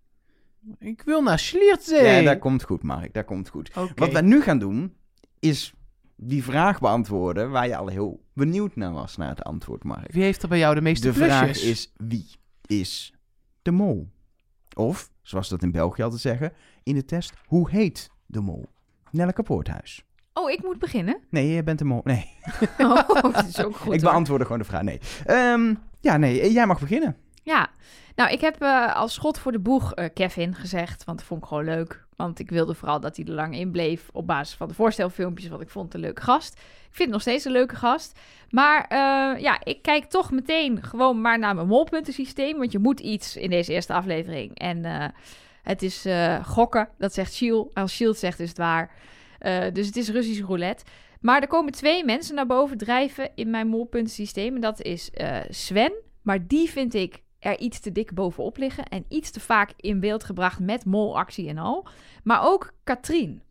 Ik 0.80 1.02
wil 1.06 1.22
naar 1.22 1.40
Sliertzee. 1.40 2.22
Ja, 2.22 2.22
dat 2.32 2.40
komt 2.40 2.64
goed, 2.64 2.84
Mark. 2.84 3.14
Dat 3.14 3.26
komt 3.26 3.50
goed. 3.50 3.74
Wat 3.96 4.12
wij 4.12 4.22
nu 4.22 4.42
gaan 4.42 4.60
doen, 4.60 4.94
is 5.40 5.74
die 6.16 6.44
vraag 6.44 6.80
beantwoorden 6.80 7.50
waar 7.52 7.68
je 7.68 7.76
al 7.76 7.88
heel 7.88 8.24
benieuwd 8.34 8.76
naar 8.76 8.92
was, 8.94 9.18
naar 9.18 9.30
het 9.30 9.44
antwoord, 9.44 9.84
Mark. 9.84 10.12
Wie 10.12 10.24
heeft 10.24 10.44
er 10.44 10.50
bij 10.50 10.58
jou 10.58 10.76
de 10.76 10.82
meeste 10.82 11.08
De 11.08 11.14
vraag 11.14 11.44
plusjes? 11.44 11.70
is, 11.70 11.94
wie 11.98 12.26
is 12.66 13.14
de 13.62 13.72
mol? 13.72 14.10
Of, 14.76 15.10
zoals 15.22 15.48
ze 15.48 15.54
dat 15.54 15.64
in 15.64 15.72
België 15.72 16.02
altijd 16.04 16.22
zeggen, 16.22 16.54
in 16.84 16.96
de 16.96 17.06
test, 17.06 17.34
hoe 17.46 17.70
heet 17.70 18.10
de 18.26 18.40
mol? 18.42 18.66
Nelleke 19.12 19.44
Poorthuis. 19.44 20.06
Oh, 20.34 20.52
ik 20.52 20.64
moet 20.64 20.80
beginnen? 20.80 21.20
Nee, 21.30 21.48
je 21.48 21.64
bent 21.64 21.80
de 21.80 21.86
mol. 21.86 22.02
Nee, 22.04 22.30
Oh, 22.78 23.08
dat 23.22 23.46
is 23.48 23.64
ook 23.64 23.76
goed 23.76 23.94
ik 23.94 24.02
hoor. 24.02 24.10
beantwoordde 24.12 24.46
gewoon 24.46 24.62
de 24.62 24.68
vraag. 24.68 24.82
Nee. 24.82 25.00
Ehm, 25.26 25.74
ja, 26.00 26.18
nee, 26.18 26.52
jij 26.52 26.68
mag 26.68 26.80
beginnen. 26.80 27.16
Ja, 27.44 27.70
nou, 28.16 28.32
ik 28.32 28.42
heb 28.42 28.62
eh, 28.62 28.96
als 28.96 29.14
schot 29.14 29.40
voor 29.40 29.52
de 29.52 29.60
boeg 29.60 29.94
eh, 29.94 30.06
Kevin 30.14 30.56
gezegd, 30.56 31.04
want 31.04 31.18
dat 31.18 31.28
vond 31.28 31.42
ik 31.42 31.48
gewoon 31.48 31.64
leuk. 31.64 32.06
Want 32.16 32.40
ik 32.40 32.50
wilde 32.50 32.74
vooral 32.74 33.00
dat 33.00 33.16
hij 33.16 33.26
er 33.26 33.34
lang 33.34 33.56
in 33.56 33.72
bleef 33.72 34.10
op 34.12 34.28
basis 34.28 34.56
van 34.56 34.68
de 34.68 34.74
voorstelfilmpjes, 34.74 35.50
want 35.50 35.62
ik 35.62 35.70
vond 35.70 35.94
een 35.94 36.00
leuke 36.00 36.22
gast. 36.22 36.54
Ik 36.54 37.00
vind 37.00 37.00
het 37.00 37.10
nog 37.10 37.22
steeds 37.22 37.46
een 37.46 37.52
leuke 37.52 37.76
gast. 37.76 38.20
Maar 38.50 38.86
eh, 38.88 39.42
ja, 39.42 39.60
ik 39.64 39.82
kijk 39.82 40.06
toch 40.06 40.32
meteen 40.32 40.84
gewoon 40.84 41.22
maar 41.22 41.40
naar 41.40 41.56
mijn 41.56 41.68
molpuntensysteem, 41.68 42.58
want 42.58 42.72
je 42.72 42.80
moet 42.80 43.00
iets 43.00 43.36
in 43.36 43.50
deze 43.50 43.74
eerste 43.74 43.94
aflevering. 43.94 44.58
En 44.58 45.12
het 45.64 45.82
is 45.82 46.06
gokken, 46.44 46.90
dat 46.98 47.14
zegt 47.14 47.34
Shield. 47.34 47.74
Als 47.74 47.94
Shield 47.94 48.18
zegt 48.18 48.40
is 48.40 48.50
het 48.50 48.58
waar. 48.58 48.92
Dus 49.74 49.86
het 49.86 49.96
is 49.96 50.10
Russisch 50.10 50.42
roulette. 50.42 50.84
Maar 51.22 51.42
er 51.42 51.48
komen 51.48 51.72
twee 51.72 52.06
mensen 52.06 52.36
naar 52.36 52.46
boven 52.46 52.78
drijven 52.78 53.32
in 53.36 53.50
mijn 53.50 53.68
molpuntensysteem. 53.68 54.56
En 54.56 54.62
dat 54.62 54.82
is 54.82 55.12
Sven, 55.50 55.94
maar 56.22 56.48
die 56.48 56.70
vind 56.70 56.94
ik 56.94 57.23
er 57.44 57.60
iets 57.60 57.80
te 57.80 57.92
dik 57.92 58.14
bovenop 58.14 58.58
liggen. 58.58 58.86
En 58.86 59.06
iets 59.08 59.32
te 59.32 59.40
vaak 59.40 59.74
in 59.78 60.00
beeld 60.00 60.24
gebracht 60.24 60.60
met 60.60 60.86
molactie 60.86 61.50
en 61.50 61.58
al. 61.58 61.88
Maar 62.24 62.44
ook 62.44 62.74
Katrien. 62.84 63.42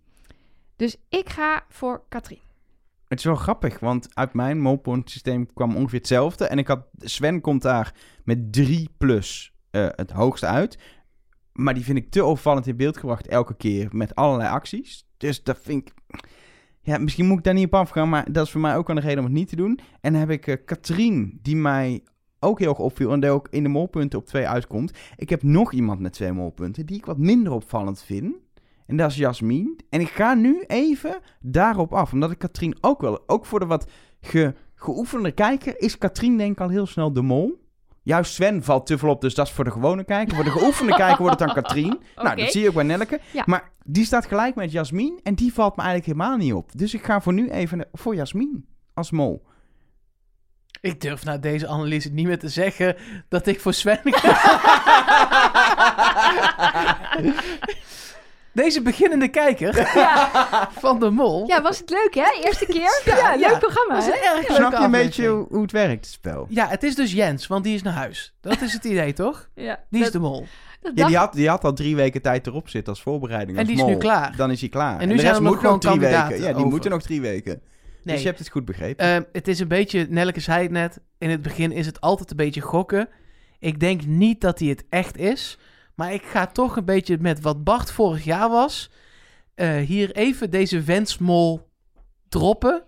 Dus 0.76 0.96
ik 1.08 1.28
ga 1.28 1.64
voor 1.68 2.02
Katrien. 2.08 2.40
Het 3.08 3.18
is 3.18 3.24
wel 3.24 3.34
grappig, 3.34 3.78
want 3.78 4.08
uit 4.14 4.34
mijn 4.34 4.60
molpoint 4.60 5.10
systeem 5.10 5.52
kwam 5.54 5.76
ongeveer 5.76 5.98
hetzelfde. 5.98 6.46
En 6.46 6.58
ik 6.58 6.66
had, 6.66 6.84
Sven 6.98 7.40
komt 7.40 7.62
daar 7.62 7.94
met 8.24 8.52
3 8.52 8.88
plus 8.98 9.52
eh, 9.70 9.86
het 9.90 10.10
hoogste 10.10 10.46
uit. 10.46 10.78
Maar 11.52 11.74
die 11.74 11.84
vind 11.84 11.98
ik 11.98 12.10
te 12.10 12.24
opvallend 12.24 12.66
in 12.66 12.76
beeld 12.76 12.96
gebracht 12.96 13.26
elke 13.26 13.56
keer 13.56 13.88
met 13.90 14.14
allerlei 14.14 14.48
acties. 14.48 15.06
Dus 15.16 15.42
dat 15.42 15.58
vind 15.62 15.88
ik... 15.88 15.94
Ja, 16.80 16.98
misschien 16.98 17.26
moet 17.26 17.38
ik 17.38 17.44
daar 17.44 17.54
niet 17.54 17.66
op 17.66 17.74
afgaan, 17.74 18.08
maar 18.08 18.32
dat 18.32 18.44
is 18.46 18.50
voor 18.50 18.60
mij 18.60 18.76
ook 18.76 18.86
wel 18.86 18.96
een 18.96 19.02
reden 19.02 19.18
om 19.18 19.24
het 19.24 19.32
niet 19.34 19.48
te 19.48 19.56
doen. 19.56 19.78
En 20.00 20.12
dan 20.12 20.20
heb 20.20 20.30
ik 20.30 20.46
eh, 20.46 20.56
Katrien, 20.64 21.38
die 21.42 21.56
mij 21.56 22.02
ook 22.42 22.58
heel 22.58 22.68
erg 22.68 22.78
opviel 22.78 23.12
en 23.12 23.20
die 23.20 23.30
ook 23.30 23.48
in 23.50 23.62
de 23.62 23.68
molpunten 23.68 24.18
op 24.18 24.26
2 24.26 24.48
uitkomt. 24.48 24.92
Ik 25.16 25.28
heb 25.28 25.42
nog 25.42 25.72
iemand 25.72 26.00
met 26.00 26.12
twee 26.12 26.32
molpunten 26.32 26.86
die 26.86 26.96
ik 26.96 27.06
wat 27.06 27.18
minder 27.18 27.52
opvallend 27.52 28.02
vind. 28.02 28.34
En 28.86 28.96
dat 28.96 29.10
is 29.10 29.16
Jasmin. 29.16 29.80
En 29.88 30.00
ik 30.00 30.08
ga 30.08 30.34
nu 30.34 30.64
even 30.66 31.18
daarop 31.40 31.92
af. 31.92 32.12
Omdat 32.12 32.30
ik 32.30 32.38
Katrien 32.38 32.76
ook 32.80 33.00
wel... 33.00 33.22
Ook 33.26 33.46
voor 33.46 33.60
de 33.60 33.66
wat 33.66 33.90
ge, 34.20 34.54
geoefende 34.74 35.32
kijker 35.32 35.80
is 35.80 35.98
Katrien 35.98 36.36
denk 36.36 36.52
ik 36.52 36.60
al 36.60 36.68
heel 36.68 36.86
snel 36.86 37.12
de 37.12 37.22
mol. 37.22 37.60
Juist 38.02 38.32
Sven 38.32 38.62
valt 38.62 38.86
te 38.86 38.98
veel 38.98 39.08
op, 39.08 39.20
dus 39.20 39.34
dat 39.34 39.46
is 39.46 39.52
voor 39.52 39.64
de 39.64 39.70
gewone 39.70 40.04
kijker. 40.04 40.34
Voor 40.34 40.44
de 40.44 40.50
geoefende 40.50 40.94
kijker 40.94 41.22
wordt 41.22 41.38
het 41.38 41.48
dan 41.48 41.62
Katrien. 41.62 42.00
Nou, 42.22 42.36
dat 42.36 42.50
zie 42.50 42.62
je 42.62 42.68
ook 42.68 42.74
bij 42.74 42.84
Nelleke. 42.84 43.20
Ja. 43.32 43.42
Maar 43.46 43.70
die 43.84 44.04
staat 44.04 44.26
gelijk 44.26 44.54
met 44.54 44.72
Jasmin. 44.72 45.20
En 45.22 45.34
die 45.34 45.52
valt 45.52 45.76
me 45.76 45.82
eigenlijk 45.82 46.18
helemaal 46.18 46.36
niet 46.36 46.52
op. 46.52 46.70
Dus 46.74 46.94
ik 46.94 47.04
ga 47.04 47.20
voor 47.20 47.32
nu 47.32 47.50
even 47.50 47.88
voor 47.92 48.14
Jasmin 48.14 48.66
als 48.94 49.10
mol. 49.10 49.46
Ik 50.82 51.00
durf 51.00 51.24
na 51.24 51.38
deze 51.38 51.66
analyse 51.68 52.08
niet 52.12 52.26
meer 52.26 52.38
te 52.38 52.48
zeggen 52.48 52.96
dat 53.28 53.46
ik 53.46 53.60
voor 53.60 53.72
Sven 53.74 53.98
ga. 54.04 54.60
Deze 58.52 58.82
beginnende 58.82 59.28
kijker 59.28 59.74
van 60.78 61.00
de 61.00 61.10
Mol. 61.10 61.46
Ja, 61.46 61.62
was 61.62 61.78
het 61.78 61.90
leuk 61.90 62.14
hè? 62.14 62.42
Eerste 62.44 62.66
keer? 62.66 63.02
Ja, 63.04 63.16
Ja, 63.16 63.30
leuk 63.36 63.50
ja. 63.50 63.58
programma 63.58 64.00
hè? 64.00 64.06
een 64.06 64.44
erg 64.44 64.54
Snap 64.56 64.72
je 64.72 64.78
een 64.78 64.90
beetje 64.90 65.28
hoe, 65.28 65.46
hoe 65.50 65.62
het 65.62 65.72
werkt, 65.72 66.04
het 66.04 66.14
spel? 66.14 66.46
Ja, 66.48 66.68
het 66.68 66.82
is 66.82 66.94
dus 66.94 67.12
Jens, 67.12 67.46
want 67.46 67.64
die 67.64 67.74
is 67.74 67.82
naar 67.82 67.92
huis. 67.92 68.34
Dat 68.40 68.60
is 68.60 68.72
het 68.72 68.84
idee, 68.84 69.12
toch? 69.12 69.48
Ja, 69.54 69.78
Die 69.90 69.98
is 69.98 70.04
dat- 70.04 70.12
de 70.12 70.18
Mol. 70.28 70.40
dat 70.40 70.46
Ja, 70.82 70.90
dacht- 70.94 71.08
die 71.08 71.16
had, 71.16 71.32
die 71.32 71.48
had 71.48 71.64
al 71.64 71.72
drie 71.72 71.96
weken 71.96 72.22
tijd 72.22 72.46
erop 72.46 72.68
zitten 72.68 72.92
als 72.92 73.02
voorbereiding. 73.02 73.58
En 73.58 73.64
als 73.64 73.66
die 73.66 73.76
is 73.76 73.82
nu 73.82 73.90
mol. 73.90 74.00
klaar. 74.00 74.36
Dan 74.36 74.50
is 74.50 74.60
hij 74.60 74.68
klaar. 74.68 75.00
En 75.00 75.08
nu 75.08 75.14
de 75.14 75.20
zijn 75.20 75.32
rest 75.32 75.36
er 75.36 75.42
nog 75.42 75.52
moet 75.52 75.62
nog 75.62 75.80
gewoon 75.82 75.98
drie 75.98 76.10
weken. 76.10 76.36
Ja, 76.40 76.46
die 76.46 76.54
over. 76.56 76.66
moeten 76.68 76.90
nog 76.90 77.02
drie 77.02 77.20
weken. 77.20 77.62
Nee, 78.04 78.14
Dus 78.14 78.22
je 78.22 78.28
hebt 78.28 78.38
het 78.40 78.50
goed 78.50 78.64
begrepen. 78.64 79.04
Ehm, 79.06 79.22
het 79.32 79.48
is 79.48 79.58
een 79.60 79.68
beetje, 79.68 80.06
Nelleke 80.10 80.40
zei 80.40 80.62
het 80.62 80.70
net, 80.70 81.00
in 81.18 81.30
het 81.30 81.42
begin 81.42 81.72
is 81.72 81.86
het 81.86 82.00
altijd 82.00 82.30
een 82.30 82.36
beetje 82.36 82.60
gokken. 82.60 83.08
Ik 83.58 83.80
denk 83.80 84.04
niet 84.06 84.40
dat 84.40 84.58
hij 84.58 84.68
het 84.68 84.84
echt 84.88 85.16
is. 85.16 85.58
Maar 85.94 86.12
ik 86.12 86.22
ga 86.22 86.46
toch 86.46 86.76
een 86.76 86.84
beetje 86.84 87.18
met 87.20 87.40
wat 87.40 87.64
Bart 87.64 87.90
vorig 87.92 88.24
jaar 88.24 88.48
was. 88.50 88.90
eh, 89.54 89.76
hier 89.76 90.10
even 90.16 90.50
deze 90.50 90.80
wensmol 90.82 91.68
droppen. 92.28 92.82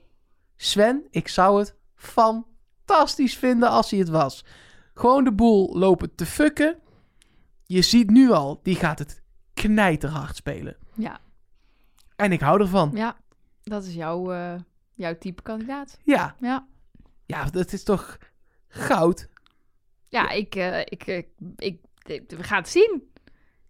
Sven, 0.57 1.07
ik 1.11 1.29
zou 1.29 1.59
het 1.59 1.75
fantastisch 1.95 3.37
vinden 3.37 3.69
als 3.69 3.91
hij 3.91 3.99
het 3.99 4.09
was. 4.09 4.45
Gewoon 4.95 5.25
de 5.25 5.33
boel 5.33 5.79
lopen 5.79 6.15
te 6.15 6.27
fucken. 6.27 6.77
Je 7.67 7.83
ziet 7.83 8.11
nu 8.11 8.31
al, 8.31 8.61
die 8.63 8.75
gaat 8.77 8.99
het 8.99 9.23
knijterhard 9.55 10.37
spelen. 10.37 10.77
Ja, 10.95 11.21
En 12.17 12.33
ik 12.33 12.41
hou 12.41 12.61
ervan. 12.61 12.91
ja, 12.95 13.17
dat 13.63 13.85
is 13.85 13.95
jouw, 13.95 14.33
eh, 14.33 14.55
jouw 14.95 15.19
type 15.19 15.43
kandidaat. 15.43 15.99
Ja, 16.05 16.35
Ja, 16.41 16.67
ja 17.27 17.45
dat 17.45 17.73
is 17.73 17.83
toch 17.83 18.19
goud. 18.69 19.29
ja 20.09 20.31
ik, 20.31 20.55
eh, 20.55 20.81
ik, 20.81 21.03
eh, 21.07 21.23
ik, 21.57 21.79
ik- 22.05 22.23
we 22.27 22.43
gaan 22.43 22.59
het 22.59 22.69
zien. 22.69 23.03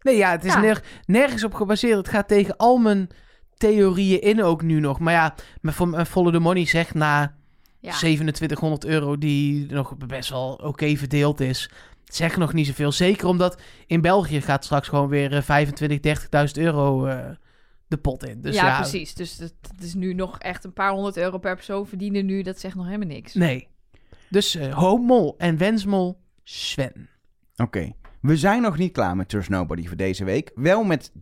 Nee, 0.00 0.16
ja, 0.16 0.30
het 0.30 0.44
is 0.44 0.54
Ja. 0.54 0.76
nergens 1.06 1.44
op 1.44 1.54
gebaseerd. 1.54 1.96
Het 1.96 2.08
gaat 2.08 2.28
tegen 2.28 2.56
al 2.56 2.76
mijn 2.78 3.08
theorieën 3.56 4.20
in 4.20 4.42
ook 4.42 4.62
nu 4.62 4.80
nog. 4.80 4.98
Maar 4.98 5.12
ja, 5.12 5.34
mijn 5.60 5.74
Fo- 5.76 5.86
mijn 5.86 6.06
Follow 6.06 6.32
the 6.32 6.38
Money 6.38 6.66
zegt 6.66 6.94
na 6.94 7.36
Ja, 7.80 7.92
2700 7.92 8.84
euro, 8.84 9.18
die 9.18 9.66
nog 9.72 9.96
best 9.96 10.30
wel 10.30 10.54
oké 10.54 10.96
verdeeld 10.96 11.40
is, 11.40 11.70
zegt 12.04 12.36
nog 12.36 12.52
niet 12.52 12.66
zoveel. 12.66 12.92
Zeker 12.92 13.26
omdat 13.26 13.60
in 13.86 14.00
België 14.00 14.40
gaat 14.40 14.64
straks 14.64 14.88
gewoon 14.88 15.08
weer 15.08 15.32
eh, 15.36 15.42
25, 15.42 16.00
30.000 16.00 16.58
euro 16.64 17.06
eh, 17.06 17.30
de 17.94 18.00
pot 18.00 18.24
in. 18.24 18.40
Dus 18.40 18.54
ja, 18.54 18.66
ja, 18.66 18.80
precies. 18.80 19.14
Dus 19.14 19.38
het, 19.38 19.54
het 19.70 19.82
is 19.82 19.94
nu 19.94 20.14
nog 20.14 20.38
echt 20.38 20.64
een 20.64 20.72
paar 20.72 20.92
honderd 20.92 21.16
euro 21.16 21.38
per 21.38 21.54
persoon 21.54 21.86
verdienen 21.86 22.26
nu. 22.26 22.42
Dat 22.42 22.58
zegt 22.60 22.74
nog 22.74 22.84
helemaal 22.86 23.08
niks. 23.08 23.34
Nee. 23.34 23.68
Dus 24.28 24.54
eh 24.54 24.74
Hoopmol 24.74 25.34
en 25.38 25.56
Wensmol 25.56 26.20
Sven. 26.42 27.08
Oké. 27.56 27.92
We 28.24 28.36
zijn 28.36 28.62
nog 28.62 28.78
niet 28.78 28.92
klaar 28.92 29.16
met 29.16 29.28
Trust 29.28 29.48
Nobody 29.48 29.86
voor 29.86 29.96
deze 29.96 30.24
week. 30.24 30.50
Wel 30.54 30.84
met 30.84 31.12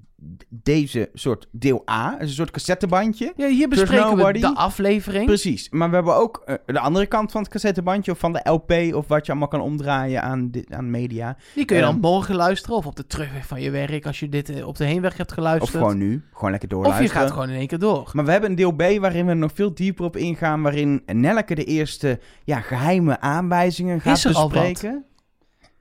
deze 0.48 1.11
soort 1.14 1.48
deel 1.50 1.82
A. 1.90 2.14
Is 2.20 2.28
een 2.28 2.34
soort 2.34 2.50
cassettebandje. 2.50 3.32
Ja, 3.36 3.46
hier 3.48 3.68
bespreken 3.68 4.16
we 4.16 4.32
de 4.38 4.55
aflevering. 4.55 5.24
Precies. 5.26 5.70
Maar 5.70 5.88
we 5.88 5.94
hebben 5.94 6.14
ook 6.16 6.42
eh, 6.46 6.55
de 6.66 6.78
andere 6.78 7.07
kant 7.07 7.32
van 7.32 7.42
het 7.42 7.50
cassettebandje. 7.50 8.11
Of 8.12 8.18
van 8.18 8.32
de 8.32 8.40
LP. 8.50 8.94
Of 8.94 9.09
wat 9.09 9.26
je 9.26 9.30
allemaal 9.32 9.48
kan 9.48 9.61
omdraaien 9.61 10.22
aan, 10.22 10.50
aan 10.68 10.90
media. 10.90 11.36
Die 11.55 11.64
kun 11.64 11.76
je 11.76 11.82
dan 11.82 11.92
Ehm. 11.92 12.00
morgen 12.00 12.34
luisteren 12.34 12.76
of 12.76 12.86
op 12.86 12.96
de 12.96 13.07
terugweg 13.07 13.46
van 13.46 13.61
je 13.61 13.70
werk 13.70 14.07
als 14.07 14.20
je 14.20 14.28
dit 14.28 14.48
eh, 14.48 14.66
op 14.66 14.76
de 14.76 14.84
heenweg 14.84 15.16
hebt 15.16 15.28
Of 15.30 15.34
geluisterd. 15.36 15.70
gewoon 15.70 15.98
nu. 15.98 16.22
Gewoon 16.32 16.50
lekker 16.50 16.68
Of 16.68 16.76
je 16.76 16.82
doorluisteren. 16.82 17.22
gaat 17.22 17.30
gewoon 17.30 17.48
in 17.50 17.57
één 17.59 17.66
keer 17.66 17.78
door. 17.78 18.11
Maar 18.12 18.24
we 18.24 18.30
hebben 18.30 18.50
een 18.50 18.57
deel 18.57 18.72
B 18.72 18.82
waarin 19.00 19.26
we 19.26 19.34
nog 19.34 19.50
veel 19.55 19.74
dieper 19.74 20.05
op 20.05 20.16
ingaan. 20.16 20.62
Waarin 20.62 21.03
Nelleke 21.07 21.55
de 21.55 21.64
eerste 21.64 22.20
ja, 22.44 22.61
geheime 22.61 23.20
aanwijzingen 23.20 24.00
gaat 24.00 24.16
Is 24.16 24.24
er 24.24 24.34
al 24.34 24.50
wat? 24.53 24.86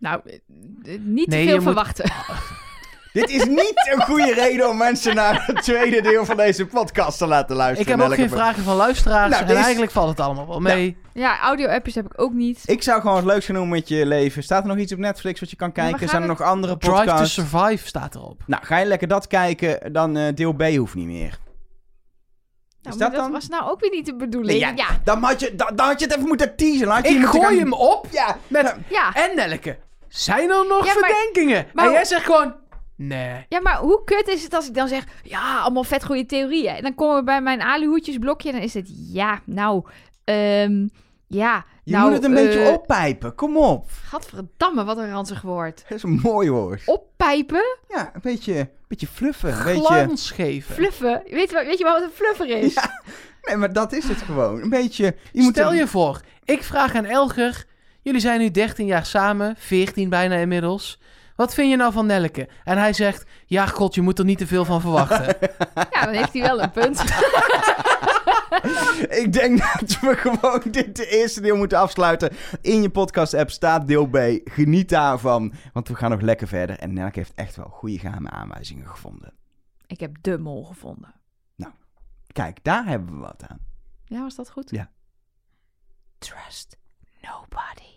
Nou, 0.01 0.21
eh, 0.25 0.33
eh, 0.93 0.99
niet 1.01 1.29
te 1.29 1.35
Nee, 1.35 1.45
veel 1.45 1.53
moet- 1.55 1.63
verwachten. 1.63 2.11
Dit 3.13 3.29
is 3.29 3.45
niet 3.45 3.89
een 3.93 4.01
goede 4.01 4.33
reden 4.33 4.69
om 4.69 4.77
mensen 4.77 5.15
naar 5.15 5.43
het 5.45 5.61
tweede 5.63 6.01
deel 6.01 6.25
van 6.25 6.37
deze 6.37 6.65
podcast 6.65 7.17
te 7.17 7.27
laten 7.27 7.55
luisteren. 7.55 7.93
Ik 7.93 7.99
heb 7.99 8.09
ook 8.09 8.15
geen 8.15 8.29
vragen 8.29 8.63
van 8.63 8.75
luisteraars. 8.75 9.31
Nou, 9.31 9.43
en 9.43 9.49
is- 9.57 9.61
eigenlijk 9.63 9.91
valt 9.91 10.09
het 10.09 10.19
allemaal 10.19 10.47
wel 10.47 10.59
mee. 10.59 10.97
Ja, 11.13 11.39
audio-appjes 11.39 11.95
heb 11.95 12.05
ik 12.05 12.21
ook 12.21 12.33
niet. 12.33 12.61
Ik 12.65 12.83
zou 12.83 13.01
gewoon 13.01 13.15
het 13.15 13.25
leukst 13.25 13.45
gaan 13.45 13.55
doen 13.55 13.69
met 13.69 13.87
je 13.87 14.05
leven. 14.05 14.43
Staat 14.43 14.61
er 14.63 14.67
nog 14.69 14.77
iets 14.77 14.93
op 14.93 14.99
Netflix 14.99 15.39
wat 15.39 15.49
je 15.49 15.55
kan 15.55 15.71
kijken? 15.71 16.09
Zijn 16.09 16.21
er 16.23 16.29
het- 16.29 16.37
nog 16.39 16.47
andere 16.47 16.77
Drive 16.77 16.95
to 16.95 17.01
podcasts? 17.03 17.33
Survive 17.33 17.87
staat 17.87 18.15
erop. 18.15 18.43
Nou, 18.47 18.65
ga 18.65 18.77
je 18.77 18.85
lekker 18.85 19.07
dat 19.07 19.27
kijken, 19.27 19.93
dan 19.93 20.17
eh, 20.17 20.33
deel 20.35 20.53
B 20.53 20.63
hoeft 20.63 20.95
niet 20.95 21.07
meer. 21.07 21.39
Nou, 22.81 22.97
dat 22.97 23.11
dat 23.11 23.13
dan? 23.21 23.31
was 23.31 23.47
nou 23.47 23.69
ook 23.71 23.79
weer 23.79 23.91
niet 23.91 24.05
de 24.05 24.15
bedoeling. 24.15 24.61
Nee, 24.61 24.75
ja. 24.75 24.87
Dan, 25.03 25.23
had 25.23 25.39
je, 25.39 25.55
dan, 25.55 25.75
dan 25.75 25.87
had 25.87 25.99
je 25.99 26.05
het 26.05 26.15
even 26.15 26.27
moeten 26.27 26.55
teasen. 26.55 26.87
Had 26.87 27.07
je 27.07 27.13
Ik 27.13 27.25
gooi 27.25 27.43
gaan- 27.43 27.57
hem 27.57 27.73
op 27.73 28.07
Ja, 28.11 28.37
met... 28.47 28.75
ja. 28.89 29.13
En 29.13 29.35
Nelke, 29.35 29.77
zijn 30.11 30.49
er 30.49 30.65
nog 30.67 30.85
Ja, 30.85 30.93
maar- 30.99 31.09
verdenkingen? 31.09 31.67
maar- 31.73 31.85
en 31.85 31.91
jij 31.91 32.05
zegt 32.05 32.25
gewoon... 32.25 32.55
Nee. 32.95 33.45
Ja, 33.49 33.59
maar 33.61 33.77
hoe 33.77 34.03
kut 34.03 34.27
is 34.27 34.43
het 34.43 34.53
als 34.53 34.67
ik 34.67 34.73
dan 34.73 34.87
zeg... 34.87 35.03
Ja, 35.23 35.59
allemaal 35.59 35.83
vet 35.83 36.03
goede 36.05 36.25
theorieën. 36.25 36.75
En 36.75 36.81
dan 36.81 36.95
komen 36.95 37.15
we 37.15 37.23
bij 37.23 37.41
mijn 37.41 37.61
aluhoedjesblokje 37.61 38.49
en 38.49 38.55
dan 38.55 38.63
is 38.63 38.73
het... 38.73 38.87
Ja, 39.13 39.39
nou... 39.45 39.83
ehm, 40.23 40.87
ja, 41.27 41.65
je 41.83 41.91
nou... 41.91 42.03
moet 42.05 42.13
het 42.13 42.23
een 42.23 42.33
beetje 42.33 42.59
eh, 42.63 42.73
oppijpen. 42.73 43.35
Kom 43.35 43.57
op. 43.57 43.89
Gadverdamme, 44.05 44.83
wat 44.83 44.97
een 44.97 45.11
ranzig 45.11 45.41
woord. 45.41 45.83
Dat 45.87 45.97
is 45.97 46.03
een 46.03 46.19
mooi 46.23 46.49
woord. 46.49 46.81
Oppijpen? 46.85 47.77
Ja, 47.87 48.11
een 48.13 48.21
beetje, 48.23 48.69
beetje 48.87 49.07
fluffen. 49.07 49.57
Een 49.57 49.63
beetje... 49.63 49.81
Glans 49.81 50.31
geven. 50.31 50.75
Fluffen? 50.75 51.21
Weet 51.29 51.49
je, 51.49 51.55
wat- 51.55 51.65
weet 51.65 51.77
je 51.77 51.83
wat 51.83 52.01
een 52.01 52.09
fluffer 52.13 52.47
is? 52.47 52.73
Ja, 52.73 53.01
nee, 53.41 53.55
maar 53.55 53.73
dat 53.73 53.91
is 53.93 54.07
het 54.07 54.21
gewoon. 54.21 54.61
Een 54.61 54.69
beetje... 54.69 55.15
Je 55.31 55.41
moet 55.41 55.53
Stel 55.53 55.73
je 55.73 55.87
voor, 55.87 56.21
ik 56.43 56.63
vraag 56.63 56.95
aan 56.95 57.05
Elger... 57.05 57.65
Jullie 58.01 58.19
zijn 58.19 58.39
nu 58.39 58.51
13 58.51 58.85
jaar 58.85 59.05
samen, 59.05 59.55
14 59.57 60.09
bijna 60.09 60.35
inmiddels. 60.35 60.99
Wat 61.35 61.53
vind 61.53 61.69
je 61.69 61.75
nou 61.75 61.91
van 61.91 62.05
Nelke? 62.05 62.49
En 62.63 62.77
hij 62.77 62.93
zegt... 62.93 63.25
Ja, 63.45 63.65
god, 63.65 63.95
je 63.95 64.01
moet 64.01 64.19
er 64.19 64.25
niet 64.25 64.37
te 64.37 64.47
veel 64.47 64.65
van 64.65 64.81
verwachten. 64.81 65.35
Ja, 65.91 66.05
dan 66.05 66.13
heeft 66.13 66.33
hij 66.33 66.41
wel 66.41 66.61
een 66.61 66.71
punt. 66.71 66.99
Ik 69.23 69.33
denk 69.33 69.59
dat 69.59 69.99
we 69.99 70.15
gewoon 70.15 70.61
dit 70.71 70.95
de 70.95 71.07
eerste 71.07 71.41
deel 71.41 71.55
moeten 71.55 71.77
afsluiten. 71.77 72.31
In 72.61 72.81
je 72.81 72.89
podcast-app 72.89 73.51
staat 73.51 73.87
deel 73.87 74.05
B. 74.07 74.17
Geniet 74.43 74.89
daarvan, 74.89 75.53
want 75.73 75.87
we 75.87 75.95
gaan 75.95 76.09
nog 76.09 76.21
lekker 76.21 76.47
verder. 76.47 76.77
En 76.77 76.93
Nelke 76.93 77.19
heeft 77.19 77.33
echt 77.35 77.55
wel 77.55 77.69
goede 77.69 77.99
geheime 77.99 78.29
aanwijzingen 78.29 78.87
gevonden. 78.87 79.33
Ik 79.87 79.99
heb 79.99 80.15
de 80.21 80.37
mol 80.37 80.63
gevonden. 80.63 81.21
Kijk, 82.31 82.63
daar 82.63 82.85
hebben 82.85 83.13
we 83.13 83.19
wat 83.19 83.43
aan. 83.47 83.59
Ja, 84.05 84.21
was 84.21 84.35
dat 84.35 84.49
goed? 84.49 84.69
Ja. 84.69 84.91
Trust 86.17 86.77
nobody. 87.21 87.90